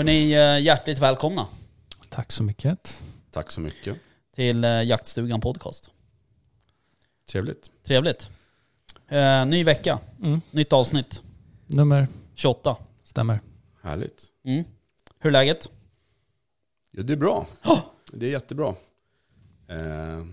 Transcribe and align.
Hörni, 0.00 0.32
eh, 0.32 0.60
hjärtligt 0.60 0.98
välkomna 0.98 1.46
tack 2.08 2.32
så 2.32 2.42
mycket. 2.42 3.02
Tack 3.30 3.50
så 3.50 3.60
mycket. 3.60 3.96
till 4.34 4.64
eh, 4.64 4.82
Jaktstugan 4.82 5.40
Podcast. 5.40 5.90
Trevligt. 7.30 7.70
Trevligt. 7.84 8.30
Eh, 9.08 9.46
ny 9.46 9.64
vecka, 9.64 9.98
Mm. 10.22 10.40
nytt 10.50 10.72
avsnitt. 10.72 11.22
Nummer 11.66 12.08
28. 12.34 12.76
stämmer. 13.04 13.40
Härligt. 13.82 14.24
Mm. 14.44 14.64
Hur 15.18 15.28
är 15.28 15.32
läget? 15.32 15.70
Ja, 16.90 17.02
det 17.02 17.12
är 17.12 17.16
bra. 17.16 17.46
Det 18.12 18.26
är 18.26 18.30
jättebra. 18.30 18.68
Eh, 19.68 19.76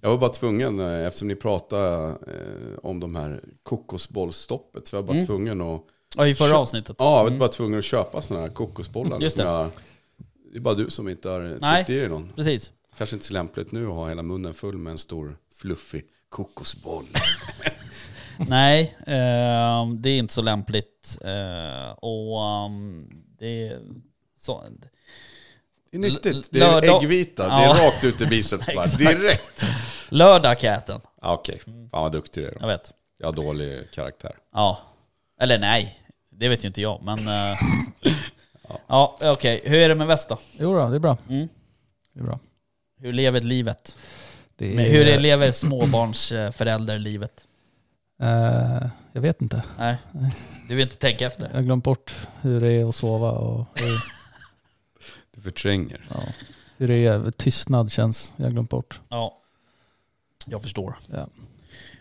jag 0.00 0.10
var 0.10 0.18
bara 0.18 0.30
tvungen, 0.32 0.80
eftersom 0.80 1.28
ni 1.28 1.34
pratade 1.36 2.06
eh, 2.26 2.78
om 2.82 3.00
de 3.00 3.16
här 3.16 3.44
kokosbollstoppet, 3.62 4.88
så 4.88 4.96
jag 4.96 5.02
var 5.02 5.06
bara 5.06 5.14
Mm. 5.16 5.26
tvungen 5.26 5.60
att... 5.60 5.82
Ja, 6.16 6.26
i 6.26 6.34
förra 6.34 6.58
avsnittet. 6.58 6.96
Ja, 6.98 7.04
jag 7.16 7.22
var 7.22 7.26
Mm. 7.26 7.38
bara 7.38 7.48
tvungen 7.48 7.78
att 7.78 7.84
köpa 7.84 8.22
sådana 8.22 8.46
här 8.46 8.52
kokosbollar. 8.54 9.20
Just 9.20 9.36
som 9.36 9.44
det. 9.46 9.50
Jag, 9.52 9.70
det 10.52 10.58
är 10.58 10.60
bara 10.60 10.74
du 10.74 10.90
som 10.90 11.08
inte 11.08 11.28
har 11.28 11.40
Nej. 11.60 11.74
tryckt 11.84 11.90
i 11.90 12.00
dig 12.00 12.08
någon. 12.08 12.32
Precis. 12.36 12.72
Kanske 12.98 13.16
inte 13.16 13.26
så 13.26 13.32
lämpligt 13.34 13.72
nu 13.72 13.86
att 13.86 13.94
ha 13.94 14.08
hela 14.08 14.22
munnen 14.22 14.54
full 14.54 14.78
med 14.78 14.90
en 14.90 14.98
stor 14.98 15.36
fluffig 15.54 16.04
kokosboll. 16.28 17.04
Nej, 18.48 18.96
eh, 19.06 19.88
det 19.98 20.10
är 20.10 20.18
inte 20.18 20.34
så 20.34 20.42
lämpligt. 20.42 21.18
Eh, 21.24 21.90
och 21.90 22.42
ehm, 22.44 23.08
det 23.38 23.68
är 23.68 23.80
så... 24.40 24.64
Det 25.90 25.96
är 25.96 26.00
nyttigt. 26.00 26.48
Det 26.52 26.60
är 26.60 26.70
lördag- 26.72 27.02
äggvita. 27.02 27.42
Det 27.42 27.48
Ja. 27.48 27.74
är 27.76 27.86
rakt 27.86 28.04
ut 28.04 28.20
i 28.20 28.26
biceps 28.26 28.66
bara. 28.66 28.84
Exakt. 28.84 28.98
Direkt. 28.98 29.64
Lördag 30.08 30.56
den. 30.86 31.00
Ah, 31.22 31.34
Okej, 31.34 31.60
fan 31.64 31.88
vad 31.92 32.12
duktig 32.12 32.42
du 32.42 32.46
är. 32.48 32.52
då. 32.52 32.58
Jag 32.60 32.66
vet. 32.66 32.92
Jag 33.18 33.26
har 33.26 33.32
dålig 33.32 33.90
karaktär. 33.90 34.32
Ja. 34.52 34.78
Eller 35.40 35.58
nej, 35.58 36.02
det 36.30 36.48
vet 36.48 36.64
ju 36.64 36.66
inte 36.68 36.80
jag. 36.80 37.02
Men... 37.02 37.18
Eh, 37.18 37.56
ja, 38.86 39.18
okej. 39.22 39.60
Hur 39.64 39.78
är 39.78 39.88
det 39.88 39.94
med 39.94 40.06
väst 40.06 40.28
då? 40.28 40.38
Jo 40.58 40.74
då, 40.74 40.88
det 40.88 40.94
är 40.96 40.98
bra. 41.00 41.18
Mm. 41.28 41.48
Det 42.14 42.20
är 42.20 42.24
bra. 42.24 42.38
Hur 43.00 43.12
lever 43.12 43.40
livet? 43.40 43.98
Det 44.56 44.72
är, 44.72 44.76
Men 44.76 44.84
hur 44.84 45.08
är, 45.08 45.20
lever 45.20 45.52
småbarnsförälderlivet? 45.52 47.46
Eh, 48.22 48.86
jag 49.12 49.20
vet 49.20 49.42
inte. 49.42 49.62
Nej, 49.78 49.96
du 50.68 50.74
vill 50.74 50.82
inte 50.82 50.96
tänka 50.96 51.26
efter? 51.26 51.48
Jag 51.48 51.54
har 51.54 51.62
glömt 51.62 51.84
bort 51.84 52.14
hur 52.40 52.60
det 52.60 52.72
är 52.72 52.88
att 52.88 52.94
sova 52.94 53.30
och 53.30 53.66
hur, 53.74 54.02
Du 55.34 55.40
förtränger. 55.40 56.06
ja, 56.14 56.20
hur 56.76 56.88
det 56.88 57.06
är. 57.06 57.30
Tystnad 57.30 57.92
känns. 57.92 58.32
Jag 58.36 58.44
har 58.44 58.50
glömt 58.50 58.70
bort. 58.70 59.00
Ja. 59.08 59.36
Jag 60.46 60.62
förstår. 60.62 60.94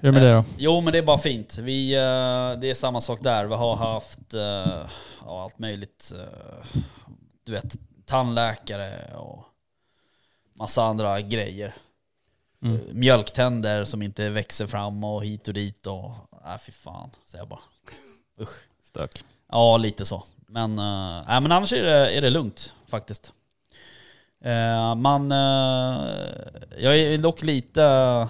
Hur 0.01 0.11
med 0.11 0.21
det 0.21 0.33
då? 0.33 0.43
Jo 0.57 0.81
men 0.81 0.93
det 0.93 0.99
är 0.99 1.03
bara 1.03 1.17
fint. 1.17 1.57
Vi, 1.57 1.93
eh, 1.95 2.59
det 2.59 2.69
är 2.69 2.73
samma 2.73 3.01
sak 3.01 3.19
där. 3.23 3.45
Vi 3.45 3.55
har 3.55 3.75
haft 3.75 4.33
eh, 4.33 4.87
ja, 5.25 5.43
allt 5.43 5.59
möjligt. 5.59 6.13
eh, 6.15 6.67
Du 7.43 7.51
vet, 7.51 7.75
tandläkare 8.05 9.15
och 9.17 9.43
massa 10.53 10.83
andra 10.83 11.21
grejer. 11.21 11.73
Mm. 12.63 12.75
Eh, 12.75 12.81
Mjölktänder 12.93 13.85
som 13.85 14.01
inte 14.01 14.29
växer 14.29 14.67
fram 14.67 15.03
och 15.03 15.23
hit 15.25 15.47
och 15.47 15.53
dit 15.53 15.87
och... 15.87 16.11
Nej 16.45 16.57
fy 16.59 16.71
fan, 16.71 17.09
säger 17.25 17.41
jag 17.41 17.49
bara. 17.49 17.59
Usch. 18.41 18.55
Stök. 18.83 19.23
Ja, 19.51 19.77
lite 19.77 20.05
så. 20.05 20.23
Men, 20.47 20.75
nej, 20.75 21.41
men 21.41 21.51
annars 21.51 21.73
är 21.73 21.83
det, 21.83 22.17
är 22.17 22.21
det 22.21 22.29
lugnt 22.29 22.73
faktiskt. 22.87 23.33
Eh, 24.43 24.95
man, 24.95 25.31
eh, 25.31 26.07
jag 26.77 26.97
är 26.97 27.17
dock 27.17 27.43
lite, 27.43 27.83
eh, 27.83 28.27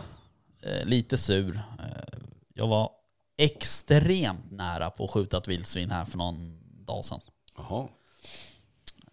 lite 0.84 1.18
sur. 1.18 1.56
Eh, 1.80 2.20
jag 2.53 2.68
var 2.68 2.92
extremt 3.38 4.52
nära 4.52 4.90
på 4.90 5.03
att 5.06 5.12
skjuta 5.12 5.38
ett 5.38 5.47
vildsvin 5.47 5.92
här 5.92 6.06
för 6.06 6.18
någon 6.18 6.59
dag 6.86 7.06
sedan. 7.06 7.20
Jaha. 7.58 7.88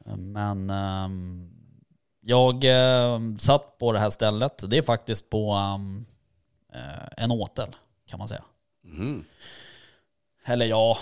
Eh, 0.07 0.17
Men 0.17 0.71
ehm, 0.71 1.51
jag 2.21 2.65
eh, 2.65 3.21
satt 3.39 3.79
på 3.79 3.93
det 3.93 3.99
här 3.99 4.11
stället. 4.11 4.65
Det 4.71 4.79
är 4.79 4.83
faktiskt 4.83 5.31
på 5.31 5.53
ehm, 5.53 6.07
eh, 6.75 7.09
en 7.25 7.31
åtel 7.31 7.69
kan 8.07 8.19
man 8.19 8.29
säga. 8.29 8.45
Mhm. 8.85 9.25
Eller 10.45 10.67
ja, 10.67 10.99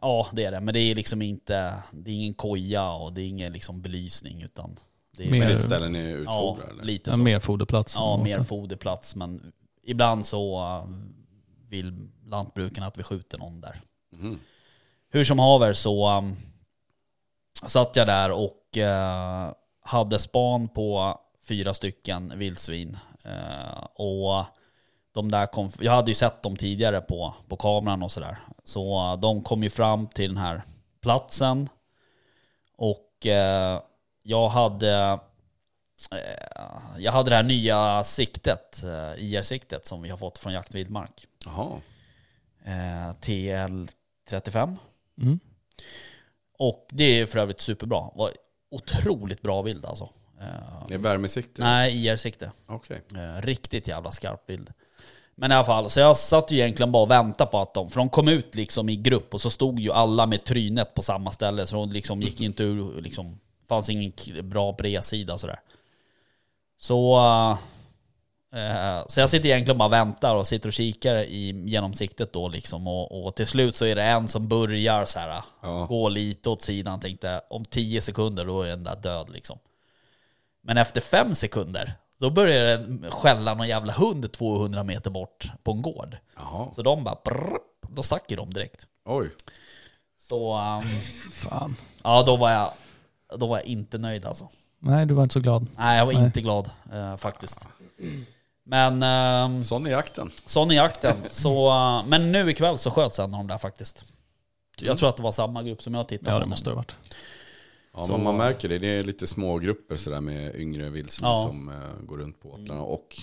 ja 0.00 0.26
det 0.32 0.44
är 0.44 0.50
det. 0.52 0.60
Men 0.60 0.74
det 0.74 0.80
är 0.80 0.94
liksom 0.94 1.22
inte, 1.22 1.74
det 1.90 2.10
är 2.10 2.14
ingen 2.14 2.34
koja 2.34 2.92
och 2.92 3.12
det 3.12 3.22
är 3.22 3.26
ingen 3.28 3.52
liksom 3.52 3.82
belysning 3.82 4.42
utan 4.42 4.76
det 5.16 5.26
är 5.26 5.30
Mer- 5.30 5.40
väldigt- 5.40 5.60
ställen 5.60 5.92
ni 5.92 6.10
ja, 6.10 6.16
utfodrar 6.16 6.70
eller? 6.70 6.84
lite 6.84 7.10
Ja, 7.10 7.16
så. 7.16 7.22
mer 7.22 7.40
foderplats. 7.40 7.94
Ja, 7.96 8.20
mer 8.24 8.40
foderplats 8.42 9.16
men 9.16 9.52
ibland 9.82 10.26
så 10.26 10.60
uh, 10.60 10.84
vill 11.68 12.08
lantbrukarna 12.24 12.86
att 12.86 12.98
vi 12.98 13.02
skjuter 13.02 13.38
någon 13.38 13.60
där. 13.60 13.80
Mhm. 14.12 14.40
Hur 15.10 15.24
som 15.24 15.38
haver 15.38 15.72
så 15.72 16.18
um, 16.18 16.36
satt 17.66 17.96
jag 17.96 18.06
där 18.06 18.30
och 18.30 18.78
eh, 18.78 19.52
hade 19.80 20.18
span 20.18 20.68
på 20.68 21.20
fyra 21.48 21.74
stycken 21.74 22.38
vildsvin. 22.38 22.98
Eh, 23.24 23.84
och 23.94 24.44
de 25.12 25.30
där 25.30 25.46
kom, 25.46 25.70
jag 25.80 25.92
hade 25.92 26.10
ju 26.10 26.14
sett 26.14 26.42
dem 26.42 26.56
tidigare 26.56 27.00
på, 27.00 27.34
på 27.48 27.56
kameran 27.56 28.02
och 28.02 28.12
sådär. 28.12 28.38
Så 28.64 29.12
eh, 29.12 29.20
de 29.20 29.42
kom 29.42 29.62
ju 29.62 29.70
fram 29.70 30.06
till 30.06 30.34
den 30.34 30.42
här 30.42 30.62
platsen. 31.00 31.68
Och 32.76 33.26
eh, 33.26 33.80
jag 34.22 34.48
hade 34.48 34.94
eh, 34.94 35.20
jag 36.98 37.12
hade 37.12 37.30
det 37.30 37.36
här 37.36 37.42
nya 37.42 38.02
siktet, 38.04 38.82
eh, 38.84 39.24
IR-siktet 39.24 39.86
som 39.86 40.02
vi 40.02 40.08
har 40.10 40.16
fått 40.18 40.38
från 40.38 40.52
Jakt 40.52 40.74
Vildmark. 40.74 41.26
Jaha. 41.44 41.80
Eh, 42.64 43.12
TL35. 43.20 44.76
Mm. 45.20 45.40
Och 46.58 46.86
det 46.90 47.04
är 47.20 47.26
för 47.26 47.38
övrigt 47.38 47.60
superbra. 47.60 48.10
Var 48.14 48.30
otroligt 48.70 49.42
bra 49.42 49.62
bild 49.62 49.84
alltså. 49.86 50.08
Eh, 50.40 50.86
Det 50.88 50.94
är 50.94 50.98
värmesikte? 50.98 51.62
nej, 51.62 52.06
IR-sikte. 52.06 52.50
Eh, 52.68 53.42
riktigt 53.42 53.88
jävla 53.88 54.10
skarp 54.12 54.46
bild. 54.46 54.72
Men 55.34 55.52
i 55.52 55.54
alla 55.54 55.64
fall, 55.64 55.90
så 55.90 56.00
jag 56.00 56.16
satt 56.16 56.50
ju 56.50 56.56
egentligen 56.58 56.92
bara 56.92 57.02
och 57.02 57.10
väntade 57.10 57.50
på 57.50 57.60
att 57.60 57.74
de, 57.74 57.90
för 57.90 57.96
de 58.00 58.08
kom 58.08 58.28
ut 58.28 58.54
liksom 58.54 58.88
i 58.88 58.96
grupp 58.96 59.34
och 59.34 59.40
så 59.40 59.50
stod 59.50 59.80
ju 59.80 59.92
alla 59.92 60.26
med 60.26 60.44
trynet 60.44 60.94
på 60.94 61.02
samma 61.02 61.30
ställe 61.30 61.66
så 61.66 61.76
de 61.76 61.92
liksom 61.92 62.22
gick 62.22 62.40
inte 62.40 62.62
ur, 62.62 63.00
liksom, 63.02 63.38
fanns 63.68 63.88
ingen 63.90 64.12
bra 64.42 64.72
bredsida 64.72 65.38
sådär. 65.38 65.60
Så, 66.82 67.18
eh, 68.52 69.06
så 69.06 69.20
jag 69.20 69.30
sitter 69.30 69.48
egentligen 69.48 69.78
bara 69.78 69.86
och 69.86 69.92
väntar 69.92 70.34
och 70.36 70.46
sitter 70.46 70.68
och 70.68 70.72
kikar 70.72 71.16
i 71.16 71.64
genomsiktet 71.66 72.32
då 72.32 72.48
liksom 72.48 72.86
och, 72.86 73.26
och 73.26 73.36
till 73.36 73.46
slut 73.46 73.76
så 73.76 73.84
är 73.84 73.94
det 73.96 74.02
en 74.02 74.28
som 74.28 74.48
börjar 74.48 75.06
så 75.06 75.18
här 75.18 75.42
Ja. 75.62 75.86
gå 75.88 76.08
lite 76.08 76.50
åt 76.50 76.62
sidan, 76.62 77.00
tänkte 77.00 77.42
om 77.50 77.64
10 77.64 78.00
sekunder 78.00 78.44
då 78.44 78.62
är 78.62 78.68
den 78.68 78.84
där 78.84 78.96
död 78.96 79.30
liksom. 79.30 79.58
Men 80.62 80.78
efter 80.78 81.00
fem 81.00 81.34
sekunder, 81.34 81.92
då 82.18 82.30
börjar 82.30 82.64
den 82.78 83.10
skälla 83.10 83.54
någon 83.54 83.68
jävla 83.68 83.92
hund 83.92 84.32
200 84.32 84.84
meter 84.84 85.10
bort 85.10 85.52
på 85.62 85.72
en 85.72 85.82
gård. 85.82 86.16
Jaha. 86.36 86.68
Så 86.74 86.82
de 86.82 87.04
bara, 87.04 87.18
brrr, 87.24 87.58
då 87.88 88.02
stack 88.02 88.30
ju 88.30 88.36
de 88.36 88.54
direkt. 88.54 88.86
Oj. 89.04 89.30
Så, 90.28 90.56
um, 90.56 90.82
Fan. 91.32 91.76
ja 92.02 92.22
då 92.22 92.36
var 92.36 92.50
jag, 92.50 92.72
då 93.36 93.46
var 93.46 93.56
jag 93.56 93.66
inte 93.66 93.98
nöjd 93.98 94.26
alltså. 94.26 94.48
Nej, 94.84 95.06
du 95.06 95.14
var 95.14 95.22
inte 95.22 95.32
så 95.32 95.40
glad. 95.40 95.66
Nej, 95.78 95.98
jag 95.98 96.06
var 96.06 96.12
Nej. 96.12 96.24
inte 96.24 96.40
glad 96.40 96.70
eh, 96.92 97.16
faktiskt. 97.16 97.60
Men 98.64 99.02
um, 99.54 99.62
Sån 99.64 99.86
är 99.86 99.90
jakten. 99.90 100.30
sån 100.46 100.70
är 100.70 100.74
jakten. 100.74 101.16
Så, 101.30 101.68
eh, 101.70 102.04
men 102.06 102.32
nu 102.32 102.50
ikväll 102.50 102.78
så 102.78 102.90
sköts 102.90 103.18
en 103.18 103.24
av 103.24 103.30
de 103.40 103.46
där 103.46 103.58
faktiskt. 103.58 104.04
Jag 104.80 104.98
tror 104.98 105.08
att 105.08 105.16
det 105.16 105.22
var 105.22 105.32
samma 105.32 105.62
grupp 105.62 105.82
som 105.82 105.94
jag 105.94 106.08
tittade 106.08 106.30
Ja, 106.30 106.36
på. 106.36 106.40
det 106.44 106.50
måste 106.50 106.64
det 106.64 106.70
ha 106.70 106.76
varit. 106.76 106.96
Ja, 107.94 108.04
Så- 108.06 108.12
men 108.12 108.22
man 108.24 108.36
märker 108.36 108.68
det. 108.68 108.78
Det 108.78 108.88
är 108.88 109.02
lite 109.02 109.26
små 109.26 109.58
grupper 109.58 109.96
sådär 109.96 110.20
med 110.20 110.54
yngre 110.56 110.90
vildsvin 110.90 111.28
Ja. 111.28 111.42
som 111.46 111.68
eh, 111.68 112.04
går 112.06 112.18
runt 112.18 112.40
på 112.42 112.50
åtlarna. 112.52 112.82
Och 112.82 113.16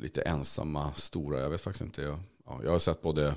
lite 0.00 0.22
ensamma, 0.22 0.92
stora. 0.94 1.40
Jag 1.40 1.50
vet 1.50 1.60
faktiskt 1.60 1.82
inte. 1.82 2.02
Jag, 2.02 2.18
ja, 2.46 2.60
jag 2.64 2.70
har 2.70 2.78
sett 2.78 3.02
både, 3.02 3.34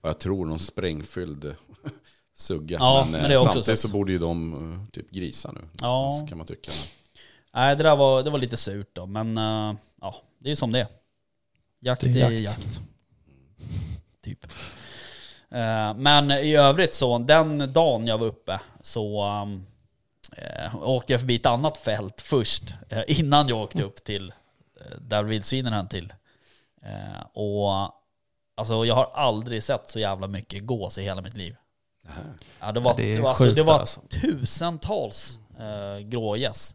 vad 0.00 0.10
jag 0.10 0.18
tror, 0.18 0.46
någon 0.46 0.58
sprängfylld 0.58 1.54
sugga. 2.40 2.76
Ja, 2.80 3.06
men, 3.10 3.22
men 3.22 3.30
eh, 3.30 3.42
samtidigt 3.42 3.78
så 3.80 3.88
borde 3.88 4.12
ju 4.12 4.18
de 4.18 4.52
eh, 4.72 4.90
typ 4.92 5.10
grisa 5.10 5.52
nu. 5.52 5.60
Ja. 5.80 6.26
Kan 6.28 6.38
man 6.38 6.46
tycka. 6.46 6.70
Nej, 7.54 7.76
det 7.76 7.82
där 7.82 7.96
var, 7.96 8.22
det 8.22 8.30
var 8.30 8.38
lite 8.38 8.56
surt 8.56 8.90
då. 8.92 9.06
Men 9.06 9.38
eh, 9.38 9.74
ja, 10.00 10.14
det 10.38 10.48
är 10.48 10.50
ju 10.50 10.56
som 10.56 10.72
det 10.72 10.80
är. 10.80 10.86
Jakt 11.80 12.00
Det 12.02 12.20
är 12.20 12.26
är 12.26 12.30
jakt. 12.30 12.44
jakt. 12.44 12.80
Typ. 14.24 14.46
Men 15.96 16.30
i 16.30 16.56
övrigt 16.56 16.94
så, 16.94 17.18
den 17.18 17.72
dagen 17.72 18.06
jag 18.06 18.18
var 18.18 18.26
uppe 18.26 18.60
så 18.82 19.24
um, 19.42 19.66
eh, 20.36 20.76
åkte 20.82 21.12
jag 21.12 21.20
förbi 21.20 21.36
ett 21.36 21.46
annat 21.46 21.78
fält 21.78 22.20
först. 22.20 22.74
eh, 22.88 23.02
innan 23.06 23.48
jag 23.48 23.58
åkte 23.58 23.82
upp 23.82 24.04
till 24.04 24.32
eh, 24.80 24.98
där 25.00 25.22
vildsvinen 25.22 25.72
höll 25.72 25.88
till. 25.88 26.12
Eh, 26.82 27.20
och 27.32 27.70
alltså 28.54 28.84
jag 28.86 28.94
har 28.94 29.10
aldrig 29.14 29.62
sett 29.62 29.88
så 29.90 29.98
jävla 29.98 30.26
mycket 30.26 30.66
gås 30.66 30.98
i 30.98 31.02
hela 31.02 31.20
mitt 31.22 31.36
liv. 31.36 31.56
Ja, 32.60 32.72
det 32.72 32.80
var, 32.80 32.94
Det 32.96 33.02
är 33.12 33.16
det 33.16 33.22
var, 33.22 33.28
alltså, 33.28 33.52
det 33.52 33.62
var 33.62 33.78
alltså. 33.78 34.00
tusentals 34.08 35.38
eh, 35.58 36.06
grågäss. 36.06 36.74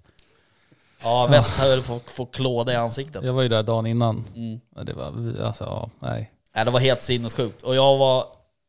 Ja, 1.04 1.28
väst 1.28 1.58
höll 1.58 1.84
på 1.84 1.96
att 1.96 2.12
få 2.12 2.26
klåda 2.26 2.74
i 2.74 2.76
ansiktet. 2.76 3.24
Jag 3.24 3.34
var 3.34 3.42
ju 3.42 3.50
där 3.50 3.64
dagen 3.64 3.86
innan. 3.86 4.26
Mm. 4.36 4.60
Ja, 4.76 4.84
Det 4.84 4.94
var, 4.94 5.06
alltså, 5.42 5.64
ja, 5.64 5.90
nej. 6.00 6.32
Nej, 6.56 6.66
det 6.66 6.72
var 6.72 6.80
helt 6.80 7.04
sinnessjukt. 7.04 7.62
Och 7.62 7.76
jag 7.76 7.98
var... 7.98 8.26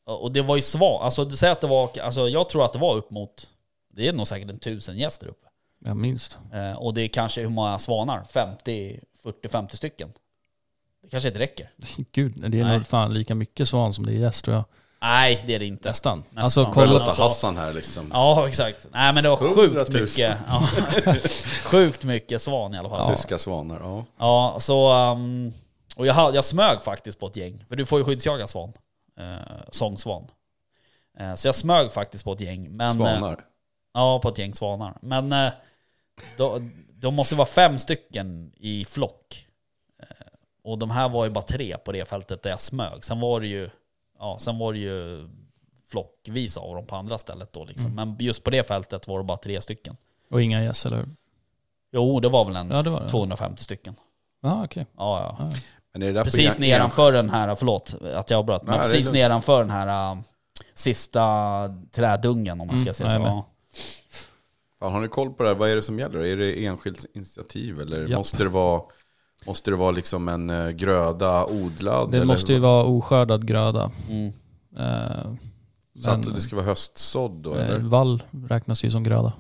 Och 0.07 0.33
det 0.33 0.43
var 0.43 0.57
ju 0.57 0.63
svagt. 0.63 1.03
Alltså 1.05 1.25
du 1.25 1.37
säger 1.37 1.53
att 1.53 1.61
det 1.61 1.67
var... 1.67 1.91
Alltså 2.03 2.29
jag 2.29 2.49
tror 2.49 2.65
att 2.65 2.73
det 2.73 2.79
var 2.79 2.97
upp 2.97 3.11
mot... 3.11 3.49
Det 3.97 4.09
är 4.09 4.13
nog 4.13 4.29
säkert 4.29 4.51
en 4.51 4.59
tusen 4.59 4.99
gäster 4.99 5.27
uppe. 5.27 5.49
Ja, 5.85 5.95
minst. 5.95 6.39
Eh, 6.53 6.73
och 6.73 6.95
det 6.95 7.03
är 7.03 7.09
kanske 7.09 7.41
hur 7.41 7.49
många 7.49 7.79
svanar? 7.79 8.25
50, 8.25 9.01
40-50 9.25 9.77
stycken. 9.77 10.13
Det 11.03 11.09
kanske 11.09 11.29
inte 11.29 11.39
räcker. 11.41 11.71
Gud, 12.13 12.51
det 12.51 12.61
är 12.61 12.65
nog 12.65 12.87
fan 12.87 13.15
lika 13.15 13.35
mycket 13.35 13.69
svan 13.69 13.93
som 13.93 14.07
det 14.07 14.13
är 14.13 14.17
gäst 14.17 14.45
tror 14.45 14.57
jag. 14.57 14.65
Nej, 15.05 15.45
det 15.47 15.55
är 15.55 15.59
det 15.59 15.67
inte. 15.67 15.89
Nästan. 15.89 16.19
Nästan. 16.19 16.45
Alltså 16.45 16.71
kolla. 16.75 17.01
Alltså- 17.05 17.23
Hassan 17.23 17.57
här 17.57 17.73
liksom. 17.73 18.11
Ja, 18.13 18.49
exakt. 18.49 18.87
Nej 18.93 19.13
men 19.13 19.23
det 19.25 19.31
var 19.31 19.37
100 19.37 19.55
sjukt 19.85 19.93
000. 19.93 20.03
mycket. 20.03 20.39
Ja. 20.49 20.69
sjukt 21.65 22.05
mycket 22.05 22.43
svan 22.43 22.75
i 22.75 22.79
alla 22.79 22.89
fall. 22.89 23.17
Tyska 23.17 23.39
svanar, 23.39 23.81
ja. 23.81 24.05
Ja, 24.19 24.57
så... 24.61 24.93
Um, 24.93 25.53
och 25.97 26.07
jag, 26.07 26.35
jag 26.35 26.45
smög 26.45 26.83
faktiskt 26.83 27.19
på 27.21 27.27
ett 27.27 27.37
gäng. 27.37 27.65
För 27.69 27.77
du 27.77 27.87
får 27.87 27.99
ju 27.99 28.05
skyddsjaga 28.05 28.47
svan. 28.47 28.73
Eh, 29.21 29.57
sångsvan. 29.71 30.27
Eh, 31.19 31.35
så 31.35 31.49
jag 31.49 31.55
smög 31.55 31.93
faktiskt 31.93 32.25
på 32.25 32.33
ett 32.33 32.41
gäng. 32.41 32.77
Men, 32.77 32.89
eh, 32.89 32.95
Svanar. 32.95 33.41
Ja, 33.95 34.19
på 34.19 34.29
ett 34.29 34.39
gäng 34.39 34.55
svanar. 34.55 34.99
Men 35.03 35.33
eh, 35.33 35.53
då, 36.39 36.59
de 37.01 37.15
måste 37.15 37.35
vara 37.35 37.47
fem 37.49 37.79
stycken 37.79 38.53
i 38.57 38.85
flock. 38.85 39.47
Eh, 40.03 40.07
Och 40.65 40.79
de 40.79 40.91
här 40.91 41.09
var 41.09 41.25
ju 41.25 41.31
bara 41.31 41.45
tre 41.45 41.77
på 41.79 41.93
det 41.93 42.09
fältet 42.09 42.43
där 42.43 42.51
jag 42.51 42.61
smög. 42.61 43.05
Sen 43.05 43.21
var 43.21 43.41
det 43.41 43.47
ju, 43.47 43.71
ja, 44.25 44.39
sen 44.41 44.59
var 44.59 44.73
det 44.73 44.79
ju 44.79 45.29
flockvis 45.91 46.57
av 46.57 46.75
dem 46.75 46.87
på 46.87 46.97
andra 46.97 47.19
stället 47.19 47.53
då 47.53 47.65
liksom. 47.65 47.95
Men 47.95 48.17
just 48.19 48.45
på 48.45 48.51
det 48.51 48.67
fältet 48.67 49.09
var 49.09 49.19
det 49.19 49.25
bara 49.25 49.39
tre 49.39 49.61
stycken. 49.61 49.97
Och 50.31 50.43
inga 50.43 50.63
gäss, 50.65 50.87
eller 50.87 50.97
hur? 50.97 51.09
Jo, 51.93 52.21
det 52.21 52.29
var 52.29 52.45
väl 52.45 52.57
en 52.57 52.71
Ja, 52.71 52.83
det 52.83 52.91
var 52.91 53.01
det. 53.01 53.09
250 53.09 53.63
stycken. 53.65 53.95
Ja, 54.43 54.65
okej. 54.65 54.87
Ja, 54.97 55.37
ja. 55.39 55.51
Men 55.93 56.03
är 56.03 56.07
det 56.07 56.13
där 56.13 56.25
Precis 56.25 56.59
nedanför 56.59 57.13
den 57.13 57.31
här, 57.31 57.55
förlåt 57.55 57.95
att 58.15 58.31
jag 58.31 58.39
avbröt, 58.39 58.63
men 58.63 58.79
precis 58.79 59.13
nedanför 59.13 59.61
den 59.61 59.71
här 59.71 60.13
äh, 60.13 60.19
sista 60.75 61.75
trädungen 61.93 62.61
om 62.61 62.67
man 62.67 62.79
ska 62.79 62.87
Mm, 62.89 62.95
säga 62.95 63.09
så. 63.11 63.19
nej, 63.19 63.27
men- 63.29 63.37
Ja. 63.37 63.47
Fan, 64.79 64.93
har 64.93 65.01
ni 65.01 65.09
koll 65.09 65.33
på 65.33 65.43
det 65.43 65.49
här? 65.49 65.57
Vad 65.57 65.71
är 65.71 65.75
det 65.77 65.83
som 65.83 65.99
gäller? 65.99 66.19
Är 66.25 66.37
det 66.37 66.67
enskilt 66.67 67.05
initiativ 67.15 67.81
eller 67.81 68.01
Japp. 68.09 68.19
måste 68.19 68.43
det 68.43 68.49
vara 68.49 68.83
Måste 69.47 69.71
det 69.71 69.77
vara 69.77 69.91
liksom 69.91 70.29
en 70.29 70.51
eh, 70.51 70.71
gröda 70.71 71.47
odlad? 71.47 72.11
Det 72.11 72.17
eller 72.17 72.27
måste 72.27 72.53
ju 72.53 72.59
vara 72.59 72.85
oskördad 72.85 73.47
gröda. 73.47 73.91
Mm. 74.11 74.33
Eh, 74.77 75.35
Så 76.03 76.11
att 76.11 76.25
men, 76.27 76.35
det 76.35 76.41
ska 76.41 76.57
vara 76.57 76.67
höstsådd 76.67 77.31
då? 77.43 77.55
eh, 77.57 77.69
Eller? 77.69 77.79
vall 77.79 78.23
räknas 78.49 78.85
ju 78.85 78.91
som 78.91 79.03
gröda. 79.03 79.33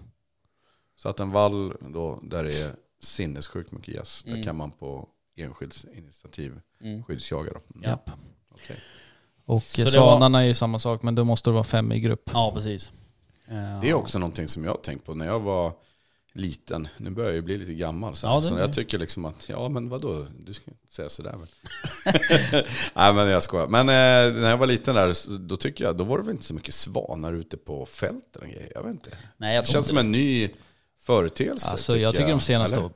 Så 0.97 1.09
att 1.09 1.21
en 1.21 1.31
vall 1.31 1.73
då, 1.81 2.21
där 2.23 2.45
det 2.45 2.61
är 2.62 2.71
sinnessjukt 3.03 3.73
mycket 3.73 3.95
gäss, 3.95 4.25
Mm. 4.27 4.37
där 4.39 4.45
kan 4.45 4.56
man 4.56 4.71
på 4.71 5.09
enskilt 5.37 5.85
initiativ 5.97 6.61
Mm. 6.81 7.05
skyddsjaga 7.05 7.51
då? 7.53 7.61
Mm. 7.79 7.91
Ja. 8.06 8.12
Okej. 8.51 8.77
Och 9.47 9.62
Så 9.62 9.77
det 9.79 9.85
var- 9.85 9.91
svanarna 9.91 10.43
är 10.43 10.47
ju 10.47 10.55
samma 10.55 10.79
sak, 10.79 11.03
men 11.03 11.15
då 11.15 11.25
måste 11.25 11.51
det 11.51 11.55
vara 11.55 11.65
fem 11.65 11.93
i 11.93 12.01
grupp. 12.01 12.31
ja, 12.33 12.53
precis. 12.55 12.93
Det 13.83 13.91
är 13.91 13.95
också 13.95 14.19
någonting 14.19 14.49
som 14.49 14.65
jag 14.65 14.71
har 14.71 14.79
tänkt 14.79 15.06
på 15.06 15.15
när 15.15 15.27
jag 15.27 15.41
var 15.41 15.73
liten. 16.34 16.88
Nu 16.96 17.10
börjar 17.10 17.28
jag 17.28 17.36
ju 17.36 17.42
bli 17.42 17.56
lite 17.58 17.75
gammal. 17.75 18.16
Så, 18.16 18.26
Ja, 18.26 18.42
så 18.42 18.58
jag 18.58 18.72
tycker 18.72 18.98
liksom 18.98 19.25
att, 19.25 19.48
ja 19.48 19.69
men 19.69 19.88
vadå, 19.88 20.26
du 20.46 20.54
ska 20.54 20.70
inte 20.70 20.94
säga 20.94 21.08
sådär 21.08 21.36
väl. 21.36 21.48
Nej 22.94 23.14
men 23.14 23.28
jag 23.28 23.42
skojar. 23.42 23.66
Men 23.66 23.81
eh, 23.88 24.40
när 24.40 24.50
jag 24.50 24.56
var 24.56 24.66
liten 24.66 24.94
där, 24.94 25.38
då 25.38 25.56
tycker 25.56 25.84
jag, 25.84 25.96
då 25.96 26.04
var 26.04 26.19
det 26.19 26.25
väl 26.25 26.32
inte 26.32 26.44
så 26.44 26.54
mycket 26.54 26.75
svanar 26.75 27.32
ute 27.32 27.56
på 27.56 27.86
fälten 27.86 28.42
och 28.42 28.48
grejer. 28.48 28.72
Jag 28.75 28.82
vet 28.82 28.92
inte. 28.92 29.10
Nej, 29.36 29.54
jag 29.54 29.64
Det 29.64 29.69
känns 29.69 29.76
inte 29.76 29.88
som 29.88 29.98
en 29.98 30.12
ny 30.12 30.48
företeelse. 31.00 31.69
Alltså 31.70 31.96
jag 31.98 32.14
tycker 32.14 32.31
de 32.31 32.40
senaste... 32.40 32.76
Eller? 32.76 32.90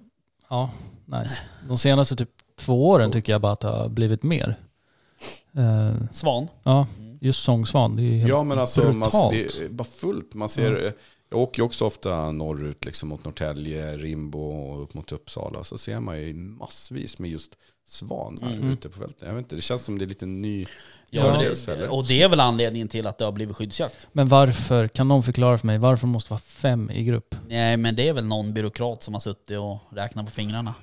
Ja, 0.48 0.70
nice. 1.04 1.38
De 1.68 1.78
senaste 1.78 2.16
typ 2.16 2.30
två 2.56 2.88
åren 2.88 3.12
tycker 3.12 3.32
jag 3.32 3.40
bara 3.40 3.52
att 3.52 3.60
det 3.60 3.68
har 3.68 3.88
blivit 3.88 4.22
mer. 4.22 4.56
Eh, 5.56 5.94
Svan. 6.12 6.48
ja, 6.62 6.86
just 7.20 7.42
sångsvan. 7.44 7.96
Det 7.96 8.02
är 8.02 8.04
ju 8.04 8.16
helt 8.18 8.28
Ja 8.28 8.42
men 8.42 8.58
alltså 8.58 8.82
man, 8.82 9.00
brutalt. 9.00 9.32
det 9.32 9.64
är 9.64 9.68
bara 9.68 9.84
fullt. 9.84 10.34
Man 10.34 10.48
ser, 10.48 10.92
Jag 11.30 11.40
åker 11.40 11.58
ju 11.62 11.66
också 11.66 11.84
ofta 11.84 12.32
norrut 12.32 12.84
liksom 12.84 13.08
mot 13.08 13.24
Norrtälje, 13.24 13.96
Rimbo 13.96 14.38
och 14.40 14.82
upp 14.82 14.94
mot 14.94 15.12
Uppsala. 15.12 15.64
Så 15.64 15.78
ser 15.78 16.00
man 16.00 16.20
ju 16.20 16.34
massvis 16.34 17.18
med 17.18 17.30
just 17.30 17.52
svanar 17.88 18.52
Mm. 18.52 18.70
ute 18.70 18.88
på 18.88 18.98
fälten. 18.98 19.28
Jag 19.28 19.34
vet 19.34 19.42
inte, 19.42 19.56
det 19.56 19.62
känns 19.62 19.84
som 19.84 19.98
det 19.98 20.04
är 20.04 20.06
lite 20.06 20.26
ny 20.26 20.66
Ja, 21.10 21.38
det, 21.40 21.68
eller? 21.68 21.88
och 21.88 22.06
det 22.06 22.22
är 22.22 22.28
väl 22.28 22.40
anledningen 22.40 22.88
till 22.88 23.06
att 23.06 23.18
det 23.18 23.24
har 23.24 23.32
blivit 23.32 23.56
skyddsjakt. 23.56 24.06
Men 24.12 24.28
varför, 24.28 24.88
kan 24.88 25.08
någon 25.08 25.22
förklara 25.22 25.58
för 25.58 25.66
mig, 25.66 25.78
varför 25.78 26.06
måste 26.06 26.28
det 26.28 26.32
vara 26.32 26.40
fem 26.40 26.90
i 26.90 27.04
grupp? 27.04 27.34
Nej, 27.48 27.76
men 27.76 27.96
det 27.96 28.08
är 28.08 28.12
väl 28.12 28.24
någon 28.26 28.54
byråkrat 28.54 29.02
som 29.02 29.14
har 29.14 29.20
suttit 29.20 29.58
och 29.58 29.78
räknat 29.96 30.24
på 30.26 30.32
fingrarna. 30.32 30.74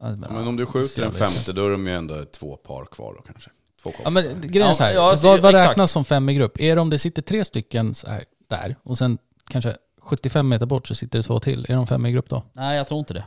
Ja, 0.00 0.10
Ja, 0.10 0.16
men 0.16 0.48
om 0.48 0.56
du 0.56 0.66
skjuter 0.66 1.02
en 1.02 1.12
femte 1.12 1.52
då 1.52 1.66
är 1.66 1.70
de 1.70 1.86
ju 1.86 1.92
ändå 1.94 2.24
två 2.24 2.56
par 2.56 2.84
kvar 2.84 3.14
då 3.14 3.22
kanske. 3.22 3.50
Två 3.82 3.92
Ja 3.98 4.04
kompisar. 4.04 4.34
men 4.40 4.50
grejen 4.50 4.68
är 4.68 4.72
så 4.72 4.84
här, 4.84 4.94
Ja, 4.94 5.16
vad, 5.22 5.40
vad 5.40 5.54
räknas 5.54 5.92
som 5.92 6.04
fem 6.04 6.28
i 6.28 6.34
grupp? 6.34 6.60
Är 6.60 6.74
det 6.74 6.80
om 6.80 6.90
det 6.90 6.98
sitter 6.98 7.22
tre 7.22 7.44
stycken 7.44 7.94
så 7.94 8.06
här, 8.06 8.24
där 8.48 8.76
och 8.82 8.98
sen 8.98 9.18
kanske 9.50 9.76
75 10.02 10.48
meter 10.48 10.66
bort 10.66 10.88
så 10.88 10.94
sitter 10.94 11.18
det 11.18 11.22
två 11.22 11.40
till? 11.40 11.66
Är 11.68 11.74
de 11.74 11.86
fem 11.86 12.06
i 12.06 12.12
grupp 12.12 12.28
då? 12.28 12.42
Nej, 12.52 12.76
jag 12.76 12.88
tror 12.88 12.98
inte 12.98 13.14
det. 13.14 13.24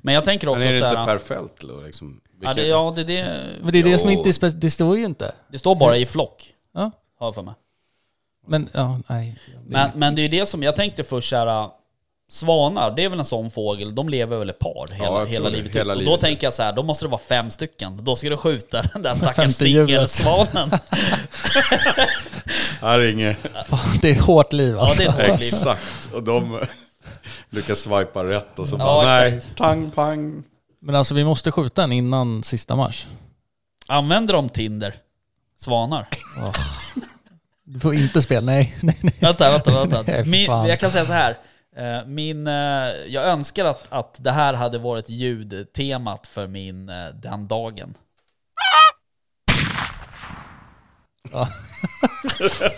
Men 0.00 0.14
jag 0.14 0.24
tänker 0.24 0.48
också 0.48 0.58
Men 0.58 0.68
är 0.68 0.72
det 0.72 0.78
så 0.80 0.86
inte 0.86 0.98
här... 0.98 1.06
per 1.06 1.18
fält 1.18 1.54
då? 1.60 1.80
Liksom? 1.80 2.20
ja, 2.42 2.54
det, 2.54 2.66
ja, 2.66 2.92
det, 2.96 3.04
det, 3.04 3.40
Men 3.62 3.72
det 3.72 3.78
är 3.78 3.82
det 3.84 3.98
som 3.98 4.10
inte 4.10 4.28
är 4.28 4.32
spe- 4.32 4.54
det 4.56 4.70
står 4.70 4.96
ju 4.98 5.04
inte. 5.04 5.32
det 5.52 5.58
står 5.58 5.74
bara 5.76 5.96
i 5.96 6.06
flock. 6.06 6.54
Ja. 6.74 6.90
Har 7.18 7.26
jag 7.26 7.34
för 7.34 7.42
mig. 7.42 7.54
Men 8.46 8.68
ja, 8.72 9.00
nej. 9.08 9.38
Det- 9.46 9.70
Men, 9.72 9.90
men 9.94 10.14
det 10.14 10.22
är 10.22 10.28
det 10.28 10.46
som 10.46 10.62
jag 10.62 10.76
tänkte 10.76 11.04
först 11.04 11.28
så 11.30 11.36
här. 11.36 11.46
äh, 11.64 11.70
Svanar, 12.30 12.90
det 12.96 13.04
är 13.04 13.08
väl 13.08 13.18
en 13.18 13.24
sån 13.24 13.50
fågel, 13.50 13.94
de 13.94 14.08
lever 14.08 14.38
väl 14.38 14.50
i 14.50 14.52
par 14.52 14.88
hela, 14.92 15.04
jag 15.04 15.14
tror 15.14 15.26
hela 15.26 15.50
det. 15.50 15.56
livet 15.56 15.74
Hela 15.76 15.92
ut. 15.92 15.98
Och 15.98 16.04
då 16.04 16.10
livet. 16.10 16.20
tänker 16.20 16.46
jag 16.46 16.54
så 16.54 16.62
här, 16.62 16.72
då 16.72 16.82
måste 16.82 17.04
det 17.04 17.08
vara 17.08 17.20
fem 17.28 17.50
stycken. 17.50 18.04
Då 18.04 18.16
ska 18.16 18.28
du 18.30 18.36
skjuta 18.36 18.82
den 18.82 19.02
där 19.02 19.14
stackars 19.16 19.36
femte 19.36 19.68
hjulet. 19.68 20.10
singelsvanen. 20.10 20.70
Här 22.80 22.98
är 22.98 23.12
inget... 23.12 23.36
Fan, 23.66 23.98
det 24.02 24.08
är 24.08 24.12
ett 24.12 24.20
hårt 24.20 24.52
liv 24.52 24.74
Ja, 24.74 24.80
alltså. 24.80 25.02
det 25.02 25.04
är 25.04 25.08
ett 25.08 25.14
hårt 25.30 25.40
liv. 25.40 25.48
Exakt. 25.54 26.08
Och 26.12 26.22
de 26.22 26.58
lyckas 27.50 27.78
swipa 27.78 28.24
rätt 28.24 28.58
och 28.58 28.68
så 28.68 28.76
Ja, 28.76 28.84
bara 28.84 29.06
nej, 29.06 29.34
exakt. 29.36 29.56
tang 29.56 29.90
pang. 29.90 30.42
Men 30.82 30.94
alltså 30.94 31.14
vi 31.14 31.24
måste 31.24 31.52
skjuta 31.52 31.80
den 31.80 31.92
innan 31.92 32.42
sista 32.42 32.76
mars. 32.76 33.06
Använder 33.86 34.34
de 34.34 34.48
Tinder? 34.48 34.94
Svanar? 35.60 36.08
Du 37.64 37.80
får 37.80 37.94
inte 37.94 38.22
spela, 38.22 38.46
nej. 38.46 38.76
nej, 38.82 38.96
nej. 39.02 39.14
Vänta, 39.20 39.50
vänta, 39.50 39.70
vänta. 39.86 40.02
Nej, 40.12 40.24
Min, 40.24 40.50
jag 40.50 40.80
kan 40.80 40.90
säga 40.90 41.04
så 41.04 41.12
här. 41.12 41.38
Eh, 41.76 42.06
Min, 42.06 42.46
eh, 42.46 42.52
jag 43.08 43.24
önskar 43.24 43.64
att, 43.64 43.86
att 43.88 44.16
det 44.18 44.30
här 44.30 44.54
hade 44.54 44.78
varit 44.78 45.08
ljudtemat 45.08 46.26
för 46.26 46.46
min 46.46 46.88
eh, 46.88 47.06
den 47.22 47.48
dagen. 47.48 47.94
Ja. 51.32 51.48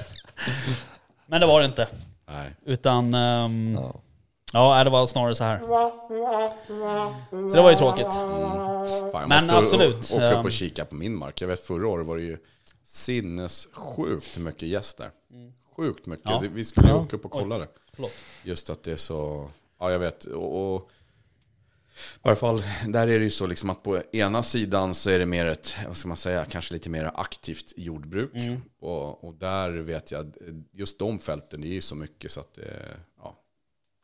Men 1.27 1.41
det 1.41 1.47
var 1.47 1.61
det 1.61 1.67
inte. 1.67 1.89
Nej. 2.27 2.51
Utan, 2.65 3.15
ehm, 3.15 3.79
Ja. 4.55 4.79
ja 4.79 4.85
det 4.85 4.91
var 4.91 5.07
snarare 5.07 5.35
så 5.35 5.45
här. 5.45 5.59
Så 7.51 7.57
det 7.57 7.63
var 7.63 7.71
ju 7.71 7.77
tråkigt. 7.77 8.13
Fan, 8.13 9.11
jag 9.13 9.29
Men 9.29 9.51
absolut. 9.51 10.13
åka 10.13 10.27
upp 10.31 10.35
Ehm. 10.37 10.45
och 10.45 10.53
kika 10.53 10.85
på 10.85 10.95
min 10.95 11.17
mark. 11.19 11.41
Jag 11.41 11.49
vet 11.49 11.61
förra 11.67 11.89
året 11.89 12.07
var 12.07 12.17
det 12.17 12.23
ju 12.23 12.39
sinnessjukt 12.85 14.37
mycket 14.39 14.63
gäster. 14.69 15.11
Sjukt 15.77 16.07
mycket. 16.07 16.25
Ja. 16.31 16.43
Vi 16.53 16.65
skulle 16.65 16.87
ju 16.89 16.95
Ja. 16.95 17.01
åka 17.01 17.17
upp 17.17 17.25
och 17.25 17.31
kolla 17.31 17.59
det. 17.59 17.69
Förlåt. 17.95 18.13
Just 18.45 18.71
att 18.71 18.83
det 18.83 18.93
är 18.93 18.97
så, 18.97 19.51
ja 19.81 19.91
jag 19.91 19.99
vet. 19.99 20.25
Och, 20.25 20.75
och 20.75 20.91
i 22.17 22.19
varje 22.23 22.37
fall, 22.37 22.63
där 22.89 23.09
är 23.09 23.19
det 23.19 23.25
ju 23.25 23.31
så 23.31 23.47
liksom 23.47 23.71
att 23.71 23.83
på 23.83 24.03
ena 24.13 24.43
sidan 24.43 24.95
så 24.95 25.11
är 25.11 25.19
det 25.19 25.27
mer 25.27 25.47
ett, 25.47 25.77
vad 25.87 25.97
ska 25.97 26.09
man 26.09 26.17
säga, 26.17 26.45
kanske 26.45 26.75
lite 26.75 26.91
mer 26.91 27.11
aktivt 27.15 27.73
jordbruk. 27.77 28.33
Och, 28.81 29.25
och 29.25 29.35
där 29.35 29.71
vet 29.71 30.11
jag, 30.11 30.35
just 30.73 30.99
de 30.99 31.19
fälten, 31.19 31.61
det 31.61 31.67
är 31.69 31.73
ju 31.73 31.81
så 31.81 31.95
mycket 31.95 32.33
så 32.33 32.41
att 32.41 32.55
det, 32.55 32.97
ja, 33.23 33.35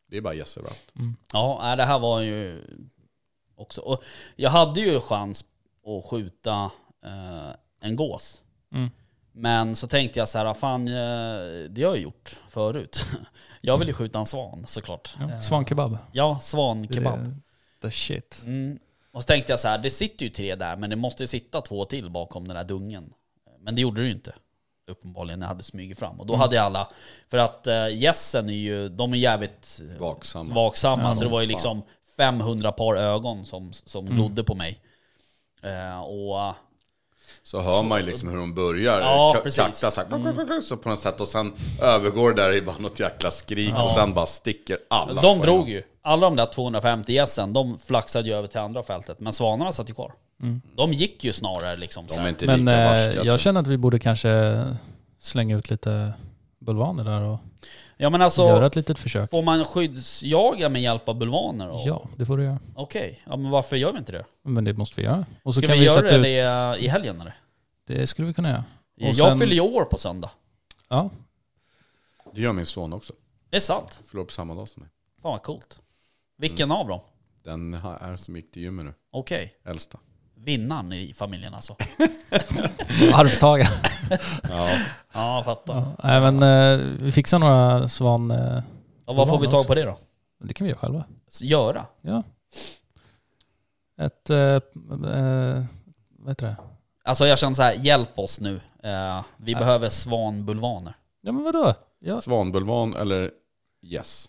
det 0.09 0.17
är 0.17 0.21
bara 0.21 0.33
gäss 0.33 0.57
överallt. 0.57 0.91
Ja, 1.33 1.59
nej, 1.61 1.77
det 1.77 1.83
här 1.85 1.99
var 1.99 2.21
ju 2.21 2.61
också... 3.55 3.81
Och 3.81 4.03
jag 4.35 4.49
hade 4.49 4.81
ju 4.81 4.99
chans 4.99 5.45
att 5.85 6.05
skjuta 6.05 6.71
eh, 7.05 7.49
en 7.81 7.95
gås. 7.95 8.41
Mm. 8.73 8.89
Men 9.31 9.75
så 9.75 9.87
tänkte 9.87 10.19
jag 10.19 10.29
så 10.29 10.37
här, 10.37 10.53
fan 10.53 10.87
eh, 10.87 11.69
det 11.69 11.83
har 11.83 11.95
jag 11.95 11.97
gjort 11.97 12.41
förut. 12.49 13.05
Jag 13.61 13.77
vill 13.77 13.87
ju 13.87 13.93
skjuta 13.93 14.19
en 14.19 14.25
svan 14.25 14.63
såklart. 14.67 15.15
Ja, 15.19 15.31
Eh, 15.31 15.39
Svankebab. 15.39 15.97
Ja, 16.11 16.27
Det 16.27 16.35
är 16.35 16.39
svankebab. 16.39 17.41
The 17.81 17.91
shit. 17.91 18.41
Mm. 18.45 18.79
Och 19.11 19.21
så 19.23 19.27
tänkte 19.27 19.51
jag 19.51 19.59
så 19.59 19.67
här, 19.67 19.77
det 19.77 19.89
sitter 19.89 20.25
ju 20.25 20.29
tre 20.31 20.55
där, 20.55 20.75
men 20.75 20.89
det 20.89 20.95
måste 20.95 21.23
ju 21.23 21.27
sitta 21.27 21.61
två 21.61 21.85
till 21.85 22.09
bakom 22.09 22.47
den 22.47 22.55
där 22.57 22.63
dungen. 22.63 23.13
Men 23.59 23.75
det 23.75 23.81
gjorde 23.81 24.01
det 24.01 24.05
ju 24.07 24.13
inte. 24.13 24.33
uppenbarligen 24.87 25.39
när 25.39 25.45
jag 25.45 25.49
hade 25.49 25.63
smugit 25.63 25.99
fram. 25.99 26.19
Och 26.19 26.25
då 26.25 26.33
Mm. 26.33 26.41
hade 26.41 26.55
jag 26.55 26.65
alla, 26.65 26.87
för 27.27 27.37
att 27.37 27.67
uh, 27.67 27.93
gässen 27.97 28.49
är 28.49 28.53
ju, 28.53 28.89
de 28.89 29.13
är 29.13 29.17
jävligt 29.17 29.81
Vaksamma. 29.99 30.53
vaksamma. 30.53 31.03
Ja, 31.03 31.15
så 31.15 31.23
det 31.23 31.29
var 31.29 31.41
ju 31.41 31.47
fan. 31.47 31.51
liksom 31.53 31.81
500 32.17 32.71
par 32.71 32.95
ögon 32.95 33.45
som, 33.45 33.73
som 33.73 34.05
Mm. 34.05 34.17
glodde 34.17 34.43
på 34.43 34.55
mig. 34.55 34.79
Eh, 35.63 35.99
och 35.99 36.53
Så 37.51 37.61
hör 37.61 37.83
man 37.83 37.99
ju 37.99 38.05
liksom 38.05 38.29
hur 38.29 38.37
de 38.37 38.53
börjar 38.53 38.99
Ja, 39.01 39.33
ka- 39.37 39.41
precis. 39.43 39.77
så, 39.77 39.85
här, 39.85 40.61
så 40.61 40.77
på 40.77 40.89
något 40.89 40.99
sätt 40.99 41.21
och 41.21 41.27
sen 41.27 41.53
övergår 41.81 42.33
det 42.33 42.41
där 42.41 42.53
i 42.55 42.61
bara 42.61 42.77
något 42.77 42.99
jäkla 42.99 43.31
skrik 43.31 43.73
och 43.83 43.91
sen 43.91 44.13
bara 44.13 44.25
sticker 44.25 44.77
alla. 44.89 45.21
de 45.21 45.39
drog 45.39 45.69
ju. 45.69 45.81
Alla 46.01 46.21
de 46.29 46.35
där 46.35 46.45
250 46.45 47.13
gässen, 47.13 47.53
de 47.53 47.77
flaxade 47.87 48.29
ju 48.29 48.35
över 48.35 48.47
till 48.47 48.59
andra 48.59 48.83
fältet. 48.83 49.19
Men 49.19 49.33
svanarna 49.33 49.71
satt 49.71 49.89
ju 49.89 49.93
kvar. 49.93 50.13
De 50.75 50.93
gick 50.93 51.23
ju 51.23 51.33
snarare 51.33 51.75
liksom 51.77 52.07
så 52.07 52.15
De 52.15 52.25
är 52.25 52.29
inte 52.29 52.45
Men 52.45 52.59
lika 52.59 52.77
eh, 52.83 52.89
varska. 52.89 53.13
tror 53.13 53.25
jag 53.25 53.39
känner 53.39 53.61
att 53.61 53.67
vi 53.67 53.77
borde 53.77 53.99
kanske 53.99 54.63
slänga 55.19 55.57
ut 55.57 55.69
lite 55.69 56.13
bulvaner 56.59 57.03
där 57.03 57.21
och 57.21 57.39
Ja 57.97 58.09
men 58.09 58.21
alltså, 58.21 58.41
göra 58.41 58.65
ett 58.65 58.75
litet 58.75 58.99
försök. 58.99 59.29
får 59.29 59.41
man 59.41 59.65
skyddsjaga 59.65 60.69
med 60.69 60.81
hjälp 60.81 61.09
av 61.09 61.15
bulvaner? 61.17 61.69
Och... 61.69 61.81
Ja, 61.85 62.03
det 62.15 62.25
får 62.25 62.37
du 62.37 62.43
göra. 62.43 62.59
Okej, 62.75 63.19
ja, 63.29 63.37
men 63.37 63.51
varför 63.51 63.75
gör 63.75 63.91
vi 63.91 63.97
inte 63.97 64.11
det? 64.11 64.23
Men 64.43 64.63
det 64.63 64.73
måste 64.73 65.01
vi 65.01 65.05
göra. 65.07 65.25
Och 65.43 65.53
så 65.53 65.61
Ska 65.61 65.67
kan 65.67 65.73
vi, 65.73 65.79
vi, 65.79 65.85
göra 65.85 66.01
sätta 66.01 66.17
det, 66.17 66.75
ut... 66.77 66.83
i 66.83 66.87
helgen 66.87 67.21
eller? 67.21 67.35
Det 67.89 68.07
skulle 68.07 68.27
vi 68.27 68.33
kunna 68.33 68.49
göra. 68.49 68.63
Och 69.01 69.07
Jag 69.07 69.15
sen- 69.15 69.39
fyller 69.39 69.53
ju 69.53 69.61
år 69.61 69.85
på 69.85 69.97
söndag. 69.97 70.31
Ja, 70.89 71.09
Det 72.33 72.41
gör 72.41 72.53
min 72.53 72.65
son 72.65 72.93
också. 72.93 73.13
Det 73.49 73.55
är 73.55 73.59
sant. 73.61 74.01
Fyller 74.05 74.23
på 74.23 74.31
samma 74.31 74.55
dag 74.55 74.67
som 74.67 74.81
mig. 74.83 74.89
Fan 75.21 75.31
vad 75.31 75.43
coolt. 75.43 75.79
Vilken 76.37 76.71
av 76.71 76.87
dem? 76.87 76.99
Den 77.43 77.73
här 77.73 77.97
är 77.97 78.15
som 78.17 78.35
gick 78.35 78.51
till 78.51 78.61
gymmet 78.61 78.85
nu. 78.85 78.93
Okej. 79.11 79.53
Äldsta. 79.65 79.99
Vinnaren 80.35 80.93
i 80.93 81.13
familjen 81.13 81.53
alltså. 81.53 81.73
arvtagare. 83.13 83.67
Ja. 84.43 84.69
Ja, 85.13 85.35
jag 85.35 85.45
fattar. 85.45 85.75
ja. 85.75 85.95
Nej 86.03 86.31
men 86.31 86.43
eh, 86.43 86.85
vi 87.03 87.11
fixar 87.11 87.39
några 87.39 87.89
svan... 87.89 88.31
Eh, 88.31 88.63
Och 89.05 89.15
vad 89.15 89.29
får 89.29 89.39
vi 89.39 89.47
tag 89.47 89.67
på 89.67 89.75
det 89.75 89.83
då? 89.83 89.97
det 90.43 90.53
kan 90.53 90.65
vi 90.65 90.71
göra 90.71 90.79
själva. 90.79 91.03
Så 91.27 91.45
Göra? 91.45 91.85
Ja. 92.01 92.23
Ett... 93.97 94.29
Eh, 94.29 94.37
eh, 94.37 95.63
vad 96.19 96.29
heter 96.29 96.45
det? 96.47 96.55
Alltså 97.03 97.27
jag 97.27 97.39
känner 97.39 97.55
så 97.55 97.63
här, 97.63 97.73
hjälp 97.73 98.19
oss 98.19 98.39
nu. 98.39 98.59
Eh, 98.83 99.21
vi 99.37 99.55
behöver 99.55 99.89
svanbulvaner. 99.89 100.93
Ja 101.21 101.31
men 101.31 101.43
vadå? 101.43 101.73
Ja, 101.99 102.21
Svanbulvan 102.21 102.95
eller 102.95 103.31
yes. 103.85 104.25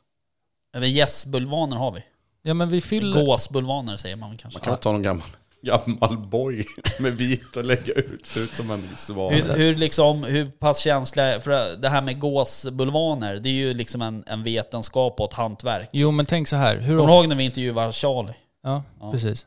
Eller 0.77 0.87
gässbulvaner 0.87 1.77
har 1.77 1.93
vi. 1.93 2.05
ja 2.43 2.55
men 2.55 2.69
vi 2.69 2.81
fyller... 2.81 3.25
Gåsbulvaner 3.25 3.97
säger 3.97 4.17
man 4.17 4.37
kanske. 4.37 4.59
Man 4.59 4.65
kan 4.65 4.73
väl 4.73 4.81
ta 4.83 4.93
någon 4.93 5.03
gammal, 5.03 5.27
gammal 5.63 6.19
boy 6.19 6.65
som 6.97 7.05
är 7.07 7.11
vit 7.11 7.57
och 7.57 7.65
lägga 7.65 7.93
ut. 7.95 8.27
Ser 8.27 8.41
ut 8.41 8.55
som 8.55 8.71
en 8.71 8.89
svan. 8.97 9.33
Hur, 9.35 9.55
hur, 9.57 9.75
liksom, 9.75 10.25
hur 10.25 10.47
pass 10.47 10.79
känsliga, 10.79 11.41
för 11.41 11.77
det 11.77 11.89
här 11.89 12.03
med 12.03 12.21
gåsbulvaner, 12.21 13.37
det 13.37 13.49
är 13.49 13.53
ju 13.53 13.75
liksom 13.75 14.03
en, 14.03 14.25
en 14.27 14.43
vetenskap 14.43 15.21
och 15.21 15.27
ett 15.29 15.35
hantverk. 15.35 15.89
Jo 15.93 16.11
men 16.11 16.27
tänk 16.27 16.49
så 16.49 16.57
här. 16.57 16.77
Hur 16.77 16.97
Kommer 16.97 17.13
du 17.13 17.17
ihåg 17.19 17.29
när 17.29 17.37
vi 17.37 17.45
intervjuade 17.45 17.93
Charlie? 17.93 18.35
Ja, 18.63 18.83
Ja. 19.01 19.13
precis. 19.13 19.47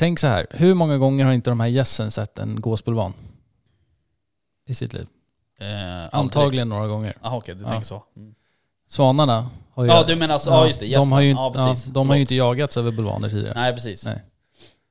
Tänk 0.00 0.18
så 0.18 0.26
här. 0.26 0.46
Hur 0.50 0.74
många 0.74 0.98
gånger 0.98 1.24
har 1.24 1.32
inte 1.32 1.50
de 1.50 1.60
här 1.60 1.66
gässen 1.66 2.10
sett 2.10 2.38
en 2.38 2.60
gåsbulvan? 2.60 3.12
I 4.66 4.74
sitt 4.74 4.92
liv? 4.92 5.06
Eh. 5.58 6.08
Antagligen 6.14 6.68
några 6.68 6.86
gånger. 6.86 7.16
Jaha 7.22 7.36
okej, 7.36 7.54
du 7.54 7.62
Ja. 7.62 7.68
tänker 7.70 7.86
så. 7.86 8.04
Mm. 8.16 8.34
Svanarna 8.88 9.50
har 9.74 9.84
ju... 9.84 9.90
Ja 9.90 10.04
du 10.06 10.16
menar 10.16 10.34
alltså, 10.34 10.50
ja, 10.50 10.66
just 10.66 10.80
det, 10.80 10.86
de 10.94 11.12
har 11.12 11.20
ju, 11.20 11.28
gässen. 11.28 11.42
ja, 11.42 11.52
ja, 11.56 11.70
precis. 11.70 11.84
de 11.84 12.08
har 12.08 12.16
ju 12.16 12.18
Förlåt. 12.18 12.20
inte 12.20 12.34
jagats 12.34 12.76
över 12.76 12.92
bulvaner 12.92 13.28
tidigare. 13.30 13.54
Nej 13.54 13.72
precis. 13.72 14.04
Nej. 14.04 14.22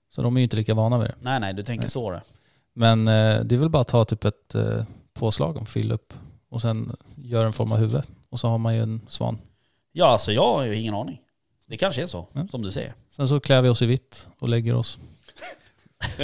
Så 0.09 0.21
de 0.21 0.35
är 0.35 0.39
ju 0.39 0.43
inte 0.43 0.55
lika 0.57 0.73
vana 0.73 0.97
vid 0.97 1.07
det. 1.07 1.15
Nej 1.21 1.39
nej, 1.39 1.53
du 1.53 1.63
tänker 1.63 1.83
Nej. 1.83 1.89
så 1.91 2.11
det. 2.11 2.21
Men 2.73 3.07
eh, 3.07 3.39
det 3.43 3.55
är 3.55 3.59
väl 3.59 3.69
bara 3.69 3.81
att 3.81 3.87
ta 3.87 4.05
typ 4.05 4.25
ett 4.25 4.55
eh, 4.55 4.83
påslag 5.13 5.57
och 5.57 5.67
fylla 5.67 5.93
upp 5.93 6.13
och 6.49 6.61
sen 6.61 6.95
göra 7.15 7.45
en 7.47 7.53
form 7.53 7.71
av 7.71 7.77
huvud. 7.77 8.03
Och 8.29 8.39
så 8.39 8.47
har 8.47 8.57
man 8.57 8.75
ju 8.75 8.81
en 8.81 9.01
svan. 9.07 9.37
Ja 9.91 10.05
alltså 10.05 10.31
jag 10.31 10.53
har 10.55 10.65
ju 10.65 10.75
ingen 10.75 10.93
aning. 10.95 11.21
Det 11.69 11.77
kanske 11.77 12.01
är 12.01 12.07
så, 12.07 12.27
Ja. 12.33 12.47
som 12.51 12.61
du 12.61 12.71
säger. 12.71 12.93
Sen 13.15 13.27
så 13.27 13.39
klär 13.39 13.61
vi 13.61 13.69
oss 13.69 13.81
i 13.81 13.85
vitt 13.85 14.27
och 14.39 14.49
lägger 14.49 14.75
oss. 14.75 14.99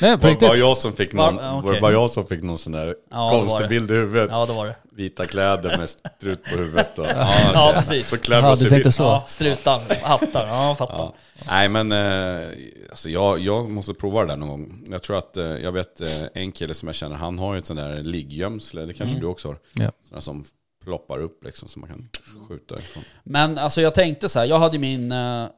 Nej 0.00 0.16
på 0.16 0.22
Var, 0.22 0.30
riktigt. 0.30 0.48
var, 0.48 0.56
jag 0.56 0.76
som 0.76 0.92
fick 0.92 1.12
någon, 1.12 1.36
Var- 1.36 1.42
var, 1.42 1.58
okej. 1.60 1.74
det 1.74 1.80
bara 1.80 1.92
jag 1.92 2.10
som 2.10 2.26
fick 2.26 2.42
någon 2.42 2.58
sån 2.58 2.72
där 2.72 2.86
Ja, 2.86 2.94
det 3.10 3.16
var 3.16 3.30
konstig 3.40 3.60
det. 3.64 3.68
bild 3.68 3.90
i 3.90 3.94
huvudet? 3.94 4.28
Ja 4.30 4.46
det 4.46 4.52
var 4.52 4.66
det. 4.66 4.76
Vita 4.92 5.24
kläder 5.24 5.76
med 5.76 5.88
strut 5.88 6.44
på 6.44 6.50
huvudet. 6.56 6.98
Och, 6.98 7.06
Ja 7.54 7.70
okej. 7.70 7.74
precis. 7.74 8.08
Så 8.08 8.18
klär 8.18 8.40
vi 8.40 8.46
Ja, 8.46 8.52
oss 8.52 8.60
i 8.60 8.64
du 8.64 8.70
tänkte 8.70 8.88
vitt. 8.88 8.94
så. 8.94 9.02
Ja, 9.02 9.24
strutar, 9.28 9.80
hattar. 10.02 10.46
Ja, 10.46 10.68
jag 10.68 10.78
fattar. 10.78 10.94
Ja. 10.96 11.14
Nej 11.48 11.68
men, 11.68 11.92
eh, 11.92 12.48
alltså 12.90 13.10
jag, 13.10 13.38
jag 13.38 13.70
måste 13.70 13.94
prova 13.94 14.20
det 14.20 14.26
där 14.26 14.36
någon 14.36 14.48
gång. 14.48 14.84
Jag 14.90 15.02
tror 15.02 15.18
att, 15.18 15.36
eh, 15.36 15.44
jag 15.44 15.72
vet 15.72 16.00
eh, 16.00 16.08
en 16.34 16.52
kille 16.52 16.74
som 16.74 16.88
jag 16.88 16.94
känner, 16.96 17.16
han 17.16 17.38
har 17.38 17.52
ju 17.54 17.58
ett 17.58 17.66
sånt 17.66 17.80
där 17.80 18.02
liggömsle, 18.02 18.80
det 18.86 18.92
kanske 18.94 19.16
Mm. 19.16 19.20
du 19.20 19.26
också 19.26 19.48
har. 19.48 19.56
Ja. 19.72 19.92
Sådana 20.04 20.20
som 20.20 20.44
ploppar 20.84 21.18
upp 21.18 21.44
liksom, 21.44 21.68
så 21.68 21.80
man 21.80 21.88
kan 21.88 22.08
skjuta 22.48 22.78
ifrån. 22.78 23.02
Men 23.22 23.58
alltså 23.58 23.80
jag 23.80 23.94
tänkte 23.94 24.28
så 24.28 24.38
här, 24.38 24.46
jag 24.46 24.58
hade 24.58 24.78
min... 24.78 25.12
eh, 25.12 25.48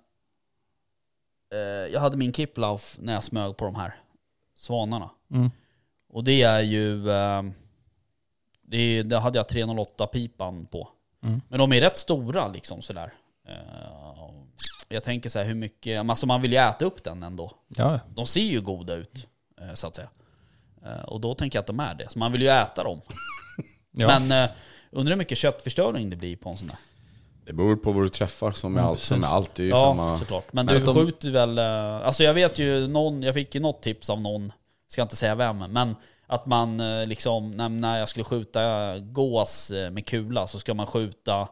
eh, 1.53 1.61
jag 1.93 2.01
hade 2.01 2.17
min 2.17 2.33
Kiplauf 2.33 2.97
när 3.01 3.13
jag 3.13 3.25
smög 3.25 3.57
på 3.57 3.65
de 3.65 3.75
här 3.75 4.01
svanarna. 4.55 5.11
Mm. 5.31 5.51
Och 6.09 6.25
det 6.25 6.43
är 6.43 6.61
ju... 6.61 7.11
eh, 7.11 7.43
det, 8.63 9.03
det 9.03 9.19
hade 9.19 9.39
jag 9.39 9.47
308-pipan 9.47 10.67
på. 10.67 10.89
Mm. 11.23 11.41
Men 11.49 11.59
de 11.59 11.73
är 11.73 11.81
rätt 11.81 11.97
stora 11.99 12.49
liksom 12.49 12.83
sådär. 12.83 13.13
Eh, 13.49 14.31
jag 14.89 15.03
tänker 15.03 15.31
så 15.31 15.39
här 15.39 15.47
hur 15.47 15.55
mycket... 15.55 16.01
Alltså 16.11 16.27
man 16.27 16.43
vill 16.43 16.53
ju 16.53 16.59
äta 16.59 16.85
upp 16.85 17.05
den 17.05 17.23
ändå. 17.23 17.53
Ja, 17.69 18.01
De 18.09 18.27
ser 18.27 18.41
ju 18.41 18.61
goda 18.61 18.95
ut, 18.95 19.29
eh, 19.61 19.75
så 19.75 19.87
att 19.87 19.95
säga. 19.97 20.09
Eh, 20.85 21.03
och 21.03 21.21
då 21.21 21.35
tänker 21.35 21.57
jag 21.57 21.61
att 21.61 21.67
de 21.67 21.81
är 21.81 21.95
det. 21.95 22.09
Så 22.11 22.19
man 22.19 22.33
vill 22.33 22.43
ju 22.43 22.49
äta 22.49 22.85
dem. 22.85 23.01
ja. 23.93 24.07
Men 24.07 24.45
eh, 24.45 24.51
undrar 24.93 25.13
hur 25.13 25.19
mycket 25.19 25.39
köttförstöring 25.39 26.11
det 26.11 26.17
blir 26.17 26.37
på 26.37 26.49
en 26.51 26.57
sån 26.57 26.69
där. 26.69 26.77
Det 27.45 27.53
beror 27.53 27.77
på 27.77 27.93
vad 27.93 28.05
du 28.05 28.09
träffar, 28.09 28.53
som 28.53 28.73
med 28.73 28.83
Ja, 28.83 28.89
allt. 28.89 29.01
Som 29.01 29.21
med 29.21 29.31
allt, 29.31 29.59
är 29.59 29.63
ju 29.63 29.69
Ja, 29.69 29.77
samma... 29.77 30.17
såklart. 30.19 30.53
Men, 30.53 30.67
Men 30.67 30.75
du 30.81 30.85
de- 30.87 30.95
skjuter 30.95 31.31
väl... 31.31 31.59
eh, 31.59 32.07
Alltså 32.07 32.25
jag 32.25 32.35
vet 32.35 32.59
ju 32.59 32.89
någon, 32.89 33.23
jag 33.23 33.35
fick 33.35 33.55
ju 33.55 33.61
något 33.61 33.83
tips 33.83 34.11
av 34.11 34.21
någon, 34.21 34.53
ska 34.89 35.03
inte 35.03 35.17
säga 35.17 35.35
vem, 35.35 35.59
men 35.59 35.97
att 36.27 36.47
man 36.47 36.81
eh, 36.81 37.07
liksom, 37.07 37.51
när, 37.51 37.99
jag 37.99 38.09
skulle 38.09 38.25
skjuta 38.25 38.99
gås 38.99 39.71
eh, 39.71 39.91
med 39.91 40.07
kula 40.07 40.47
så 40.49 40.59
ska 40.59 40.75
man 40.75 40.87
skjuta 40.87 41.49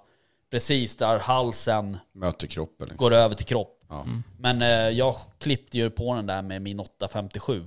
precis 0.50 0.96
där 0.96 1.18
halsen 1.18 1.98
Möter 2.12 2.46
kroppen 2.46 2.88
liksom. 2.88 2.96
går 3.08 3.14
över 3.16 3.34
till 3.34 3.46
kropp. 3.46 3.76
Ja. 3.88 4.04
Men 4.38 4.62
eh, 4.62 4.68
jag 4.68 5.14
klippte 5.38 5.78
ju 5.78 5.90
på 5.90 6.14
den 6.14 6.26
där 6.26 6.42
med 6.42 6.62
min 6.62 6.80
857. 6.80 7.64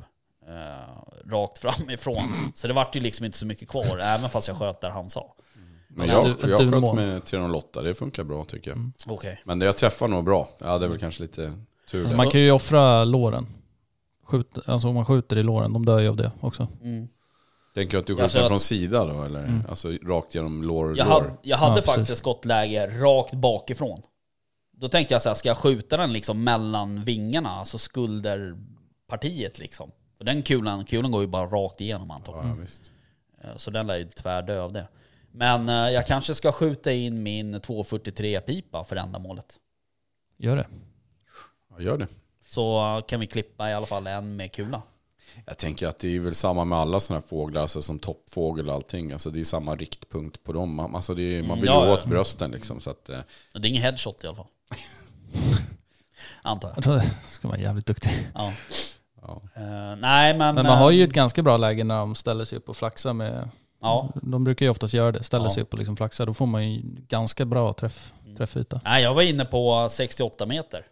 Eh, 0.47 1.29
rakt 1.31 1.57
framifrån. 1.57 2.33
Så 2.55 2.67
det 2.67 2.73
vart 2.73 2.95
ju 2.95 2.99
liksom 2.99 3.25
inte 3.25 3.37
så 3.37 3.45
mycket 3.45 3.67
kvar, 3.69 3.97
även 3.99 4.29
fast 4.29 4.47
jag 4.47 4.57
sköt 4.57 4.81
där 4.81 4.89
han 4.89 5.09
sa. 5.09 5.33
Men 5.95 6.07
Ja, 6.07 6.13
jag, 6.13 6.37
du- 6.41 6.49
jag 6.49 6.59
sköt 6.59 6.81
mål. 6.81 6.95
med 6.95 7.25
308, 7.25 7.81
det 7.81 7.93
funkar 7.93 8.23
bra 8.23 8.43
tycker 8.43 8.71
jag. 8.71 8.91
Okej. 9.07 9.41
Men 9.45 9.59
det 9.59 9.65
jag 9.65 9.77
träffar 9.77 10.07
nog 10.07 10.23
bra. 10.23 10.47
Ja, 10.59 10.77
det 10.77 10.85
är 10.85 10.89
väl 10.89 10.99
kanske 10.99 11.21
lite 11.23 11.53
tur 11.91 12.05
där. 12.07 12.15
Man 12.15 12.29
kan 12.31 12.41
ju 12.41 12.51
offra 12.51 13.03
låren. 13.03 13.47
Skjut, 14.25 14.57
alltså 14.65 14.87
om 14.87 14.95
man 14.95 15.05
skjuter 15.05 15.37
i 15.37 15.43
låren, 15.43 15.73
de 15.73 15.85
dör 15.85 15.99
ju 15.99 16.07
av 16.07 16.15
det 16.15 16.31
också. 16.39 16.67
Mm. 16.81 17.07
Tänker 17.75 17.91
du 17.91 17.97
att 17.99 18.07
du 18.07 18.13
Alltså, 18.13 18.25
skjuter 18.27 18.39
jag- 18.39 18.49
från 18.49 18.59
sida 18.59 19.05
då 19.05 19.23
eller? 19.23 19.39
Mm. 19.39 19.61
Alltså 19.69 19.91
rakt 20.03 20.35
genom 20.35 20.63
lår? 20.63 20.97
Jag 20.97 21.07
lår. 21.07 21.13
hade, 21.13 21.31
jag 21.41 21.57
hade 21.57 21.75
Ja, 21.75 21.81
faktiskt 21.81 21.95
precis. 22.07 22.17
skottläge 22.17 22.87
rakt 23.01 23.33
bakifrån. 23.33 24.01
Då 24.77 24.87
tänkte 24.89 25.13
jag 25.13 25.21
så 25.21 25.29
här, 25.29 25.33
ska 25.35 25.49
jag 25.49 25.57
skjuta 25.57 25.97
den 25.97 26.13
liksom 26.13 26.43
mellan 26.43 27.03
vingarna, 27.03 27.49
alltså 27.49 27.77
skulderpartiet 27.77 29.59
liksom? 29.59 29.91
För 30.17 30.25
den 30.25 30.41
kulan, 30.43 30.85
kulan 30.85 31.11
går 31.11 31.21
ju 31.21 31.27
bara 31.27 31.45
rakt 31.45 31.81
igenom 31.81 32.11
antagligen. 32.11 32.49
Ja, 32.49 32.61
visst. 32.61 32.91
Eh, 33.43 33.49
Så 33.55 33.71
den 33.71 33.87
lär 33.87 33.97
ju 33.97 34.05
tyvärr 34.15 34.57
av 34.57 34.73
det. 34.73 34.87
Men 35.35 35.69
eh, 35.69 35.75
jag 35.75 36.07
kanske 36.07 36.35
ska 36.35 36.51
skjuta 36.51 36.91
in 36.91 37.23
min 37.23 37.55
243-pipa 37.55 38.83
för 38.83 38.95
ändamålet. 38.95 39.55
Gör 40.37 40.55
det. 40.55 40.67
Ja, 41.69 41.81
gör 41.83 41.97
det. 41.97 42.07
Så 42.49 43.01
kan 43.07 43.19
vi 43.19 43.27
klippa 43.27 43.69
i 43.69 43.73
alla 43.73 43.85
fall 43.85 44.07
en 44.07 44.35
med 44.35 44.51
kula. 44.51 44.81
Jag 45.45 45.57
tänker 45.57 45.87
att 45.87 45.99
det 45.99 46.15
är 46.15 46.19
väl 46.19 46.33
samma 46.35 46.65
med 46.65 46.77
alla 46.79 46.99
sådana 46.99 47.19
här 47.21 47.27
fåglar, 47.27 47.61
alltså 47.61 47.81
som 47.81 47.99
toppfågel 47.99 48.69
och 48.69 48.75
allting. 48.75 49.11
Alltså 49.11 49.29
det 49.29 49.39
är 49.39 49.43
samma 49.43 49.75
riktpunkt 49.75 50.43
på 50.43 50.53
dem. 50.53 50.75
Man- 50.75 50.95
Alltså 50.95 51.13
det 51.13 51.23
är, 51.37 51.43
man 51.43 51.57
vill 51.59 51.65
Ja, 51.67 51.83
ju 51.83 51.87
ja. 51.91 51.93
åt 51.97 52.05
brösten 52.05 52.51
liksom. 52.51 52.79
Så 52.79 52.89
att, 52.89 53.09
eh, 53.09 53.19
Det 53.53 53.67
är 53.67 53.69
ingen 53.69 53.83
headshot 53.83 54.23
i 54.23 54.27
alla 54.27 54.35
fall. 54.35 54.45
Antar 56.41 56.67
jag. 56.69 56.77
Jag 56.77 56.83
tror 56.83 56.95
det 56.95 57.11
ska 57.25 57.47
vara 57.47 57.59
jävligt 57.59 57.85
duktig. 57.85 58.11
Ja. 58.33 58.53
ja. 59.21 59.41
Eh, 59.55 59.95
nej 59.95 60.37
men... 60.37 60.55
Men 60.55 60.65
man 60.65 60.77
har 60.77 60.91
ju 60.91 61.03
ett 61.03 61.13
ganska 61.13 61.41
bra 61.43 61.57
läge 61.57 61.83
när 61.83 61.97
de 61.97 62.15
ställer 62.15 62.45
sig 62.45 62.57
upp 62.57 62.69
och 62.69 62.77
flaxar 62.77 63.13
med... 63.13 63.49
Ja. 63.83 64.09
De 64.21 64.43
brukar 64.43 64.65
ju 64.65 64.69
oftast 64.69 64.93
göra 64.93 65.11
det, 65.11 65.23
ställa 65.23 65.45
Ja. 65.45 65.49
sig 65.49 65.63
upp 65.63 65.73
och 65.73 65.79
liksom 65.79 65.97
flaxa. 65.97 66.25
Då 66.25 66.33
får 66.33 66.45
man 66.45 66.71
ju 66.71 66.81
ganska 67.07 67.45
bra 67.45 67.73
träff, 67.73 68.13
Mm. 68.23 68.37
träffyta. 68.37 68.81
Nej, 68.83 69.03
jag 69.03 69.13
var 69.13 69.21
inne 69.21 69.45
på 69.45 69.87
68 69.89 70.45
meter. 70.45 70.85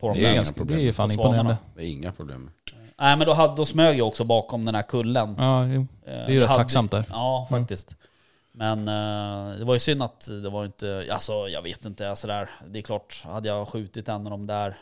På 0.00 0.08
de 0.08 0.14
Det 0.14 0.20
är 0.20 0.24
där. 0.28 0.34
inga 0.34 0.44
problem. 0.44 0.76
det 0.78 0.82
är 0.82 0.86
ju 0.86 0.92
fan 0.92 1.10
imponerande. 1.10 1.56
Det 1.76 1.82
är 1.82 1.88
inga 1.88 2.12
problem. 2.12 2.50
Nej 2.98 3.16
men 3.16 3.26
då, 3.26 3.32
hade, 3.32 3.54
då 3.56 3.66
smög 3.66 3.98
jag 3.98 4.06
också 4.08 4.24
bakom 4.24 4.64
den 4.64 4.74
här 4.74 4.82
kullen. 4.82 5.34
Ja, 5.38 5.66
jo. 5.66 5.80
Eh, 5.80 5.86
Det 6.06 6.10
är 6.12 6.28
ju 6.28 6.34
jag 6.34 6.42
rätt 6.42 6.48
hade- 6.48 6.60
tacksamt 6.62 6.90
där. 6.90 7.04
Ja, 7.10 7.46
Mm. 7.50 7.60
faktiskt. 7.62 7.96
Men 8.52 8.78
eh, 8.88 9.58
det 9.58 9.64
var 9.64 9.74
ju 9.74 9.80
synd 9.80 10.02
att 10.02 10.26
det 10.42 10.50
var 10.50 10.64
inte, 10.64 11.08
alltså 11.10 11.32
jag 11.48 11.62
vet 11.62 11.84
inte, 11.84 12.10
alltså 12.10 12.26
där, 12.26 12.48
det 12.68 12.78
är 12.78 12.82
klart, 12.82 13.22
hade 13.24 13.48
jag 13.48 13.68
skjutit 13.68 14.08
en 14.08 14.26
av 14.26 14.30
de 14.30 14.46
där, 14.46 14.76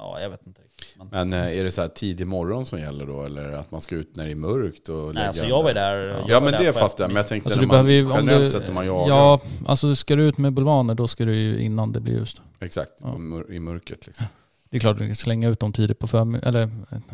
Ja, 0.00 0.20
jag 0.20 0.30
vet 0.30 0.46
inte 0.46 0.62
riktigt. 0.62 0.96
Men, 0.96 1.08
Men 1.28 1.32
eh, 1.32 1.58
är 1.58 1.64
det 1.64 1.70
så 1.70 1.80
här 1.80 1.88
tidig 1.88 2.26
morgon 2.26 2.66
som 2.66 2.80
gäller 2.80 3.06
då? 3.06 3.22
Eller 3.24 3.52
att 3.52 3.70
man 3.70 3.80
ska 3.80 3.94
ut 3.94 4.16
när 4.16 4.24
det 4.26 4.30
är 4.30 4.34
mörkt 4.36 4.88
och 4.88 5.04
nej, 5.04 5.14
lägga 5.14 5.26
alltså 5.28 5.44
jag 5.44 5.62
var 5.62 5.70
ju 5.70 5.74
där? 5.74 5.96
jag 5.96 6.30
Ja 6.30 6.40
var 6.40 6.50
men 6.50 6.52
där 6.52 6.64
det 6.64 6.72
på 6.72 6.78
fattar 6.78 7.04
jag, 7.04 7.08
men 7.08 7.16
jag 7.16 7.28
tänkte 7.28 7.48
Alltså 7.48 7.60
när 7.60 7.66
du 7.66 7.70
behöver 7.70 7.90
ju, 7.92 8.02
man, 8.04 8.12
om 8.12 8.18
generellt 8.26 8.52
du, 8.52 8.58
sett 8.60 8.68
om 8.68 8.74
man 8.74 8.86
jagar. 8.86 9.08
ja, 9.08 9.40
alltså 9.66 9.94
ska 9.94 10.16
du 10.16 10.22
ut 10.28 10.38
med 10.38 10.52
bulvaner 10.52 10.94
då 10.94 11.08
ska 11.08 11.24
du 11.24 11.36
ju 11.36 11.60
innan 11.62 11.92
det 11.92 12.00
blir 12.00 12.14
ljust. 12.14 12.42
Exakt, 12.60 12.90
Ja. 13.00 13.18
mör- 13.18 13.52
i 13.52 13.60
mörkret 13.60 14.06
liksom. 14.06 14.26
Det 14.70 14.76
är 14.76 14.80
klart 14.80 14.98
du 14.98 15.06
kan 15.06 15.16
slänga 15.16 15.48
ut 15.48 15.60
dem 15.60 15.72
tidigt 15.72 15.98
på 15.98 16.06
förmiddagen, 16.06 16.48
eller 16.48 16.62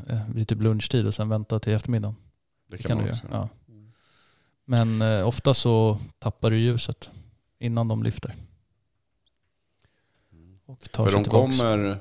eh, 0.08 0.18
vid 0.34 0.48
typ 0.48 0.60
lunchtid 0.60 1.06
och 1.06 1.14
sen 1.14 1.28
vänta 1.28 1.58
till 1.60 1.72
eftermiddagen. 1.72 2.16
Det 2.70 2.76
Det 2.76 2.82
kan, 2.82 2.96
man 2.96 3.06
du 3.06 3.10
också 3.12 3.24
göra. 3.26 3.36
göra. 3.36 3.48
Ja. 3.66 3.78
Men 4.64 5.02
eh, 5.02 5.28
ofta 5.28 5.54
så 5.54 5.98
tappar 6.18 6.50
du 6.50 6.58
ljuset 6.58 7.10
innan 7.58 7.88
de 7.88 8.02
lyfter. 8.02 8.34
Och 10.66 10.90
tar 10.92 11.04
För 11.04 11.10
sig 11.10 11.18
de 11.20 11.24
tillbaks. 11.24 11.58
kommer... 11.58 11.96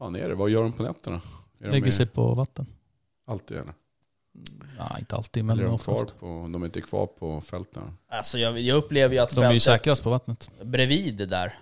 Fan 0.00 0.16
är 0.16 0.28
det? 0.28 0.34
Vad 0.34 0.50
gör 0.50 0.62
de 0.62 0.72
på 0.72 0.82
nätterna? 0.82 1.20
Är 1.60 1.70
Lägger 1.72 1.90
sig 1.90 2.06
på 2.06 2.34
vatten. 2.34 2.66
Alltid 3.26 3.56
eller? 3.56 3.72
Nej, 4.78 4.96
inte 4.98 5.16
alltid 5.16 5.40
Eller 5.42 5.54
men 5.54 5.64
är 5.64 5.68
de 5.68 5.78
kvar 5.78 5.94
oftast. 5.94 6.20
på... 6.20 6.26
De 6.52 6.62
är 6.62 6.66
inte 6.66 6.80
kvar 6.80 7.06
på 7.06 7.40
fälten? 7.40 7.82
Alltså 8.08 8.38
jag, 8.38 8.60
jag 8.60 8.76
upplever 8.76 9.14
ju 9.14 9.20
att 9.20 9.30
De 9.34 9.40
är 9.40 9.42
ju 9.44 9.48
fältet 9.60 9.62
säkrast 9.62 10.02
på 10.02 10.10
vattnet. 10.10 10.50
bredvid 10.64 11.16
det 11.16 11.26
där, 11.26 11.58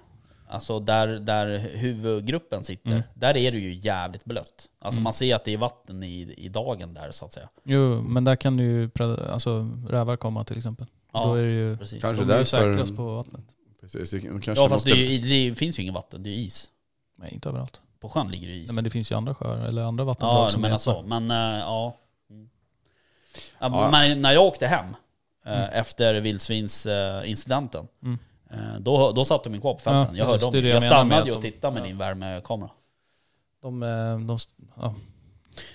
alltså 0.48 0.80
där, 0.80 1.06
där 1.08 1.58
huvudgruppen 1.58 2.64
sitter, 2.64 2.90
Mm. 2.90 3.02
där 3.14 3.36
är 3.36 3.52
det 3.52 3.58
ju 3.58 3.72
jävligt 3.74 4.24
blött. 4.24 4.66
Alltså 4.78 4.96
Mm. 4.98 5.04
man 5.04 5.12
ser 5.12 5.34
att 5.34 5.44
det 5.44 5.52
är 5.54 5.58
vatten 5.58 6.02
i, 6.02 6.34
i 6.36 6.48
dagen 6.48 6.94
där 6.94 7.10
så 7.10 7.24
att 7.24 7.32
säga. 7.32 7.48
Jo, 7.64 8.02
men 8.02 8.24
där 8.24 8.36
kan 8.36 8.58
ju 8.58 8.88
pred- 8.88 9.30
alltså, 9.30 9.70
rävar 9.88 10.16
komma 10.16 10.44
till 10.44 10.56
exempel. 10.56 10.86
Ja, 11.12 11.26
Då 11.26 11.34
är 11.34 11.42
det 11.42 11.52
ju, 11.52 11.76
precis. 11.76 12.02
Kanske 12.02 12.24
de 12.24 12.30
är 12.30 12.34
ju 12.34 12.38
därför- 12.44 12.72
säkrast 12.72 12.96
på 12.96 13.14
vattnet. 13.16 13.44
Precis, 13.80 14.10
det 14.10 14.20
kanske 14.20 14.50
Ja 14.50 14.54
fast 14.56 14.70
måste... 14.70 14.90
det, 14.90 15.06
är 15.06 15.10
ju, 15.12 15.48
det 15.50 15.54
finns 15.54 15.78
ju 15.78 15.82
ingen 15.82 15.94
vatten, 15.94 16.22
det 16.22 16.30
är 16.30 16.34
ju 16.34 16.40
is. 16.40 16.70
Nej, 17.18 17.34
inte 17.34 17.48
överallt. 17.48 17.80
På 18.00 18.08
sjön 18.08 18.28
ligger 18.30 18.48
det 18.48 18.54
is. 18.54 18.68
Nej, 18.68 18.74
men 18.74 18.84
det 18.84 18.90
finns 18.90 19.10
ju 19.12 19.14
andra 19.16 19.34
sjöar 19.34 19.64
eller 19.64 19.82
andra 19.82 20.04
vattendrag 20.04 20.44
ja, 20.44 20.48
som 20.48 20.60
men 20.60 20.70
är 20.70 20.72
alltså, 20.72 20.90
öppna. 20.90 21.20
men 21.20 21.30
äh, 21.54 21.58
ja. 21.60 21.96
Mm. 22.30 22.48
ja. 23.60 23.68
Ja. 23.82 23.90
Men 23.90 24.22
när 24.22 24.32
jag 24.32 24.44
åkte 24.44 24.66
hem 24.66 24.86
äh, 25.46 25.52
Mm. 25.52 25.70
efter 25.72 26.20
vildsvinsincidenten, 26.20 27.88
Mm. 28.02 28.18
äh, 28.50 28.80
då, 28.80 29.12
då 29.12 29.24
satt 29.24 29.44
de 29.44 29.54
ju 29.54 29.60
kvar 29.60 29.74
på 29.74 29.80
fälten. 29.80 30.16
Ja, 30.16 30.18
jag 30.22 30.26
hörde 30.26 30.40
dem. 30.44 30.54
Jag, 30.54 30.64
jag 30.64 30.68
menar 30.68 30.80
stannade 30.80 31.24
ju 31.26 31.30
att 31.30 31.36
och 31.36 31.42
de- 31.42 31.50
tittade 31.50 31.74
med 31.74 31.82
ja. 31.82 31.86
din 31.86 31.98
värmekamera. 31.98 32.70
De, 33.62 33.82
eh, 33.82 34.18
de, 34.18 34.38
ja. 34.76 34.94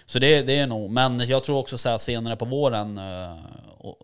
Så 0.06 0.20
det, 0.20 0.42
det 0.42 0.60
är 0.60 0.68
nog, 0.68 0.90
men 0.90 1.20
jag 1.20 1.44
tror 1.44 1.58
också 1.58 1.78
så 1.78 1.90
här 1.90 1.98
senare 1.98 2.36
på 2.36 2.46
våren, 2.46 2.98
och, 3.78 3.98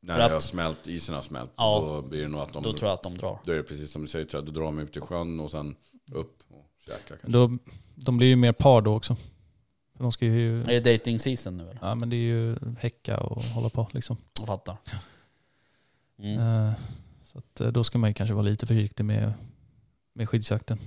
När 0.00 0.18
det 0.18 0.34
har 0.34 0.40
smält, 0.40 0.86
isen 0.86 1.14
har 1.14 1.22
smält, 1.22 1.50
Ja. 1.56 1.80
då 1.86 2.02
blir 2.08 2.22
det 2.22 2.28
nog 2.28 2.40
att 2.40 2.52
de... 2.52 2.62
då 2.62 2.72
tror 2.72 2.88
jag 2.90 2.94
att 2.94 3.02
de 3.02 3.18
drar. 3.18 3.38
Då 3.44 3.52
är 3.52 3.56
det 3.56 3.62
precis 3.62 3.92
som 3.92 4.02
du 4.02 4.08
säger, 4.08 4.26
då 4.32 4.40
drar 4.40 4.62
de 4.62 4.78
ut 4.78 4.96
i 4.96 5.00
sjön 5.00 5.40
och 5.40 5.50
sen 5.50 5.76
upp 6.12 6.35
kanske. 7.08 7.28
Då, 7.28 7.58
de 7.94 8.16
blir 8.16 8.26
ju 8.28 8.36
mer 8.36 8.52
par 8.52 8.80
då 8.82 8.94
också. 8.96 9.16
För 9.96 10.02
De 10.02 10.12
ska 10.12 10.24
ju, 10.26 10.58
Är 10.60 10.80
det 10.80 10.92
dating 10.92 11.18
season 11.18 11.56
nu 11.56 11.62
eller? 11.62 11.78
ja 11.82 11.94
men 11.94 12.10
det 12.10 12.16
är 12.16 12.20
ju 12.20 12.56
häcka 12.78 13.20
och 13.20 13.42
hålla 13.42 13.68
på 13.68 13.88
liksom. 13.92 14.16
Jag 14.38 14.46
fattar. 14.46 14.76
Mm. 16.18 16.38
Eh, 16.66 16.72
så 17.24 17.38
att, 17.38 17.60
eh, 17.60 17.68
då 17.68 17.84
ska 17.84 17.98
man 17.98 18.10
ju 18.10 18.14
kanske 18.14 18.34
vara 18.34 18.42
lite 18.44 18.66
försiktig 18.66 19.04
med, 19.04 19.32
med 20.14 20.28
skyddsjakten. 20.28 20.78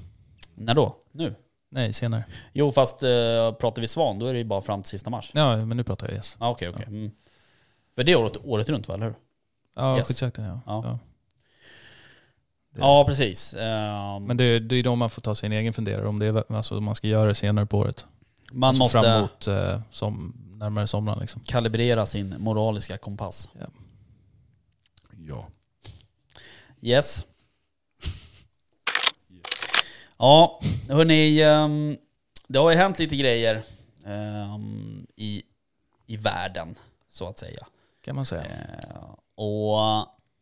När 0.56 0.76
då? 0.76 0.96
Nu? 1.12 1.36
Nej, 1.72 1.94
senare. 1.94 2.24
Jo 2.54 2.72
fast 2.72 3.04
uh, 3.04 3.10
pratar 3.54 3.82
vi 3.82 3.88
svan, 3.88 4.20
då 4.20 4.26
är 4.26 4.34
det 4.34 4.40
ju 4.40 4.46
bara 4.46 4.62
fram 4.62 4.82
till 4.84 4.90
sista 4.90 5.10
mars. 5.10 5.32
Ja, 5.34 5.66
men 5.66 5.78
nu 5.78 5.84
pratar 5.84 6.08
jag 6.08 6.16
yes. 6.16 6.36
Ah, 6.40 6.50
Okej, 6.50 6.70
okej. 6.70 6.86
Mm. 6.88 7.12
För 7.96 8.04
det 8.04 8.12
är 8.12 8.16
året, 8.16 8.38
året 8.44 8.70
runt 8.70 8.88
va, 8.88 8.94
eller 8.94 9.06
hur? 9.06 9.16
Ja, 9.76 9.98
Yes. 9.98 10.08
skyddsjakten 10.08 10.44
ja. 10.46 10.62
Ja. 10.66 10.82
ja. 10.86 11.00
Det- 12.72 12.80
Ja, 12.82 13.06
precis. 13.08 13.54
Ehm, 13.54 14.24
Men 14.24 14.38
det, 14.38 14.60
det 14.60 14.76
är 14.76 14.84
då 14.84 14.96
man 14.96 15.10
får 15.10 15.22
ta 15.22 15.36
sin 15.36 15.52
egen 15.52 15.74
funderare 15.74 16.08
om 16.08 16.20
det 16.20 16.26
är, 16.26 16.54
alltså, 16.56 16.82
man 16.82 16.96
ska 16.96 17.08
göra 17.08 17.28
det 17.28 17.36
senare 17.36 17.66
på 17.66 17.78
året. 17.78 18.06
man 18.52 18.68
alltså 18.68 18.84
måste 18.84 19.00
Fram 19.02 19.22
mot 19.22 19.48
eh, 19.48 19.82
som, 19.92 20.34
närmare 20.54 20.88
sommaren 20.88 21.20
liksom. 21.20 21.42
kalibrera 21.46 22.06
sin 22.06 22.36
moraliska 22.40 22.98
kompass. 22.98 23.52
Ja. 25.28 25.48
Yes. 26.82 27.26
Ja, 30.18 30.60
hörni. 30.90 31.42
ehm, 31.42 31.98
det 32.48 32.60
har 32.60 32.72
ju 32.72 32.78
hänt 32.78 33.00
lite 33.00 33.16
grejer 33.16 33.64
ehm, 34.06 35.08
i, 35.16 35.44
i 36.06 36.18
världen, 36.18 36.76
så 37.10 37.28
att 37.28 37.38
säga. 37.38 37.68
Kan 38.02 38.16
man 38.16 38.26
säga. 38.26 38.44
Eh, 38.46 39.16
och 39.36 39.78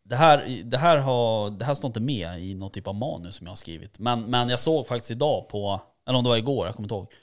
det 0.09 0.15
här, 0.15 0.61
det, 0.63 0.77
här 0.77 0.97
har, 0.97 1.49
det 1.49 1.65
här 1.65 1.73
står 1.73 1.87
inte 1.87 1.99
med 1.99 2.39
i 2.39 2.53
någon 2.53 2.71
typ 2.71 2.87
av 2.87 2.95
manus 2.95 3.35
som 3.35 3.47
jag 3.47 3.51
har 3.51 3.55
skrivit. 3.55 3.99
Men, 3.99 4.21
men 4.21 4.49
jag 4.49 4.59
såg 4.59 4.87
faktiskt 4.87 5.11
idag 5.11 5.49
på, 5.49 5.81
eller 6.07 6.17
om 6.17 6.23
det 6.23 6.29
var 6.29 6.37
igår, 6.37 6.65
jag 6.65 6.75
kommer 6.75 6.85
inte 6.85 6.95
ihåg, 6.95 7.13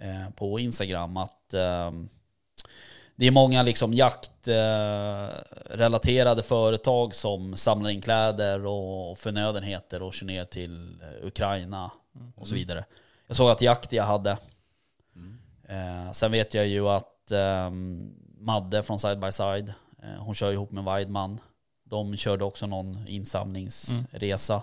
eh, 0.00 0.30
på 0.30 0.58
Instagram 0.58 1.16
att 1.16 1.54
ehm, 1.54 2.08
det 3.16 3.26
är 3.26 3.30
många 3.30 3.62
liksom 3.62 3.94
jaktrelaterade 3.94 6.42
företag 6.42 7.14
som 7.14 7.56
samlar 7.56 7.90
in 7.90 8.00
kläder 8.00 8.66
och 8.66 9.18
förnödenheter 9.18 10.02
och 10.02 10.14
kör 10.14 10.26
ner 10.26 10.44
till 10.44 11.02
eh, 11.02 11.26
Ukraina 11.26 11.90
och 12.34 12.48
så 12.48 12.54
vidare. 12.54 12.84
Jag 13.26 13.36
såg 13.36 13.50
att 13.50 13.62
Jaktia 13.62 14.04
hade. 14.04 14.30
Eh, 15.68 16.12
sen 16.12 16.32
vet 16.32 16.54
jag 16.54 16.66
ju 16.66 16.88
att 16.88 17.30
ehm, 17.30 18.14
Madde 18.38 18.82
från 18.82 18.98
Side 18.98 19.18
by 19.18 19.32
Side, 19.32 19.72
eh, 20.02 20.08
hon 20.18 20.34
kör 20.34 20.52
ihop 20.52 20.70
med 20.70 20.84
Weidman. 20.84 21.40
De 21.92 22.16
körde 22.16 22.44
också 22.44 22.66
någon 22.66 23.08
insamlingsresa. 23.08 24.62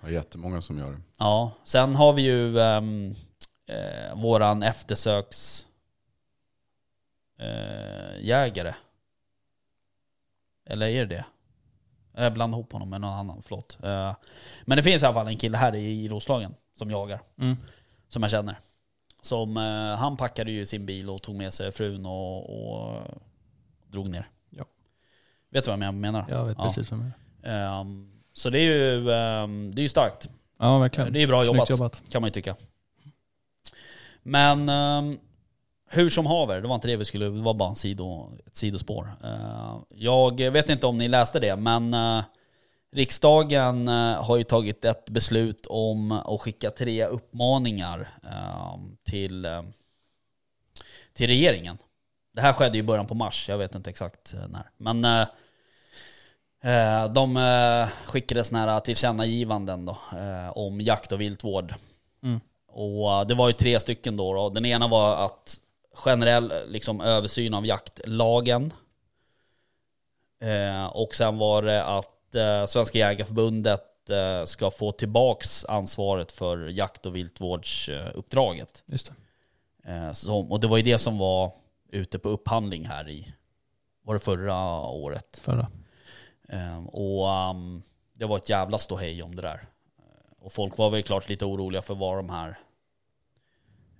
Det 0.00 0.06
är 0.06 0.10
jättemånga 0.12 0.60
som 0.60 0.78
gör 0.78 0.90
det. 0.92 1.00
Ja, 1.18 1.52
sen 1.64 1.96
har 1.96 2.12
vi 2.12 2.22
ju 2.22 2.58
um, 2.58 3.14
eh, 3.66 4.14
våran 4.16 4.62
eftersöks 4.62 5.66
eh, 7.38 8.20
jägare. 8.24 8.74
Eller 10.66 10.86
är 10.86 11.06
det 11.06 11.14
det? 11.16 11.24
Jag 12.22 12.32
blandar 12.32 12.58
ihop 12.58 12.72
honom 12.72 12.90
med 12.90 13.00
någon 13.00 13.12
annan, 13.18 13.42
förlåt. 13.42 13.78
Eh, 13.82 14.14
men 14.64 14.76
det 14.76 14.82
finns 14.82 15.02
i 15.02 15.06
alla 15.06 15.14
fall 15.14 15.28
en 15.28 15.36
kille 15.36 15.56
här 15.56 15.74
i, 15.74 16.04
i 16.04 16.08
Roslagen 16.08 16.54
som 16.78 16.90
jagar, 16.90 17.20
Mm. 17.38 17.56
som 18.08 18.22
jag 18.22 18.30
känner. 18.30 18.58
Som, 19.22 19.56
eh, 19.56 19.96
han 19.98 20.16
packade 20.16 20.50
ju 20.50 20.66
sin 20.66 20.86
bil 20.86 21.10
och 21.10 21.22
tog 21.22 21.34
med 21.34 21.52
sig 21.52 21.72
frun 21.72 22.06
och, 22.06 22.50
och 22.50 23.02
drog 23.86 24.08
ner. 24.08 24.28
Vet 25.56 25.64
du 25.64 25.70
vad 25.70 25.82
jag 25.82 25.94
menar? 25.94 26.24
Jag 26.28 26.44
vet 26.44 26.56
Ja. 26.58 26.64
precis 26.64 26.90
vad 26.90 27.00
det 27.00 27.12
är. 27.48 27.80
Ehm, 27.80 28.10
så 28.32 28.50
det 28.50 28.58
är 28.58 28.62
ju, 28.62 29.10
ehm, 29.10 29.74
det 29.74 29.80
är 29.80 29.82
ju 29.82 29.88
starkt. 29.88 30.28
Ja, 30.58 30.78
verkligen. 30.78 31.12
Det 31.12 31.22
är 31.22 31.26
bra 31.26 31.44
jobbat. 31.44 31.70
jobbat. 31.70 32.02
Kan 32.10 32.22
man 32.22 32.28
ju 32.28 32.32
tycka. 32.32 32.56
Men 34.22 34.68
ehm, 34.68 35.18
hur 35.90 36.08
som 36.10 36.26
haver, 36.26 36.60
det 36.60 36.68
var 36.68 36.74
inte 36.74 36.88
det 36.88 36.96
vi 36.96 37.04
skulle, 37.04 37.24
det 37.24 37.42
var 37.42 37.54
bara 37.54 37.68
en 37.68 37.74
sido, 37.76 38.30
ett 38.46 38.56
sidospår. 38.56 39.12
Eh, 39.24 39.76
jag 39.88 40.50
vet 40.50 40.68
inte 40.68 40.86
om 40.86 40.98
ni 40.98 41.08
läste 41.08 41.40
det, 41.40 41.56
men 41.56 41.94
eh, 41.94 42.24
riksdagen 42.92 43.88
eh, 43.88 44.24
har 44.24 44.36
ju 44.36 44.44
tagit 44.44 44.84
ett 44.84 45.10
beslut 45.10 45.66
om 45.66 46.12
att 46.12 46.40
skicka 46.40 46.70
tre 46.70 47.06
uppmaningar 47.06 48.08
till, 49.04 49.46
till 51.12 51.26
regeringen. 51.26 51.78
Det 52.34 52.42
här 52.42 52.52
skedde 52.52 52.76
ju 52.76 52.80
i 52.80 52.86
början 52.86 53.06
på 53.06 53.14
mars, 53.14 53.48
jag 53.48 53.58
vet 53.58 53.74
inte 53.74 53.90
exakt 53.90 54.34
eh, 54.34 54.48
när. 54.48 54.70
Men 54.76 55.26
De 57.14 57.36
eh, 57.36 57.88
skickade 58.06 58.44
såna 58.44 58.60
här 58.60 58.80
tillkännagivanden 58.80 59.84
då, 59.84 59.98
eh, 60.12 60.58
om 60.58 60.80
jakt 60.80 61.12
och 61.12 61.20
viltvård. 61.20 61.74
Mm. 62.22 62.40
Och 62.68 63.12
eh, 63.12 63.26
det 63.26 63.34
var 63.34 63.48
ju 63.48 63.52
tre 63.52 63.80
stycken 63.80 64.16
då. 64.16 64.34
då. 64.34 64.50
Den 64.50 64.66
ena 64.66 64.88
var 64.88 65.24
att 65.24 65.60
generell 65.94 66.50
eh, 66.50 66.58
liksom, 66.66 67.00
översyn 67.00 67.54
av 67.54 67.66
jaktlagen. 67.66 68.72
Eh, 70.40 70.86
och 70.86 71.14
sen 71.14 71.38
var 71.38 71.62
det 71.62 71.84
att 71.84 72.34
eh, 72.34 72.66
Svenska 72.66 72.98
Jägareförbundet 72.98 74.10
eh, 74.10 74.44
ska 74.44 74.70
få 74.70 74.92
tillbaks 74.92 75.64
ansvaret 75.64 76.32
för 76.32 76.68
jakt 76.68 77.06
och 77.06 77.16
viltvårdsuppdraget. 77.16 78.82
Just 78.86 79.12
det. 79.84 79.92
Eh, 79.92 80.12
som, 80.12 80.52
och 80.52 80.60
det 80.60 80.66
var 80.66 80.76
ju 80.76 80.82
det 80.82 80.98
som 80.98 81.18
var 81.18 81.52
ute 81.90 82.18
på 82.18 82.28
upphandling 82.28 82.86
här 82.86 83.08
i, 83.08 83.34
var 84.02 84.14
det 84.14 84.20
förra 84.20 84.80
året? 84.80 85.40
Förra. 85.42 85.66
Ehm, 86.48 86.88
och 86.88 87.30
ehm, 87.30 87.82
det 88.12 88.24
var 88.24 88.36
ett 88.36 88.48
jävla 88.48 88.78
ståhej 88.78 89.22
om 89.22 89.34
det 89.34 89.42
där. 89.42 89.64
Eh, 89.98 90.44
Och 90.44 90.52
folk 90.52 90.78
var 90.78 90.90
väl 90.90 91.02
klart 91.02 91.28
lite 91.28 91.44
oroliga 91.44 91.82
för 91.82 91.94
var 91.94 92.16
de 92.16 92.30
här 92.30 92.58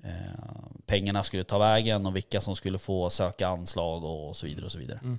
eh, 0.04 0.64
pengarna 0.87 1.22
skulle 1.22 1.44
ta 1.44 1.59
vägen 1.59 2.06
och 2.06 2.16
vilka 2.16 2.40
som 2.40 2.56
skulle 2.56 2.78
få 2.78 3.11
söka 3.11 3.48
anslag 3.48 4.04
och 4.04 4.37
så 4.37 4.46
vidare. 4.46 4.64
och 4.64 4.72
så 4.72 4.78
vidare. 4.78 5.00
Mm. 5.02 5.18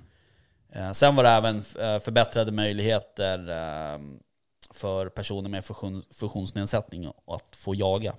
Eh, 0.70 0.92
sen 0.92 1.16
var 1.16 1.24
det 1.24 1.30
även 1.30 1.56
eh, 1.56 1.98
förbättrade 1.98 2.52
möjligheter 2.52 3.38
eh, 3.48 3.98
för 4.70 5.08
personer 5.08 5.48
med 5.48 5.64
funktion, 5.64 6.04
funktionsnedsättning 6.10 7.06
att 7.26 7.56
få 7.56 7.74
jaga. 7.74 8.14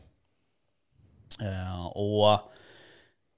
Och 1.93 2.39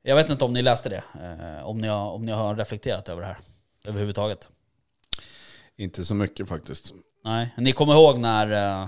jag 0.02 0.16
vet 0.16 0.30
inte 0.30 0.46
om 0.46 0.54
ni 0.54 0.62
läste 0.62 0.90
det, 0.90 1.04
eh, 1.22 1.66
om, 1.66 1.78
ni 1.78 1.88
har, 1.88 2.12
om 2.12 2.22
ni 2.22 2.32
har 2.32 2.56
reflekterat 2.56 3.10
över 3.10 3.22
det 3.22 3.28
här 3.28 3.38
överhuvudtaget. 3.84 4.50
Inte 5.82 6.06
så 6.06 6.16
mycket 6.16 6.50
faktiskt. 6.50 6.94
Nej, 7.24 7.54
ni 7.58 7.72
kommer 7.72 7.94
ihåg 7.94 8.18
när, 8.20 8.82
eh, 8.82 8.88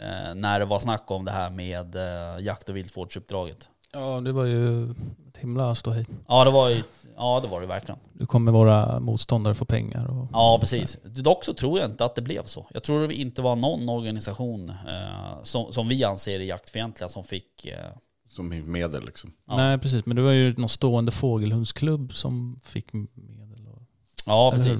Eh, 0.00 0.34
när 0.34 0.58
det 0.58 0.64
var 0.64 0.80
snack 0.80 1.10
om 1.10 1.24
det 1.24 1.30
här 1.30 1.50
med 1.50 1.94
eh, 1.96 2.44
jakt 2.44 2.68
och 2.68 2.76
viltvårdsuppdraget. 2.76 3.68
Ja, 3.92 4.20
det 4.20 4.32
var 4.32 4.44
ju 4.44 4.90
ett 4.90 5.36
himla 5.38 5.74
ståhej. 5.74 6.06
Ja 6.28 6.44
det 6.44 6.50
var 6.50 6.68
ju, 6.68 6.82
ja 7.16 7.40
det 7.42 7.48
var 7.48 7.60
det 7.60 7.66
verkligen. 7.66 7.98
Nu 8.12 8.26
kommer 8.26 8.52
våra 8.52 9.00
motståndare 9.00 9.54
få 9.54 9.64
pengar. 9.64 10.10
Och, 10.10 10.28
Ja 10.32 10.58
precis. 10.60 10.98
Dock 11.02 11.44
så 11.44 11.52
tror 11.52 11.78
jag 11.78 11.90
inte 11.90 12.04
att 12.04 12.14
det 12.14 12.22
blev 12.22 12.42
så. 12.44 12.66
Jag 12.70 12.82
tror 12.82 13.08
det 13.08 13.14
inte 13.14 13.42
var 13.42 13.56
någon 13.56 13.88
organisation 13.88 14.68
eh, 14.68 15.42
som, 15.42 15.72
som 15.72 15.88
vi 15.88 16.04
anser 16.04 16.40
är 16.40 16.44
jaktfientliga 16.44 17.08
som 17.08 17.24
fick... 17.24 17.66
Eh, 17.66 17.92
Som 18.28 18.72
medel 18.72 19.04
liksom. 19.04 19.32
Ja. 19.46 19.56
Nej, 19.56 19.78
precis. 19.78 20.06
Men 20.06 20.16
det 20.16 20.22
var 20.22 20.32
ju 20.32 20.54
någon 20.56 20.68
stående 20.68 21.12
fågelhundsklubb 21.12 22.14
som 22.14 22.60
fick 22.64 22.92
medel. 22.92 23.66
Och, 23.66 23.82
ja 24.26 24.52
Eller 24.54 24.64
hur? 24.64 24.78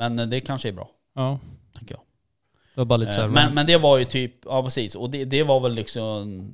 Men 0.00 0.18
eh, 0.18 0.26
det 0.26 0.40
kanske 0.40 0.68
är 0.68 0.72
bra, 0.72 0.90
ja, 1.14 1.38
tänker 1.74 1.94
jag. 1.94 2.02
det 2.74 2.80
var 2.80 2.84
bara 2.84 2.96
lite 2.96 3.12
så 3.12 3.20
här, 3.20 3.26
Eh, 3.26 3.32
men, 3.32 3.54
men 3.54 3.66
det 3.66 3.76
var 3.76 3.98
ju 3.98 4.04
typ, 4.04 4.34
ja 4.44 4.62
precis. 4.62 4.94
Och 4.94 5.10
det, 5.10 5.24
det 5.24 5.42
var 5.42 5.60
väl 5.60 5.72
liksom... 5.72 6.52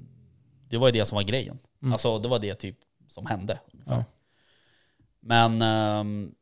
Det 0.69 0.79
var 0.79 0.89
ju 0.89 0.93
det 0.93 1.05
som 1.05 1.17
var 1.17 1.23
grejen. 1.23 1.59
Mm. 1.83 1.93
Alltså 1.93 2.19
det 2.19 2.29
var 2.29 2.39
det 2.39 2.55
typ 2.55 2.79
som 3.09 3.27
hände. 3.27 3.59
Ja. 3.87 4.05
Men 5.21 5.63
ehm, 5.63 6.35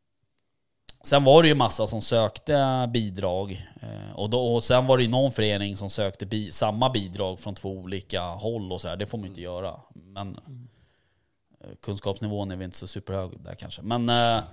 sen 1.02 1.24
var 1.24 1.42
det 1.42 1.48
ju 1.48 1.54
massa 1.54 1.86
som 1.86 2.02
sökte 2.02 2.88
bidrag. 2.92 3.66
Eh, 3.82 4.14
och, 4.14 4.30
då, 4.30 4.54
och 4.54 4.64
sen 4.64 4.86
var 4.86 4.96
det 4.96 5.02
ju 5.02 5.10
någon 5.10 5.32
förening 5.32 5.76
som 5.76 5.90
sökte 5.90 6.26
bi, 6.26 6.50
samma 6.50 6.90
bidrag 6.90 7.40
från 7.40 7.54
två 7.54 7.70
olika 7.70 8.22
håll 8.22 8.72
och 8.72 8.80
så 8.80 8.88
här. 8.88 8.96
Det 8.96 9.06
får 9.06 9.18
man 9.18 9.24
ju 9.24 9.28
inte 9.28 9.40
göra. 9.40 9.80
Men 9.94 10.38
eh, 11.60 11.70
kunskapsnivån 11.82 12.50
är 12.50 12.56
väl 12.56 12.64
inte 12.64 12.78
så 12.78 12.86
superhög 12.86 13.40
där 13.40 13.54
kanske. 13.54 13.82
Men 13.82 14.08
eh, 14.08 14.44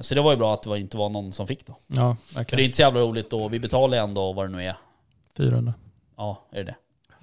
så 0.00 0.14
det 0.14 0.20
var 0.20 0.30
ju 0.30 0.36
bra 0.36 0.54
att 0.54 0.62
det 0.62 0.68
var- 0.68 0.76
inte 0.76 0.96
var 0.96 1.08
någon 1.08 1.32
som 1.32 1.46
fick 1.46 1.66
då. 1.66 1.76
Ja, 1.86 2.16
För 2.26 2.44
det 2.56 2.62
är 2.62 2.64
inte 2.64 2.76
så 2.76 2.82
jävla 2.82 3.00
roligt 3.00 3.30
då. 3.30 3.48
Vi 3.48 3.60
betalar 3.60 3.96
ju 3.98 4.02
ändå 4.04 4.32
vad 4.32 4.44
det 4.46 4.56
nu 4.56 4.64
är. 4.64 4.76
400. 5.36 5.74
Ja, 6.16 6.46
är 6.50 6.56
det 6.56 6.64
det? 6.64 6.74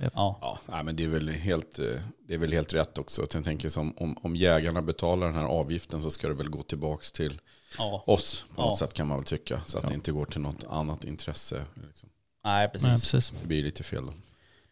Japp. 0.04 0.14
Ja. 0.16 0.38
Ja, 0.42 0.58
nej, 0.66 0.84
men 0.84 0.96
det 0.96 1.04
är 1.04 1.10
väl 1.10 1.30
helt, 1.30 1.80
eh, 1.80 1.86
det 2.28 2.34
är 2.34 2.38
väl 2.38 2.52
helt 2.54 2.74
rätt 2.74 2.98
också. 2.98 3.26
Jag 3.34 3.44
tänker 3.44 3.70
som 3.70 3.94
om, 3.98 4.18
om 4.22 4.36
jägarna 4.36 4.82
betalar 4.82 5.28
den 5.28 5.36
här 5.36 5.46
avgiften 5.46 6.02
så 6.02 6.12
ska 6.12 6.28
det 6.28 6.34
väl 6.34 6.50
gå 6.50 6.64
tillbaka 6.64 7.04
till 7.14 7.40
ja. 7.78 8.04
oss 8.08 8.46
på 8.56 8.62
något 8.62 8.80
Ja. 8.80 8.86
sätt 8.88 8.94
kan 8.94 9.08
man 9.08 9.18
väl 9.18 9.26
tycka. 9.26 9.62
Så 9.66 9.78
att 9.78 9.88
det 9.88 9.94
inte 9.94 10.12
går 10.12 10.26
till 10.26 10.42
något 10.42 10.64
annat 10.70 11.04
intresse. 11.04 11.66
Liksom. 11.88 12.10
Nej, 12.44 12.68
precis. 12.70 12.84
Nej, 12.88 12.92
precis. 12.94 13.34
Det 13.42 13.48
blir 13.48 13.64
lite 13.64 13.84
fel 13.84 14.06
då. 14.06 14.12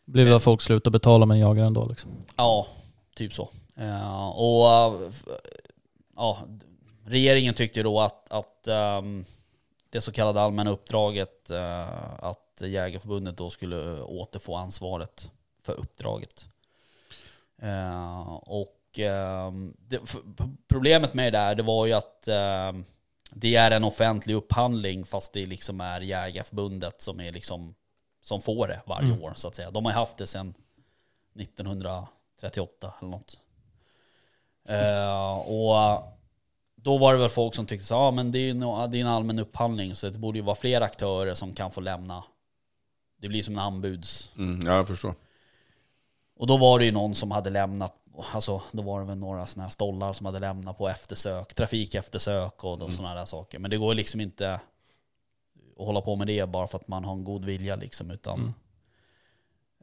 Det 0.05 0.11
blir 0.11 0.25
väl 0.25 0.33
att 0.33 0.43
folk 0.43 0.61
slutar 0.61 0.91
betala 0.91 1.25
men 1.25 1.39
jagar 1.39 1.63
ändå 1.65 1.87
liksom. 1.87 2.11
Ja, 2.35 2.67
typ 3.15 3.33
så. 3.33 3.49
Eh, 3.75 4.27
och 4.29 4.69
eh, 4.71 5.11
ja, 6.15 6.39
regeringen 7.05 7.53
tyckte 7.53 7.79
ju 7.79 7.83
då 7.83 8.01
att, 8.01 8.31
att 8.31 8.67
ehm, 8.67 9.25
det 9.89 10.01
så 10.01 10.11
kallade 10.11 10.41
allmänna 10.41 10.71
uppdraget, 10.71 11.51
eh, 11.51 12.23
att 12.23 12.61
Jägarförbundet 12.61 13.37
då 13.37 13.49
skulle 13.49 14.01
återfå 14.01 14.55
ansvaret 14.55 15.31
för 15.63 15.73
uppdraget. 15.73 16.47
Eh, 17.61 18.27
och 18.33 18.99
ehm, 18.99 19.73
det, 19.79 19.99
problemet 20.67 21.13
med 21.13 21.33
det 21.33 21.39
där, 21.39 21.55
det 21.55 21.63
var 21.63 21.85
ju 21.85 21.93
att 21.93 22.27
ehm, 22.27 22.85
det 23.31 23.55
är 23.55 23.71
en 23.71 23.83
offentlig 23.83 24.33
upphandling 24.35 25.05
fast 25.05 25.33
det 25.33 25.45
liksom 25.45 25.81
är 25.81 26.01
Jägarförbundet 26.01 27.01
som 27.01 27.19
är 27.19 27.31
liksom 27.31 27.75
som 28.21 28.41
får 28.41 28.67
det 28.67 28.81
varje 28.85 29.07
Mm. 29.09 29.23
år 29.23 29.33
så 29.35 29.47
att 29.47 29.55
säga. 29.55 29.71
De 29.71 29.85
har 29.85 29.91
haft 29.91 30.17
det 30.17 30.27
sedan 30.27 30.53
1938 31.39 32.93
eller 32.99 33.09
något. 33.11 33.39
Eh, 34.65 35.37
och 35.37 36.14
då 36.85 36.97
var 36.97 37.13
det 37.13 37.19
väl 37.19 37.29
folk 37.29 37.55
som 37.55 37.65
tyckte 37.65 37.87
så 37.87 37.93
ja 37.93 38.11
men 38.11 38.31
det 38.31 38.39
är 38.39 38.53
no- 38.53 38.87
det 38.87 38.97
är 38.97 39.01
en 39.01 39.07
allmän 39.07 39.39
upphandling 39.39 39.95
så 39.95 40.09
det 40.09 40.19
borde 40.19 40.37
ju 40.37 40.43
vara 40.43 40.55
fler 40.55 40.81
aktörer 40.81 41.33
som 41.33 41.53
kan 41.53 41.71
få 41.71 41.81
lämna. 41.81 42.23
Det 43.21 43.27
blir 43.27 43.43
som 43.43 43.53
en 43.53 43.59
anbuds. 43.59 44.29
Mm, 44.37 44.67
ja, 44.67 44.75
jag 44.75 44.87
förstår. 44.87 45.15
Och 46.35 46.47
då 46.47 46.57
var 46.57 46.79
det 46.79 46.85
ju 46.85 46.91
någon 46.91 47.15
som 47.15 47.31
hade 47.31 47.49
lämnat, 47.49 47.93
alltså 48.33 48.61
då 48.71 48.83
var 48.83 48.99
det 48.99 49.05
väl 49.05 49.17
några 49.17 49.45
sådana 49.45 49.63
här 49.63 49.71
stollar 49.71 50.13
som 50.13 50.25
hade 50.25 50.39
lämnat 50.39 50.77
på 50.77 50.89
eftersök, 50.89 51.55
trafikeftersök 51.55 52.63
och 52.63 52.81
mm. 52.81 52.91
sådana 52.91 53.15
där 53.15 53.25
saker. 53.25 53.59
Men 53.59 53.71
det 53.71 53.77
går 53.77 53.93
liksom 53.93 54.21
inte 54.21 54.53
att 54.53 54.61
hålla 55.77 56.01
på 56.01 56.15
med 56.15 56.27
det 56.27 56.49
bara 56.49 56.67
för 56.67 56.77
att 56.77 56.87
man 56.87 57.05
har 57.05 57.13
en 57.13 57.23
god 57.23 57.45
vilja 57.45 57.75
liksom, 57.75 58.11
utan 58.11 58.53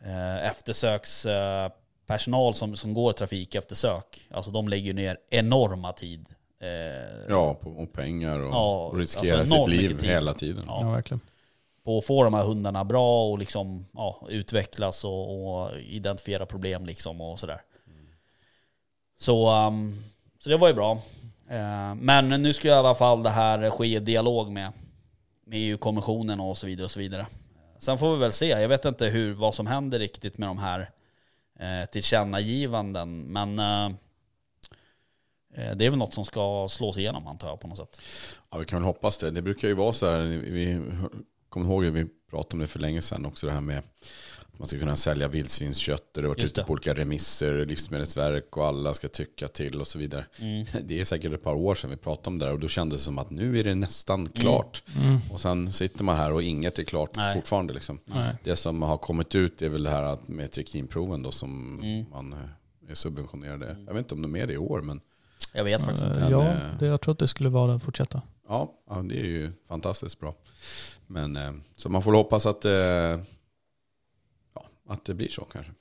eh, 0.03 0.47
eftersökspersonal 0.47 2.55
som, 2.55 2.77
som 2.77 2.95
går 2.95 3.13
trafikeftersök, 3.13 4.29
alltså 4.31 4.51
de 4.51 4.69
lägger 4.69 4.95
ner 4.95 5.19
enorma 5.31 5.93
tid. 5.93 6.29
Eh, 6.63 7.27
Ja, 7.29 7.55
på, 7.55 7.71
och 7.71 7.93
pengar 7.93 8.39
och, 8.39 8.53
Ja, 8.55 8.87
och 8.87 8.99
riskera 8.99 9.39
alltså 9.39 9.57
sitt 9.57 9.69
liv 9.69 9.89
tid. 9.89 10.11
hela 10.11 10.35
tiden. 10.35 10.65
Ja. 10.67 10.79
Ja, 10.81 10.91
verkligen. 10.91 11.21
på 11.85 11.99
att 11.99 12.05
få 12.07 12.25
de 12.25 12.35
här 12.35 12.45
hundarna 12.45 12.85
bra 12.85 13.31
och 13.31 13.39
liksom, 13.39 13.87
ja, 13.93 14.27
utvecklas 14.29 15.05
och, 15.05 15.55
och 15.63 15.71
identifiera 15.81 16.47
problem 16.47 16.87
liksom 16.87 17.21
och 17.21 17.39
sådär. 17.41 17.61
Så, 19.19 19.67
um, 19.67 19.95
så 20.39 20.51
det 20.51 20.57
var 20.57 20.69
ju 20.69 20.75
bra. 20.75 20.93
Eh, 21.49 21.95
men 21.95 22.29
nu 22.29 22.53
ska 22.53 22.69
i 22.69 22.71
alla 22.71 22.95
fall 22.95 23.23
det 23.23 23.31
här 23.31 23.71
ske 23.71 23.97
i 23.97 24.01
dialog 24.01 24.51
med, 24.51 24.73
med 25.47 25.59
EU-kommissionen 25.59 26.41
och 26.41 26.59
så 26.59 26.67
vidare 26.67 26.85
och 26.85 26.91
så 26.91 27.01
vidare. 27.01 27.27
Sen 27.79 27.99
får 27.99 28.13
vi 28.13 28.19
väl 28.21 28.33
se. 28.33 28.49
Jag 28.49 28.69
vet 28.69 28.85
inte 28.85 29.07
hur, 29.07 29.33
vad 29.35 29.55
som 29.55 29.67
händer 29.67 29.99
riktigt 29.99 30.39
med 30.39 30.49
de 30.49 30.59
här 30.59 30.91
eh, 31.59 31.87
tillkännagivanden. 31.91 33.21
Men 33.21 33.59
eh, 33.59 33.91
det 35.57 35.87
är 35.87 35.91
väl 35.91 35.99
något 35.99 36.15
som 36.15 36.25
ska 36.25 36.67
slås 36.71 36.99
igenom 36.99 37.27
antar 37.27 37.49
jag 37.49 37.61
på 37.61 37.69
något 37.69 37.79
sätt. 37.79 38.01
Ja, 38.51 38.59
vi 38.59 38.65
kan 38.65 38.79
väl 38.79 38.87
hoppas 38.87 39.19
det. 39.19 39.31
Det 39.31 39.43
brukar 39.43 39.69
ju 39.69 39.75
vara 39.75 39.93
så 39.93 40.07
här, 40.11 40.21
vi 40.27 40.81
kommer 41.49 41.67
ihåg 41.67 41.87
att 41.87 41.93
vi 41.93 42.07
pratade 42.31 42.53
om 42.55 42.59
det 42.59 42.67
för 42.67 42.79
länge 42.79 43.03
sedan 43.03 43.27
också, 43.27 43.47
det 43.47 43.53
här 43.53 43.61
med 43.61 43.79
att 43.79 44.59
man 44.59 44.67
ska 44.69 44.79
kunna 44.79 44.97
sälja 44.97 45.29
vildsvinskött. 45.29 46.17
och 46.17 46.23
Det 46.23 46.29
har 46.29 46.35
varit 46.35 46.45
ute 46.45 46.63
på 46.63 46.73
olika 46.73 46.95
remisser, 46.95 47.67
Livsmedelsverk 47.67 48.57
och 48.57 48.67
alla 48.67 48.95
ska 48.95 49.09
tycka 49.09 49.49
till 49.49 49.81
och 49.81 49.87
så 49.87 49.99
vidare. 49.99 50.27
Mm. 50.41 50.67
Det 50.85 51.01
är 51.01 51.05
säkert 51.05 51.33
ett 51.33 51.43
par 51.43 51.55
år 51.55 51.75
sedan 51.75 51.91
vi 51.91 51.97
pratade 51.97 52.29
om 52.29 52.39
det 52.39 52.45
där 52.47 52.53
och 52.53 52.59
då 52.61 52.69
kändes 52.69 52.99
det 53.01 53.05
som 53.05 53.19
att 53.19 53.31
nu 53.31 53.59
är 53.59 53.65
det 53.65 53.75
nästan 53.75 54.29
klart. 54.29 54.83
Och 55.33 55.41
sen 55.41 55.73
sitter 55.73 56.05
man 56.05 56.17
här 56.17 56.33
och 56.33 56.43
inget 56.43 56.79
är 56.79 56.85
klart 56.85 57.17
Nej. 57.17 57.35
fortfarande. 57.35 57.73
Liksom. 57.73 57.99
Nej. 58.05 58.35
Det 58.45 58.57
som 58.57 58.83
har 58.83 58.99
kommit 58.99 59.35
ut 59.35 59.63
är 59.63 59.69
väl 59.69 59.83
det 59.83 59.91
här 59.91 60.03
att 60.03 60.29
med 60.29 60.51
trikinproven 60.51 61.23
då 61.23 61.31
som 61.31 61.79
Mm. 61.83 62.05
man 62.11 62.33
eh, 62.33 62.91
är 62.91 62.95
subventionerade. 62.95 63.77
Jag 63.87 63.95
vet 63.95 64.01
inte 64.01 64.15
om 64.15 64.23
de 64.23 64.37
är 64.37 64.47
det 64.47 64.53
i 64.53 64.59
år 64.59 64.81
men 64.81 65.01
Jag 65.53 65.65
vet 65.65 65.83
faktiskt 65.83 66.07
inte. 66.07 66.21
Ja, 66.31 66.47
eh, 66.47 66.57
det, 66.79 66.87
jag 66.87 67.01
tror 67.01 67.13
att 67.13 67.19
det 67.19 67.29
skulle 67.29 67.49
vara 67.49 67.75
att 67.75 67.83
fortsätta. 67.83 68.23
Ja, 68.49 68.73
ja, 68.89 68.95
det 69.03 69.21
är 69.21 69.25
ju 69.25 69.53
fantastiskt 69.69 70.21
bra. 70.21 70.35
Men, 71.07 71.37
eh, 71.37 71.53
så 71.77 71.89
man 71.89 72.03
får 72.03 72.13
hoppas 72.13 72.47
att, 72.47 72.65
eh, 72.65 72.73
ja, 74.55 74.65
att 74.89 75.05
det 75.05 75.15
blir 75.15 75.29
så 75.29 75.45
kanske. 75.45 75.73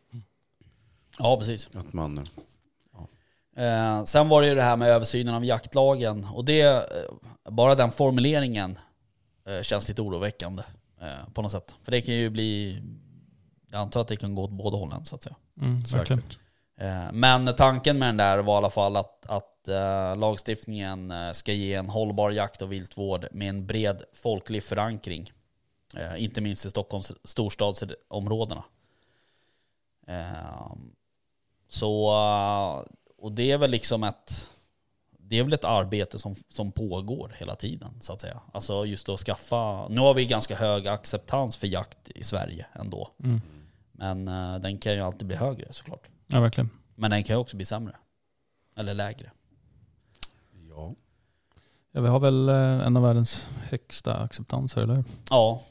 Ja, 1.19 1.37
precis. 1.37 1.69
Att 1.73 1.93
man, 1.93 2.27
Eh, 3.55 4.03
sen 4.03 4.29
var 4.29 4.41
det 4.41 4.47
ju 4.47 4.55
det 4.55 4.61
här 4.63 4.77
med 4.77 4.89
översynen 4.89 5.35
av 5.35 5.45
jaktlagen. 5.45 6.25
Och 6.25 6.45
det, 6.45 6.89
bara 7.49 7.75
den 7.75 7.91
formuleringen 7.91 8.79
eh, 9.47 9.61
känns 9.61 9.89
lite 9.89 10.01
oroväckande 10.01 10.63
eh, 11.01 11.33
på 11.33 11.41
något 11.41 11.51
sätt. 11.51 11.75
För 11.83 11.91
det 11.91 12.01
kan 12.01 12.15
ju 12.15 12.29
bli, 12.29 12.81
jag 13.71 13.81
antar 13.81 14.01
att 14.01 14.07
det 14.07 14.15
kan 14.15 14.35
gå 14.35 14.43
åt 14.43 14.51
båda 14.51 14.77
hållen 14.77 15.05
så 15.05 15.15
att 15.15 15.23
säga. 15.23 15.35
Mm, 15.61 15.79
verkligen. 15.79 16.21
säkert. 16.21 16.39
Eh, 16.81 17.11
men 17.11 17.55
tanken 17.55 17.99
med 17.99 18.07
den 18.07 18.17
där 18.17 18.37
var 18.37 18.53
i 18.53 18.57
alla 18.57 18.69
fall 18.69 18.97
att, 18.97 19.25
att 19.25 19.69
eh, 19.69 20.15
lagstiftningen 20.15 21.11
eh, 21.11 21.31
ska 21.31 21.53
ge 21.53 21.73
en 21.73 21.89
hållbar 21.89 22.31
jakt 22.31 22.61
och 22.61 22.71
viltvård 22.71 23.27
med 23.31 23.49
en 23.49 23.65
bred 23.65 24.01
folklig 24.13 24.63
förankring. 24.63 25.31
Inte 26.17 26.41
minst 26.41 26.65
i 26.65 26.69
Stockholms 26.69 27.11
storstadsområdena. 27.23 28.63
Så, 31.67 32.05
och 33.17 33.31
det 33.31 33.51
är 33.51 33.57
väl 33.57 33.71
liksom 33.71 34.03
ett, 34.03 34.49
det 35.17 35.39
är 35.39 35.43
väl 35.43 35.53
ett 35.53 35.63
arbete 35.63 36.19
som, 36.19 36.35
som 36.49 36.71
pågår 36.71 37.35
hela 37.39 37.55
tiden 37.55 37.89
så 38.01 38.13
att 38.13 38.21
säga. 38.21 38.41
Alltså 38.53 38.85
just 38.85 39.09
att 39.09 39.19
skaffa, 39.19 39.87
nu 39.87 40.01
har 40.01 40.13
vi 40.13 40.25
ganska 40.25 40.55
hög 40.55 40.87
acceptans 40.87 41.57
för 41.57 41.67
jakt 41.67 42.09
i 42.09 42.23
Sverige 42.23 42.65
ändå. 42.73 43.09
Mm. 43.23 43.41
Men 43.91 44.25
den 44.61 44.77
kan 44.77 44.93
ju 44.93 45.01
alltid 45.01 45.27
bli 45.27 45.35
högre 45.35 45.73
såklart. 45.73 46.10
Ja, 46.31 46.39
verkligen. 46.39 46.69
Men 46.95 47.11
den 47.11 47.23
kan 47.23 47.35
ju 47.35 47.39
också 47.39 47.55
bli 47.55 47.65
sämre. 47.65 47.95
Eller 48.75 48.93
lägre. 48.93 49.31
Ja. 50.69 50.95
Ja, 51.91 52.01
vi 52.01 52.07
har 52.07 52.19
väl 52.19 52.49
eh, 52.49 52.55
en 52.55 52.97
av 52.97 53.03
världens 53.03 53.47
högsta 53.61 54.17
acceptanser, 54.17 54.81
eller 54.81 54.95
hur? 54.95 55.03
Ja. 55.29 55.61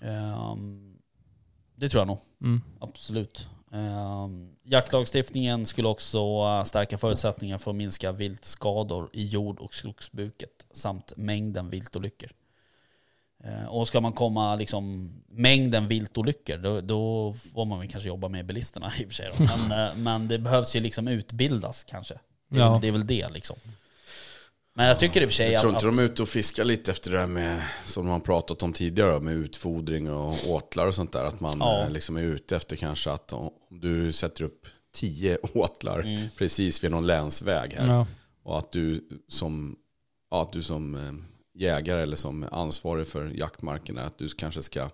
Ehm, 0.00 0.98
det 1.74 1.88
tror 1.88 2.00
jag 2.00 2.06
nog. 2.06 2.18
Mm. 2.40 2.62
Absolut. 2.80 3.48
Um, 3.70 4.56
jaktlagstiftningen 4.62 5.66
skulle 5.66 5.88
också 5.88 6.62
stärka 6.66 6.98
förutsättningar 6.98 7.58
för 7.58 7.70
att 7.70 7.76
minska 7.76 8.12
viltskador 8.12 9.10
i 9.12 9.24
jord 9.24 9.58
och 9.58 9.74
skogsbruket 9.74 10.66
samt 10.72 11.12
mängden 11.16 11.70
viltolyckor. 11.70 12.30
Eh, 13.44 13.66
och 13.66 13.88
ska 13.88 14.00
man 14.00 14.12
komma 14.12 14.56
liksom 14.56 15.10
mängden 15.28 15.88
viltolyckor 15.88 16.56
då, 16.56 16.80
då 16.80 17.34
får 17.54 17.64
man 17.64 17.78
väl 17.78 17.88
kanske 17.88 18.08
jobba 18.08 18.28
med 18.28 18.46
bilisterna 18.46 18.92
i 19.00 19.04
och 19.04 19.08
för 19.08 19.14
sig. 19.14 19.30
Då. 19.38 19.44
Men, 19.68 19.88
eh, 19.88 19.94
men 19.96 20.28
det 20.28 20.38
behövs 20.38 20.76
ju 20.76 20.80
liksom 20.80 21.08
utbildas 21.08 21.84
kanske. 21.84 22.14
Det 22.50 22.56
är, 22.56 22.60
Ja. 22.60 22.78
det 22.82 22.88
är 22.88 22.92
väl 22.92 23.06
det 23.06 23.28
liksom. 23.28 23.56
Men 24.76 24.86
jag 24.86 24.98
tycker 25.00 25.22
i 25.22 25.24
och 25.24 25.28
för 25.28 25.34
sig 25.34 25.52
Jag 25.52 25.60
tror 25.60 25.70
att... 25.76 25.82
inte 25.84 25.86
de 25.96 26.02
är 26.02 26.06
ute 26.12 26.22
och 26.22 26.28
fiskar 26.28 26.64
lite 26.64 26.90
efter 26.90 27.10
det 27.10 27.18
där 27.18 27.26
med, 27.26 27.62
som 27.84 28.06
man 28.06 28.20
pratat 28.20 28.62
om 28.62 28.72
tidigare, 28.72 29.20
med 29.20 29.34
utfodring 29.34 30.10
och 30.10 30.34
åtlar 30.48 30.86
och 30.86 30.94
sånt 30.94 31.12
där. 31.12 31.24
Att 31.24 31.40
man 31.40 31.58
Ja. 31.60 31.82
eh, 31.82 31.90
liksom 31.90 32.16
är 32.16 32.22
ute 32.22 32.56
efter 32.56 32.76
kanske 32.76 33.10
att 33.10 33.32
om 33.32 33.50
du 33.70 34.12
sätter 34.12 34.44
upp 34.44 34.66
tio 34.94 35.36
åtlar 35.54 36.00
Mm. 36.00 36.28
precis 36.38 36.84
vid 36.84 36.90
någon 36.90 37.06
länsväg 37.06 37.72
här. 37.78 37.86
Ja. 37.86 38.06
Och 38.42 38.58
att 38.58 38.72
du 38.72 39.08
som, 39.28 39.76
ja, 40.30 40.42
att 40.42 40.52
du 40.52 40.62
som 40.62 40.94
jägare 41.54 42.02
eller 42.02 42.16
som 42.16 42.46
ansvarig 42.52 43.06
för 43.06 43.26
jaktmarkerna, 43.34 44.02
att 44.02 44.18
du 44.18 44.28
kanske 44.28 44.62
ska, 44.62 44.90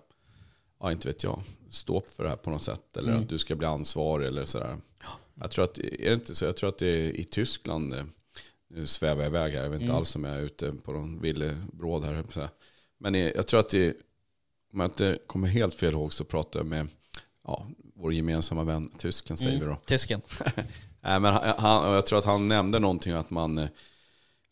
ja 0.79 0.91
inte 0.91 1.07
vet 1.07 1.23
jag, 1.23 1.41
stå 1.69 1.97
upp 1.97 2.09
för 2.09 2.23
det 2.23 2.29
här 2.29 2.35
på 2.37 2.49
något 2.49 2.63
sätt. 2.63 2.97
Eller 2.97 3.09
Mm. 3.09 3.21
att 3.23 3.29
du 3.29 3.37
ska 3.37 3.55
bli 3.55 3.67
ansvarig 3.67 4.27
eller 4.27 4.45
sådär. 4.45 4.77
Jag 5.41 5.51
tror 5.51 5.63
att, 5.65 5.77
är 5.77 6.05
det 6.09 6.13
inte 6.13 6.35
så? 6.35 6.45
Jag 6.45 6.57
tror 6.57 6.69
att 6.69 6.77
det 6.77 6.87
är 6.87 7.11
i 7.19 7.23
Tyskland, 7.23 7.93
eh, 7.93 8.03
nu 8.69 8.85
svävar 8.87 9.21
jag 9.21 9.29
iväg 9.29 9.53
här, 9.53 9.63
jag 9.63 9.69
vet 9.69 9.81
inte 9.81 9.85
Mm. 9.91 9.97
alls 9.97 10.15
om 10.15 10.23
jag 10.23 10.35
är 10.35 10.41
ute 10.41 10.71
på 10.71 10.91
någon 10.91 11.21
villebråd 11.21 12.03
här. 12.03 12.23
Men 12.99 13.15
jag 13.15 13.47
tror 13.47 13.59
att 13.59 13.69
det, 13.69 13.93
om 14.73 14.79
jag 14.79 14.87
inte 14.87 15.19
kommer 15.27 15.47
helt 15.47 15.73
fel 15.73 15.93
ihåg 15.93 16.13
så 16.13 16.23
pratar 16.23 16.59
jag 16.59 16.67
med 16.67 16.87
ja, 17.43 17.65
vår 17.95 18.13
gemensamma 18.13 18.63
vän 18.63 18.91
tysken 18.97 19.37
säger 19.37 19.59
vi 19.59 19.65
då. 19.65 19.77
Tysken. 19.85 20.21
Nej, 21.01 21.19
men 21.19 21.33
han, 21.57 21.93
jag 21.93 22.05
tror 22.05 22.19
att 22.19 22.25
han 22.25 22.47
nämnde 22.47 22.79
någonting 22.79 23.13
att 23.13 23.29
man, 23.29 23.57
eh, 23.57 23.67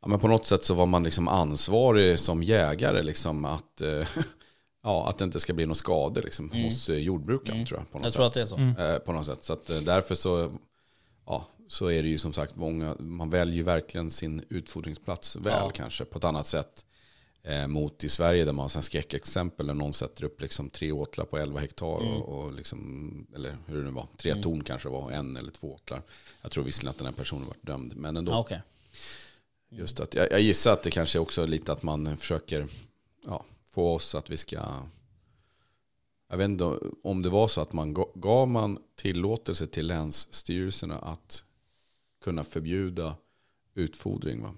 ja, 0.01 0.07
men 0.07 0.19
på 0.19 0.27
något 0.27 0.45
sätt 0.45 0.63
så 0.63 0.73
var 0.73 0.85
man 0.85 1.03
liksom 1.03 1.27
ansvarig 1.27 2.19
som 2.19 2.43
jägare 2.43 3.03
liksom 3.03 3.45
att, 3.45 3.81
eh, 3.81 4.07
ja, 4.83 5.09
att 5.09 5.17
det 5.17 5.23
inte 5.25 5.39
ska 5.39 5.53
bli 5.53 5.65
några 5.65 5.75
skador 5.75 6.21
liksom, 6.21 6.51
hos 6.51 6.89
eh, 6.89 6.97
jordbrukaren 6.97 7.65
tror 7.65 7.79
jag. 7.79 7.91
På 7.91 7.97
något 7.99 8.01
Mm. 8.01 8.05
Jag 8.05 8.13
tror 8.13 8.27
att 8.27 8.33
sätt. 8.49 8.57
det 8.57 8.81
är 8.81 8.85
så. 8.85 8.93
Eh, 8.93 8.99
på 8.99 9.11
något 9.13 9.25
sätt. 9.25 9.43
Så 9.43 9.53
att, 9.53 9.69
eh, 9.69 9.77
därför 9.77 10.15
så, 10.15 10.51
ja, 11.25 11.47
så 11.67 11.91
är 11.91 12.03
det 12.03 12.09
ju 12.09 12.17
som 12.17 12.33
sagt 12.33 12.55
många, 12.55 12.95
man 12.99 13.29
väljer 13.29 13.63
verkligen 13.63 14.11
sin 14.11 14.43
utfodringsplats 14.49 15.35
väl 15.35 15.45
Ja. 15.63 15.69
kanske 15.75 16.05
på 16.05 16.17
ett 16.17 16.23
annat 16.23 16.47
sätt. 16.47 16.85
Eh, 17.43 17.67
mot 17.67 18.03
i 18.03 18.09
Sverige 18.09 18.45
där 18.45 18.53
man 18.53 18.69
har 18.73 18.81
skräckexempel 18.81 19.67
där 19.67 19.73
någon 19.73 19.93
sätter 19.93 20.23
upp 20.23 20.41
liksom 20.41 20.69
tre 20.69 20.91
åtlar 20.91 21.25
på 21.25 21.37
11 21.37 21.59
hektar 21.59 22.01
Mm. 22.01 22.13
och, 22.13 22.39
och 22.45 22.53
liksom, 22.53 23.27
eller 23.35 23.57
hur 23.67 23.77
det 23.77 23.83
nu 23.83 23.91
var, 23.91 24.07
tre 24.17 24.35
torn 24.35 24.63
kanske 24.63 24.89
var, 24.89 25.11
en 25.11 25.37
eller 25.37 25.51
två 25.51 25.73
åtlar. 25.73 26.01
Jag 26.41 26.51
tror 26.51 26.63
visserligen 26.63 26.89
att 26.89 26.97
den 26.97 27.07
här 27.07 27.13
personen 27.13 27.47
var 27.47 27.55
dömd, 27.61 27.95
men 27.95 28.17
ändå. 28.17 28.31
Ja, 28.31 28.39
Okej. 28.39 28.61
Just 29.69 29.99
att, 29.99 30.13
jag, 30.13 30.31
jag 30.31 30.41
gissar 30.41 30.73
att 30.73 30.83
det 30.83 30.91
kanske 30.91 31.19
också 31.19 31.41
är 31.41 31.47
lite 31.47 31.71
att 31.71 31.83
man 31.83 32.17
försöker 32.17 32.67
ja, 33.25 33.45
få 33.71 33.93
oss 33.93 34.15
att 34.15 34.29
vi 34.29 34.37
ska... 34.37 34.59
Jag 36.29 36.37
vet 36.37 36.45
inte 36.45 36.79
om 37.03 37.21
det 37.21 37.29
var 37.29 37.47
så 37.47 37.61
att 37.61 37.73
man 37.73 37.95
ga- 37.95 38.11
gav 38.19 38.47
man 38.47 38.79
tillåtelse 38.95 39.67
till 39.67 39.87
länsstyrelserna 39.87 40.99
att 40.99 41.45
kunna 42.23 42.43
förbjuda 42.43 43.15
utfodring 43.75 44.41
va? 44.41 44.53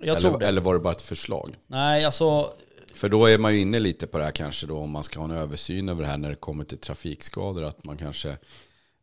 Eller, 0.00 0.42
eller 0.42 0.60
var 0.60 0.74
det 0.74 0.80
bara 0.80 0.92
ett 0.92 1.02
förslag? 1.02 1.56
Nej, 1.66 2.04
alltså... 2.04 2.52
För 2.94 3.08
då 3.08 3.26
är 3.26 3.38
man 3.38 3.54
ju 3.54 3.60
inne 3.60 3.80
lite 3.80 4.06
på 4.06 4.18
det 4.18 4.24
här 4.24 4.32
kanske 4.32 4.66
då 4.66 4.78
om 4.78 4.90
man 4.90 5.04
ska 5.04 5.20
ha 5.20 5.24
en 5.24 5.30
översyn 5.30 5.88
över 5.88 6.02
det 6.02 6.08
här 6.08 6.18
när 6.18 6.30
det 6.30 6.36
kommer 6.36 6.64
till 6.64 6.78
trafikskador. 6.78 7.62
Att 7.62 7.84
man 7.84 7.96
kanske, 7.96 8.38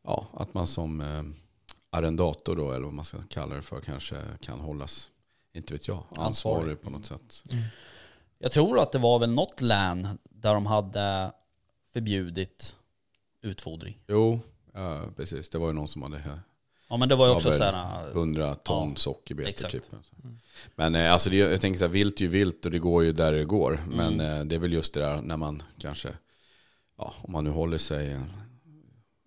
ja, 0.04 0.28
att 0.34 0.54
man 0.54 0.68
som 0.68 1.02
eh, 1.02 1.24
arrendator 1.90 2.56
då, 2.56 2.72
eller 2.72 2.86
vad 2.86 2.94
man 2.94 3.06
ska 3.06 3.18
kalla 3.30 3.56
det 3.56 3.62
för, 3.62 3.82
kanske 3.82 4.22
kan 4.40 4.60
hållas, 4.60 5.11
inte 5.54 5.74
vet 5.74 5.88
jag, 5.88 5.98
ansvarig, 6.16 6.28
Ansvarig. 6.28 6.82
på 6.82 6.90
något 6.90 7.06
sätt. 7.06 7.44
Jag 8.40 8.52
tror 8.52 8.80
att 8.80 8.92
det 8.92 9.00
var 9.00 9.20
väl 9.20 9.32
något 9.32 9.62
län 9.62 10.20
där 10.30 10.54
de 10.54 10.66
hade 10.66 11.32
förbjudit 11.94 12.76
utfodring. 13.42 14.00
Jo, 14.08 14.40
ja, 14.74 15.02
precis. 15.16 15.50
Det 15.50 15.58
var 15.58 15.68
ju 15.68 15.74
någon 15.74 15.88
som 15.88 16.02
hade 16.02 16.18
eh, 16.18 16.38
Ja 16.90 16.98
men 16.98 17.10
det 17.10 17.16
var 17.16 17.28
ju 17.28 17.34
också 17.34 17.48
Ja, 17.50 17.54
så 17.54 17.64
väl. 17.64 17.74
här... 17.76 18.08
100 18.12 18.56
ton 18.56 18.90
Ja, 18.90 18.96
sockerbetor 18.96 19.70
typ. 19.70 19.84
Men 20.76 20.96
eh, 20.96 21.14
alltså 21.14 21.30
det, 21.30 21.36
jag 21.36 21.62
tänker 21.62 21.80
så 21.80 21.86
här, 21.86 21.92
vilt 21.92 22.18
är 22.20 22.22
ju 22.22 22.28
vilt 22.28 22.66
och 22.66 22.72
det 22.72 22.80
går 22.80 23.04
ju 23.04 23.12
där 23.12 23.32
det 23.32 23.46
går. 23.46 23.80
Mm. 23.80 23.96
Men 23.98 24.20
eh, 24.40 24.46
det 24.46 24.56
är 24.56 24.60
väl 24.60 24.74
just 24.74 24.94
det 24.94 25.00
där 25.00 25.22
när 25.22 25.38
man 25.38 25.64
kanske, 25.78 26.10
ja, 26.98 27.14
om 27.22 27.32
man 27.32 27.44
nu 27.44 27.50
håller 27.50 27.78
sig, 27.78 28.12
eh, 28.12 28.22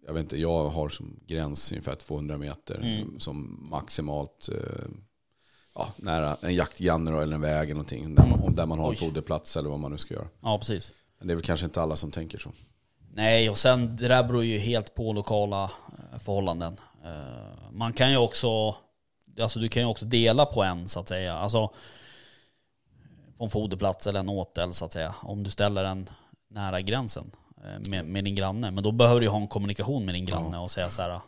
jag 0.06 0.14
vet 0.14 0.20
inte, 0.20 0.40
jag 0.40 0.68
har 0.68 0.88
som 0.88 1.20
gräns 1.26 1.72
ungefär 1.72 1.94
200 1.94 2.38
meter 2.38 2.74
Mm. 2.74 3.20
som 3.20 3.58
maximalt, 3.70 4.48
eh, 4.52 4.84
ja, 5.74 5.88
nära 5.96 6.36
en 6.40 6.54
jaktgranne 6.54 7.22
eller 7.22 7.34
en 7.34 7.40
väg 7.40 7.62
eller 7.62 7.74
någonting. 7.74 8.14
Där 8.14 8.26
man, 8.26 8.40
om 8.40 8.54
där 8.54 8.66
man 8.66 8.78
har 8.78 8.86
en 8.86 8.90
Oj. 8.92 8.96
foderplats 8.96 9.56
eller 9.56 9.70
vad 9.70 9.78
man 9.80 9.90
nu 9.92 9.98
ska 9.98 10.14
göra. 10.14 10.28
Ja 10.42 10.58
precis. 10.58 10.92
Men 11.18 11.26
det 11.28 11.32
är 11.32 11.34
väl 11.36 11.44
kanske 11.44 11.66
inte 11.66 11.82
alla 11.82 11.96
som 11.96 12.10
tänker 12.10 12.38
så. 12.38 12.50
Nej, 13.12 13.50
och 13.50 13.58
sen 13.58 13.96
det 13.96 14.08
där 14.08 14.24
beror 14.24 14.44
ju 14.44 14.58
helt 14.58 14.94
på 14.94 15.12
lokala 15.12 15.64
eh, 15.64 16.18
förhållanden. 16.18 16.76
Eh, 17.04 17.70
Man 17.72 17.92
kan 17.92 18.10
ju 18.10 18.16
också, 18.16 18.76
alltså 19.40 19.58
du 19.60 19.68
kan 19.68 19.82
ju 19.82 19.88
också 19.88 20.04
dela 20.04 20.46
på 20.46 20.62
en 20.62 20.88
så 20.88 21.00
att 21.00 21.08
säga. 21.08 21.34
Alltså 21.34 21.70
på 23.38 23.44
en 23.44 23.50
foderplats 23.50 24.06
eller 24.06 24.20
en 24.20 24.28
åtel 24.28 24.72
så 24.72 24.84
att 24.84 24.92
säga. 24.92 25.14
Om 25.22 25.42
du 25.42 25.50
ställer 25.50 25.82
den 25.84 26.10
nära 26.50 26.80
gränsen 26.80 27.30
eh, 27.64 27.90
med, 27.90 28.04
med 28.04 28.24
din 28.24 28.34
granne. 28.34 28.70
Men 28.70 28.84
då 28.84 28.92
behöver 28.92 29.20
du 29.20 29.26
ju 29.26 29.30
ha 29.30 29.40
en 29.40 29.48
kommunikation 29.48 30.04
med 30.04 30.14
din 30.14 30.24
granne 30.24 30.58
och 30.58 30.70
säga 30.70 30.90
så 30.90 31.02
här. 31.02 31.20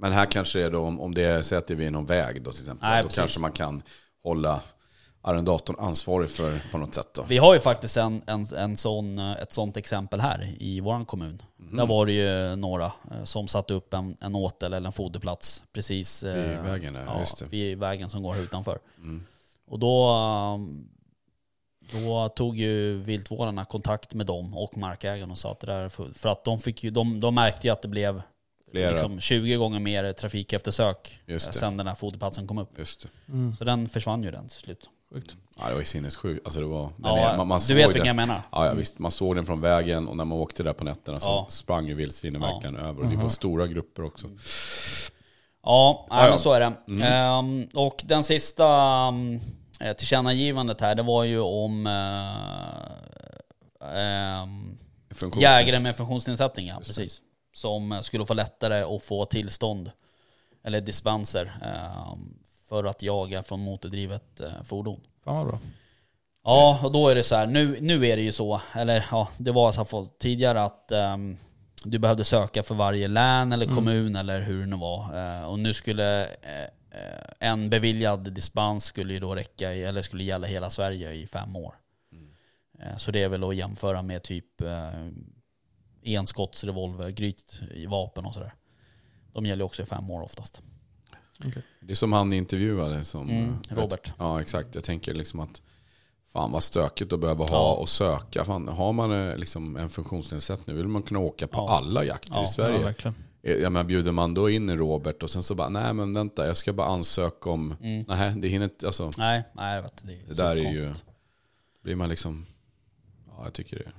Men 0.00 0.12
här 0.12 0.26
kanske 0.26 0.58
det 0.58 0.64
är 0.64 0.70
då, 0.70 0.84
om 0.84 1.14
det 1.14 1.22
är, 1.24 1.70
är 1.70 1.74
vid 1.74 1.92
någon 1.92 2.06
väg 2.06 2.42
då 2.42 2.52
till 2.52 2.60
exempel. 2.60 2.88
Nej, 2.88 3.02
då 3.02 3.08
precis. 3.08 3.18
kanske 3.20 3.40
man 3.40 3.52
kan 3.52 3.82
hålla 4.22 4.60
arrendatorn 5.22 5.76
ansvarig 5.78 6.30
för 6.30 6.70
på 6.72 6.78
något 6.78 6.94
sätt 6.94 7.14
då. 7.14 7.22
Vi 7.22 7.38
har 7.38 7.54
ju 7.54 7.60
faktiskt 7.60 7.96
en, 7.96 8.22
en, 8.26 8.46
en 8.56 8.76
sån, 8.76 9.18
eh, 9.18 9.32
ett 9.32 9.52
sånt 9.52 9.76
exempel 9.76 10.20
här 10.20 10.54
i 10.58 10.80
vår 10.80 11.04
kommun. 11.04 11.42
Mhm. 11.56 11.76
Där 11.76 11.86
var 11.86 12.06
det 12.06 12.12
ju 12.12 12.56
några 12.56 12.84
eh, 12.84 13.24
som 13.24 13.48
satte 13.48 13.74
upp 13.74 13.94
en, 13.94 14.16
en 14.20 14.34
åtel 14.34 14.72
eller 14.72 14.86
en 14.86 14.92
foderplats 14.92 15.64
precis 15.72 16.22
eh, 16.22 16.34
Vid 16.34 16.58
vägen 16.58 16.92
där, 16.92 17.04
ja, 17.06 17.18
just 17.18 17.38
det. 17.38 17.46
vid 17.46 17.78
vägen 17.78 18.08
som 18.08 18.22
går 18.22 18.32
här 18.32 18.42
utanför. 18.42 18.78
Mm. 18.98 19.24
Och 19.66 19.78
då, 19.78 20.12
um, 20.54 20.88
då 21.92 22.28
tog 22.28 22.56
ju 22.56 22.98
viltvårdarna 22.98 23.64
kontakt 23.64 24.14
med 24.14 24.26
dem 24.26 24.56
och 24.56 24.76
markägaren 24.76 25.30
och 25.30 25.38
sa 25.38 25.52
att 25.52 25.60
det 25.60 25.66
där, 25.66 25.88
för, 25.88 26.08
för 26.14 26.28
att 26.28 26.44
de, 26.44 26.60
fick 26.60 26.84
ju, 26.84 26.90
de, 26.90 27.20
de 27.20 27.34
märkte 27.34 27.66
ju 27.66 27.72
att 27.72 27.82
det 27.82 27.88
blev 27.88 28.22
Flera. 28.70 28.90
liksom 28.90 29.20
20 29.20 29.56
gånger 29.56 29.80
mer 29.80 30.12
trafikeftersök 30.12 31.22
sen 31.38 31.76
den 31.76 31.86
här 31.86 31.94
foderplatsen 31.94 32.46
kom 32.46 32.58
upp. 32.58 32.78
Just. 32.78 33.06
Mm. 33.28 33.56
Så 33.56 33.64
den 33.64 33.88
försvann 33.88 34.22
ju 34.22 34.30
den 34.30 34.48
till 34.48 34.58
slut. 34.58 34.90
Ja, 35.58 35.66
det 35.66 35.72
var 35.72 35.78
ju 35.80 35.84
sinnessjukt. 35.84 36.46
Alltså 36.46 36.60
det 36.60 36.66
var, 36.66 36.82
den 36.82 36.92
Ja, 37.04 37.18
är, 37.18 37.36
man, 37.36 37.46
man 37.48 37.60
du 37.68 37.74
vet 37.74 37.86
vilken 37.86 38.06
jag 38.06 38.16
menar. 38.16 38.40
Ja, 38.52 38.66
ja, 38.66 38.74
visst. 38.74 38.98
Man 38.98 39.10
såg 39.10 39.36
den 39.36 39.46
från 39.46 39.60
vägen 39.60 40.08
och 40.08 40.16
när 40.16 40.24
man 40.24 40.38
åkte 40.38 40.62
där 40.62 40.72
på 40.72 40.84
nätterna 40.84 41.20
så 41.20 41.28
Ja. 41.28 41.46
sprang 41.48 41.86
ju 41.88 41.94
vildsvinen 41.94 42.42
Ja. 42.42 42.52
verkligen 42.52 42.76
över. 42.76 43.02
Och 43.02 43.10
det 43.10 43.16
var 43.16 43.28
stora 43.28 43.66
grupper 43.66 44.04
också. 44.04 44.26
Ja, 45.62 46.06
nej, 46.10 46.18
Ja, 46.18 46.24
ja. 46.24 46.30
men 46.30 46.38
så 46.38 46.52
är 46.52 46.60
det. 46.60 47.04
Ehm, 47.06 47.68
och 47.74 48.02
den 48.04 48.24
sista 48.24 48.66
um, 49.08 49.40
eh, 49.80 49.92
tillkännagivandet 49.92 50.80
här, 50.80 50.94
det 50.94 51.02
var 51.02 51.24
ju 51.24 51.40
om 51.40 51.86
uh, 51.86 51.92
um, 54.42 54.78
jägare 55.40 55.80
med 55.80 55.96
funktionsnedsättning, 55.96 56.66
ja, 56.66 56.76
precis. 56.86 57.20
Som 57.60 58.02
skulle 58.02 58.26
få 58.26 58.34
lättare 58.34 58.82
att 58.96 59.02
få 59.02 59.24
tillstånd, 59.24 59.90
eller 60.62 60.80
dispenser, 60.80 61.52
ehm, 61.62 62.34
för 62.68 62.84
att 62.84 63.02
jaga 63.02 63.42
från 63.42 63.60
motordrivet 63.60 64.40
eh, 64.40 64.62
fordon. 64.64 65.00
Fan 65.24 65.36
vad 65.36 65.46
bra. 65.46 65.58
Ja, 66.44 66.80
och 66.84 66.92
då 66.92 67.08
är 67.08 67.14
det 67.14 67.22
så 67.22 67.36
här. 67.36 67.46
Nu, 67.46 67.78
nu 67.80 68.06
är 68.06 68.16
det 68.16 68.22
ju 68.22 68.32
så, 68.32 68.60
eller 68.72 69.06
ja, 69.10 69.28
det 69.38 69.52
var 69.52 69.72
så 69.72 69.80
här 69.80 70.18
tidigare 70.18 70.62
att 70.62 70.92
ehm, 70.92 71.36
du 71.84 71.98
behövde 71.98 72.24
söka 72.24 72.62
för 72.62 72.74
varje 72.74 73.08
län 73.08 73.52
eller 73.52 73.66
kommun 73.66 74.16
eller 74.16 74.40
hur 74.40 74.60
det 74.60 74.66
nu 74.66 74.76
var. 74.76 75.18
Eh, 75.18 75.50
och 75.50 75.58
nu 75.58 75.74
skulle 75.74 76.24
eh, 76.24 76.68
en 77.38 77.70
beviljad 77.70 78.32
dispens 78.32 78.84
skulle 78.84 79.12
ju 79.12 79.20
då 79.20 79.34
räcka, 79.34 79.74
i, 79.74 79.84
eller 79.84 80.02
skulle 80.02 80.24
gälla 80.24 80.46
hela 80.46 80.70
Sverige 80.70 81.12
i 81.12 81.26
fem 81.26 81.56
år. 81.56 81.74
Eh, 82.80 82.96
så 82.96 83.10
det 83.10 83.22
är 83.22 83.28
väl 83.28 83.44
att 83.44 83.56
jämföra 83.56 84.02
med 84.02 84.22
typ 84.22 84.62
enskottsrevolver, 86.02 87.10
gryt 87.10 87.60
i 87.74 87.86
vapen 87.86 88.24
och 88.26 88.34
sådär. 88.34 88.54
De 89.32 89.46
gäller 89.46 89.64
också 89.64 89.82
i 89.82 89.86
fem 89.86 90.10
år 90.10 90.22
oftast. 90.22 90.60
Det 91.80 91.92
är 91.92 91.94
som 91.94 92.12
han 92.12 92.32
intervjuade. 92.32 93.04
Som, 93.04 93.28
Mm, 93.30 93.56
eh, 93.70 93.76
Robert. 93.76 94.12
Ja, 94.18 94.40
exakt. 94.40 94.74
Jag 94.74 94.84
tänker 94.84 95.14
liksom 95.14 95.40
att 95.40 95.62
fan 96.32 96.52
vad 96.52 96.62
stökigt 96.62 97.12
att 97.12 97.20
behöva 97.20 97.44
ha 97.44 97.50
Ja. 97.56 97.74
och 97.74 97.88
söka. 97.88 98.44
Fan, 98.44 98.68
har 98.68 98.92
man 98.92 99.12
eh, 99.28 99.36
liksom 99.36 99.76
en 99.76 99.88
funktionsnedsättning 99.88 100.76
vill 100.76 100.88
man 100.88 101.02
kunna 101.02 101.20
åka 101.20 101.46
på 101.46 101.58
Ja. 101.58 101.70
alla 101.76 102.04
jakter 102.04 102.32
Ja, 102.34 102.44
i 102.44 102.46
Sverige. 102.46 102.78
Ja, 102.78 102.84
verkligen. 102.84 103.14
Eh, 103.42 103.52
Jag 103.54 103.72
menar, 103.72 103.84
bjuder 103.84 104.12
man 104.12 104.34
då 104.34 104.50
in 104.50 104.76
Robert 104.78 105.22
och 105.22 105.30
sen 105.30 105.42
så 105.42 105.54
bara, 105.54 105.68
nej 105.68 105.92
men 105.94 106.14
vänta, 106.14 106.46
jag 106.46 106.56
ska 106.56 106.72
bara 106.72 106.86
ansöka 106.86 107.50
om, 107.50 107.76
Mm. 107.80 108.04
nej 108.08 108.34
det 108.36 108.48
hinner 108.48 108.64
inte, 108.64 108.86
alltså 108.86 109.10
Nej, 109.18 109.42
nej 109.52 109.82
vet. 109.82 110.02
Det, 110.06 110.12
är 110.12 110.26
det 110.26 110.34
där 110.34 110.56
är 110.56 110.72
ju, 110.72 110.94
blir 111.82 111.96
man 111.96 112.08
liksom, 112.08 112.46
ja 113.28 113.40
jag 113.44 113.52
tycker 113.52 113.76
det 113.78 113.90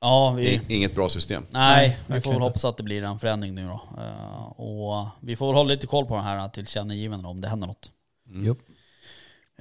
Ja, 0.00 0.30
vi, 0.30 0.60
inget 0.68 0.94
bra 0.94 1.08
system. 1.08 1.46
Nej, 1.50 1.88
Nej, 1.88 2.16
vi 2.16 2.20
får 2.20 2.32
väl 2.32 2.40
hoppas 2.40 2.64
att 2.64 2.76
det 2.76 2.82
blir 2.82 3.02
en 3.02 3.18
förändring 3.18 3.54
nu 3.54 3.66
då. 3.66 3.82
Eh, 4.02 4.46
och 4.46 5.08
vi 5.20 5.36
får 5.36 5.46
väl 5.46 5.56
hålla 5.56 5.68
lite 5.68 5.86
koll 5.86 6.06
på 6.06 6.14
den 6.14 6.24
här 6.24 6.48
tillkännagivandena 6.48 7.28
om 7.28 7.40
det 7.40 7.48
händer 7.48 7.66
något. 7.66 7.92
Mm. 8.28 8.46
Jo. 8.46 8.56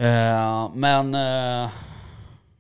Eh, 0.05 0.71
men 0.73 1.13
eh, 1.13 1.71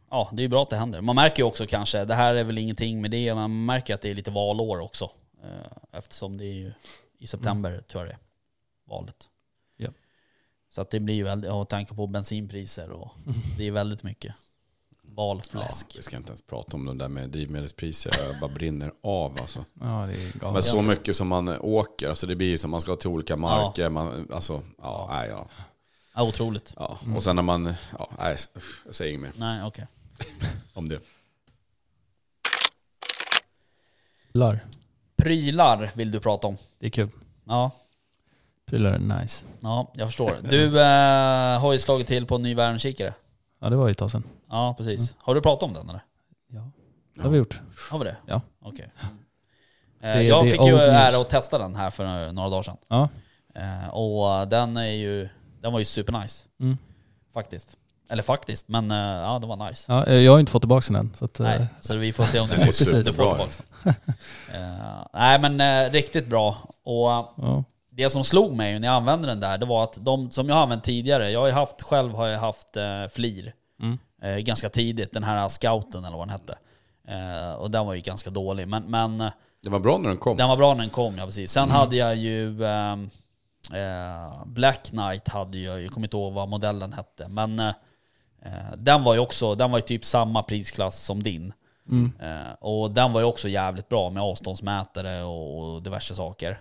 ja, 0.09 0.29
det 0.33 0.43
är 0.43 0.47
bra 0.47 0.63
att 0.63 0.69
det 0.69 0.77
händer. 0.77 1.01
Man 1.01 1.15
märker 1.15 1.43
ju 1.43 1.47
också 1.47 1.67
kanske, 1.67 2.05
det 2.05 2.15
här 2.15 2.33
är 2.35 2.43
väl 2.43 2.57
ingenting 2.57 3.01
med 3.01 3.11
det, 3.11 3.35
man 3.35 3.65
märker 3.65 3.93
att 3.95 4.01
det 4.01 4.09
är 4.09 4.13
lite 4.13 4.31
valår 4.31 4.79
också. 4.79 5.11
Eftersom 5.91 6.37
det 6.37 6.45
är 6.45 6.53
ju 6.53 6.73
i 7.19 7.27
september 7.27 7.83
tror 7.87 8.03
jag 8.03 8.09
det 8.09 8.13
är, 8.13 8.19
valet. 8.89 9.29
Ja. 9.77 9.89
Så 10.69 10.81
att 10.81 10.89
det 10.89 10.99
blir 10.99 11.15
ju 11.15 11.23
väldigt, 11.23 11.51
och 11.51 11.69
tanke 11.69 11.95
på 11.95 12.07
bensinpriser 12.07 12.91
och 12.91 13.11
det 13.57 13.67
är 13.67 13.71
väldigt 13.71 14.03
mycket 14.03 14.35
valfläsk. 15.15 15.93
Vi 15.97 16.01
ska 16.01 16.17
inte 16.17 16.29
ens 16.29 16.41
prata 16.41 16.77
om 16.77 16.85
de 16.85 16.97
där 16.97 17.07
med 17.07 17.29
drivmedelspriser. 17.29 18.11
Jag 18.19 18.39
bara 18.39 18.51
brinner 18.53 18.91
av 19.03 19.37
alltså. 19.41 19.65
Ja, 19.81 20.07
det 20.07 20.45
är 20.47 20.51
Men 20.51 20.63
så 20.63 20.81
mycket 20.81 21.15
som 21.15 21.27
man 21.27 21.49
åker, 21.59 22.09
alltså 22.09 22.27
det 22.27 22.35
blir 22.35 22.47
ju 22.49 22.57
som 22.57 22.71
man 22.71 22.81
ska 22.81 22.95
till 22.95 23.09
olika 23.09 23.35
marker. 23.35 23.89
Man, 23.89 24.27
alltså, 24.33 24.61
ja, 24.81 25.09
nej, 25.11 25.29
ja. 25.29 25.47
Ja, 26.15 26.23
otroligt. 26.23 26.73
ja. 26.75 26.97
Och 27.15 27.23
sen 27.23 27.35
när 27.35 27.43
man, 27.43 27.73
ja, 27.99 28.09
nej, 28.19 28.37
jag 28.85 28.95
säger 28.95 29.13
inget 29.13 29.21
mer 29.21 29.45
Nej, 29.45 29.63
okej. 29.63 29.87
om 30.73 30.89
det. 30.89 30.99
Prylar. 34.31 34.65
Prylar 35.17 35.91
vill 35.95 36.11
du 36.11 36.19
prata 36.19 36.47
om. 36.47 36.57
Det 36.79 36.85
är 36.85 36.89
kul. 36.89 37.09
Ja, 37.45 37.71
Prylar 38.65 38.93
är 38.93 38.99
nice. 39.21 39.45
ja 39.59 39.91
jag 39.93 40.07
förstår. 40.07 40.37
Du 40.49 40.81
eh, 40.81 41.59
har 41.59 41.73
ju 41.73 41.79
slagit 41.79 42.07
till 42.07 42.25
på 42.25 42.35
en 42.35 42.41
ny 42.41 42.55
värmekikare. 42.55 43.13
Ja, 43.59 43.69
det 43.69 43.75
var 43.75 43.87
ju 43.87 43.91
ett 43.91 43.97
tag 43.97 44.11
sedan. 44.11 44.23
Ja, 44.49 44.73
precis. 44.77 45.15
Har 45.19 45.35
du 45.35 45.41
pratat 45.41 45.63
om 45.63 45.73
den 45.73 45.89
eller? 45.89 46.03
Ja, 46.51 46.71
det 47.15 47.21
har 47.21 47.29
vi 47.29 47.37
gjort. 47.37 47.61
Har 47.91 47.99
vi 47.99 48.05
det? 48.05 48.15
Ja. 48.25 48.41
Okej. 48.61 48.87
Det- 48.97 49.07
Eh, 50.01 50.21
jag 50.21 50.43
det 50.43 50.47
är 50.47 50.51
fick 50.51 50.61
ju 50.61 50.73
old 50.73 50.81
news. 50.81 50.93
ära 50.93 51.21
att 51.21 51.29
testa 51.29 51.57
den 51.57 51.75
här 51.75 51.89
för 51.89 52.31
några 52.31 52.49
dagar 52.49 52.63
sedan. 52.63 52.77
Ja. 52.87 53.09
Eh, 53.55 53.87
och 53.89 54.47
den 54.47 54.77
är 54.77 54.91
ju, 54.91 55.29
den 55.61 55.71
var 55.71 55.79
ju 55.79 55.85
supernice. 55.85 56.45
Mm. 56.59 56.77
Faktiskt. 57.33 57.77
Eller 58.09 58.23
faktiskt, 58.23 58.67
men 58.67 58.91
eh, 58.91 58.97
ja 58.97 59.39
det 59.39 59.47
var 59.47 59.69
nice. 59.69 59.85
ja. 59.93 60.05
eh, 60.05 60.15
Jag 60.15 60.31
har 60.31 60.39
inte 60.39 60.51
fått 60.51 60.61
tillbaka 60.61 60.93
den 60.93 60.95
än. 60.95 61.13
Så 61.15 61.25
att, 61.25 61.39
eh, 61.39 61.43
Nej, 61.45 61.67
så 61.81 61.97
vi 61.97 62.13
får 62.13 62.23
se 62.23 62.39
om 62.39 62.47
du 62.49 62.55
får, 62.55 62.61
du 62.65 62.65
får 62.71 62.73
superbra. 62.73 63.03
tillbaka 63.35 63.51
den. 63.83 63.93
Eh, 64.61 65.05
nej 65.13 65.39
men 65.39 65.61
eh, 65.61 65.91
riktigt 65.91 66.27
bra. 66.27 66.57
Och 66.83 67.11
eh, 67.11 67.25
ja. 67.37 67.63
det 67.89 68.09
som 68.09 68.23
slog 68.23 68.55
mig 68.55 68.79
när 68.79 68.87
jag 68.87 68.95
använde 68.95 69.27
den 69.27 69.39
där, 69.39 69.57
det 69.57 69.65
var 69.65 69.83
att 69.83 69.97
de 70.05 70.31
som 70.31 70.49
jag 70.49 70.55
har 70.55 70.63
använt 70.63 70.83
tidigare, 70.83 71.29
jag 71.31 71.39
har 71.39 71.47
ju 71.47 71.53
haft, 71.53 71.81
själv 71.81 72.13
har 72.13 72.27
jag 72.27 72.39
haft 72.39 72.77
eh, 72.77 73.07
FLIR 73.11 73.53
Mm. 73.81 73.97
Eh, 74.21 74.37
ganska 74.37 74.69
tidigt, 74.69 75.13
den 75.13 75.23
här 75.23 75.47
scouten 75.47 76.05
eller 76.05 76.17
vad 76.17 76.27
den 76.27 76.33
hette. 76.39 76.57
Eh, 77.07 77.53
och 77.53 77.71
den 77.71 77.85
var 77.85 77.93
ju 77.93 78.01
ganska 78.01 78.29
dålig, 78.29 78.67
men, 78.67 78.83
men 78.83 79.17
Det 79.63 79.69
var 79.69 79.79
bra 79.79 79.97
när 79.97 80.09
den 80.09 80.17
kom. 80.17 80.37
den 80.37 80.49
var 80.49 80.57
bra 80.57 80.73
när 80.73 80.81
den 80.81 80.89
kom, 80.89 81.17
ja 81.17 81.25
precis. 81.25 81.51
Sen 81.51 81.71
hade 81.71 81.95
jag 81.95 82.15
ju 82.15 82.65
ehm, 82.65 83.09
eh, 83.73 84.45
Black 84.45 84.83
Knight, 84.83 85.27
hade 85.27 85.57
jag, 85.57 85.81
jag 85.81 85.91
kommer 85.91 86.07
inte 86.07 86.17
ihåg 86.17 86.33
vad 86.33 86.49
modellen 86.49 86.93
hette, 86.93 87.27
men 87.27 87.59
eh, 87.59 87.73
eh, 88.41 88.75
den 88.77 89.03
var 89.03 89.13
ju 89.13 89.19
också, 89.19 89.55
den 89.55 89.71
var 89.71 89.77
ju 89.77 89.81
typ 89.85 90.05
samma 90.05 90.43
prisklass 90.43 91.03
som 91.03 91.23
din. 91.23 91.53
Mm. 91.89 92.11
Eh, 92.19 92.53
och 92.59 92.91
den 92.91 93.13
var 93.13 93.21
ju 93.21 93.25
också 93.25 93.49
jävligt 93.49 93.89
bra 93.89 94.09
med 94.09 94.23
avståndsmätare 94.23 95.23
och, 95.23 95.73
och 95.75 95.83
diverse 95.83 96.15
saker. 96.15 96.59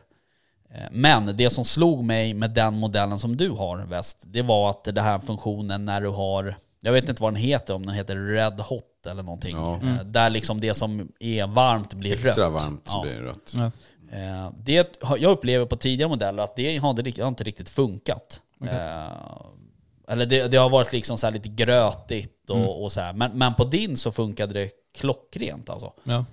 Men 0.91 1.37
det 1.37 1.51
som 1.51 1.65
slog 1.65 2.05
mig 2.05 2.35
med 2.35 2.51
den 2.51 2.79
modellen 2.79 3.19
som 3.19 3.37
du 3.37 3.51
har, 3.51 3.79
Väst, 3.79 4.25
det 4.27 4.43
var 4.43 4.71
att 4.71 4.85
det 4.85 5.01
här 5.03 5.19
funktionen 5.19 5.85
när 5.85 6.01
du 6.01 6.09
har, 6.09 6.57
jag 6.81 6.93
vet 6.93 7.09
inte 7.09 7.23
vad 7.23 7.33
den 7.33 7.43
heter, 7.43 7.75
om 7.75 7.87
den 7.87 7.95
heter 7.95 8.17
Red 8.17 8.61
Hot 8.61 9.07
eller 9.07 9.23
någonting. 9.23 9.57
Ja. 9.57 9.75
Eh, 9.83 10.05
där 10.05 10.31
liksom 10.31 10.61
det 10.61 10.75
som 10.75 11.09
är 11.21 11.47
varmt 11.47 11.95
blir 11.95 12.13
Extra 12.13 12.45
rött. 12.47 12.53
varmt 12.53 12.89
så 12.89 12.97
Ja. 12.97 13.03
blir 13.03 13.21
rött. 13.23 13.55
Ja. 13.57 13.71
Eh, 14.19 14.51
det, 14.59 14.97
jag 15.03 15.25
upplever 15.25 15.67
på 15.67 15.77
tidigare 15.77 16.09
modeller 16.11 16.43
att 16.43 16.57
det 16.57 16.77
har 16.79 16.91
inte, 16.91 17.23
har 17.23 17.29
inte 17.29 17.45
riktigt 17.45 17.69
funkat. 17.69 18.41
Okej. 18.61 18.75
Eh, 18.75 19.13
eller 20.09 20.27
det, 20.27 20.49
det 20.49 20.57
har 20.57 20.71
varit 20.71 20.93
liksom 20.93 21.19
så 21.19 21.27
här 21.27 21.33
lite 21.35 21.49
grötigt 21.49 22.51
och, 22.51 22.57
Mm. 22.57 22.69
och 22.69 22.93
så 22.93 23.01
här. 23.01 23.13
Men, 23.13 23.39
men 23.39 23.55
på 23.55 23.65
din 23.65 23.97
så 23.97 24.13
funkade 24.13 24.55
det 24.55 24.71
klockrent 24.99 25.71
alltså. 25.71 25.93
Ja. 26.05 26.25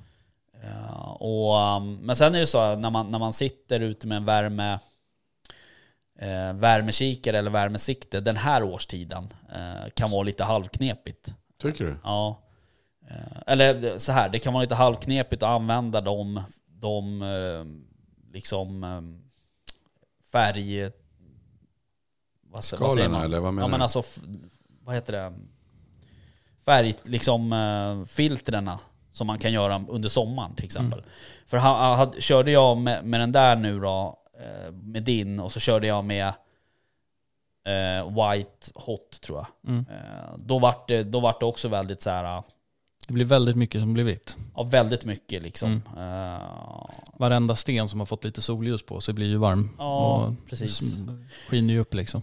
Och, 1.19 1.77
um, 1.77 1.95
men 1.95 2.15
sen 2.15 2.35
är 2.35 2.39
det 2.39 2.47
så 2.47 2.59
här, 2.61 2.75
när 2.75 2.89
man, 2.89 3.11
när 3.11 3.19
man 3.19 3.33
sitter 3.33 3.79
ute 3.79 4.07
med 4.07 4.15
en 4.17 4.25
värme, 4.25 4.79
eh, 6.19 6.53
värmekikare 6.53 7.37
eller 7.39 7.51
värmesikte 7.51 8.19
den 8.21 8.37
här 8.37 8.63
årstiden 8.63 9.27
eh, 9.55 9.89
kan 9.93 10.11
vara 10.11 10.23
lite 10.23 10.43
halvknepigt. 10.43 11.35
Tycker 11.61 11.85
du? 11.85 11.95
Ja. 12.03 12.39
Eh, 13.09 13.37
Eller 13.47 13.97
så 13.97 14.11
här, 14.11 14.29
det 14.29 14.39
kan 14.39 14.53
vara 14.53 14.61
lite 14.61 14.75
halvknepigt 14.75 15.43
att 15.43 15.49
använda 15.49 16.01
de, 16.01 16.41
de 16.67 17.21
eh, 17.21 17.65
liksom 18.33 18.83
eh, 18.83 19.01
färg... 20.31 20.91
Vad, 22.41 22.61
sä- 22.61 22.79
vad 22.79 22.93
säger 22.93 23.09
man? 23.09 23.21
eller 23.23 23.39
vad 23.39 23.53
menar 23.53 23.67
Ja 23.67 23.71
men 23.71 23.79
du? 23.79 23.83
alltså, 23.83 23.99
f- 23.99 24.19
vad 24.81 24.95
heter 24.95 25.13
det? 25.13 25.33
Färg, 26.65 26.95
liksom 27.03 27.53
eh, 27.53 28.05
filtrerna 28.05 28.79
som 29.11 29.27
man 29.27 29.39
kan 29.39 29.51
göra 29.53 29.85
under 29.89 30.09
sommaren 30.09 30.55
till 30.55 30.65
exempel. 30.65 30.99
Mm. 30.99 31.11
För 31.45 31.57
ha, 31.57 31.95
ha, 31.95 32.13
körde 32.19 32.51
jag 32.51 32.77
med, 32.77 33.05
med 33.05 33.19
den 33.19 33.31
där 33.31 33.55
nu 33.55 33.79
då, 33.79 33.89
eh, 33.99 34.22
med 34.71 35.03
din, 35.03 35.39
och 35.39 35.51
så 35.51 35.59
körde 35.59 35.87
jag 35.87 36.03
med 36.05 36.27
eh, 37.67 38.07
White 38.07 38.71
Hot 38.75 39.21
tror 39.21 39.37
jag. 39.39 39.71
Mm. 39.73 39.85
Eh, 39.91 40.37
då 40.37 40.59
vart 40.59 40.87
det, 40.87 41.03
då 41.03 41.19
vart 41.19 41.39
det 41.39 41.45
också 41.45 41.67
väldigt 41.67 42.01
så 42.01 42.09
här, 42.09 42.43
Det 43.07 43.13
blir 43.13 43.25
väldigt 43.25 43.55
mycket 43.55 43.81
som 43.81 43.93
blir 43.93 44.03
vitt. 44.03 44.37
ja, 44.55 44.63
väldigt 44.63 45.05
mycket 45.05 45.43
liksom. 45.43 45.81
Mm. 45.97 46.33
Eh, 46.33 46.41
Varenda 47.17 47.55
sten 47.55 47.89
som 47.89 47.99
har 47.99 48.05
fått 48.05 48.23
lite 48.23 48.41
solljus 48.41 48.85
på 48.85 49.01
sig 49.01 49.13
blir 49.13 49.27
ju 49.27 49.37
varm. 49.37 49.69
Ja, 49.77 50.15
och 50.27 50.49
precis. 50.49 50.81
Skiner 51.49 51.73
ju 51.73 51.79
upp 51.79 51.93
liksom. 51.93 52.21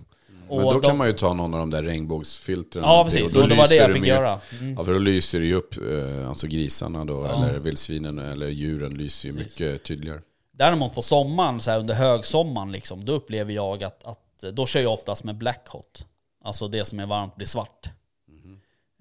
Men 0.48 0.58
då 0.58 0.72
de- 0.72 0.80
kan 0.82 0.96
man 0.98 1.06
ju 1.06 1.12
ta 1.12 1.32
någon 1.34 1.54
av 1.54 1.60
de 1.60 1.70
där 1.70 1.82
regnbågsfiltren. 1.82 2.84
Ja 2.84 3.04
precis, 3.04 3.36
och 3.36 3.48
det 3.48 3.54
var 3.54 3.68
det 3.68 3.76
jag 3.76 3.92
fick 3.92 4.02
mer- 4.02 4.08
göra. 4.08 4.40
Mm. 4.60 4.74
Ja, 4.74 4.84
för 4.84 4.92
då 4.92 4.98
lyser 4.98 5.40
det 5.40 5.46
ju 5.46 5.54
upp, 5.54 5.74
eh, 5.76 6.28
alltså 6.28 6.46
grisarna 6.46 7.04
då, 7.04 7.26
Ja. 7.26 7.44
eller 7.46 7.58
vildsvinen 7.58 8.18
eller 8.18 8.48
djuren 8.48 8.94
lyser 8.94 9.28
ju 9.28 9.36
Precis. 9.36 9.60
mycket 9.60 9.84
tydligare. 9.84 10.20
Däremot 10.52 10.94
på 10.94 11.02
sommaren, 11.02 11.60
så 11.60 11.70
här, 11.70 11.78
under 11.78 11.94
högsommaren, 11.94 12.72
liksom, 12.72 13.04
då 13.04 13.12
upplever 13.12 13.52
jag 13.52 13.84
att, 13.84 14.04
att 14.04 14.44
då 14.52 14.66
kör 14.66 14.80
jag 14.80 14.92
oftast 14.92 15.24
med 15.24 15.36
black 15.36 15.68
hot. 15.68 16.06
Alltså 16.44 16.68
det 16.68 16.84
som 16.84 17.00
är 17.00 17.06
varmt 17.06 17.36
blir 17.36 17.46
svart. 17.46 17.90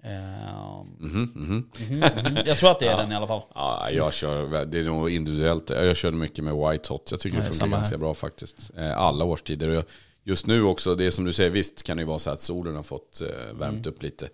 Eh, 0.02 0.84
Mhm, 0.98 1.32
mhm. 1.34 1.70
mhm. 1.90 2.36
Jag 2.46 2.56
tror 2.58 2.70
att 2.70 2.78
det 2.78 2.86
är 2.86 2.96
den 3.02 3.12
i 3.12 3.14
alla 3.14 3.26
fall. 3.26 3.42
Ja, 3.54 3.90
jag 3.90 4.12
kör, 4.14 4.64
det 4.64 4.78
är 4.78 4.82
nog 4.84 5.10
individuellt. 5.10 5.70
Jag 5.70 5.96
körde 5.96 6.16
mycket 6.16 6.44
med 6.44 6.54
White 6.54 6.92
Hot. 6.92 7.10
Jag 7.10 7.20
tycker 7.20 7.36
Ja, 7.38 7.42
det 7.44 7.48
funkar 7.50 7.66
här. 7.66 7.72
ganska 7.76 7.98
bra 7.98 8.14
faktiskt. 8.14 8.70
Eh, 8.76 8.98
Alla 8.98 9.24
årstider. 9.24 9.68
Och 9.68 9.84
Just 10.24 10.46
nu 10.46 10.62
också, 10.62 10.94
det 10.94 11.04
är 11.04 11.10
som 11.10 11.24
du 11.24 11.32
säger, 11.32 11.50
visst 11.50 11.82
kan 11.82 11.96
det 11.96 12.00
ju 12.00 12.06
vara 12.06 12.18
så 12.18 12.30
att 12.30 12.40
solen 12.40 12.76
har 12.76 12.82
fått 12.82 13.20
eh, 13.20 13.54
värmt 13.58 13.86
upp 13.86 14.02
lite. 14.02 14.28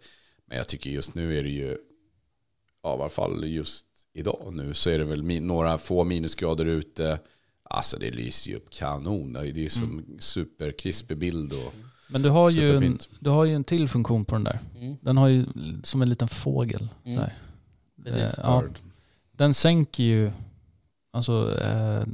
Men 0.46 0.58
jag 0.58 0.68
tycker 0.68 0.90
just 0.90 1.14
nu 1.14 1.38
är 1.38 1.42
det 1.42 1.48
ju, 1.50 1.78
ja 2.82 2.90
i 2.90 3.00
alla 3.00 3.08
fall 3.08 3.44
just 3.44 3.85
idag 4.18 4.48
nu, 4.52 4.74
så 4.74 4.90
är 4.90 4.98
det 4.98 5.04
väl 5.04 5.40
några 5.42 5.78
få 5.78 6.04
minusgrader 6.04 6.64
ute. 6.66 7.18
Alltså 7.62 7.98
det 7.98 8.10
lyser 8.10 8.50
ju 8.50 8.56
upp 8.56 8.70
kanon. 8.70 9.32
Det 9.32 9.40
är 9.40 9.52
ju 9.52 9.68
som 9.68 10.04
superkrispig 10.18 11.18
bild 11.18 11.52
och 11.52 11.74
Men 12.10 12.22
du 12.22 12.28
har, 12.28 12.50
ju 12.50 12.76
en, 12.76 12.98
du 13.20 13.30
har 13.30 13.44
ju 13.44 13.54
en 13.54 13.64
till 13.64 13.88
funktion 13.88 14.24
på 14.24 14.34
den 14.34 14.44
där. 14.44 14.58
Mm. 14.76 14.96
Den 15.00 15.16
har 15.16 15.28
ju 15.28 15.44
som 15.82 16.02
en 16.02 16.08
liten 16.08 16.28
fågel. 16.28 16.88
Mm. 17.04 17.16
Så 17.16 17.22
här. 17.22 17.34
Precis. 18.04 18.20
Eh, 18.20 18.30
ja, 18.42 18.62
den 19.32 19.54
sänker 19.54 20.02
ju 20.04 20.30
alltså, 21.10 21.60
eh, 21.60 22.04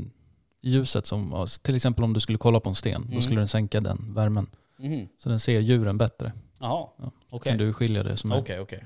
ljuset 0.62 1.06
som, 1.06 1.46
till 1.62 1.74
exempel 1.74 2.04
om 2.04 2.12
du 2.12 2.20
skulle 2.20 2.38
kolla 2.38 2.60
på 2.60 2.68
en 2.68 2.74
sten, 2.74 3.02
Mm. 3.02 3.14
då 3.14 3.20
skulle 3.20 3.40
den 3.40 3.48
sänka 3.48 3.80
den 3.80 4.14
värmen. 4.14 4.46
Mhm. 4.78 5.08
Så 5.18 5.28
den 5.28 5.40
ser 5.40 5.60
djuren 5.60 5.98
bättre. 5.98 6.32
Jaha, 6.60 6.88
Ja. 6.98 7.12
okej. 7.30 7.50
Kan 7.52 7.58
du 7.58 7.72
skilja 7.72 8.02
det 8.02 8.16
som 8.16 8.32
är. 8.32 8.38
Okej, 8.40 8.60
okej. 8.60 8.84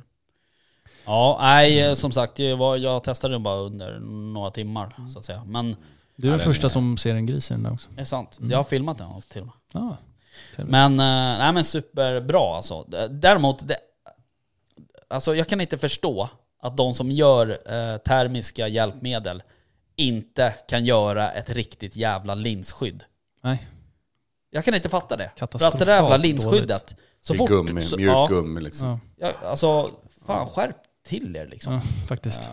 Ja, 1.06 1.38
nej 1.40 1.96
som 1.96 2.12
sagt, 2.12 2.34
det 2.36 2.54
var, 2.54 2.76
jag 2.76 3.04
testade 3.04 3.34
den 3.34 3.42
bara 3.42 3.56
under 3.56 3.98
några 4.32 4.50
timmar 4.50 4.94
så 5.12 5.18
att 5.18 5.24
säga. 5.24 5.44
Men 5.46 5.76
Du 6.16 6.26
är 6.28 6.30
den 6.30 6.40
första 6.40 6.66
är- 6.66 6.70
som 6.70 6.96
ser 6.96 7.14
en 7.14 7.26
gris 7.26 7.50
i 7.50 7.54
den 7.54 7.62
där 7.62 7.72
också. 7.72 7.90
det 7.94 8.00
är 8.00 8.04
sant, 8.04 8.36
Mm. 8.38 8.50
jag 8.50 8.58
har 8.58 8.64
filmat 8.64 8.98
den 8.98 9.06
också 9.10 9.28
till 9.32 9.40
och 9.40 9.46
med. 9.46 9.54
Ja, 9.72 9.96
trevligt. 10.56 10.70
Men, 10.72 10.92
eh, 11.00 11.38
nej 11.38 11.52
men 11.52 11.64
superbra 11.64 12.56
alltså. 12.56 12.82
Däremot, 13.10 13.68
det, 13.68 13.76
alltså 15.08 15.34
jag 15.34 15.46
kan 15.48 15.60
inte 15.60 15.78
förstå 15.78 16.28
att 16.62 16.76
de 16.76 16.94
som 16.94 17.10
gör 17.10 17.48
eh, 17.50 17.96
termiska 17.96 18.68
hjälpmedel 18.68 19.42
inte 19.96 20.54
kan 20.68 20.84
göra 20.84 21.30
ett 21.32 21.50
riktigt 21.50 21.96
jävla 21.96 22.34
linsskydd. 22.34 23.04
Nej. 23.42 23.66
Jag 24.50 24.64
kan 24.64 24.74
inte 24.74 24.88
fatta 24.88 25.16
det. 25.16 25.30
För 25.36 25.44
att 25.66 25.78
det 25.78 25.84
där 25.84 25.94
jävla 26.02 26.16
linsskyddet, 26.16 26.96
så 27.20 27.32
det 27.32 27.36
är 27.36 27.38
fort... 27.38 27.48
gummi, 27.50 27.82
så, 27.82 27.96
mjuk 27.96 28.10
ja, 28.10 28.26
gummi 28.30 28.60
liksom. 28.60 29.00
Ja, 29.16 29.30
ja, 29.42 29.48
alltså, 29.48 29.90
fan 30.26 30.46
skärp 30.46 30.76
till 31.06 31.36
er 31.36 31.46
liksom. 31.46 31.72
ja, 31.74 31.80
faktiskt. 32.08 32.50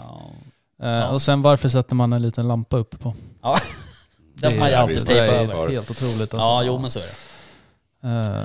Ja. 0.80 0.88
Eh, 0.88 1.14
Och 1.14 1.22
sen 1.22 1.41
varför 1.41 1.70
sätter 1.70 1.95
man 1.95 2.14
en 2.14 2.22
liten 2.22 2.47
lampa 2.47 2.78
uppe 2.78 2.97
på? 2.97 3.16
Ja. 3.41 3.58
Den 4.36 4.51
får 4.51 4.60
man 4.60 4.68
ju 4.70 4.74
är- 4.76 4.80
alltid 4.80 5.06
tejpa 5.08 5.22
det 5.24 5.38
är- 5.38 5.41
över. 5.43 5.70
Helt 5.70 5.91
otroligt 5.91 6.22
alltså. 6.22 6.38
Ja, 6.38 6.64
jo 6.64 6.80
men 6.80 6.89
så 6.91 6.99
är 6.99 7.04
det. 7.04 8.08
Eh, 8.08 8.43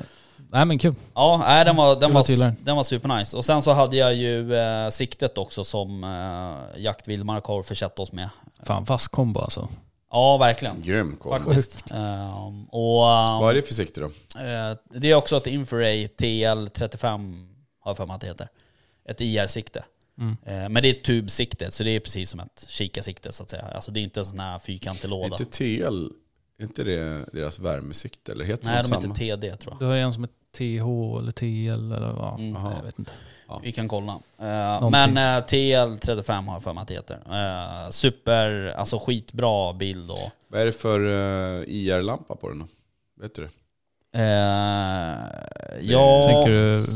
nej 0.50 0.64
men 0.64 0.78
kul. 0.78 0.94
Ja, 1.14 1.36
nej, 1.46 1.64
den 1.64 1.76
var, 1.76 1.94
den 1.96 2.08
Kul 2.08 2.12
var, 2.14 2.22
tillhöra. 2.22 2.54
den 2.62 2.76
var 2.76 2.82
supernice. 2.84 3.36
Och 3.36 3.44
sen 3.44 3.62
så 3.62 3.72
hade 3.72 3.96
jag 3.96 4.14
ju 4.14 4.54
eh, 4.54 4.88
siktet 4.90 5.38
också 5.38 5.64
som 5.64 6.04
eh, 6.04 6.82
Jakt 6.82 7.08
Vildmark 7.08 7.44
har 7.44 7.62
försett 7.62 7.98
oss 7.98 8.12
med. 8.12 8.28
Fan 8.62 8.84
vass 8.84 9.08
kombo 9.08 9.40
alltså. 9.40 9.68
Ja, 10.10 10.36
verkligen. 10.36 10.82
Grym 10.82 11.16
kombo. 11.16 11.38
Faktiskt. 11.50 11.90
Ehm, 11.90 12.64
och 12.64 13.10
ehm, 13.10 13.38
Vad 13.40 13.50
är 13.50 13.54
det 13.54 13.62
för 13.62 13.74
sikte 13.74 14.00
då? 14.00 14.06
eh, 14.40 14.76
det 15.00 15.10
är 15.10 15.14
också 15.14 15.36
ett 15.36 15.46
Infraray 15.46 16.06
TL35, 16.06 17.46
har 17.80 17.90
jag 17.90 17.96
för 17.96 18.06
mig 18.06 18.14
att 18.14 18.20
det 18.20 18.26
heter. 18.26 18.48
Ett 19.08 19.20
IR-sikte. 19.20 19.84
Mm. 20.18 20.36
Eh, 20.46 20.68
men 20.68 20.82
det 20.82 20.88
är 20.88 20.94
ett 20.94 21.04
tubsikte, 21.04 21.70
så 21.70 21.84
det 21.84 21.90
är 21.90 22.00
precis 22.00 22.30
som 22.30 22.40
ett 22.40 22.64
kikarsikte 22.68 23.32
så 23.32 23.42
att 23.42 23.50
säga. 23.50 23.64
Alltså 23.74 23.92
det 23.92 24.00
är 24.00 24.02
inte 24.02 24.20
en 24.20 24.26
sån 24.26 24.40
här 24.40 24.58
fyrkantig 24.58 25.08
låda. 25.08 25.36
inte 25.40 25.44
TL 25.44 26.10
Är 26.58 26.62
inte 26.62 26.84
det 26.84 27.24
deras 27.32 27.58
värmesikte? 27.58 28.32
Eller 28.32 28.44
heter 28.44 28.66
Nej, 28.66 28.76
de 28.76 28.82
de 28.82 28.88
samma? 28.88 29.00
heter 29.00 29.14
TD 29.14 29.56
tror 29.56 29.72
jag. 29.74 29.80
Du 29.80 29.84
har 29.84 29.94
ju 29.94 30.00
en 30.00 30.14
som 30.14 30.24
är 30.24 30.28
TH 30.56 31.18
eller 31.18 31.32
TL 31.32 31.92
eller 31.92 32.12
vad. 32.12 32.40
Mm. 32.40 32.62
Nej, 32.62 32.72
jag 32.76 32.84
vet 32.84 32.98
inte. 32.98 33.12
Vi 33.62 33.72
kan 33.72 33.88
kolla. 33.88 34.20
Någonting. 34.38 34.90
men 34.90 35.16
eh, 35.16 35.44
TL35 35.44 36.46
har 36.46 36.52
jag 36.52 36.62
för 36.62 36.72
mig 36.72 36.82
att 36.82 36.88
det 36.88 36.94
heter. 36.94 37.90
Super, 37.90 38.74
alltså 38.76 38.98
skitbra 38.98 39.72
bild 39.72 40.10
och... 40.10 40.30
Vad 40.48 40.60
är 40.60 40.66
det 40.66 40.72
för 40.72 41.00
uh, 41.00 41.64
IR-lampa 41.68 42.36
på 42.36 42.48
den 42.48 42.58
då? 42.58 42.66
Vet 43.20 43.34
du 43.34 43.42
det? 43.42 43.48
Eh, 44.12 45.18
ja, 45.80 46.24
Tänker 46.26 46.50
du 46.50 46.86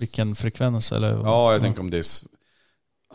vilken 0.00 0.34
frekvens 0.34 0.92
eller? 0.92 1.10
Ja, 1.12 1.52
jag 1.52 1.60
tänker 1.62 1.80
om 1.80 1.90
det 1.90 1.98
är 1.98 2.35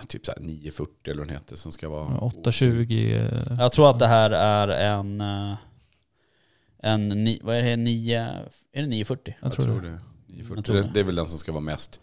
typ 0.07 0.25
så 0.25 0.31
här 0.31 0.39
940 0.39 0.93
eller 1.05 1.17
vad 1.17 1.27
den 1.27 1.35
heter 1.35 1.55
som 1.55 1.71
ska 1.71 1.89
vara... 1.89 2.17
820. 2.17 3.11
eh, 3.13 3.57
jag 3.59 3.71
tror 3.71 3.89
att 3.89 3.99
det 3.99 4.07
här 4.07 4.29
är 4.31 4.67
en... 4.97 5.21
eh, 5.21 5.55
En, 6.83 7.37
vad 7.41 7.55
är 7.55 7.63
det, 7.63 7.75
9, 7.75 8.19
är 8.73 8.81
det 8.81 8.87
940? 8.87 9.35
Jag 9.39 9.47
Jag 9.47 9.53
tror 9.53 9.65
tror 9.65 9.81
det. 9.81 9.89
det. 9.89 9.99
940. 10.27 10.55
Jag 10.57 10.65
tror 10.65 10.75
det. 10.75 10.89
det. 10.93 10.99
är 10.99 11.03
väl 11.03 11.15
den 11.15 11.25
som 11.27 11.37
ska 11.39 11.51
vara 11.51 11.61
mest 11.61 12.01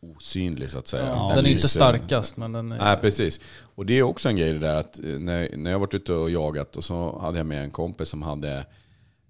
osynlig 0.00 0.70
så 0.70 0.78
att 0.78 0.86
säga. 0.86 1.06
Ja, 1.06 1.32
Den 1.36 1.46
är 1.46 1.50
inte 1.50 1.68
starkast 1.68 2.36
men 2.36 2.52
den 2.52 2.72
är... 2.72 2.78
Nej, 2.78 2.96
precis. 3.00 3.40
Och 3.74 3.86
det 3.86 3.94
är 3.98 4.02
också 4.02 4.28
en 4.28 4.36
grej 4.36 4.52
det 4.52 4.58
där 4.58 4.74
att 4.74 4.98
eh, 4.98 5.04
när, 5.04 5.56
när 5.56 5.70
jag 5.70 5.78
varit 5.78 5.94
ute 5.94 6.12
och 6.12 6.30
jagat 6.30 6.76
och 6.76 6.84
så 6.84 7.18
hade 7.18 7.38
jag 7.38 7.46
med 7.46 7.62
en 7.64 7.70
kompis 7.70 8.08
som 8.08 8.22
hade 8.22 8.66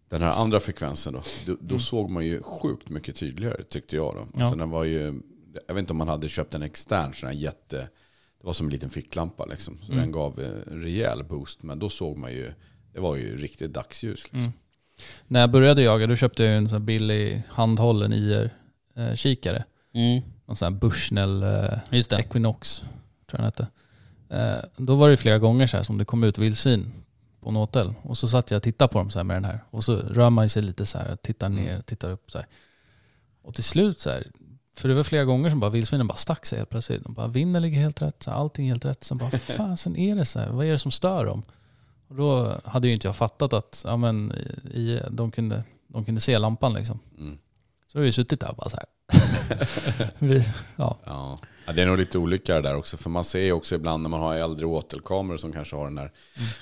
den 0.08 0.22
här 0.22 0.32
andra 0.32 0.60
frekvensen 0.60 1.12
då. 1.12 1.20
Då, 1.46 1.56
då 1.60 1.78
såg 1.78 2.10
man 2.10 2.24
ju 2.26 2.42
sjukt 2.42 2.88
mycket 2.88 3.16
tydligare 3.16 3.62
tyckte 3.62 3.96
jag 3.96 4.14
då. 4.14 4.26
Ja. 4.34 4.42
Alltså 4.42 4.56
den 4.58 4.70
var 4.70 4.84
ju, 4.84 5.20
jag 5.66 5.74
vet 5.74 5.80
inte 5.82 5.92
om 5.92 5.96
man 5.96 6.08
hade 6.08 6.28
köpt 6.28 6.54
en 6.54 6.62
extern 6.62 7.14
sån 7.14 7.26
här 7.28 7.36
jätte, 7.36 7.76
det 8.40 8.46
var 8.46 8.52
som 8.52 8.66
en 8.66 8.72
liten 8.72 8.90
ficklampa 8.90 9.44
liksom. 9.44 9.78
Så 9.78 9.92
Mm. 9.92 9.98
den 9.98 10.12
gav 10.12 10.40
eh, 10.40 10.72
en 10.72 10.82
rejäl 10.82 11.24
boost. 11.24 11.62
Men 11.62 11.78
då 11.78 11.88
såg 11.88 12.16
man 12.18 12.32
ju, 12.32 12.52
det 12.92 13.00
var 13.00 13.16
ju 13.16 13.36
riktigt 13.36 13.72
dagsljus. 13.72 14.22
Liksom. 14.24 14.38
Mm. 14.40 14.52
När 15.26 15.40
jag 15.40 15.50
började 15.50 15.82
jaga 15.82 16.06
då 16.06 16.16
köpte 16.16 16.44
jag 16.44 16.56
en 16.56 16.68
sån 16.68 16.78
här 16.80 16.86
billig 16.86 17.42
handhållen 17.48 18.12
IR-kikare. 18.12 19.64
Mm, 19.94 20.22
Någon 20.46 20.56
sån 20.56 20.72
här 20.72 20.80
Bushnell 20.80 21.42
eh, 21.42 21.78
just 21.90 22.10
det. 22.10 22.16
Equinox, 22.18 22.78
tror 22.80 22.90
jag 23.30 23.38
den 23.40 23.44
hette. 23.44 23.66
Eh, 24.30 24.64
då 24.76 24.94
var 24.94 25.08
det 25.10 25.16
flera 25.16 25.38
gånger 25.38 25.66
så 25.66 25.76
här 25.76 25.84
som 25.84 25.98
det 25.98 26.04
kom 26.04 26.24
ut 26.24 26.38
vildsvin 26.38 26.92
på 27.40 27.48
en 27.48 27.56
åtel. 27.56 27.94
Och 28.02 28.18
så 28.18 28.28
satt 28.28 28.50
jag 28.50 28.56
och 28.56 28.62
tittade 28.62 28.92
på 28.92 28.98
dem 28.98 29.10
så 29.10 29.18
här 29.18 29.24
med 29.24 29.36
den 29.36 29.44
här. 29.44 29.60
Och 29.70 29.84
så 29.84 29.96
rör 29.96 30.30
man 30.30 30.48
sig 30.48 30.62
lite 30.62 30.86
så 30.86 30.98
här, 30.98 31.16
tittar 31.16 31.48
ner, 31.48 31.82
tittar 31.82 32.10
upp 32.10 32.30
så 32.30 32.38
här. 32.38 32.46
Och 33.42 33.54
till 33.54 33.64
slut 33.64 34.00
så 34.00 34.10
här, 34.10 34.26
för 34.78 34.88
det 34.88 34.94
var 34.94 35.02
flera 35.02 35.24
gånger 35.24 35.50
som 35.50 35.60
bara 35.60 35.70
vildsvinen 35.70 36.06
bara 36.06 36.16
stack 36.16 36.46
sig 36.46 36.58
helt 36.58 36.70
plötsligt. 36.70 37.04
De 37.04 37.14
bara, 37.14 37.26
vinden 37.26 37.62
ligger 37.62 37.78
helt 37.78 38.02
rätt, 38.02 38.22
så 38.22 38.30
allting 38.30 38.68
helt 38.68 38.84
rätt. 38.84 39.04
Sen 39.04 39.18
bara, 39.18 39.30
fan 39.30 39.76
sen 39.76 39.96
är 39.96 40.16
det 40.16 40.24
så 40.24 40.38
här, 40.40 40.50
vad 40.50 40.66
är 40.66 40.72
det 40.72 40.78
som 40.78 40.90
stör 40.90 41.24
dem? 41.24 41.42
Och 42.08 42.16
då 42.16 42.60
hade 42.64 42.88
ju 42.88 42.94
inte 42.94 43.08
jag 43.08 43.16
fattat 43.16 43.52
att 43.52 43.82
ja, 43.86 43.96
men, 43.96 44.32
i, 44.74 45.00
de, 45.10 45.30
kunde, 45.30 45.64
de 45.88 46.04
kunde 46.04 46.20
se 46.20 46.38
lampan 46.38 46.74
liksom. 46.74 46.98
Mm. 47.18 47.38
Så 47.92 47.98
har 47.98 48.04
vi 48.04 48.12
suttit 48.12 48.40
där 48.40 48.50
och 48.50 48.56
bara 48.56 48.68
så 48.68 48.76
här. 48.76 48.86
vi, 50.18 50.48
ja. 50.76 50.98
Ja. 51.04 51.38
det 51.74 51.82
är 51.82 51.86
nog 51.86 51.98
lite 51.98 52.18
olika 52.18 52.60
där 52.60 52.74
också. 52.74 52.96
För 52.96 53.10
man 53.10 53.24
ser 53.24 53.40
ju 53.40 53.52
också 53.52 53.74
ibland 53.74 54.02
när 54.02 54.10
man 54.10 54.20
har 54.20 54.34
äldre 54.34 54.66
åtelkameror 54.66 55.36
som 55.36 55.52
kanske 55.52 55.76
har 55.76 55.84
den 55.84 55.94
där 55.94 56.12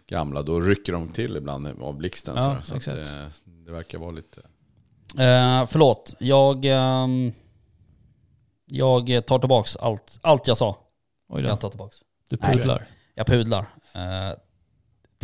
gamla, 0.06 0.42
då 0.42 0.60
rycker 0.60 0.92
de 0.92 1.08
till 1.08 1.36
ibland 1.36 1.82
av 1.82 1.96
blixten. 1.96 2.34
Ja, 2.36 2.56
så 2.60 2.66
så 2.66 2.74
att, 2.74 2.76
exakt. 2.76 2.98
eh, 2.98 3.52
det 3.66 3.72
verkar 3.72 3.98
vara 3.98 4.10
lite... 4.10 4.40
Eh, 5.18 5.66
förlåt, 5.66 6.14
jag... 6.18 6.64
ehm, 6.64 7.32
jag 8.66 9.26
tar 9.26 9.38
tillbaks 9.38 9.76
allt, 9.76 10.18
allt 10.22 10.46
jag 10.46 10.56
sa. 10.56 10.78
Oj 11.28 11.34
Kan 11.34 11.42
då. 11.42 11.48
jag 11.48 11.60
ta 11.60 11.68
tillbaks. 11.70 11.96
Du 12.30 12.36
Nej. 12.42 12.52
pudlar. 12.52 12.86
Jag 13.14 13.26
pudlar. 13.26 13.66
Eh, 13.94 14.32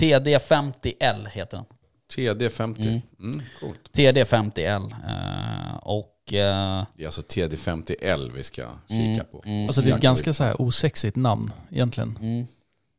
TD50L 0.00 1.28
heter 1.28 1.56
den. 1.56 1.66
TD50. 2.14 2.86
Mm. 2.86 3.00
Mm. 3.20 3.42
coolt. 3.60 3.90
TD50L. 3.96 4.94
Eh, 5.08 5.76
och... 5.76 6.32
eh, 6.32 6.84
Det 6.96 7.02
är 7.02 7.06
alltså 7.06 7.20
TD50L 7.22 8.32
vi 8.34 8.42
ska 8.42 8.62
Mm, 8.62 9.14
kika 9.14 9.24
på. 9.26 9.42
mm. 9.46 9.66
Alltså 9.66 9.80
det 9.80 9.90
är 9.90 9.94
ett 9.96 10.02
ganska 10.02 10.32
så 10.32 10.44
här 10.44 10.60
osexigt 10.62 11.16
namn 11.16 11.52
egentligen. 11.70 12.18
mm. 12.20 12.46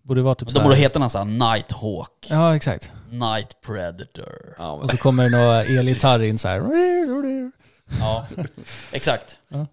Borde 0.01 0.21
vara 0.21 0.35
typ 0.35 0.49
så 0.49 0.57
De 0.57 0.63
borde 0.63 0.75
heta 0.75 0.99
någon 0.99 1.09
sån 1.09 1.41
här 1.41 1.51
Nighthawk. 1.55 2.27
Ja 2.29 2.55
exakt. 2.55 2.91
Night 3.11 3.61
Predator. 3.61 4.55
Ja, 4.57 4.71
Och 4.71 4.89
så 4.89 4.97
kommer 4.97 5.23
det 5.23 5.29
några 5.37 5.63
elgitarr 5.63 6.23
in 6.23 6.37
så 6.37 6.47
här. 6.47 6.59
Ja, 7.99 8.25
exakt. 8.91 9.39
Ja. 9.47 9.65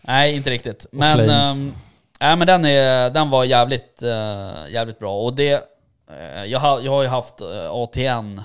Nej, 0.00 0.36
inte 0.36 0.50
riktigt. 0.50 0.86
Men, 0.92 1.30
ehm, 1.30 1.74
nej, 2.20 2.36
men 2.36 2.46
den, 2.46 2.64
är, 2.64 3.10
den 3.10 3.30
var 3.30 3.44
jävligt, 3.44 4.02
eh, 4.02 4.68
jävligt 4.68 4.98
bra. 4.98 5.20
Och 5.20 5.36
det, 5.36 5.68
eh, 6.10 6.44
jag, 6.44 6.60
har, 6.60 6.80
jag 6.80 6.92
har 6.92 7.02
ju 7.02 7.08
haft 7.08 7.40
eh, 7.40 7.70
ATN 7.70 8.40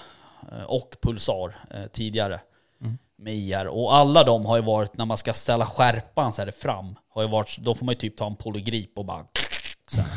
och 0.67 0.95
Pulsar 1.01 1.55
tidigare 1.91 2.39
Mm. 2.81 2.97
med 3.17 3.35
IR. 3.35 3.67
Och 3.67 3.95
alla 3.95 4.23
de 4.23 4.45
har 4.45 4.55
ju 4.57 4.63
varit, 4.63 4.97
när 4.97 5.05
man 5.05 5.17
ska 5.17 5.33
ställa 5.33 5.65
skärpan 5.65 6.33
så 6.33 6.41
här 6.43 6.51
fram, 6.51 6.95
har 7.09 7.21
ju 7.21 7.27
varit, 7.27 7.57
då 7.57 7.75
får 7.75 7.85
man 7.85 7.93
ju 7.93 7.99
typ 7.99 8.17
ta 8.17 8.25
en 8.27 8.35
polygrip 8.35 8.97
och 8.97 9.05
bara... 9.05 9.25
Så 9.87 10.01
här. 10.01 10.09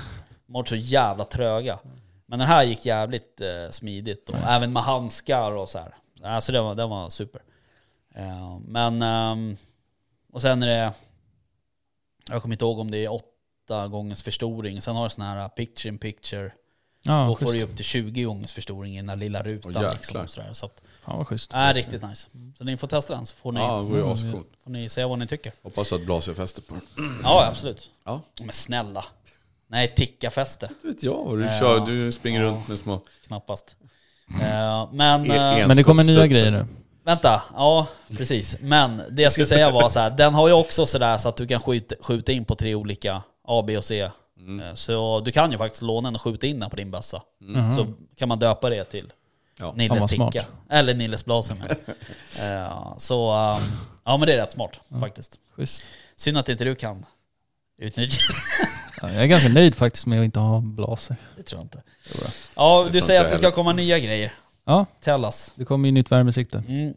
De 0.47 0.55
har 0.55 0.61
varit 0.61 0.69
så 0.69 0.77
jävla 0.77 1.25
tröga. 1.25 1.79
Men 2.27 2.39
den 2.39 2.49
här 2.49 2.63
gick 2.63 2.87
jävligt 2.87 3.41
smidigt. 3.71 4.29
Och 4.29 4.37
Även 4.49 4.73
med 4.73 4.83
handskar 4.83 5.53
och 5.53 5.69
så 5.69 5.79
här. 5.79 5.95
Alltså 6.23 6.53
den 6.53 6.65
var, 6.65 6.75
den 6.75 6.91
var 6.91 7.09
super. 7.11 7.43
Eh, 8.21 8.59
men... 8.67 9.03
ehm, 9.03 9.57
och 10.33 10.43
sen 10.43 10.63
är 10.63 10.67
det... 10.67 10.93
Jag 12.31 12.43
kommer 12.43 12.55
inte 12.55 12.65
ihåg 12.65 12.79
om 12.79 12.91
det 12.91 13.05
är 13.05 13.13
åtta 13.13 13.89
gångers 13.89 14.23
förstoring. 14.23 14.83
Sen 14.83 14.97
har 14.97 15.05
du 15.05 15.11
sån 15.11 15.25
här 15.25 15.49
picture 15.49 15.89
in 15.89 15.99
picture. 15.99 16.53
Ja, 17.03 17.27
Då 17.27 17.37
får 17.37 17.53
du 17.53 17.63
upp 17.63 17.77
till 17.77 17.85
20 17.85 18.23
gångers 18.23 18.53
förstoring 18.53 18.95
i 18.95 18.97
den 18.97 19.07
där 19.07 19.17
lilla 19.17 19.43
rutan. 19.43 19.77
Åh, 19.77 19.93
liksom, 19.93 20.27
sådär. 20.29 20.53
Så 20.53 20.67
att, 20.67 20.83
Fan 21.03 21.19
vad 21.19 21.27
schysst. 21.29 21.55
är 21.55 21.75
riktigt 21.75 22.03
nice. 22.03 22.29
Så 22.59 22.65
ni 22.65 22.77
får 22.77 22.87
testa 22.87 23.15
den 23.15 23.27
så 23.27 23.37
får 23.37 23.53
ni, 23.53 23.61
ja 23.61 23.81
det 23.93 24.01
Mm. 24.01 24.45
får 24.65 24.71
ni 24.71 24.89
säga 24.89 25.09
vad 25.09 25.19
ni 25.19 25.27
tycker. 25.27 25.53
Hoppas 25.63 25.93
att 25.93 26.05
blaserfäste 26.07 26.61
på 26.63 26.75
den. 26.75 26.83
Ja, 27.23 27.47
absolut. 27.51 27.91
Ja. 28.05 28.21
Men 28.41 28.53
snälla. 28.53 29.05
Nej, 29.67 29.95
tickafäste. 29.97 30.71
Det 30.83 30.89
vet 30.89 31.03
jag 31.03 31.25
vad 31.25 31.39
du 31.39 31.45
Ja. 31.45 31.59
kör. 31.61 31.87
Du 31.87 32.13
springer 32.13 32.41
Ja. 32.43 32.47
runt 32.49 32.69
med 32.69 32.79
små... 32.79 33.01
Knappast. 33.27 33.77
Eh, 34.43 34.89
men... 34.93 35.31
E- 35.31 35.35
eh, 35.37 35.43
en- 35.61 35.69
Men 35.69 35.77
det 35.77 35.85
kommer 35.85 36.05
nya 36.05 36.27
grejer 36.27 36.51
nu. 36.51 36.67
Vänta, 37.11 37.43
ja 37.55 37.87
precis. 38.17 38.57
Men 38.61 39.03
det 39.11 39.23
jag 39.23 39.33
skulle 39.33 39.47
säga 39.47 39.71
var 39.71 39.89
så 39.89 40.01
här, 40.01 40.11
den 40.11 40.35
har 40.35 40.49
ju 40.49 40.55
också 40.55 40.87
sådär 40.87 41.17
så 41.19 41.29
att 41.29 41.37
du 41.37 41.47
kan 41.47 41.61
skjuta, 41.61 41.95
skjuta 42.01 42.33
in 42.33 42.45
på 42.45 42.55
tre 42.55 42.75
olika 42.75 43.23
A, 43.49 43.65
B 43.67 43.77
och 43.79 43.85
C. 43.85 44.11
Mm. 44.39 44.61
Eh, 44.69 44.75
Så 44.75 45.21
du 45.21 45.33
kan 45.33 45.53
ju 45.53 45.59
faktiskt 45.59 45.83
låna 45.83 46.09
den 46.09 46.15
och 46.15 46.23
skjuta 46.23 46.47
in 46.47 46.61
den 46.61 46.71
på 46.71 46.77
din 46.77 46.91
bössa. 46.91 47.23
Mhm. 47.41 47.73
Så 47.77 47.87
kan 48.19 48.29
man 48.29 48.39
döpa 48.39 48.71
det 48.71 48.85
till 48.85 49.13
Ja. 49.59 49.73
Nilles 49.77 49.89
Fan, 49.89 50.01
vad 50.01 50.11
smart. 50.11 50.33
ticka. 50.33 50.45
Eller 50.71 50.95
Nilles 50.95 51.25
blaser 51.25 51.55
med. 51.55 51.77
Eh, 52.57 52.95
Så 52.99 53.31
um, 53.31 53.59
ja 54.05 54.17
men 54.17 54.27
det 54.27 54.35
är 54.35 54.39
rätt 54.39 54.53
smart 54.53 54.81
faktiskt. 55.01 55.41
Schysst. 55.57 55.85
Synd 56.17 56.39
att 56.39 56.49
inte 56.49 56.65
du 56.65 56.75
kan 56.75 57.07
utnyttja 57.79 58.23
Ja, 59.03 59.11
jag 59.13 59.23
är 59.23 59.27
ganska 59.27 59.49
nöjd 59.49 59.75
faktiskt 59.75 60.07
med 60.07 60.19
att 60.21 60.25
inte 60.25 60.39
ha 60.39 60.61
blaser. 60.61 61.17
det. 61.37 61.43
tror 61.43 61.59
jag 61.61 61.65
inte. 61.65 61.83
bra. 62.21 62.29
Ja, 62.57 62.89
du 62.93 63.03
säger 63.03 63.25
att 63.25 63.31
det 63.31 63.39
ska 63.39 63.51
komma 63.53 63.73
nya 63.73 63.99
grejer. 63.99 64.33
Ja, 64.65 64.87
Tell 65.01 65.25
us. 65.25 65.53
det 65.57 65.65
kommer 65.65 65.89
ju 65.89 65.93
nytt 65.93 66.13
värmesikte. 66.13 66.63
Mm. 66.69 66.95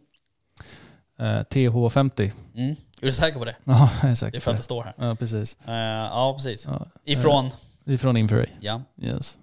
Eh, 1.19 1.43
TH50. 1.43 2.31
Mm. 2.55 2.69
Är 3.01 3.05
du 3.05 3.11
säker 3.11 3.39
på 3.39 3.45
det? 3.45 3.55
Ja, 3.63 3.89
jag 4.01 4.05
är 4.05 4.09
Det 4.09 4.15
säker 4.15 4.37
är 4.37 4.39
på 4.39 4.43
för 4.43 4.51
att 4.51 4.57
det. 4.57 4.59
det 4.59 4.63
står 4.63 4.83
här. 4.83 4.93
Ja, 4.97 5.15
precis. 5.15 5.57
Eh, 5.67 5.73
ja, 5.75 6.33
precis. 6.37 6.65
Ja. 6.65 6.87
Ifrån? 7.05 7.45
Eh, 7.85 7.93
ifrån 7.93 8.17
Infraray. 8.17 8.47
Ja. 8.59 8.81
Yes. 9.01 9.37